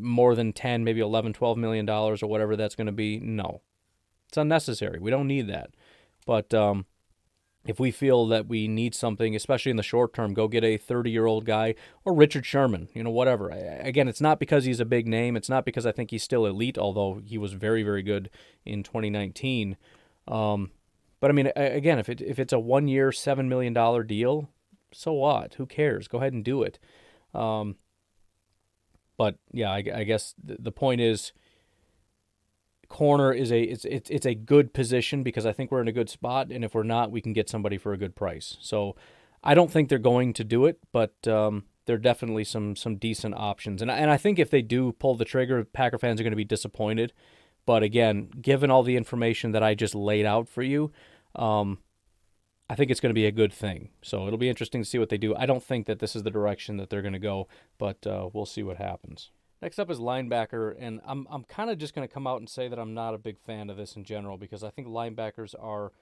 more 0.00 0.34
than 0.34 0.52
10, 0.52 0.82
maybe 0.82 1.00
11, 1.00 1.32
12 1.32 1.56
million 1.56 1.86
dollars 1.86 2.20
or 2.20 2.26
whatever 2.26 2.56
that's 2.56 2.74
going 2.74 2.88
to 2.88 2.92
be. 2.92 3.20
No. 3.20 3.60
It's 4.28 4.36
unnecessary. 4.36 4.98
We 4.98 5.12
don't 5.12 5.28
need 5.28 5.46
that. 5.46 5.70
But 6.26 6.52
um, 6.52 6.86
if 7.64 7.78
we 7.78 7.92
feel 7.92 8.26
that 8.26 8.48
we 8.48 8.66
need 8.66 8.92
something, 8.92 9.36
especially 9.36 9.70
in 9.70 9.76
the 9.76 9.84
short 9.84 10.14
term, 10.14 10.34
go 10.34 10.48
get 10.48 10.64
a 10.64 10.76
30 10.76 11.12
year 11.12 11.26
old 11.26 11.44
guy 11.44 11.76
or 12.04 12.12
Richard 12.12 12.44
Sherman, 12.44 12.88
you 12.92 13.04
know, 13.04 13.10
whatever. 13.10 13.50
Again, 13.50 14.08
it's 14.08 14.20
not 14.20 14.40
because 14.40 14.64
he's 14.64 14.80
a 14.80 14.84
big 14.84 15.06
name. 15.06 15.36
It's 15.36 15.48
not 15.48 15.64
because 15.64 15.86
I 15.86 15.92
think 15.92 16.10
he's 16.10 16.24
still 16.24 16.44
elite, 16.44 16.76
although 16.76 17.22
he 17.24 17.38
was 17.38 17.52
very, 17.52 17.84
very 17.84 18.02
good 18.02 18.30
in 18.64 18.82
2019. 18.82 19.76
Um, 20.26 20.72
but 21.24 21.30
I 21.30 21.32
mean, 21.32 21.50
again, 21.56 21.98
if 21.98 22.10
it 22.10 22.20
if 22.20 22.38
it's 22.38 22.52
a 22.52 22.58
one 22.58 22.86
year, 22.86 23.10
seven 23.10 23.48
million 23.48 23.72
dollar 23.72 24.02
deal, 24.02 24.50
so 24.92 25.14
what? 25.14 25.54
Who 25.54 25.64
cares? 25.64 26.06
Go 26.06 26.18
ahead 26.18 26.34
and 26.34 26.44
do 26.44 26.62
it. 26.62 26.78
Um, 27.32 27.76
but 29.16 29.38
yeah, 29.50 29.70
I, 29.70 29.82
I 29.94 30.04
guess 30.04 30.34
the 30.44 30.70
point 30.70 31.00
is, 31.00 31.32
corner 32.90 33.32
is 33.32 33.50
a 33.50 33.62
it's, 33.62 33.86
it's 33.86 34.10
it's 34.10 34.26
a 34.26 34.34
good 34.34 34.74
position 34.74 35.22
because 35.22 35.46
I 35.46 35.52
think 35.52 35.70
we're 35.70 35.80
in 35.80 35.88
a 35.88 35.92
good 35.92 36.10
spot, 36.10 36.48
and 36.50 36.62
if 36.62 36.74
we're 36.74 36.82
not, 36.82 37.10
we 37.10 37.22
can 37.22 37.32
get 37.32 37.48
somebody 37.48 37.78
for 37.78 37.94
a 37.94 37.98
good 37.98 38.14
price. 38.14 38.58
So 38.60 38.94
I 39.42 39.54
don't 39.54 39.70
think 39.70 39.88
they're 39.88 39.96
going 39.96 40.34
to 40.34 40.44
do 40.44 40.66
it, 40.66 40.78
but 40.92 41.26
um, 41.26 41.64
there 41.86 41.96
are 41.96 41.98
definitely 41.98 42.44
some 42.44 42.76
some 42.76 42.96
decent 42.96 43.34
options, 43.34 43.80
and 43.80 43.90
and 43.90 44.10
I 44.10 44.18
think 44.18 44.38
if 44.38 44.50
they 44.50 44.60
do 44.60 44.92
pull 44.92 45.14
the 45.14 45.24
trigger, 45.24 45.64
Packer 45.64 45.96
fans 45.96 46.20
are 46.20 46.22
going 46.22 46.32
to 46.32 46.36
be 46.36 46.44
disappointed. 46.44 47.14
But 47.66 47.82
again, 47.82 48.28
given 48.42 48.70
all 48.70 48.82
the 48.82 48.98
information 48.98 49.52
that 49.52 49.62
I 49.62 49.74
just 49.74 49.94
laid 49.94 50.26
out 50.26 50.50
for 50.50 50.62
you, 50.62 50.92
um, 51.34 51.78
I 52.68 52.74
think 52.74 52.90
it's 52.90 53.00
going 53.00 53.10
to 53.10 53.14
be 53.14 53.26
a 53.26 53.32
good 53.32 53.52
thing. 53.52 53.90
So 54.02 54.26
it'll 54.26 54.38
be 54.38 54.48
interesting 54.48 54.82
to 54.82 54.88
see 54.88 54.98
what 54.98 55.10
they 55.10 55.18
do. 55.18 55.34
I 55.36 55.46
don't 55.46 55.62
think 55.62 55.86
that 55.86 55.98
this 55.98 56.16
is 56.16 56.22
the 56.22 56.30
direction 56.30 56.76
that 56.78 56.90
they're 56.90 57.02
going 57.02 57.12
to 57.12 57.18
go, 57.18 57.48
but 57.78 58.06
uh, 58.06 58.28
we'll 58.32 58.46
see 58.46 58.62
what 58.62 58.78
happens. 58.78 59.30
Next 59.60 59.78
up 59.78 59.90
is 59.90 59.98
linebacker, 59.98 60.74
and 60.78 61.00
I'm 61.06 61.26
I'm 61.30 61.44
kind 61.44 61.70
of 61.70 61.78
just 61.78 61.94
going 61.94 62.06
to 62.06 62.12
come 62.12 62.26
out 62.26 62.38
and 62.38 62.48
say 62.48 62.68
that 62.68 62.78
I'm 62.78 62.92
not 62.92 63.14
a 63.14 63.18
big 63.18 63.38
fan 63.38 63.70
of 63.70 63.76
this 63.76 63.96
in 63.96 64.04
general 64.04 64.36
because 64.36 64.62
I 64.62 64.70
think 64.70 64.88
linebackers 64.88 65.54
are 65.58 65.92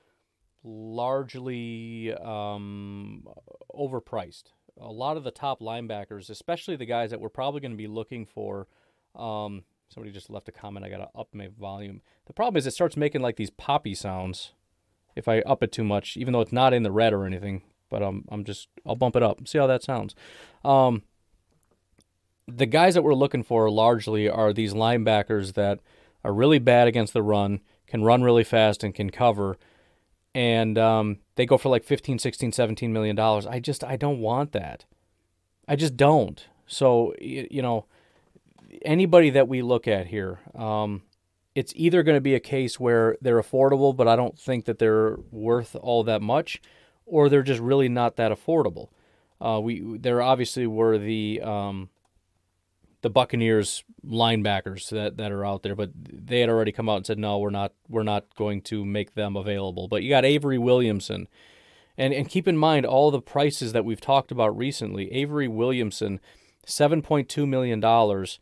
largely 0.65 2.13
um, 2.15 3.27
overpriced. 3.75 4.45
A 4.81 4.91
lot 4.91 5.17
of 5.17 5.25
the 5.25 5.31
top 5.31 5.61
linebackers, 5.61 6.31
especially 6.31 6.77
the 6.77 6.87
guys 6.87 7.11
that 7.11 7.21
we're 7.21 7.29
probably 7.29 7.61
going 7.61 7.73
to 7.73 7.77
be 7.77 7.87
looking 7.87 8.27
for. 8.27 8.67
Um, 9.15 9.65
somebody 9.89 10.13
just 10.13 10.31
left 10.31 10.49
a 10.49 10.53
comment. 10.53 10.87
I 10.87 10.89
got 10.89 10.99
to 10.99 11.19
up 11.19 11.29
my 11.33 11.49
volume. 11.59 12.01
The 12.27 12.33
problem 12.33 12.57
is 12.57 12.67
it 12.67 12.73
starts 12.73 12.97
making 12.97 13.21
like 13.21 13.37
these 13.37 13.51
poppy 13.51 13.95
sounds 13.95 14.55
if 15.15 15.29
I 15.29 15.41
up 15.41 15.63
it 15.63 15.73
too 15.73 15.85
much, 15.85 16.17
even 16.17 16.33
though 16.33 16.41
it's 16.41 16.53
not 16.53 16.73
in 16.73 16.83
the 16.83 16.93
red 16.93 17.13
or 17.13 17.27
anything. 17.27 17.63
But 17.89 18.03
um, 18.03 18.25
I'm 18.31 18.45
just 18.45 18.69
I'll 18.87 18.97
bump 18.97 19.17
it 19.17 19.23
up. 19.23 19.47
See 19.47 19.59
how 19.59 19.67
that 19.67 19.83
sounds. 19.83 20.15
Um, 20.65 21.03
the 22.49 22.67
guys 22.67 22.95
that 22.95 23.03
we're 23.03 23.15
looking 23.15 23.43
for 23.43 23.71
largely 23.71 24.29
are 24.29 24.53
these 24.53 24.75
linebackers 24.75 25.55
that 25.55 25.81
are 26.25 26.33
really 26.33 26.59
bad 26.59 26.89
against 26.89 27.13
the 27.13 27.23
run, 27.23 27.61
can 27.87 28.03
run 28.03 28.23
really 28.23 28.45
fast, 28.45 28.83
and 28.83 28.95
can 28.95 29.11
cover. 29.11 29.59
And 30.35 30.79
um, 30.79 31.19
they 31.35 31.45
go 31.45 31.59
for 31.59 31.69
like 31.69 31.85
15, 31.85 32.19
16, 32.19 32.53
17 32.53 32.93
million 32.93 33.17
dollars. 33.17 33.47
I 33.47 33.61
just 33.61 33.85
I 33.85 33.97
don't 33.97 34.21
want 34.21 34.53
that. 34.53 34.85
I 35.69 35.77
just 35.77 35.97
don't. 35.97 36.45
So 36.67 37.15
you 37.21 37.63
know, 37.63 37.87
anybody 38.85 39.31
that 39.31 39.49
we 39.49 39.63
look 39.63 39.87
at 39.87 40.07
here, 40.07 40.41
um, 40.55 41.03
it's 41.55 41.73
either 41.77 42.03
going 42.03 42.17
to 42.17 42.21
be 42.21 42.35
a 42.35 42.41
case 42.41 42.81
where 42.81 43.17
they're 43.21 43.41
affordable, 43.41 43.95
but 43.95 44.09
I 44.09 44.17
don't 44.17 44.39
think 44.39 44.65
that 44.65 44.79
they're 44.79 45.17
worth 45.31 45.77
all 45.77 46.03
that 46.05 46.23
much, 46.23 46.61
or 47.05 47.29
they're 47.29 47.43
just 47.43 47.61
really 47.61 47.89
not 47.89 48.17
that 48.17 48.33
affordable. 48.33 48.89
Uh, 49.41 49.61
we 49.61 49.99
there 49.99 50.23
obviously 50.23 50.67
were 50.67 50.97
the 50.99 51.41
um, 51.43 51.91
the 53.03 53.11
Buccaneers 53.11 53.83
linebackers 54.07 54.89
that, 54.91 55.17
that 55.17 55.33
are 55.33 55.45
out 55.45 55.63
there, 55.63 55.75
but 55.75 55.91
they 55.95 56.41
had 56.41 56.49
already 56.49 56.73
come 56.73 56.89
out 56.89 56.97
and 56.99 57.07
said 57.07 57.19
no, 57.19 57.39
we're 57.39 57.51
not 57.51 57.73
we're 57.89 58.05
not 58.05 58.35
going 58.37 58.63
to 58.63 58.85
make 58.85 59.15
them 59.15 59.37
available. 59.37 59.89
But 59.89 60.03
you 60.03 60.09
got 60.09 60.25
Avery 60.25 60.59
Williamson, 60.59 61.29
and 61.99 62.15
and 62.15 62.29
keep 62.29 62.49
in 62.49 62.57
mind 62.57 62.87
all 62.87 63.11
the 63.11 63.21
prices 63.21 63.73
that 63.73 63.85
we've 63.85 64.01
talked 64.01 64.31
about 64.31 64.57
recently. 64.57 65.13
Avery 65.13 65.49
Williamson, 65.49 66.21
seven 66.65 67.03
point 67.03 67.29
two 67.29 67.47
million 67.47 67.81
dollars 67.81 68.39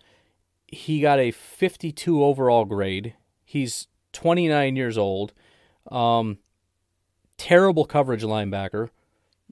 he 0.70 1.00
got 1.00 1.18
a 1.18 1.30
52 1.30 2.22
overall 2.22 2.64
grade. 2.64 3.14
He's 3.44 3.88
29 4.12 4.76
years 4.76 4.96
old. 4.96 5.32
Um, 5.90 6.38
terrible 7.36 7.84
coverage 7.84 8.22
linebacker. 8.22 8.90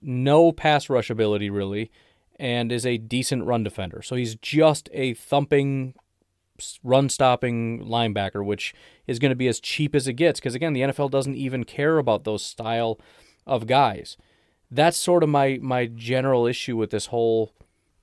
No 0.00 0.52
pass 0.52 0.88
rush 0.88 1.10
ability, 1.10 1.50
really. 1.50 1.90
And 2.38 2.70
is 2.70 2.86
a 2.86 2.98
decent 2.98 3.44
run 3.44 3.64
defender. 3.64 4.00
So 4.02 4.14
he's 4.14 4.36
just 4.36 4.88
a 4.92 5.14
thumping, 5.14 5.94
run 6.84 7.08
stopping 7.08 7.80
linebacker, 7.84 8.44
which 8.44 8.74
is 9.08 9.18
going 9.18 9.30
to 9.30 9.36
be 9.36 9.48
as 9.48 9.58
cheap 9.58 9.94
as 9.94 10.06
it 10.06 10.12
gets. 10.14 10.38
Because 10.38 10.54
again, 10.54 10.72
the 10.72 10.82
NFL 10.82 11.10
doesn't 11.10 11.34
even 11.34 11.64
care 11.64 11.98
about 11.98 12.22
those 12.22 12.44
style 12.44 13.00
of 13.44 13.66
guys. 13.66 14.16
That's 14.70 14.96
sort 14.96 15.24
of 15.24 15.28
my, 15.30 15.58
my 15.60 15.86
general 15.86 16.46
issue 16.46 16.76
with 16.76 16.90
this 16.90 17.06
whole 17.06 17.54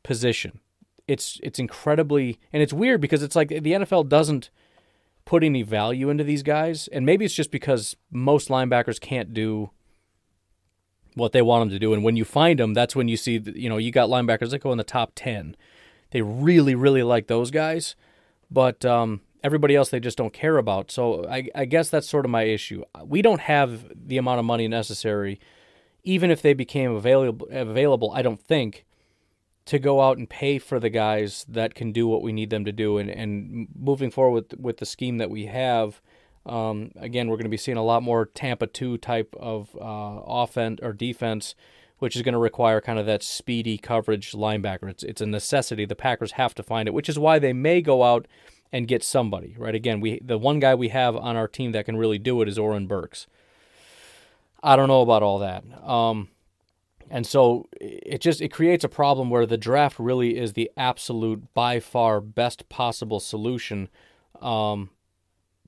position 0.04 0.60
it's 1.08 1.40
it's 1.44 1.60
incredibly 1.60 2.40
and 2.52 2.64
it's 2.64 2.74
weird 2.74 3.02
because 3.02 3.24
it's 3.24 3.36
like 3.36 3.50
the 3.50 3.62
NFL 3.62 4.10
doesn't 4.10 4.50
put 5.26 5.44
any 5.44 5.64
value 5.64 6.10
into 6.10 6.24
these 6.24 6.44
guys, 6.44 6.88
and 6.90 7.06
maybe 7.06 7.26
it's 7.26 7.34
just 7.34 7.52
because 7.52 7.96
most 8.12 8.50
linebackers 8.50 9.00
can't 9.00 9.34
do 9.34 9.72
what 11.16 11.32
they 11.32 11.42
want 11.42 11.62
them 11.62 11.70
to 11.70 11.80
do, 11.80 11.94
and 11.94 12.04
when 12.04 12.16
you 12.16 12.26
find 12.26 12.60
them, 12.60 12.74
that's 12.74 12.96
when 12.96 13.08
you 13.08 13.18
see 13.18 13.42
you 13.56 13.70
know 13.70 13.78
you 13.78 13.92
got 13.92 14.10
linebackers 14.10 14.52
that 14.52 14.60
go 14.60 14.72
in 14.72 14.78
the 14.78 14.84
top 14.84 15.12
ten. 15.16 15.56
They 16.12 16.22
really 16.22 16.76
really 16.76 17.04
like 17.04 17.28
those 17.28 17.52
guys, 17.52 17.96
but 18.50 18.86
um, 18.86 19.22
everybody 19.44 19.76
else 19.76 19.90
they 19.90 20.00
just 20.00 20.18
don't 20.18 20.34
care 20.34 20.58
about. 20.58 20.92
So 20.92 21.28
I, 21.28 21.50
I 21.54 21.66
guess 21.66 21.90
that's 21.90 22.10
sort 22.10 22.26
of 22.26 22.32
my 22.32 22.44
issue. 22.44 22.84
We 23.04 23.22
don't 23.22 23.42
have 23.42 23.86
the 23.94 24.18
amount 24.18 24.40
of 24.40 24.46
money 24.46 24.68
necessary, 24.68 25.40
even 26.04 26.32
if 26.32 26.42
they 26.42 26.54
became 26.54 26.92
available. 26.92 27.48
Available, 27.52 28.12
I 28.14 28.22
don't 28.22 28.42
think 28.42 28.86
to 29.66 29.80
go 29.80 30.02
out 30.02 30.18
and 30.18 30.30
pay 30.30 30.60
for 30.60 30.80
the 30.80 30.90
guys 30.90 31.46
that 31.50 31.74
can 31.74 31.92
do 31.92 32.08
what 32.08 32.22
we 32.22 32.32
need 32.32 32.52
them 32.52 32.66
to 32.66 32.72
do. 32.72 32.98
And, 32.98 33.10
and 33.10 33.68
moving 33.76 34.12
forward 34.12 34.52
with, 34.52 34.60
with 34.60 34.78
the 34.78 34.86
scheme 34.86 35.18
that 35.18 35.32
we 35.32 35.48
have, 35.48 36.02
um, 36.46 36.92
again, 36.98 37.28
we're 37.28 37.38
going 37.38 37.46
to 37.46 37.50
be 37.50 37.58
seeing 37.58 37.78
a 37.78 37.84
lot 37.84 38.04
more 38.04 38.28
Tampa 38.28 38.68
2 38.68 39.00
type 39.00 39.36
of 39.40 39.76
uh, 39.82 40.22
offense 40.28 40.80
or 40.84 40.94
defense, 40.94 41.56
which 41.98 42.16
is 42.16 42.22
going 42.22 42.34
to 42.34 42.40
require 42.40 42.80
kind 42.80 43.00
of 43.00 43.08
that 43.08 43.24
speedy 43.24 43.80
coverage 43.80 44.34
linebacker. 44.34 44.90
It's, 44.90 45.04
it's 45.04 45.22
a 45.22 45.26
necessity. 45.26 45.86
The 45.86 45.96
Packers 45.96 46.34
have 46.34 46.54
to 46.56 46.64
find 46.64 46.88
it, 46.88 46.94
which 46.94 47.10
is 47.10 47.18
why 47.18 47.40
they 47.40 47.54
may 47.54 47.82
go 47.82 48.04
out 48.04 48.28
and 48.72 48.88
get 48.88 49.04
somebody, 49.04 49.56
right? 49.58 49.74
Again, 49.74 50.02
we 50.02 50.20
the 50.24 50.38
one 50.38 50.60
guy 50.60 50.76
we 50.76 50.90
have 50.90 51.16
on 51.16 51.36
our 51.36 51.48
team 51.48 51.72
that 51.72 51.86
can 51.86 51.98
really 51.98 52.20
do 52.20 52.42
it 52.42 52.48
is 52.48 52.60
Oren 52.60 52.88
Burks. 52.88 53.26
I 54.62 54.76
don't 54.76 54.88
know 54.88 55.02
about 55.02 55.24
all 55.24 55.40
that. 55.40 55.64
Um, 55.88 56.30
and 57.10 57.26
so 57.26 57.68
it 57.80 58.20
just 58.20 58.42
it 58.42 58.50
creates 58.50 58.84
a 58.84 58.90
problem 58.90 59.30
where 59.30 59.46
the 59.46 59.58
draft 59.58 60.00
really 60.00 60.38
is 60.38 60.54
the 60.54 60.72
absolute 60.76 61.54
by 61.54 61.80
far 61.80 62.20
best 62.20 62.68
possible 62.70 63.20
solution 63.20 63.90
um, 64.42 64.90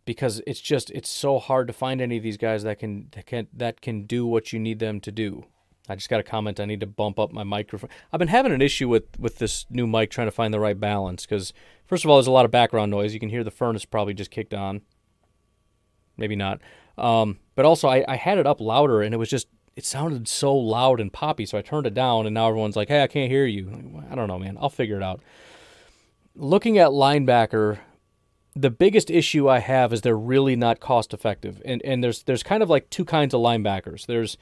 because 0.06 0.42
it's 0.48 0.62
just 0.62 0.90
it's 0.92 1.10
so 1.10 1.38
hard 1.38 1.68
to 1.68 1.74
find 1.74 2.02
any 2.02 2.18
of 2.18 2.24
these 2.24 2.38
guys 2.38 2.64
that 2.64 2.80
can 2.80 3.10
that 3.12 3.26
can 3.26 3.48
that 3.54 3.82
can 3.82 4.04
do 4.06 4.26
what 4.26 4.52
you 4.52 4.60
need 4.60 4.80
them 4.80 5.00
to 5.02 5.12
do. 5.12 5.46
I 5.90 5.96
just 5.96 6.10
got 6.10 6.20
a 6.20 6.24
comment 6.24 6.60
I 6.60 6.66
need 6.66 6.82
to 6.82 6.88
bump 6.88 7.18
up 7.20 7.32
my 7.32 7.44
microphone. 7.44 7.90
I've 8.12 8.20
been 8.20 8.28
having 8.28 8.52
an 8.52 8.62
issue 8.62 8.90
with 8.90 9.20
with 9.20 9.38
this 9.38 9.66
new 9.70 9.86
mic 9.86 10.10
trying 10.10 10.28
to 10.28 10.32
find 10.32 10.54
the 10.54 10.60
right 10.60 10.80
balance 10.80 11.26
cuz 11.26 11.54
first 11.86 12.04
of 12.04 12.10
all 12.10 12.18
there's 12.18 12.28
a 12.28 12.32
lot 12.32 12.46
of 12.46 12.52
background 12.52 12.90
noise. 12.90 13.14
You 13.14 13.20
can 13.20 13.30
hear 13.30 13.44
the 13.44 13.52
furnace 13.52 13.86
probably 13.86 14.14
just 14.14 14.32
kicked 14.32 14.54
on. 14.54 14.82
Maybe 16.18 16.36
not. 16.36 16.62
Um, 16.98 17.38
but 17.54 17.66
also 17.66 17.88
I, 17.88 18.04
I 18.08 18.16
had 18.16 18.40
it 18.40 18.48
up 18.48 18.60
louder 18.60 19.04
and 19.04 19.14
it 19.14 19.18
was 19.18 19.30
just 19.30 19.48
it 19.78 19.86
sounded 19.86 20.28
so 20.28 20.56
loud 20.56 21.00
and 21.00 21.14
poppy, 21.14 21.46
so 21.46 21.56
I 21.56 21.62
turned 21.62 21.86
it 21.86 21.94
down, 21.94 22.26
and 22.26 22.34
now 22.34 22.48
everyone's 22.48 22.76
like, 22.76 22.88
"Hey, 22.88 23.04
I 23.04 23.08
can't 23.08 23.32
hear 23.32 23.46
you." 23.46 24.02
I 24.10 24.16
don't 24.16 24.28
know, 24.28 24.40
man. 24.40 24.58
I'll 24.60 24.72
figure 24.72 24.98
it 24.98 25.04
out. 25.04 25.22
Looking 26.36 26.80
at 26.80 26.90
linebacker, 26.90 27.78
the 28.56 28.72
biggest 28.72 29.12
issue 29.12 29.48
I 29.48 29.60
have 29.60 29.94
is 29.94 30.02
they're 30.02 30.18
really 30.18 30.56
not 30.56 30.80
cost 30.80 31.14
effective, 31.14 31.62
and 31.64 31.80
and 31.84 32.04
there's 32.04 32.24
there's 32.24 32.42
kind 32.42 32.64
of 32.64 32.72
like 32.72 32.90
two 32.90 33.06
kinds 33.06 33.36
of 33.36 33.42
linebackers. 33.42 34.08
There's 34.08 34.36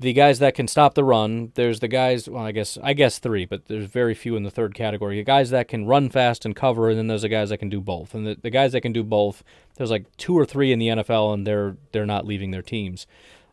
the 0.00 0.12
guys 0.12 0.40
that 0.40 0.56
can 0.56 0.66
stop 0.66 0.94
the 0.94 1.04
run. 1.04 1.52
There's 1.54 1.78
the 1.78 1.86
guys. 1.86 2.28
Well, 2.28 2.42
I 2.42 2.50
guess 2.50 2.76
I 2.82 2.92
guess 2.92 3.20
three, 3.20 3.44
but 3.44 3.66
there's 3.66 3.86
very 3.86 4.14
few 4.14 4.34
in 4.34 4.42
the 4.42 4.50
third 4.50 4.74
category. 4.74 5.18
The 5.18 5.24
guys 5.24 5.50
that 5.50 5.68
can 5.68 5.86
run 5.86 6.10
fast 6.10 6.44
and 6.44 6.56
cover, 6.56 6.88
and 6.88 6.98
then 6.98 7.06
there's 7.06 7.22
the 7.22 7.28
guys 7.28 7.50
that 7.50 7.58
can 7.58 7.68
do 7.68 7.80
both. 7.80 8.12
And 8.12 8.26
the, 8.26 8.34
the 8.34 8.50
guys 8.50 8.72
that 8.72 8.80
can 8.80 8.92
do 8.92 9.04
both, 9.04 9.44
there's 9.76 9.92
like 9.92 10.16
two 10.16 10.36
or 10.36 10.44
three 10.44 10.72
in 10.72 10.80
the 10.80 10.88
NFL, 10.88 11.32
and 11.32 11.46
they're 11.46 11.76
they're 11.92 12.06
not 12.06 12.26
leaving 12.26 12.50
their 12.50 12.60
teams. 12.60 13.06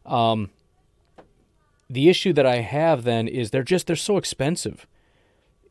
Um, 0.04 0.50
the 1.90 2.10
issue 2.10 2.34
that 2.34 2.46
I 2.46 2.58
have 2.58 3.04
then 3.04 3.28
is 3.28 3.52
they're 3.52 3.64
just 3.64 3.88
they're 3.88 3.96
so 3.96 4.18
expensive. 4.18 4.88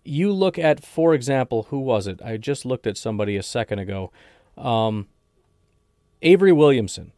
You 0.05 0.33
look 0.33 0.59
at, 0.59 0.85
for 0.85 1.14
example, 1.14 1.64
who 1.71 1.81
was 1.81 2.07
it? 2.07 2.21
I 2.23 2.37
just 2.37 2.64
looked 2.64 2.87
at 2.87 2.97
somebody 2.97 3.37
a 3.37 3.43
second 3.43 3.81
ago. 3.81 4.12
Um, 4.57 5.09
Avery 6.23 6.53
Williamson. 6.53 7.12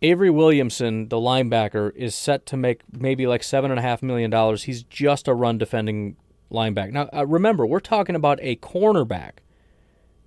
Avery 0.00 0.30
Williamson, 0.30 1.08
the 1.08 1.16
linebacker, 1.16 1.94
is 1.94 2.14
set 2.14 2.44
to 2.46 2.56
make 2.56 2.82
maybe 2.92 3.26
like 3.26 3.42
seven 3.42 3.70
and 3.70 3.78
a 3.78 3.82
half 3.82 4.02
million 4.02 4.30
dollars. 4.30 4.64
He's 4.64 4.82
just 4.82 5.28
a 5.28 5.34
run 5.34 5.58
defending 5.58 6.16
linebacker. 6.50 6.92
Now, 6.92 7.08
uh, 7.14 7.26
remember, 7.26 7.66
we're 7.66 7.80
talking 7.80 8.16
about 8.16 8.38
a 8.42 8.56
cornerback 8.56 9.34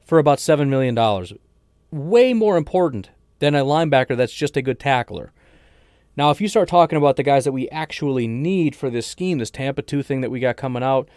for 0.05 0.19
about 0.19 0.39
seven 0.39 0.69
million 0.69 0.95
dollars. 0.95 1.33
Way 1.91 2.33
more 2.33 2.57
important 2.57 3.09
than 3.39 3.55
a 3.55 3.65
linebacker 3.65 4.15
that's 4.15 4.33
just 4.33 4.55
a 4.55 4.61
good 4.61 4.79
tackler. 4.79 5.31
Now, 6.17 6.31
if 6.31 6.39
you 6.39 6.47
start 6.47 6.69
talking 6.69 6.97
about 6.97 7.17
the 7.17 7.23
guys 7.23 7.43
that 7.43 7.51
we 7.51 7.69
actually 7.69 8.27
need 8.27 8.75
for 8.75 8.89
this 8.89 9.07
scheme, 9.07 9.37
this 9.37 9.51
Tampa 9.51 9.81
2 9.81 10.01
thing 10.01 10.21
that 10.21 10.31
we 10.31 10.39
got 10.39 10.55
coming 10.55 10.83
out, 10.83 11.09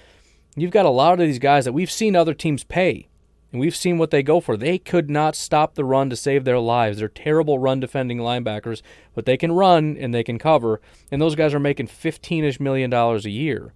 you've 0.56 0.72
got 0.72 0.86
a 0.86 0.90
lot 0.90 1.12
of 1.12 1.18
these 1.20 1.38
guys 1.38 1.64
that 1.64 1.72
we've 1.72 1.90
seen 1.90 2.16
other 2.16 2.34
teams 2.34 2.64
pay. 2.64 3.08
And 3.50 3.60
we've 3.60 3.76
seen 3.76 3.96
what 3.96 4.10
they 4.10 4.22
go 4.22 4.40
for. 4.40 4.56
They 4.58 4.76
could 4.76 5.08
not 5.08 5.34
stop 5.34 5.74
the 5.74 5.84
run 5.84 6.10
to 6.10 6.16
save 6.16 6.44
their 6.44 6.58
lives. 6.58 6.98
They're 6.98 7.08
terrible 7.08 7.58
run 7.58 7.80
defending 7.80 8.18
linebackers, 8.18 8.82
but 9.14 9.24
they 9.24 9.38
can 9.38 9.52
run 9.52 9.96
and 9.98 10.12
they 10.12 10.22
can 10.22 10.38
cover. 10.38 10.82
And 11.10 11.22
those 11.22 11.34
guys 11.34 11.54
are 11.54 11.60
making 11.60 11.86
15 11.86 12.44
ish 12.44 12.60
million 12.60 12.90
dollars 12.90 13.24
a 13.24 13.30
year. 13.30 13.72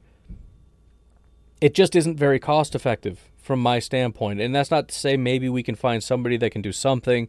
It 1.63 1.75
just 1.75 1.97
isn't 1.97 2.19
very 2.19 2.39
cost 2.39 2.75
effective 2.75 3.31
from 3.39 3.61
my 3.61 3.79
standpoint. 3.79 4.41
And 4.41 4.55
that's 4.55 4.71
not 4.71 4.89
to 4.89 4.95
say 4.95 5.17
maybe 5.17 5.49
we 5.49 5.63
can 5.63 5.75
find 5.75 6.03
somebody 6.03 6.37
that 6.37 6.51
can 6.51 6.61
do 6.61 6.73
something. 6.73 7.29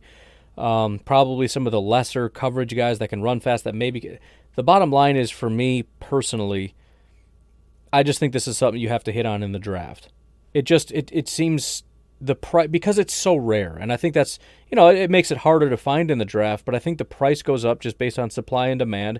Um, 0.58 1.00
probably 1.00 1.48
some 1.48 1.66
of 1.66 1.72
the 1.72 1.82
lesser 1.82 2.30
coverage 2.30 2.76
guys 2.76 3.00
that 3.00 3.08
can 3.08 3.22
run 3.22 3.40
fast 3.40 3.64
that 3.64 3.76
maybe. 3.76 4.20
The 4.56 4.64
bottom 4.64 4.92
line 4.92 5.16
is 5.16 5.32
for 5.32 5.50
me 5.50 5.84
personally, 6.00 6.76
I 7.92 8.04
just 8.04 8.20
think 8.20 8.34
this 8.34 8.48
is 8.48 8.58
something 8.58 8.82
you 8.82 8.90
have 8.90 9.04
to 9.06 9.12
hit 9.12 9.26
on 9.26 9.44
in 9.44 9.52
the 9.52 9.60
draft. 9.60 10.10
It 10.54 10.64
just 10.64 10.92
it, 10.92 11.10
it 11.12 11.28
seems 11.28 11.84
the 12.20 12.36
price 12.36 12.68
because 12.68 12.98
it's 12.98 13.14
so 13.14 13.36
rare, 13.36 13.76
and 13.80 13.92
I 13.92 13.98
think 13.98 14.14
that's 14.14 14.40
you 14.70 14.76
know 14.76 14.90
it, 14.90 14.98
it 14.98 15.10
makes 15.10 15.32
it 15.32 15.40
harder 15.40 15.70
to 15.70 15.78
find 15.78 16.10
in 16.10 16.18
the 16.18 16.26
draft. 16.26 16.66
But 16.66 16.76
I 16.76 16.80
think 16.80 16.98
the 16.98 17.06
price 17.06 17.42
goes 17.42 17.66
up 17.66 17.80
just 17.80 17.98
based 17.98 18.20
on 18.20 18.30
supply 18.30 18.68
and 18.68 18.80
demand. 18.80 19.20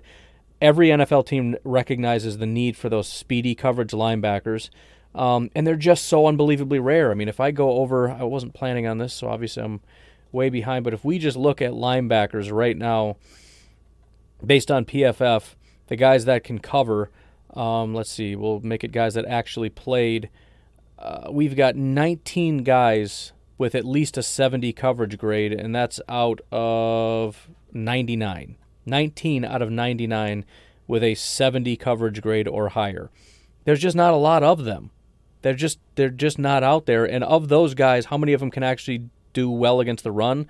Every 0.60 0.88
NFL 0.88 1.26
team 1.26 1.56
recognizes 1.64 2.38
the 2.38 2.46
need 2.46 2.76
for 2.76 2.88
those 2.88 3.08
speedy 3.08 3.54
coverage 3.54 3.90
linebackers, 3.90 4.70
um, 5.14 5.50
and 5.54 5.66
they're 5.66 5.76
just 5.76 6.06
so 6.06 6.26
unbelievably 6.26 6.78
rare. 6.78 7.10
I 7.10 7.14
mean, 7.14 7.28
if 7.28 7.40
I 7.40 7.50
go 7.50 7.72
over, 7.72 8.10
I 8.10 8.22
wasn't 8.22 8.54
planning 8.54 8.86
on 8.86 8.98
this, 8.98 9.12
so 9.12 9.28
obviously 9.28 9.62
I'm 9.62 9.80
way 10.34 10.50
behind. 10.50 10.84
But 10.84 10.92
if 10.92 11.04
we 11.04 11.18
just 11.18 11.36
look 11.36 11.62
at 11.62 11.72
linebackers 11.72 12.52
right 12.52 12.76
now, 12.76 13.16
based 14.44 14.70
on 14.70 14.84
PFF, 14.84 15.54
the 15.86 15.96
guys 15.96 16.24
that 16.26 16.44
can 16.44 16.58
cover, 16.58 17.10
um, 17.54 17.94
let's 17.94 18.10
see, 18.10 18.36
we'll 18.36 18.60
make 18.60 18.84
it 18.84 18.92
guys 18.92 19.14
that 19.14 19.24
actually 19.24 19.70
played. 19.70 20.28
Uh, 20.98 21.28
we've 21.30 21.56
got 21.56 21.76
19 21.76 22.58
guys 22.64 23.32
with 23.56 23.74
at 23.74 23.84
least 23.84 24.18
a 24.18 24.22
70 24.22 24.72
coverage 24.72 25.16
grade, 25.16 25.52
and 25.52 25.74
that's 25.74 26.00
out 26.08 26.40
of 26.50 27.48
99. 27.72 28.56
19 28.86 29.44
out 29.44 29.62
of 29.62 29.70
99 29.70 30.44
with 30.86 31.02
a 31.02 31.14
70 31.14 31.76
coverage 31.76 32.20
grade 32.20 32.48
or 32.48 32.70
higher. 32.70 33.10
There's 33.64 33.80
just 33.80 33.96
not 33.96 34.12
a 34.12 34.18
lot 34.18 34.42
of 34.42 34.64
them. 34.64 34.90
They're 35.42 35.54
just 35.54 35.78
they're 35.94 36.08
just 36.08 36.38
not 36.38 36.62
out 36.62 36.86
there. 36.86 37.04
And 37.04 37.22
of 37.22 37.48
those 37.48 37.74
guys, 37.74 38.06
how 38.06 38.18
many 38.18 38.32
of 38.32 38.40
them 38.40 38.50
can 38.50 38.62
actually 38.62 39.08
do 39.34 39.50
well 39.50 39.80
against 39.80 40.04
the 40.04 40.12
run. 40.12 40.46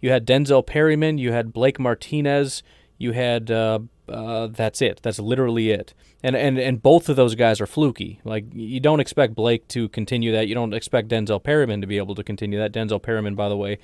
You 0.00 0.10
had 0.10 0.26
Denzel 0.26 0.64
Perryman, 0.64 1.18
you 1.18 1.32
had 1.32 1.52
Blake 1.52 1.78
Martinez, 1.78 2.62
you 2.96 3.12
had 3.12 3.50
uh, 3.50 3.80
uh, 4.08 4.48
that's 4.48 4.80
it. 4.82 5.00
That's 5.02 5.18
literally 5.18 5.70
it. 5.70 5.94
And 6.22 6.34
and 6.34 6.58
and 6.58 6.82
both 6.82 7.08
of 7.08 7.16
those 7.16 7.34
guys 7.34 7.60
are 7.60 7.66
fluky. 7.66 8.20
Like 8.24 8.44
you 8.52 8.80
don't 8.80 9.00
expect 9.00 9.34
Blake 9.34 9.68
to 9.68 9.88
continue 9.90 10.32
that. 10.32 10.48
You 10.48 10.54
don't 10.54 10.74
expect 10.74 11.08
Denzel 11.08 11.42
Perryman 11.42 11.80
to 11.80 11.86
be 11.86 11.98
able 11.98 12.14
to 12.16 12.24
continue 12.24 12.58
that. 12.58 12.72
Denzel 12.72 13.02
Perryman, 13.02 13.34
by 13.34 13.48
the 13.48 13.56
way, 13.56 13.78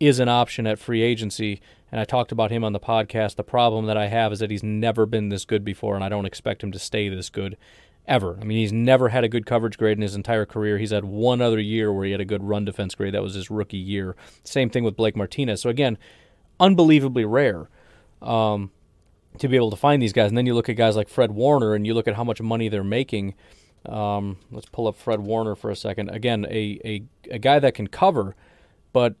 is 0.00 0.18
an 0.20 0.28
option 0.28 0.66
at 0.66 0.78
free 0.78 1.02
agency. 1.02 1.60
And 1.90 2.00
I 2.00 2.04
talked 2.04 2.32
about 2.32 2.50
him 2.50 2.64
on 2.64 2.74
the 2.74 2.80
podcast. 2.80 3.36
The 3.36 3.44
problem 3.44 3.86
that 3.86 3.96
I 3.96 4.08
have 4.08 4.32
is 4.32 4.40
that 4.40 4.50
he's 4.50 4.62
never 4.62 5.06
been 5.06 5.30
this 5.30 5.46
good 5.46 5.64
before, 5.64 5.94
and 5.94 6.04
I 6.04 6.10
don't 6.10 6.26
expect 6.26 6.62
him 6.62 6.72
to 6.72 6.78
stay 6.78 7.08
this 7.08 7.30
good 7.30 7.56
ever. 8.08 8.38
I 8.40 8.44
mean, 8.44 8.58
he's 8.58 8.72
never 8.72 9.10
had 9.10 9.22
a 9.22 9.28
good 9.28 9.46
coverage 9.46 9.78
grade 9.78 9.96
in 9.98 10.02
his 10.02 10.14
entire 10.16 10.46
career. 10.46 10.78
He's 10.78 10.90
had 10.90 11.04
one 11.04 11.40
other 11.40 11.60
year 11.60 11.92
where 11.92 12.06
he 12.06 12.12
had 12.12 12.20
a 12.20 12.24
good 12.24 12.42
run 12.42 12.64
defense 12.64 12.94
grade. 12.94 13.14
That 13.14 13.22
was 13.22 13.34
his 13.34 13.50
rookie 13.50 13.76
year. 13.76 14.16
Same 14.42 14.70
thing 14.70 14.82
with 14.82 14.96
Blake 14.96 15.16
Martinez. 15.16 15.60
So 15.60 15.70
again, 15.70 15.98
unbelievably 16.58 17.26
rare 17.26 17.68
um, 18.22 18.72
to 19.38 19.48
be 19.48 19.56
able 19.56 19.70
to 19.70 19.76
find 19.76 20.02
these 20.02 20.12
guys. 20.12 20.30
And 20.30 20.38
then 20.38 20.46
you 20.46 20.54
look 20.54 20.68
at 20.68 20.76
guys 20.76 20.96
like 20.96 21.08
Fred 21.08 21.32
Warner, 21.32 21.74
and 21.74 21.86
you 21.86 21.94
look 21.94 22.08
at 22.08 22.16
how 22.16 22.24
much 22.24 22.40
money 22.40 22.68
they're 22.68 22.82
making. 22.82 23.34
Um, 23.86 24.38
let's 24.50 24.68
pull 24.68 24.88
up 24.88 24.96
Fred 24.96 25.20
Warner 25.20 25.54
for 25.54 25.70
a 25.70 25.76
second. 25.76 26.10
Again, 26.10 26.46
a 26.50 26.80
a, 26.84 27.02
a 27.30 27.38
guy 27.38 27.58
that 27.58 27.74
can 27.74 27.86
cover, 27.86 28.34
but 28.92 29.14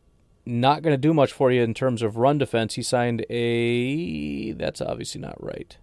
not 0.44 0.82
going 0.82 0.94
to 0.94 0.98
do 0.98 1.12
much 1.12 1.32
for 1.32 1.52
you 1.52 1.62
in 1.62 1.74
terms 1.74 2.02
of 2.02 2.16
run 2.16 2.38
defense. 2.38 2.74
He 2.74 2.82
signed 2.82 3.24
a. 3.30 4.52
That's 4.52 4.80
obviously 4.80 5.20
not 5.20 5.42
right. 5.42 5.76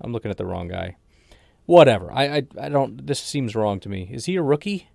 I'm 0.00 0.12
looking 0.12 0.30
at 0.30 0.36
the 0.36 0.44
wrong 0.44 0.68
guy 0.68 0.96
whatever. 1.66 2.12
I, 2.12 2.24
I, 2.24 2.42
I 2.60 2.68
don't. 2.68 3.06
This 3.06 3.20
seems 3.20 3.54
wrong 3.54 3.80
to 3.80 3.88
me. 3.88 4.08
Is 4.12 4.26
he 4.26 4.36
a 4.36 4.42
rookie? 4.42 4.88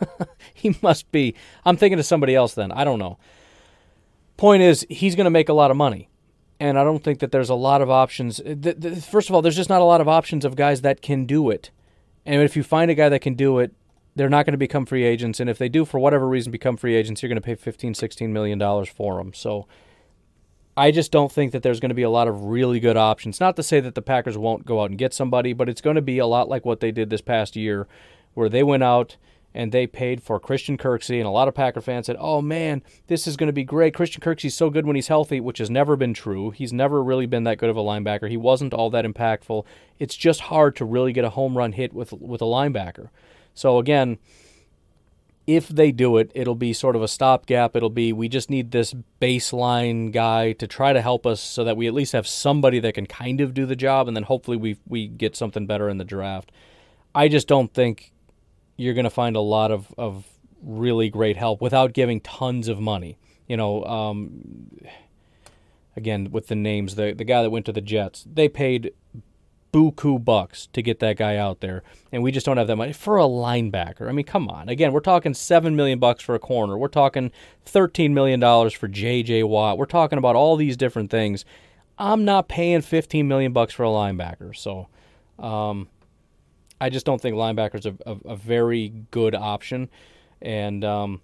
he 0.54 0.76
must 0.82 1.10
be. 1.12 1.34
I'm 1.64 1.76
thinking 1.76 1.98
of 1.98 2.06
somebody 2.06 2.34
else. 2.34 2.54
Then 2.54 2.72
I 2.72 2.84
don't 2.84 2.98
know. 2.98 3.18
Point 4.36 4.62
is, 4.62 4.86
he's 4.90 5.14
going 5.14 5.24
to 5.24 5.30
make 5.30 5.48
a 5.48 5.52
lot 5.52 5.70
of 5.70 5.76
money, 5.76 6.08
and 6.58 6.78
I 6.78 6.84
don't 6.84 7.04
think 7.04 7.20
that 7.20 7.30
there's 7.30 7.50
a 7.50 7.54
lot 7.54 7.82
of 7.82 7.90
options. 7.90 8.40
First 9.08 9.28
of 9.28 9.34
all, 9.34 9.42
there's 9.42 9.56
just 9.56 9.70
not 9.70 9.80
a 9.80 9.84
lot 9.84 10.00
of 10.00 10.08
options 10.08 10.44
of 10.44 10.56
guys 10.56 10.80
that 10.80 11.02
can 11.02 11.24
do 11.24 11.50
it. 11.50 11.70
And 12.26 12.42
if 12.42 12.56
you 12.56 12.62
find 12.62 12.90
a 12.90 12.94
guy 12.94 13.08
that 13.08 13.20
can 13.20 13.34
do 13.34 13.58
it, 13.58 13.72
they're 14.16 14.30
not 14.30 14.46
going 14.46 14.52
to 14.52 14.58
become 14.58 14.86
free 14.86 15.04
agents. 15.04 15.40
And 15.40 15.50
if 15.50 15.58
they 15.58 15.68
do, 15.68 15.84
for 15.84 15.98
whatever 15.98 16.26
reason, 16.26 16.50
become 16.50 16.76
free 16.76 16.94
agents, 16.94 17.22
you're 17.22 17.28
going 17.28 17.40
to 17.40 17.42
pay 17.42 17.54
15, 17.54 17.94
16 17.94 18.32
million 18.32 18.58
dollars 18.58 18.88
for 18.88 19.18
them. 19.18 19.32
So 19.34 19.66
I 20.76 20.90
just 20.90 21.12
don't 21.12 21.30
think 21.30 21.52
that 21.52 21.62
there's 21.62 21.80
going 21.80 21.90
to 21.90 21.94
be 21.94 22.02
a 22.02 22.10
lot 22.10 22.28
of 22.28 22.44
really 22.44 22.80
good 22.80 22.96
options. 22.96 23.40
Not 23.40 23.56
to 23.56 23.62
say 23.62 23.80
that 23.80 23.94
the 23.94 24.02
Packers 24.02 24.36
won't 24.36 24.66
go 24.66 24.82
out 24.82 24.90
and 24.90 24.98
get 24.98 25.14
somebody, 25.14 25.52
but 25.52 25.68
it's 25.68 25.80
going 25.80 25.96
to 25.96 26.02
be 26.02 26.18
a 26.18 26.26
lot 26.26 26.48
like 26.48 26.64
what 26.64 26.80
they 26.80 26.90
did 26.90 27.10
this 27.10 27.20
past 27.20 27.54
year, 27.54 27.86
where 28.34 28.48
they 28.48 28.62
went 28.62 28.82
out 28.82 29.16
and 29.54 29.70
they 29.70 29.86
paid 29.86 30.20
for 30.20 30.40
Christian 30.40 30.76
Kirksey, 30.76 31.18
and 31.18 31.26
a 31.26 31.30
lot 31.30 31.46
of 31.46 31.54
Packer 31.54 31.80
fans 31.80 32.06
said, 32.06 32.16
"Oh 32.18 32.42
man, 32.42 32.82
this 33.06 33.28
is 33.28 33.36
going 33.36 33.46
to 33.46 33.52
be 33.52 33.62
great. 33.62 33.94
Christian 33.94 34.20
Kirksey's 34.20 34.54
so 34.54 34.68
good 34.68 34.84
when 34.84 34.96
he's 34.96 35.06
healthy," 35.06 35.38
which 35.38 35.58
has 35.58 35.70
never 35.70 35.94
been 35.94 36.12
true. 36.12 36.50
He's 36.50 36.72
never 36.72 37.02
really 37.02 37.26
been 37.26 37.44
that 37.44 37.58
good 37.58 37.70
of 37.70 37.76
a 37.76 37.82
linebacker. 37.82 38.28
He 38.28 38.36
wasn't 38.36 38.74
all 38.74 38.90
that 38.90 39.04
impactful. 39.04 39.64
It's 40.00 40.16
just 40.16 40.40
hard 40.40 40.74
to 40.76 40.84
really 40.84 41.12
get 41.12 41.24
a 41.24 41.30
home 41.30 41.56
run 41.56 41.72
hit 41.72 41.94
with 41.94 42.12
with 42.12 42.42
a 42.42 42.46
linebacker. 42.46 43.10
So 43.54 43.78
again, 43.78 44.18
if 45.46 45.68
they 45.68 45.92
do 45.92 46.16
it, 46.16 46.30
it'll 46.34 46.54
be 46.54 46.72
sort 46.72 46.96
of 46.96 47.02
a 47.02 47.08
stopgap. 47.08 47.76
It'll 47.76 47.90
be 47.90 48.12
we 48.12 48.28
just 48.28 48.48
need 48.48 48.70
this 48.70 48.94
baseline 49.20 50.10
guy 50.10 50.52
to 50.52 50.66
try 50.66 50.92
to 50.92 51.02
help 51.02 51.26
us 51.26 51.40
so 51.40 51.64
that 51.64 51.76
we 51.76 51.86
at 51.86 51.94
least 51.94 52.12
have 52.12 52.26
somebody 52.26 52.80
that 52.80 52.94
can 52.94 53.06
kind 53.06 53.40
of 53.40 53.52
do 53.52 53.66
the 53.66 53.76
job, 53.76 54.08
and 54.08 54.16
then 54.16 54.24
hopefully 54.24 54.56
we 54.56 54.78
we 54.86 55.06
get 55.06 55.36
something 55.36 55.66
better 55.66 55.88
in 55.88 55.98
the 55.98 56.04
draft. 56.04 56.50
I 57.14 57.28
just 57.28 57.46
don't 57.46 57.72
think 57.72 58.12
you're 58.76 58.94
going 58.94 59.04
to 59.04 59.10
find 59.10 59.36
a 59.36 59.40
lot 59.40 59.70
of, 59.70 59.94
of 59.96 60.24
really 60.62 61.08
great 61.10 61.36
help 61.36 61.60
without 61.60 61.92
giving 61.92 62.20
tons 62.20 62.66
of 62.66 62.80
money. 62.80 63.18
You 63.46 63.56
know, 63.56 63.84
um, 63.84 64.70
again 65.94 66.30
with 66.30 66.48
the 66.48 66.56
names, 66.56 66.94
the 66.94 67.12
the 67.12 67.24
guy 67.24 67.42
that 67.42 67.50
went 67.50 67.66
to 67.66 67.72
the 67.72 67.82
Jets, 67.82 68.26
they 68.32 68.48
paid 68.48 68.92
buku 69.74 70.24
bucks 70.24 70.68
to 70.72 70.80
get 70.82 71.00
that 71.00 71.16
guy 71.16 71.36
out 71.36 71.58
there, 71.58 71.82
and 72.12 72.22
we 72.22 72.30
just 72.30 72.46
don't 72.46 72.58
have 72.58 72.68
that 72.68 72.76
money 72.76 72.92
for 72.92 73.18
a 73.18 73.24
linebacker. 73.24 74.08
I 74.08 74.12
mean, 74.12 74.24
come 74.24 74.48
on. 74.48 74.68
Again, 74.68 74.92
we're 74.92 75.00
talking 75.00 75.34
seven 75.34 75.74
million 75.74 75.98
bucks 75.98 76.22
for 76.22 76.36
a 76.36 76.38
corner. 76.38 76.78
We're 76.78 76.86
talking 76.86 77.32
thirteen 77.64 78.14
million 78.14 78.38
dollars 78.38 78.72
for 78.72 78.86
J.J. 78.86 79.42
Watt. 79.42 79.76
We're 79.76 79.86
talking 79.86 80.16
about 80.16 80.36
all 80.36 80.54
these 80.54 80.76
different 80.76 81.10
things. 81.10 81.44
I'm 81.98 82.24
not 82.24 82.48
paying 82.48 82.82
fifteen 82.82 83.26
million 83.26 83.52
bucks 83.52 83.74
for 83.74 83.82
a 83.82 83.88
linebacker, 83.88 84.54
so 84.54 84.86
um, 85.44 85.88
I 86.80 86.88
just 86.88 87.04
don't 87.04 87.20
think 87.20 87.34
linebackers 87.34 87.84
are 87.84 87.96
a, 88.06 88.34
a 88.34 88.36
very 88.36 88.92
good 89.10 89.34
option, 89.34 89.90
and 90.40 90.84
um, 90.84 91.20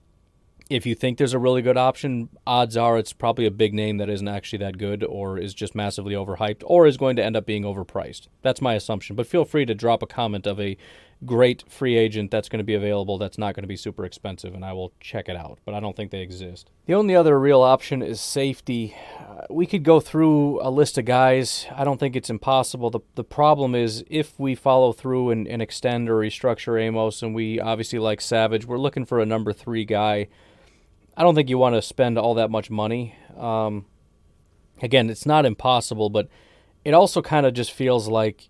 if 0.71 0.87
you 0.87 0.95
think 0.95 1.19
there's 1.19 1.35
a 1.35 1.39
really 1.39 1.63
good 1.63 1.77
option, 1.77 2.31
odds 2.47 2.77
are 2.77 2.97
it's 2.97 3.13
probably 3.13 3.45
a 3.45 3.51
big 3.51 3.75
name 3.75 3.99
that 3.99 4.09
isn't 4.09 4.29
actually 4.29 4.61
that 4.61 4.79
good 4.79 5.05
or 5.05 5.37
is 5.37 5.53
just 5.53 5.75
massively 5.75 6.15
overhyped 6.15 6.63
or 6.65 6.87
is 6.87 6.97
going 6.97 7.17
to 7.17 7.25
end 7.25 7.37
up 7.37 7.45
being 7.45 7.65
overpriced. 7.65 8.29
That's 8.43 8.63
my 8.63 8.75
assumption. 8.75 9.17
But 9.17 9.27
feel 9.27 9.45
free 9.45 9.67
to 9.67 9.75
drop 9.75 10.03
a 10.03 10.07
comment 10.07 10.47
of 10.47 10.59
a, 10.59 10.77
great 11.25 11.65
free 11.69 11.97
agent 11.97 12.31
that's 12.31 12.49
going 12.49 12.59
to 12.59 12.65
be 12.65 12.75
available 12.75 13.19
that's 13.19 13.39
not 13.39 13.55
going 13.55 13.63
to 13.63 13.69
be 13.69 13.77
super 13.77 14.05
expensive, 14.05 14.55
and 14.55 14.65
I 14.65 14.73
will 14.73 14.93
check 15.01 15.29
it 15.29 15.37
out. 15.37 15.59
But 15.65 15.75
I 15.75 15.81
don't 15.81 15.97
think 15.97 16.11
they 16.11 16.21
exist. 16.21 16.71
The 16.87 16.95
only 16.95 17.15
other 17.15 17.39
real 17.39 17.61
option 17.61 18.03
is 18.03 18.21
safety. 18.21 18.97
Uh, 19.19 19.43
we 19.51 19.67
could 19.67 19.83
go 19.83 20.01
through 20.01 20.61
a 20.63 20.71
list 20.71 20.99
of 20.99 21.05
guys. 21.05 21.67
I 21.75 21.85
don't 21.85 22.01
think 22.01 22.17
it's 22.17 22.31
impossible. 22.31 22.91
The, 22.91 23.01
the 23.15 23.25
problem 23.25 23.75
is 23.75 24.05
if 24.09 24.39
we 24.39 24.55
follow 24.55 24.93
through 24.93 25.31
and, 25.31 25.47
and 25.47 25.61
extend 25.61 26.09
or 26.09 26.17
restructure 26.21 26.81
Amos, 26.81 27.23
and 27.23 27.35
we 27.35 27.61
obviously 27.61 27.99
like 27.99 28.21
Savage, 28.21 28.67
we're 28.67 28.79
looking 28.79 29.05
for 29.05 29.21
a 29.21 29.27
number 29.27 29.53
three 29.53 29.85
guy. 29.85 30.29
I 31.17 31.23
don't 31.23 31.35
think 31.35 31.49
you 31.49 31.59
want 31.59 31.75
to 31.75 31.83
spend 31.83 32.19
all 32.19 32.35
that 32.35 32.51
much 32.51 32.71
money. 32.71 33.15
Um, 33.37 33.87
again, 34.83 35.11
it's 35.11 35.27
not 35.27 35.45
impossible, 35.45 36.11
but 36.11 36.29
it 36.85 36.95
also 36.95 37.21
kind 37.21 37.47
of 37.47 37.55
just 37.55 37.73
feels 37.73 38.09
like 38.09 38.49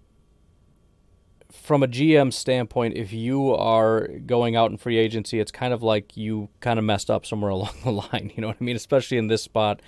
from 1.52 1.82
a 1.82 1.88
GM 1.88 2.32
standpoint, 2.32 2.96
if 2.96 3.12
you 3.12 3.54
are 3.54 4.08
going 4.26 4.56
out 4.56 4.70
in 4.70 4.76
free 4.76 4.98
agency, 4.98 5.40
it's 5.40 5.50
kind 5.50 5.72
of 5.72 5.82
like 5.82 6.16
you 6.16 6.48
kind 6.60 6.78
of 6.78 6.84
messed 6.84 7.10
up 7.10 7.26
somewhere 7.26 7.50
along 7.56 7.74
the 7.84 7.92
line. 7.92 8.32
You 8.34 8.42
know 8.42 8.48
what 8.48 8.56
I 8.60 8.64
mean? 8.64 8.76
Especially 8.76 9.18
in 9.18 9.26
this 9.26 9.42
spot 9.42 9.80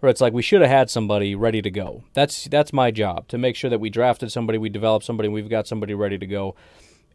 where 0.00 0.10
it's 0.10 0.20
like 0.20 0.32
we 0.32 0.42
should 0.42 0.60
have 0.60 0.70
had 0.70 0.90
somebody 0.90 1.34
ready 1.34 1.60
to 1.62 1.70
go. 1.70 2.04
That's 2.14 2.44
that's 2.44 2.72
my 2.72 2.90
job 2.90 3.28
to 3.28 3.38
make 3.38 3.56
sure 3.56 3.70
that 3.70 3.80
we 3.80 3.90
drafted 3.90 4.30
somebody, 4.30 4.58
we 4.58 4.68
developed 4.68 5.04
somebody, 5.04 5.28
we've 5.28 5.48
got 5.48 5.66
somebody 5.66 5.94
ready 5.94 6.18
to 6.18 6.26
go. 6.26 6.54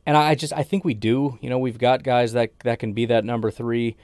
And 0.05 0.17
I 0.17 0.35
just 0.35 0.53
I 0.53 0.63
think 0.63 0.84
we 0.84 0.93
do. 0.93 1.38
You 1.41 1.49
know, 1.49 1.59
we've 1.59 1.77
got 1.77 2.03
guys 2.03 2.34
that 2.34 2.51
that 2.61 2.80
can 2.80 2.93
be 2.93 3.05
that 3.05 3.23
number 3.23 3.51
three. 3.51 3.95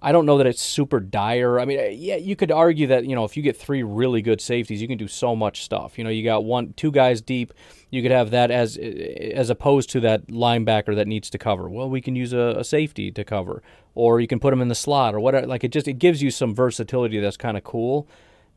I 0.00 0.12
don't 0.12 0.26
know 0.26 0.38
that 0.38 0.46
it's 0.46 0.62
super 0.62 1.00
dire. 1.00 1.58
I 1.58 1.64
mean, 1.64 1.80
yeah, 1.98 2.16
you 2.16 2.36
could 2.36 2.52
argue 2.52 2.86
that 2.86 3.04
you 3.06 3.16
know 3.16 3.24
if 3.24 3.36
you 3.36 3.42
get 3.42 3.56
three 3.56 3.82
really 3.82 4.22
good 4.22 4.40
safeties, 4.40 4.80
you 4.80 4.86
can 4.86 4.98
do 4.98 5.08
so 5.08 5.34
much 5.34 5.62
stuff. 5.62 5.98
You 5.98 6.04
know, 6.04 6.10
you 6.10 6.22
got 6.22 6.44
one, 6.44 6.72
two 6.74 6.92
guys 6.92 7.20
deep. 7.20 7.52
You 7.90 8.02
could 8.02 8.12
have 8.12 8.30
that 8.30 8.52
as 8.52 8.76
as 8.76 9.50
opposed 9.50 9.90
to 9.90 10.00
that 10.00 10.28
linebacker 10.28 10.94
that 10.94 11.08
needs 11.08 11.28
to 11.30 11.38
cover. 11.38 11.68
Well, 11.68 11.90
we 11.90 12.00
can 12.00 12.14
use 12.14 12.32
a, 12.32 12.54
a 12.58 12.64
safety 12.64 13.10
to 13.10 13.24
cover, 13.24 13.60
or 13.96 14.20
you 14.20 14.28
can 14.28 14.38
put 14.38 14.50
them 14.50 14.62
in 14.62 14.68
the 14.68 14.76
slot 14.76 15.14
or 15.14 15.20
whatever. 15.20 15.48
Like 15.48 15.64
it 15.64 15.72
just 15.72 15.88
it 15.88 15.94
gives 15.94 16.22
you 16.22 16.30
some 16.30 16.54
versatility 16.54 17.18
that's 17.18 17.36
kind 17.36 17.56
of 17.56 17.64
cool. 17.64 18.06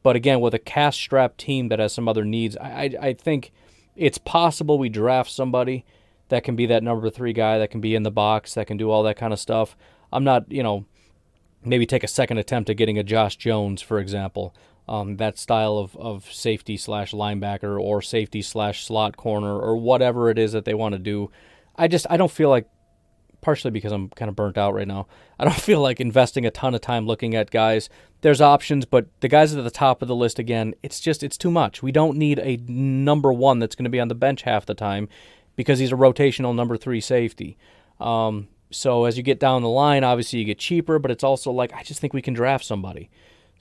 But 0.03 0.15
again, 0.15 0.41
with 0.41 0.53
a 0.53 0.59
cast 0.59 0.99
strapped 0.99 1.39
team 1.39 1.69
that 1.69 1.79
has 1.79 1.91
some 1.91 2.07
other 2.07 2.23
needs, 2.23 2.55
I, 2.57 2.69
I 3.01 3.07
I 3.07 3.13
think 3.13 3.51
it's 3.95 4.19
possible 4.19 4.77
we 4.77 4.89
draft 4.89 5.31
somebody 5.31 5.85
that 6.29 6.43
can 6.43 6.55
be 6.55 6.67
that 6.67 6.83
number 6.83 7.09
three 7.09 7.33
guy 7.33 7.57
that 7.57 7.71
can 7.71 7.81
be 7.81 7.95
in 7.95 8.03
the 8.03 8.11
box 8.11 8.53
that 8.53 8.67
can 8.67 8.77
do 8.77 8.91
all 8.91 9.01
that 9.03 9.17
kind 9.17 9.33
of 9.33 9.39
stuff. 9.39 9.75
I'm 10.13 10.23
not 10.23 10.51
you 10.51 10.61
know 10.61 10.85
maybe 11.63 11.85
take 11.85 12.03
a 12.03 12.07
second 12.07 12.37
attempt 12.37 12.69
at 12.69 12.77
getting 12.77 12.97
a 12.97 13.03
Josh 13.03 13.35
Jones, 13.35 13.81
for 13.81 13.99
example. 13.99 14.55
Um, 14.87 15.17
that 15.17 15.37
style 15.37 15.77
of, 15.77 15.95
of 15.95 16.31
safety 16.31 16.75
slash 16.75 17.11
linebacker 17.11 17.79
or 17.79 18.01
safety 18.01 18.41
slash 18.41 18.85
slot 18.85 19.15
corner 19.15 19.57
or 19.57 19.77
whatever 19.77 20.29
it 20.29 20.37
is 20.37 20.51
that 20.53 20.65
they 20.65 20.73
want 20.73 20.93
to 20.93 20.99
do. 20.99 21.31
I 21.75 21.87
just 21.87 22.05
I 22.09 22.17
don't 22.17 22.31
feel 22.31 22.49
like 22.49 22.67
partially 23.41 23.71
because 23.71 23.91
I'm 23.91 24.09
kind 24.09 24.29
of 24.29 24.35
burnt 24.35 24.57
out 24.57 24.73
right 24.73 24.87
now. 24.87 25.07
I 25.39 25.43
don't 25.43 25.55
feel 25.55 25.81
like 25.81 25.99
investing 25.99 26.45
a 26.45 26.51
ton 26.51 26.75
of 26.75 26.81
time 26.81 27.05
looking 27.07 27.35
at 27.35 27.51
guys. 27.51 27.89
There's 28.21 28.41
options, 28.41 28.85
but 28.85 29.07
the 29.21 29.27
guys 29.27 29.55
at 29.55 29.63
the 29.63 29.71
top 29.71 30.01
of 30.01 30.07
the 30.07 30.15
list 30.15 30.39
again, 30.39 30.75
it's 30.83 30.99
just 30.99 31.23
it's 31.23 31.37
too 31.37 31.51
much. 31.51 31.81
We 31.81 31.91
don't 31.91 32.17
need 32.17 32.39
a 32.39 32.57
number 32.67 33.33
one 33.33 33.59
that's 33.59 33.75
going 33.75 33.85
to 33.85 33.89
be 33.89 33.99
on 33.99 34.07
the 34.07 34.15
bench 34.15 34.43
half 34.43 34.65
the 34.65 34.75
time 34.75 35.09
because 35.55 35.79
he's 35.79 35.91
a 35.91 35.95
rotational 35.95 36.55
number 36.55 36.77
three 36.77 37.01
safety. 37.01 37.57
Um, 37.99 38.47
so 38.71 39.05
as 39.05 39.17
you 39.17 39.23
get 39.23 39.39
down 39.39 39.61
the 39.61 39.69
line, 39.69 40.03
obviously 40.03 40.39
you 40.39 40.45
get 40.45 40.59
cheaper, 40.59 40.99
but 40.99 41.11
it's 41.11 41.23
also 41.23 41.51
like 41.51 41.73
I 41.73 41.83
just 41.83 41.99
think 41.99 42.13
we 42.13 42.21
can 42.21 42.33
draft 42.33 42.65
somebody. 42.65 43.09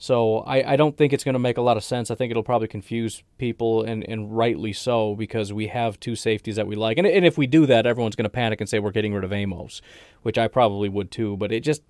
So 0.01 0.39
I, 0.39 0.73
I 0.73 0.75
don't 0.77 0.97
think 0.97 1.13
it's 1.13 1.23
going 1.23 1.33
to 1.33 1.39
make 1.39 1.57
a 1.57 1.61
lot 1.61 1.77
of 1.77 1.83
sense. 1.83 2.09
I 2.09 2.15
think 2.15 2.31
it'll 2.31 2.41
probably 2.41 2.67
confuse 2.67 3.21
people, 3.37 3.83
and, 3.83 4.03
and 4.09 4.35
rightly 4.35 4.73
so, 4.73 5.13
because 5.13 5.53
we 5.53 5.67
have 5.67 5.99
two 5.99 6.15
safeties 6.15 6.55
that 6.55 6.65
we 6.65 6.75
like. 6.75 6.97
And, 6.97 7.05
and 7.05 7.23
if 7.23 7.37
we 7.37 7.45
do 7.45 7.67
that, 7.67 7.85
everyone's 7.85 8.15
going 8.15 8.23
to 8.23 8.29
panic 8.29 8.59
and 8.59 8.67
say 8.67 8.79
we're 8.79 8.89
getting 8.89 9.13
rid 9.13 9.23
of 9.23 9.31
Amos, 9.31 9.79
which 10.23 10.39
I 10.39 10.47
probably 10.47 10.89
would 10.89 11.11
too. 11.11 11.37
But 11.37 11.51
it 11.51 11.59
just 11.59 11.83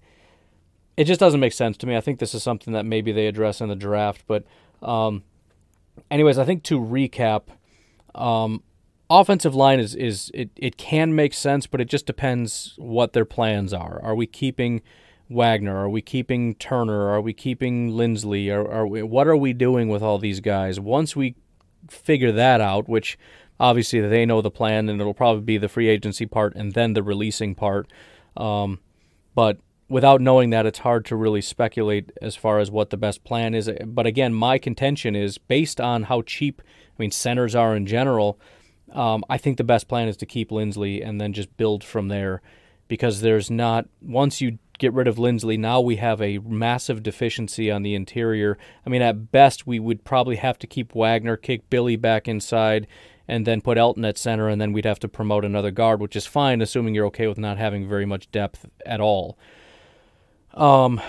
it 0.98 1.06
just 1.06 1.22
doesn't 1.22 1.40
make 1.40 1.54
sense 1.54 1.78
to 1.78 1.88
me. 1.88 1.96
I 1.96 2.02
think 2.02 2.20
this 2.20 2.36
is 2.36 2.44
something 2.44 2.74
that 2.74 2.86
maybe 2.86 3.14
they 3.14 3.28
address 3.28 3.62
in 3.62 3.70
the 3.70 3.76
draft. 3.76 4.24
But 4.28 4.44
um, 4.82 5.24
anyways, 6.10 6.38
I 6.38 6.44
think 6.44 6.64
to 6.64 6.80
recap, 6.80 7.44
um, 8.14 8.62
offensive 9.20 9.54
line 9.54 9.80
is 9.80 9.94
is 9.96 10.32
it, 10.34 10.50
it 10.56 10.78
can 10.78 11.14
make 11.14 11.34
sense, 11.34 11.68
but 11.68 11.82
it 11.82 11.90
just 11.90 12.06
depends 12.06 12.76
what 12.78 13.14
their 13.14 13.26
plans 13.26 13.74
are. 13.74 14.00
Are 14.02 14.16
we 14.16 14.26
keeping 14.26 14.82
Wagner? 15.30 15.78
Are 15.78 15.90
we 15.90 16.02
keeping 16.02 16.56
Turner? 16.56 17.10
Are 17.10 17.22
we 17.22 17.34
keeping 17.34 17.92
Linsley? 17.92 18.52
Are, 18.52 18.70
are 18.70 18.88
we, 18.88 19.04
what 19.04 19.28
are 19.28 19.38
we 19.38 19.54
doing 19.54 19.90
with 19.90 20.02
all 20.02 20.18
these 20.18 20.40
guys? 20.40 20.80
Once 20.80 21.16
we 21.16 21.36
figure 21.90 22.32
that 22.32 22.62
out, 22.62 22.88
which 22.88 23.18
obviously 23.60 24.02
they 24.02 24.26
know 24.26 24.42
the 24.42 24.52
plan, 24.52 24.90
and 24.90 25.00
it'll 25.00 25.14
probably 25.14 25.44
be 25.44 25.58
the 25.58 25.70
free 25.70 25.88
agency 25.88 26.26
part 26.26 26.56
and 26.56 26.74
then 26.74 26.94
the 26.94 27.04
releasing 27.04 27.56
part. 27.56 27.92
Um, 28.36 28.80
but 29.36 29.60
without 29.88 30.22
knowing 30.22 30.50
that, 30.52 30.66
it's 30.66 30.80
hard 30.80 31.06
to 31.06 31.16
really 31.16 31.42
speculate 31.42 32.12
as 32.22 32.36
far 32.36 32.60
as 32.60 32.72
what 32.72 32.90
the 32.90 32.98
best 32.98 33.24
plan 33.24 33.54
is. 33.54 33.70
But 33.86 34.08
again, 34.08 34.34
my 34.34 34.58
contention 34.58 35.16
is 35.16 35.38
based 35.38 35.80
on 35.80 36.04
how 36.04 36.22
cheap, 36.22 36.62
I 36.62 36.96
mean, 36.98 37.12
centers 37.12 37.56
are 37.56 37.76
in 37.76 37.86
general. 37.86 38.40
Um, 38.92 39.24
I 39.30 39.38
think 39.38 39.58
the 39.58 39.64
best 39.64 39.88
plan 39.88 40.08
is 40.08 40.18
to 40.18 40.26
keep 40.26 40.50
Linsley 40.50 41.06
and 41.06 41.20
then 41.20 41.34
just 41.34 41.56
build 41.58 41.84
from 41.84 42.08
there 42.10 42.42
because 42.88 43.22
there's 43.22 43.50
not, 43.50 43.88
once 44.02 44.42
you 44.42 44.60
get 44.78 44.92
rid 44.92 45.08
of 45.08 45.16
Linsley, 45.16 45.58
now 45.58 45.80
we 45.80 45.96
have 45.96 46.22
a 46.22 46.40
massive 46.40 47.02
deficiency 47.02 47.72
on 47.72 47.84
the 47.84 47.96
interior. 47.96 48.58
I 48.86 48.90
mean, 48.90 49.02
at 49.02 49.32
best, 49.32 49.66
we 49.66 49.80
would 49.80 50.04
probably 50.04 50.36
have 50.36 50.60
to 50.60 50.68
keep 50.68 50.94
Wagner, 50.94 51.38
kick 51.38 51.70
Billy 51.70 51.96
back 51.96 52.28
inside, 52.28 52.88
and 53.28 53.48
then 53.48 53.62
put 53.62 53.78
Elton 53.78 54.04
at 54.04 54.18
center, 54.18 54.50
and 54.50 54.60
then 54.60 54.74
we'd 54.74 54.86
have 54.86 55.00
to 55.00 55.08
promote 55.08 55.46
another 55.46 55.72
guard, 55.72 56.02
which 56.02 56.18
is 56.18 56.26
fine, 56.26 56.62
assuming 56.62 56.94
you're 56.94 57.06
okay 57.06 57.28
with 57.28 57.38
not 57.38 57.58
having 57.58 57.88
very 57.88 58.06
much 58.06 58.30
depth 58.32 58.66
at 58.86 59.00
all. 59.00 59.38
Um, 60.54 61.00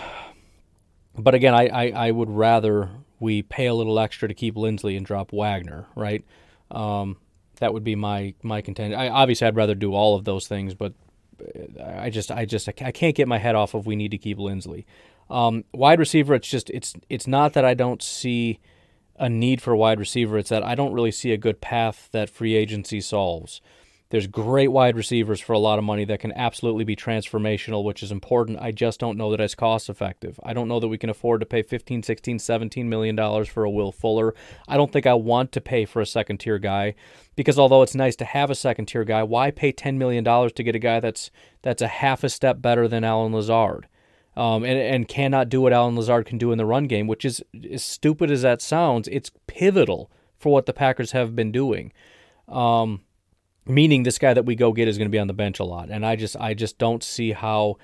but 1.19 1.35
again, 1.35 1.55
I, 1.55 1.67
I, 1.67 1.93
I 2.07 2.11
would 2.13 2.31
rather 2.31 2.91
we 3.19 3.43
pay 3.43 3.67
a 3.67 3.75
little 3.75 3.99
extra 3.99 4.29
to 4.29 4.35
keep 4.35 4.55
Linsley 4.55 4.97
and 4.97 5.05
drop 5.05 5.33
Wagner, 5.33 5.87
right? 5.97 6.25
Um, 6.71 7.17
that 7.62 7.72
would 7.72 7.84
be 7.84 7.94
my 7.94 8.34
my 8.43 8.60
contention. 8.60 8.98
I 8.98 9.09
obviously 9.09 9.47
I'd 9.47 9.55
rather 9.55 9.76
do 9.76 9.94
all 9.94 10.16
of 10.16 10.24
those 10.24 10.48
things, 10.48 10.74
but 10.74 10.93
I 11.82 12.10
just 12.10 12.30
I 12.32 12.44
just 12.44 12.68
I 12.68 12.90
can't 12.90 13.14
get 13.14 13.28
my 13.28 13.39
head 13.39 13.55
off 13.55 13.74
of 13.74 13.86
we 13.86 13.94
need 13.94 14.10
to 14.10 14.18
keep 14.18 14.36
Linsley. 14.36 14.84
Um, 15.30 15.64
wide 15.72 16.01
receiver, 16.01 16.34
it's 16.34 16.48
just 16.48 16.70
it's 16.70 16.94
it's 17.09 17.28
not 17.28 17.52
that 17.52 17.64
I 17.64 17.74
don't 17.74 18.02
see 18.02 18.59
a 19.16 19.28
need 19.28 19.62
for 19.62 19.76
wide 19.76 20.01
receiver. 20.01 20.39
It's 20.39 20.48
that 20.48 20.64
I 20.64 20.74
don't 20.74 20.93
really 20.93 21.12
see 21.12 21.32
a 21.32 21.36
good 21.36 21.60
path 21.60 22.09
that 22.10 22.28
free 22.28 22.56
agency 22.56 23.01
solves. 23.01 23.60
There's 24.12 24.26
great 24.26 24.68
wide 24.68 24.94
receivers 24.94 25.40
for 25.40 25.55
a 25.55 25.59
lot 25.59 25.78
of 25.78 25.86
money 25.86 26.05
that 26.05 26.20
can 26.20 26.32
absolutely 26.32 26.84
be 26.84 26.94
transformational, 26.94 27.82
which 27.82 28.02
is 28.02 28.12
important. 28.12 28.59
I 28.60 28.70
just 28.70 29.01
don't 29.01 29.16
know 29.16 29.30
that 29.30 29.40
it's 29.40 29.55
cost 29.55 29.89
effective. 29.89 30.39
I 30.43 30.52
don't 30.52 30.68
know 30.68 30.78
that 30.80 30.89
we 30.89 30.98
can 30.98 31.09
afford 31.09 31.40
to 31.40 31.47
pay 31.47 31.62
15, 31.62 32.02
16, 32.02 32.39
17 32.39 32.90
million 32.90 33.16
dollars 33.16 33.48
for 33.48 33.64
a 33.64 33.70
Will 33.70 33.90
Fuller. 33.90 34.34
I 34.68 34.76
don't 34.76 34.93
think 34.93 35.06
I 35.06 35.14
want 35.14 35.51
to 35.52 35.62
pay 35.62 35.86
for 35.86 36.02
a 36.02 36.06
second 36.06 36.40
tier 36.40 36.59
guy 36.59 36.94
because 37.36 37.59
although 37.59 37.80
it's 37.80 37.94
nice 37.94 38.14
to 38.16 38.26
have 38.26 38.51
a 38.51 38.55
second 38.55 38.84
tier 38.84 39.05
guy, 39.05 39.22
why 39.22 39.51
pay 39.51 39.72
10 39.72 39.97
million 39.97 40.22
dollars 40.22 40.52
to 40.52 40.62
get 40.62 40.76
a 40.76 40.78
guy 40.78 41.01
that's 41.01 41.30
that's 41.62 41.80
a 41.80 41.89
half 41.89 42.22
a 42.22 42.28
step 42.28 42.60
better 42.60 42.86
than 42.86 43.05
Allen 43.05 43.32
Lazard? 43.32 43.89
Um, 44.36 44.62
and, 44.62 44.78
and 44.78 45.09
cannot 45.09 45.48
do 45.48 45.62
what 45.62 45.72
Allen 45.72 45.97
Lazard 45.97 46.26
can 46.26 46.36
do 46.36 46.52
in 46.52 46.59
the 46.59 46.66
run 46.66 46.86
game, 46.86 47.06
which 47.06 47.24
is 47.24 47.43
as 47.70 47.82
stupid 47.82 48.30
as 48.30 48.43
that 48.43 48.60
sounds, 48.60 49.09
it's 49.09 49.30
pivotal 49.47 50.10
for 50.36 50.52
what 50.52 50.66
the 50.66 50.74
Packers 50.74 51.12
have 51.12 51.34
been 51.34 51.51
doing. 51.51 51.94
Um, 52.47 53.01
meaning 53.66 54.02
this 54.02 54.18
guy 54.18 54.34
that 54.34 54.44
we 54.44 54.55
go 54.55 54.72
get 54.72 54.89
is 54.89 54.98
going 54.98 55.09
to 55.09 55.12
be 55.12 55.18
on 55.18 55.28
the 55.28 55.34
bench 55.34 55.60
a 55.60 55.64
lot. 55.64 55.90
And 55.90 56.05
I 56.05 56.16
just 56.16 56.36
I 56.36 56.55
just 56.55 56.78
don't 56.78 57.02
see 57.02 57.32
how 57.32 57.76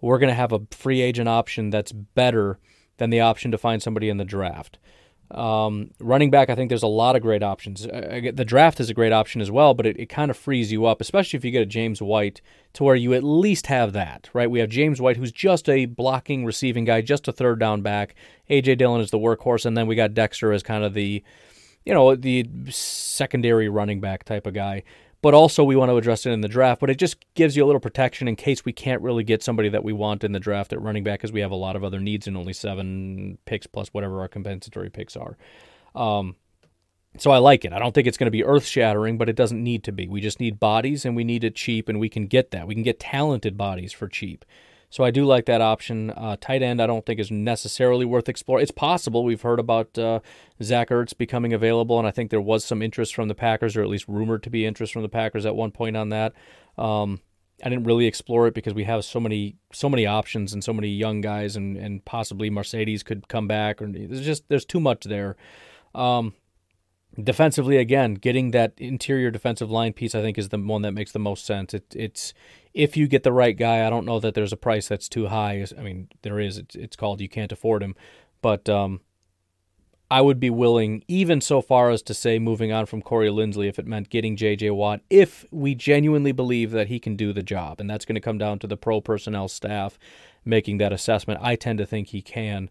we're 0.00 0.18
going 0.18 0.28
to 0.28 0.34
have 0.34 0.52
a 0.52 0.60
free 0.70 1.00
agent 1.00 1.28
option 1.28 1.70
that's 1.70 1.92
better 1.92 2.58
than 2.96 3.10
the 3.10 3.20
option 3.20 3.50
to 3.50 3.58
find 3.58 3.82
somebody 3.82 4.08
in 4.08 4.16
the 4.16 4.24
draft. 4.24 4.78
Um, 5.30 5.92
running 6.00 6.30
back, 6.30 6.50
I 6.50 6.56
think 6.56 6.70
there's 6.70 6.82
a 6.82 6.88
lot 6.88 7.14
of 7.14 7.22
great 7.22 7.42
options. 7.42 7.86
Uh, 7.86 8.32
the 8.34 8.44
draft 8.44 8.80
is 8.80 8.90
a 8.90 8.94
great 8.94 9.12
option 9.12 9.40
as 9.40 9.50
well, 9.50 9.74
but 9.74 9.86
it, 9.86 9.96
it 9.96 10.06
kind 10.06 10.28
of 10.28 10.36
frees 10.36 10.72
you 10.72 10.86
up, 10.86 11.00
especially 11.00 11.36
if 11.36 11.44
you 11.44 11.52
get 11.52 11.62
a 11.62 11.66
James 11.66 12.02
White 12.02 12.40
to 12.72 12.82
where 12.82 12.96
you 12.96 13.14
at 13.14 13.22
least 13.22 13.68
have 13.68 13.92
that, 13.92 14.28
right? 14.32 14.50
We 14.50 14.58
have 14.58 14.68
James 14.68 15.00
White, 15.00 15.16
who's 15.16 15.30
just 15.30 15.68
a 15.68 15.86
blocking, 15.86 16.44
receiving 16.44 16.84
guy, 16.84 17.00
just 17.00 17.28
a 17.28 17.32
third 17.32 17.60
down 17.60 17.80
back. 17.80 18.16
A.J. 18.48 18.74
Dillon 18.74 19.00
is 19.00 19.12
the 19.12 19.18
workhorse, 19.18 19.64
and 19.64 19.76
then 19.76 19.86
we 19.86 19.94
got 19.94 20.14
Dexter 20.14 20.52
as 20.52 20.64
kind 20.64 20.82
of 20.82 20.94
the, 20.94 21.22
you 21.84 21.94
know, 21.94 22.16
the 22.16 22.44
secondary 22.68 23.68
running 23.68 24.00
back 24.00 24.24
type 24.24 24.48
of 24.48 24.54
guy 24.54 24.82
but 25.22 25.34
also 25.34 25.62
we 25.62 25.76
want 25.76 25.90
to 25.90 25.96
address 25.96 26.26
it 26.26 26.32
in 26.32 26.40
the 26.40 26.48
draft. 26.48 26.80
But 26.80 26.90
it 26.90 26.98
just 26.98 27.24
gives 27.34 27.56
you 27.56 27.64
a 27.64 27.66
little 27.66 27.80
protection 27.80 28.28
in 28.28 28.36
case 28.36 28.64
we 28.64 28.72
can't 28.72 29.02
really 29.02 29.24
get 29.24 29.42
somebody 29.42 29.68
that 29.68 29.84
we 29.84 29.92
want 29.92 30.24
in 30.24 30.32
the 30.32 30.40
draft 30.40 30.72
at 30.72 30.80
running 30.80 31.04
back 31.04 31.20
because 31.20 31.32
we 31.32 31.40
have 31.40 31.50
a 31.50 31.56
lot 31.56 31.76
of 31.76 31.84
other 31.84 32.00
needs 32.00 32.26
and 32.26 32.36
only 32.36 32.52
seven 32.52 33.38
picks 33.44 33.66
plus 33.66 33.88
whatever 33.88 34.20
our 34.20 34.28
compensatory 34.28 34.90
picks 34.90 35.16
are. 35.16 35.36
Um, 35.94 36.36
so 37.18 37.30
I 37.30 37.38
like 37.38 37.64
it. 37.64 37.72
I 37.72 37.78
don't 37.78 37.92
think 37.92 38.06
it's 38.06 38.16
going 38.16 38.28
to 38.28 38.30
be 38.30 38.44
earth 38.44 38.64
shattering, 38.64 39.18
but 39.18 39.28
it 39.28 39.36
doesn't 39.36 39.62
need 39.62 39.82
to 39.84 39.92
be. 39.92 40.06
We 40.06 40.20
just 40.20 40.38
need 40.38 40.60
bodies 40.60 41.04
and 41.04 41.16
we 41.16 41.24
need 41.24 41.42
it 41.42 41.56
cheap, 41.56 41.88
and 41.88 41.98
we 41.98 42.08
can 42.08 42.26
get 42.26 42.52
that. 42.52 42.66
We 42.66 42.74
can 42.74 42.84
get 42.84 43.00
talented 43.00 43.56
bodies 43.56 43.92
for 43.92 44.08
cheap. 44.08 44.44
So 44.90 45.04
I 45.04 45.12
do 45.12 45.24
like 45.24 45.46
that 45.46 45.60
option. 45.60 46.10
Uh, 46.10 46.36
tight 46.40 46.62
end, 46.62 46.82
I 46.82 46.86
don't 46.86 47.06
think 47.06 47.20
is 47.20 47.30
necessarily 47.30 48.04
worth 48.04 48.28
exploring. 48.28 48.62
It's 48.62 48.72
possible. 48.72 49.24
We've 49.24 49.40
heard 49.40 49.60
about 49.60 49.96
uh, 49.96 50.20
Zach 50.62 50.90
Ertz 50.90 51.16
becoming 51.16 51.52
available, 51.52 51.98
and 51.98 52.08
I 52.08 52.10
think 52.10 52.30
there 52.30 52.40
was 52.40 52.64
some 52.64 52.82
interest 52.82 53.14
from 53.14 53.28
the 53.28 53.34
Packers, 53.34 53.76
or 53.76 53.82
at 53.82 53.88
least 53.88 54.08
rumored 54.08 54.42
to 54.42 54.50
be 54.50 54.66
interest 54.66 54.92
from 54.92 55.02
the 55.02 55.08
Packers 55.08 55.46
at 55.46 55.54
one 55.54 55.70
point 55.70 55.96
on 55.96 56.08
that. 56.08 56.34
Um, 56.76 57.20
I 57.64 57.68
didn't 57.68 57.84
really 57.84 58.06
explore 58.06 58.46
it 58.48 58.54
because 58.54 58.74
we 58.74 58.84
have 58.84 59.04
so 59.04 59.20
many 59.20 59.56
so 59.72 59.88
many 59.88 60.06
options 60.06 60.52
and 60.52 60.64
so 60.64 60.72
many 60.72 60.88
young 60.88 61.20
guys, 61.20 61.56
and 61.56 61.76
and 61.76 62.04
possibly 62.04 62.50
Marcedes 62.50 63.04
could 63.04 63.28
come 63.28 63.46
back, 63.46 63.80
or 63.80 63.86
there's 63.86 64.24
just 64.24 64.48
there's 64.48 64.64
too 64.64 64.80
much 64.80 65.04
there. 65.04 65.36
Um, 65.94 66.34
defensively, 67.24 67.76
again, 67.76 68.14
getting 68.14 68.50
that 68.52 68.74
interior 68.78 69.30
defensive 69.30 69.70
line 69.70 69.92
piece, 69.92 70.14
I 70.14 70.20
think, 70.20 70.38
is 70.38 70.50
the 70.50 70.58
one 70.58 70.82
that 70.82 70.92
makes 70.92 71.12
the 71.12 71.18
most 71.18 71.44
sense. 71.44 71.74
It, 71.74 71.94
it's 71.94 72.34
if 72.74 72.96
you 72.96 73.08
get 73.08 73.22
the 73.22 73.32
right 73.32 73.56
guy, 73.56 73.86
I 73.86 73.90
don't 73.90 74.06
know 74.06 74.20
that 74.20 74.34
there's 74.34 74.52
a 74.52 74.56
price 74.56 74.88
that's 74.88 75.08
too 75.08 75.28
high. 75.28 75.64
I 75.76 75.82
mean, 75.82 76.08
there 76.22 76.38
is. 76.38 76.58
It's, 76.58 76.74
it's 76.74 76.96
called 76.96 77.20
you 77.20 77.28
can't 77.28 77.52
afford 77.52 77.82
him, 77.82 77.94
but 78.42 78.68
um, 78.68 79.00
I 80.10 80.20
would 80.20 80.40
be 80.40 80.50
willing, 80.50 81.04
even 81.06 81.40
so 81.40 81.60
far 81.60 81.90
as 81.90 82.02
to 82.02 82.14
say, 82.14 82.38
moving 82.38 82.72
on 82.72 82.86
from 82.86 83.02
Corey 83.02 83.28
Linsley, 83.28 83.68
if 83.68 83.78
it 83.78 83.86
meant 83.86 84.10
getting 84.10 84.36
J.J. 84.36 84.70
Watt, 84.70 85.00
if 85.08 85.44
we 85.52 85.74
genuinely 85.74 86.32
believe 86.32 86.72
that 86.72 86.88
he 86.88 86.98
can 86.98 87.14
do 87.14 87.32
the 87.32 87.42
job, 87.42 87.80
and 87.80 87.88
that's 87.88 88.04
going 88.04 88.16
to 88.16 88.20
come 88.20 88.38
down 88.38 88.58
to 88.58 88.66
the 88.66 88.76
pro 88.76 89.00
personnel 89.00 89.48
staff 89.48 89.98
making 90.44 90.78
that 90.78 90.92
assessment. 90.92 91.40
I 91.42 91.54
tend 91.54 91.78
to 91.78 91.86
think 91.86 92.08
he 92.08 92.22
can. 92.22 92.70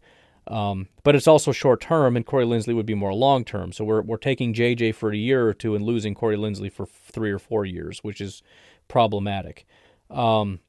Um, 0.50 0.88
but 1.04 1.16
it's 1.16 1.28
also 1.28 1.52
short 1.52 1.80
term, 1.80 2.18
and 2.18 2.26
Corey 2.26 2.46
Linsley 2.46 2.76
would 2.76 2.88
be 2.88 2.96
more 2.96 3.14
long 3.14 3.46
term. 3.46 3.72
So 3.72 3.86
we're, 3.86 4.02
we're 4.02 4.18
taking 4.18 4.54
JJ 4.54 4.96
for 4.96 5.12
a 5.12 5.18
year 5.18 5.48
or 5.48 5.54
two 5.54 5.76
and 5.76 5.86
losing 5.86 6.16
Corey 6.16 6.38
Linsley 6.38 6.72
for 6.72 6.88
three 6.88 7.32
or 7.32 7.38
four 7.38 7.66
years, 7.66 8.00
which 8.00 8.20
is 8.20 8.42
problematic. 8.88 9.68
Um, 10.10 10.60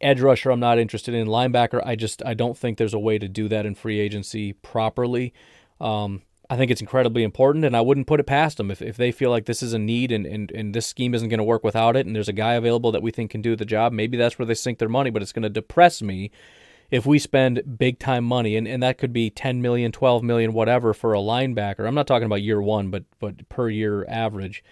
edge 0.00 0.22
rusher, 0.22 0.50
I'm 0.50 0.60
not 0.60 0.78
interested 0.78 1.14
in. 1.14 1.28
Linebacker, 1.28 1.82
I 1.84 1.96
just 1.96 2.22
I 2.24 2.32
don't 2.32 2.56
think 2.56 2.78
there's 2.78 2.94
a 2.94 2.98
way 2.98 3.18
to 3.18 3.28
do 3.28 3.46
that 3.48 3.66
in 3.66 3.74
free 3.74 4.00
agency 4.00 4.54
properly. 4.54 5.34
Um, 5.80 6.22
I 6.50 6.56
think 6.56 6.70
it's 6.70 6.80
incredibly 6.80 7.24
important, 7.24 7.66
and 7.66 7.76
I 7.76 7.82
wouldn't 7.82 8.06
put 8.06 8.20
it 8.20 8.26
past 8.26 8.56
them 8.56 8.70
if, 8.70 8.80
if 8.80 8.96
they 8.96 9.12
feel 9.12 9.28
like 9.28 9.44
this 9.44 9.62
is 9.62 9.74
a 9.74 9.78
need 9.78 10.10
and, 10.10 10.24
and, 10.24 10.50
and 10.52 10.74
this 10.74 10.86
scheme 10.86 11.14
isn't 11.14 11.28
going 11.28 11.38
to 11.38 11.44
work 11.44 11.62
without 11.62 11.94
it, 11.94 12.06
and 12.06 12.16
there's 12.16 12.30
a 12.30 12.32
guy 12.32 12.54
available 12.54 12.90
that 12.92 13.02
we 13.02 13.10
think 13.10 13.30
can 13.30 13.42
do 13.42 13.54
the 13.54 13.66
job. 13.66 13.92
Maybe 13.92 14.16
that's 14.16 14.38
where 14.38 14.46
they 14.46 14.54
sink 14.54 14.78
their 14.78 14.88
money, 14.88 15.10
but 15.10 15.20
it's 15.20 15.32
going 15.32 15.42
to 15.42 15.50
depress 15.50 16.00
me 16.00 16.30
if 16.90 17.04
we 17.04 17.18
spend 17.18 17.78
big 17.78 17.98
time 17.98 18.24
money, 18.24 18.56
and, 18.56 18.66
and 18.66 18.82
that 18.82 18.98
could 18.98 19.12
be 19.12 19.30
10 19.30 19.60
million, 19.60 19.92
12 19.92 20.22
million, 20.22 20.52
whatever 20.52 20.94
for 20.94 21.14
a 21.14 21.18
linebacker. 21.18 21.86
I'm 21.86 21.94
not 21.94 22.06
talking 22.06 22.26
about 22.26 22.42
year 22.42 22.62
one, 22.62 22.90
but 22.90 23.04
but 23.18 23.48
per 23.48 23.68
year 23.68 24.06
average 24.08 24.64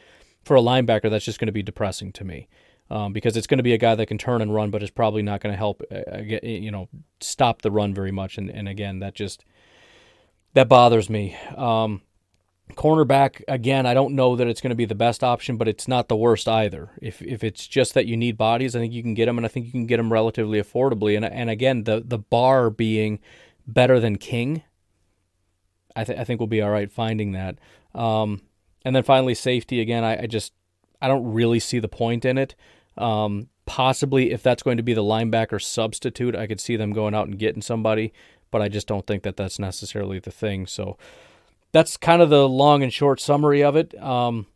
for 0.47 0.57
a 0.57 0.61
linebacker, 0.61 1.11
that's 1.11 1.25
just 1.25 1.41
going 1.41 1.47
to 1.47 1.53
be 1.53 1.63
depressing 1.63 2.13
to 2.13 2.25
me. 2.25 2.49
Um, 2.89 3.13
because 3.13 3.37
it's 3.37 3.49
going 3.49 3.59
to 3.59 3.65
be 3.65 3.75
a 3.75 3.79
guy 3.79 3.97
that 3.97 4.07
can 4.07 4.17
turn 4.17 4.41
and 4.41 4.55
run, 4.55 4.71
but 4.71 4.81
is 4.81 4.93
probably 4.93 5.21
not 5.21 5.41
going 5.41 5.53
to 5.53 5.57
help, 5.57 5.83
uh, 5.91 6.21
get, 6.21 6.45
you 6.45 6.71
know, 6.71 6.89
stop 7.21 7.63
the 7.63 7.73
run 7.73 7.93
very 7.93 8.13
much. 8.13 8.39
And, 8.39 8.49
and 8.49 8.69
again, 8.69 9.01
that 9.01 9.17
just 9.17 9.45
that 10.55 10.69
bothers 10.69 11.11
me. 11.11 11.37
Um, 11.57 12.03
Cornerback 12.75 13.43
again, 13.47 13.87
I 13.87 13.95
don't 13.95 14.15
know 14.15 14.37
that 14.37 14.49
it's 14.49 14.61
going 14.61 14.71
to 14.71 14.77
be 14.77 14.85
the 14.85 14.95
best 14.95 15.23
option, 15.23 15.57
but 15.57 15.69
it's 15.69 15.87
not 15.87 16.09
the 16.09 16.17
worst 16.17 16.49
either. 16.49 16.91
If 17.01 17.23
if 17.23 17.45
it's 17.45 17.67
just 17.67 17.95
that 17.95 18.07
you 18.07 18.17
need 18.17 18.37
bodies, 18.37 18.75
I 18.75 18.81
think 18.81 18.93
you 18.93 19.03
can 19.03 19.15
get 19.15 19.27
them, 19.27 19.39
and 19.39 19.45
I 19.45 19.49
think 19.49 19.67
you 19.67 19.73
can 19.73 19.87
get 19.87 19.99
them 19.99 20.13
relatively 20.13 20.61
affordably. 20.61 21.17
And 21.17 21.25
and 21.25 21.49
again, 21.49 21.85
the 21.85 22.03
the 22.05 22.19
bar 22.19 22.71
being 22.71 23.21
better 23.67 24.01
than 24.01 24.17
King, 24.17 24.63
I, 25.95 26.05
th- 26.05 26.19
I 26.19 26.25
think 26.25 26.41
we'll 26.41 26.47
be 26.47 26.63
all 26.63 26.71
right 26.71 26.91
finding 26.91 27.33
that. 27.33 27.59
Um, 27.95 28.43
and 28.85 28.95
then 28.95 29.03
finally, 29.03 29.35
safety 29.35 29.81
again. 29.81 30.05
I, 30.05 30.23
I, 30.23 30.27
just 30.27 30.53
I 31.01 31.09
don't 31.09 31.33
really 31.33 31.59
see 31.59 31.79
the 31.79 31.89
point 31.89 32.25
in 32.25 32.39
it. 32.39 32.55
Um, 32.97 33.49
possibly 33.65 34.31
if 34.31 34.43
that's 34.43 34.63
going 34.63 34.77
to 34.77 34.83
be 34.83 34.95
the 34.95 35.03
linebacker 35.03 35.61
substitute, 35.61 36.37
I 36.37 36.47
could 36.47 36.61
see 36.61 36.77
them 36.77 36.93
going 36.93 37.15
out 37.15 37.27
and 37.27 37.39
getting 37.39 37.63
somebody, 37.63 38.13
but 38.51 38.63
I 38.63 38.69
just 38.69 38.87
don't 38.87 39.07
think 39.07 39.23
that 39.25 39.37
that's 39.37 39.59
necessarily 39.59 40.19
the 40.19 40.31
thing. 40.31 40.67
So 40.67 40.97
that's 41.73 41.97
kind 41.97 42.23
of 42.23 42.31
the 42.31 42.49
long 42.49 42.83
and 42.83 42.93
short 42.93 43.21
summary 43.21 43.63
of 43.63 43.77
it. 43.77 44.01
Um, 44.03 44.47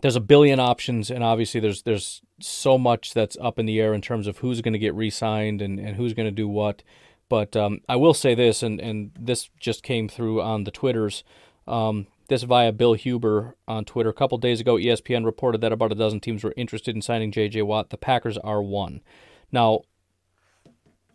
there's 0.00 0.16
a 0.16 0.20
billion 0.20 0.60
options, 0.60 1.10
and 1.10 1.24
obviously 1.24 1.60
there's 1.60 1.82
there's 1.82 2.20
so 2.40 2.76
much 2.76 3.14
that's 3.14 3.36
up 3.40 3.58
in 3.58 3.66
the 3.66 3.80
air 3.80 3.94
in 3.94 4.02
terms 4.02 4.26
of 4.26 4.38
who's 4.38 4.60
going 4.60 4.72
to 4.72 4.78
get 4.78 4.94
re-signed 4.94 5.62
and, 5.62 5.78
and 5.78 5.96
who's 5.96 6.14
going 6.14 6.26
to 6.26 6.32
do 6.32 6.48
what. 6.48 6.82
But 7.28 7.56
um, 7.56 7.80
I 7.88 7.96
will 7.96 8.14
say 8.14 8.34
this, 8.34 8.62
and, 8.62 8.80
and 8.80 9.12
this 9.18 9.48
just 9.58 9.82
came 9.82 10.08
through 10.08 10.42
on 10.42 10.64
the 10.64 10.70
Twitters. 10.70 11.24
Um, 11.66 12.06
this 12.28 12.42
via 12.42 12.72
Bill 12.72 12.94
Huber 12.94 13.56
on 13.68 13.84
Twitter. 13.84 14.10
A 14.10 14.14
couple 14.14 14.38
days 14.38 14.60
ago, 14.60 14.76
ESPN 14.76 15.24
reported 15.24 15.60
that 15.60 15.72
about 15.72 15.92
a 15.92 15.94
dozen 15.94 16.20
teams 16.20 16.42
were 16.42 16.54
interested 16.56 16.94
in 16.94 17.02
signing 17.02 17.32
J.J. 17.32 17.62
Watt. 17.62 17.90
The 17.90 17.96
Packers 17.96 18.38
are 18.38 18.62
one. 18.62 19.00
Now, 19.52 19.82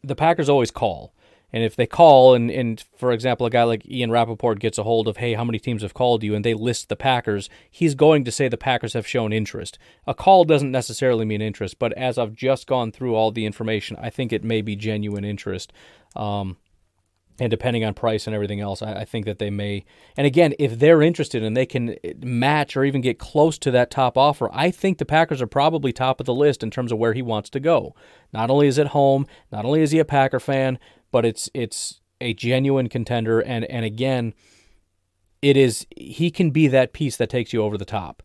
the 0.03 0.15
Packers 0.15 0.49
always 0.49 0.71
call. 0.71 1.13
And 1.51 1.63
if 1.63 1.75
they 1.75 1.87
call, 1.87 2.35
and, 2.35 2.51
and 2.51 2.83
for 2.95 3.11
example, 3.11 3.45
a 3.45 3.49
guy 3.49 3.63
like 3.63 3.85
Ian 3.89 4.11
Rapoport 4.11 4.59
gets 4.59 4.77
a 4.77 4.83
hold 4.83 5.07
of, 5.07 5.17
hey, 5.17 5.33
how 5.33 5.43
many 5.43 5.59
teams 5.59 5.81
have 5.81 5.93
called 5.93 6.23
you, 6.23 6.35
and 6.35 6.45
they 6.45 6.53
list 6.53 6.89
the 6.89 6.95
Packers, 6.95 7.49
he's 7.69 7.95
going 7.95 8.23
to 8.25 8.31
say 8.31 8.47
the 8.47 8.57
Packers 8.57 8.93
have 8.93 9.07
shown 9.07 9.33
interest. 9.33 9.79
A 10.05 10.13
call 10.13 10.45
doesn't 10.45 10.71
necessarily 10.71 11.25
mean 11.25 11.41
interest, 11.41 11.79
but 11.79 11.93
as 11.93 12.17
I've 12.17 12.35
just 12.35 12.67
gone 12.67 12.91
through 12.91 13.15
all 13.15 13.31
the 13.31 13.45
information, 13.45 13.97
I 13.99 14.09
think 14.09 14.31
it 14.31 14.43
may 14.43 14.61
be 14.61 14.75
genuine 14.75 15.25
interest. 15.25 15.73
Um, 16.15 16.57
and 17.39 17.49
depending 17.49 17.85
on 17.85 17.93
price 17.93 18.27
and 18.27 18.35
everything 18.35 18.59
else, 18.59 18.81
I, 18.81 19.01
I, 19.01 19.05
think 19.05 19.25
that 19.25 19.39
they 19.39 19.49
may. 19.49 19.85
And 20.17 20.27
again, 20.27 20.53
if 20.59 20.77
they're 20.77 21.01
interested 21.01 21.41
and 21.41 21.55
they 21.55 21.65
can 21.65 21.95
match 22.21 22.75
or 22.75 22.83
even 22.83 23.01
get 23.01 23.17
close 23.17 23.57
to 23.59 23.71
that 23.71 23.91
top 23.91 24.17
offer, 24.17 24.49
I 24.51 24.71
think 24.71 24.97
the 24.97 25.05
Packers 25.05 25.41
are 25.41 25.47
probably 25.47 25.93
top 25.93 26.19
of 26.19 26.25
the 26.25 26.33
list 26.33 26.63
in 26.63 26.69
terms 26.69 26.91
of 26.91 26.97
where 26.97 27.13
he 27.13 27.21
wants 27.21 27.49
to 27.51 27.59
go. 27.59 27.95
Not 28.33 28.49
only 28.49 28.67
is 28.67 28.77
it 28.77 28.87
home, 28.87 29.25
not 29.51 29.65
only 29.65 29.81
is 29.81 29.91
he 29.91 29.99
a 29.99 30.05
Packer 30.05 30.39
fan, 30.39 30.79
but 31.11 31.25
it's 31.25 31.49
it's 31.53 31.99
a 32.21 32.33
genuine 32.33 32.89
contender. 32.89 33.39
And 33.39 33.65
and 33.65 33.85
again 33.85 34.33
it 35.41 35.55
is 35.55 35.87
he 35.95 36.31
can 36.31 36.51
be 36.51 36.67
that 36.67 36.93
piece 36.93 37.17
that 37.17 37.29
takes 37.29 37.53
you 37.53 37.63
over 37.63 37.77
the 37.77 37.85
top. 37.85 38.23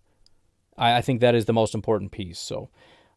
I, 0.77 0.97
I 0.97 1.01
think 1.01 1.21
that 1.21 1.35
is 1.35 1.45
the 1.45 1.53
most 1.53 1.75
important 1.75 2.11
piece. 2.11 2.39
So 2.39 2.71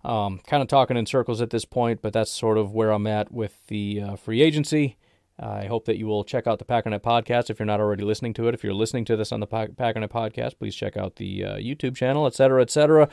um, 0.03 0.39
kind 0.45 0.61
of 0.61 0.69
talking 0.69 0.97
in 0.97 1.05
circles 1.05 1.41
at 1.41 1.49
this 1.49 1.65
point 1.65 2.01
but 2.01 2.13
that's 2.13 2.31
sort 2.31 2.57
of 2.57 2.71
where 2.71 2.91
i'm 2.91 3.07
at 3.07 3.31
with 3.31 3.65
the 3.67 4.01
uh, 4.01 4.15
free 4.15 4.41
agency. 4.41 4.97
I 5.39 5.65
hope 5.65 5.85
that 5.85 5.97
you 5.97 6.07
will 6.07 6.23
check 6.23 6.47
out 6.47 6.57
the 6.57 6.65
packernet 6.65 7.01
podcast. 7.01 7.51
If 7.51 7.59
you're 7.59 7.67
not 7.67 7.79
already 7.79 8.03
listening 8.03 8.33
to 8.35 8.47
it 8.47 8.55
if 8.55 8.63
you're 8.63 8.73
listening 8.73 9.05
to 9.05 9.15
this 9.15 9.31
on 9.31 9.39
the 9.39 9.47
packernet 9.47 10.09
podcast 10.09 10.57
please 10.59 10.75
check 10.75 10.97
out 10.97 11.15
the 11.17 11.43
uh, 11.43 11.55
youtube 11.55 11.95
channel 11.95 12.25
etc 12.27 12.61
etc 12.61 13.09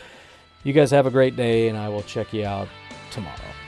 you 0.63 0.73
guys 0.73 0.91
have 0.91 1.07
a 1.07 1.11
great 1.11 1.37
day 1.37 1.69
and 1.69 1.77
i 1.77 1.89
will 1.89 2.03
check 2.03 2.33
you 2.33 2.45
out 2.45 2.69
tomorrow 3.11 3.64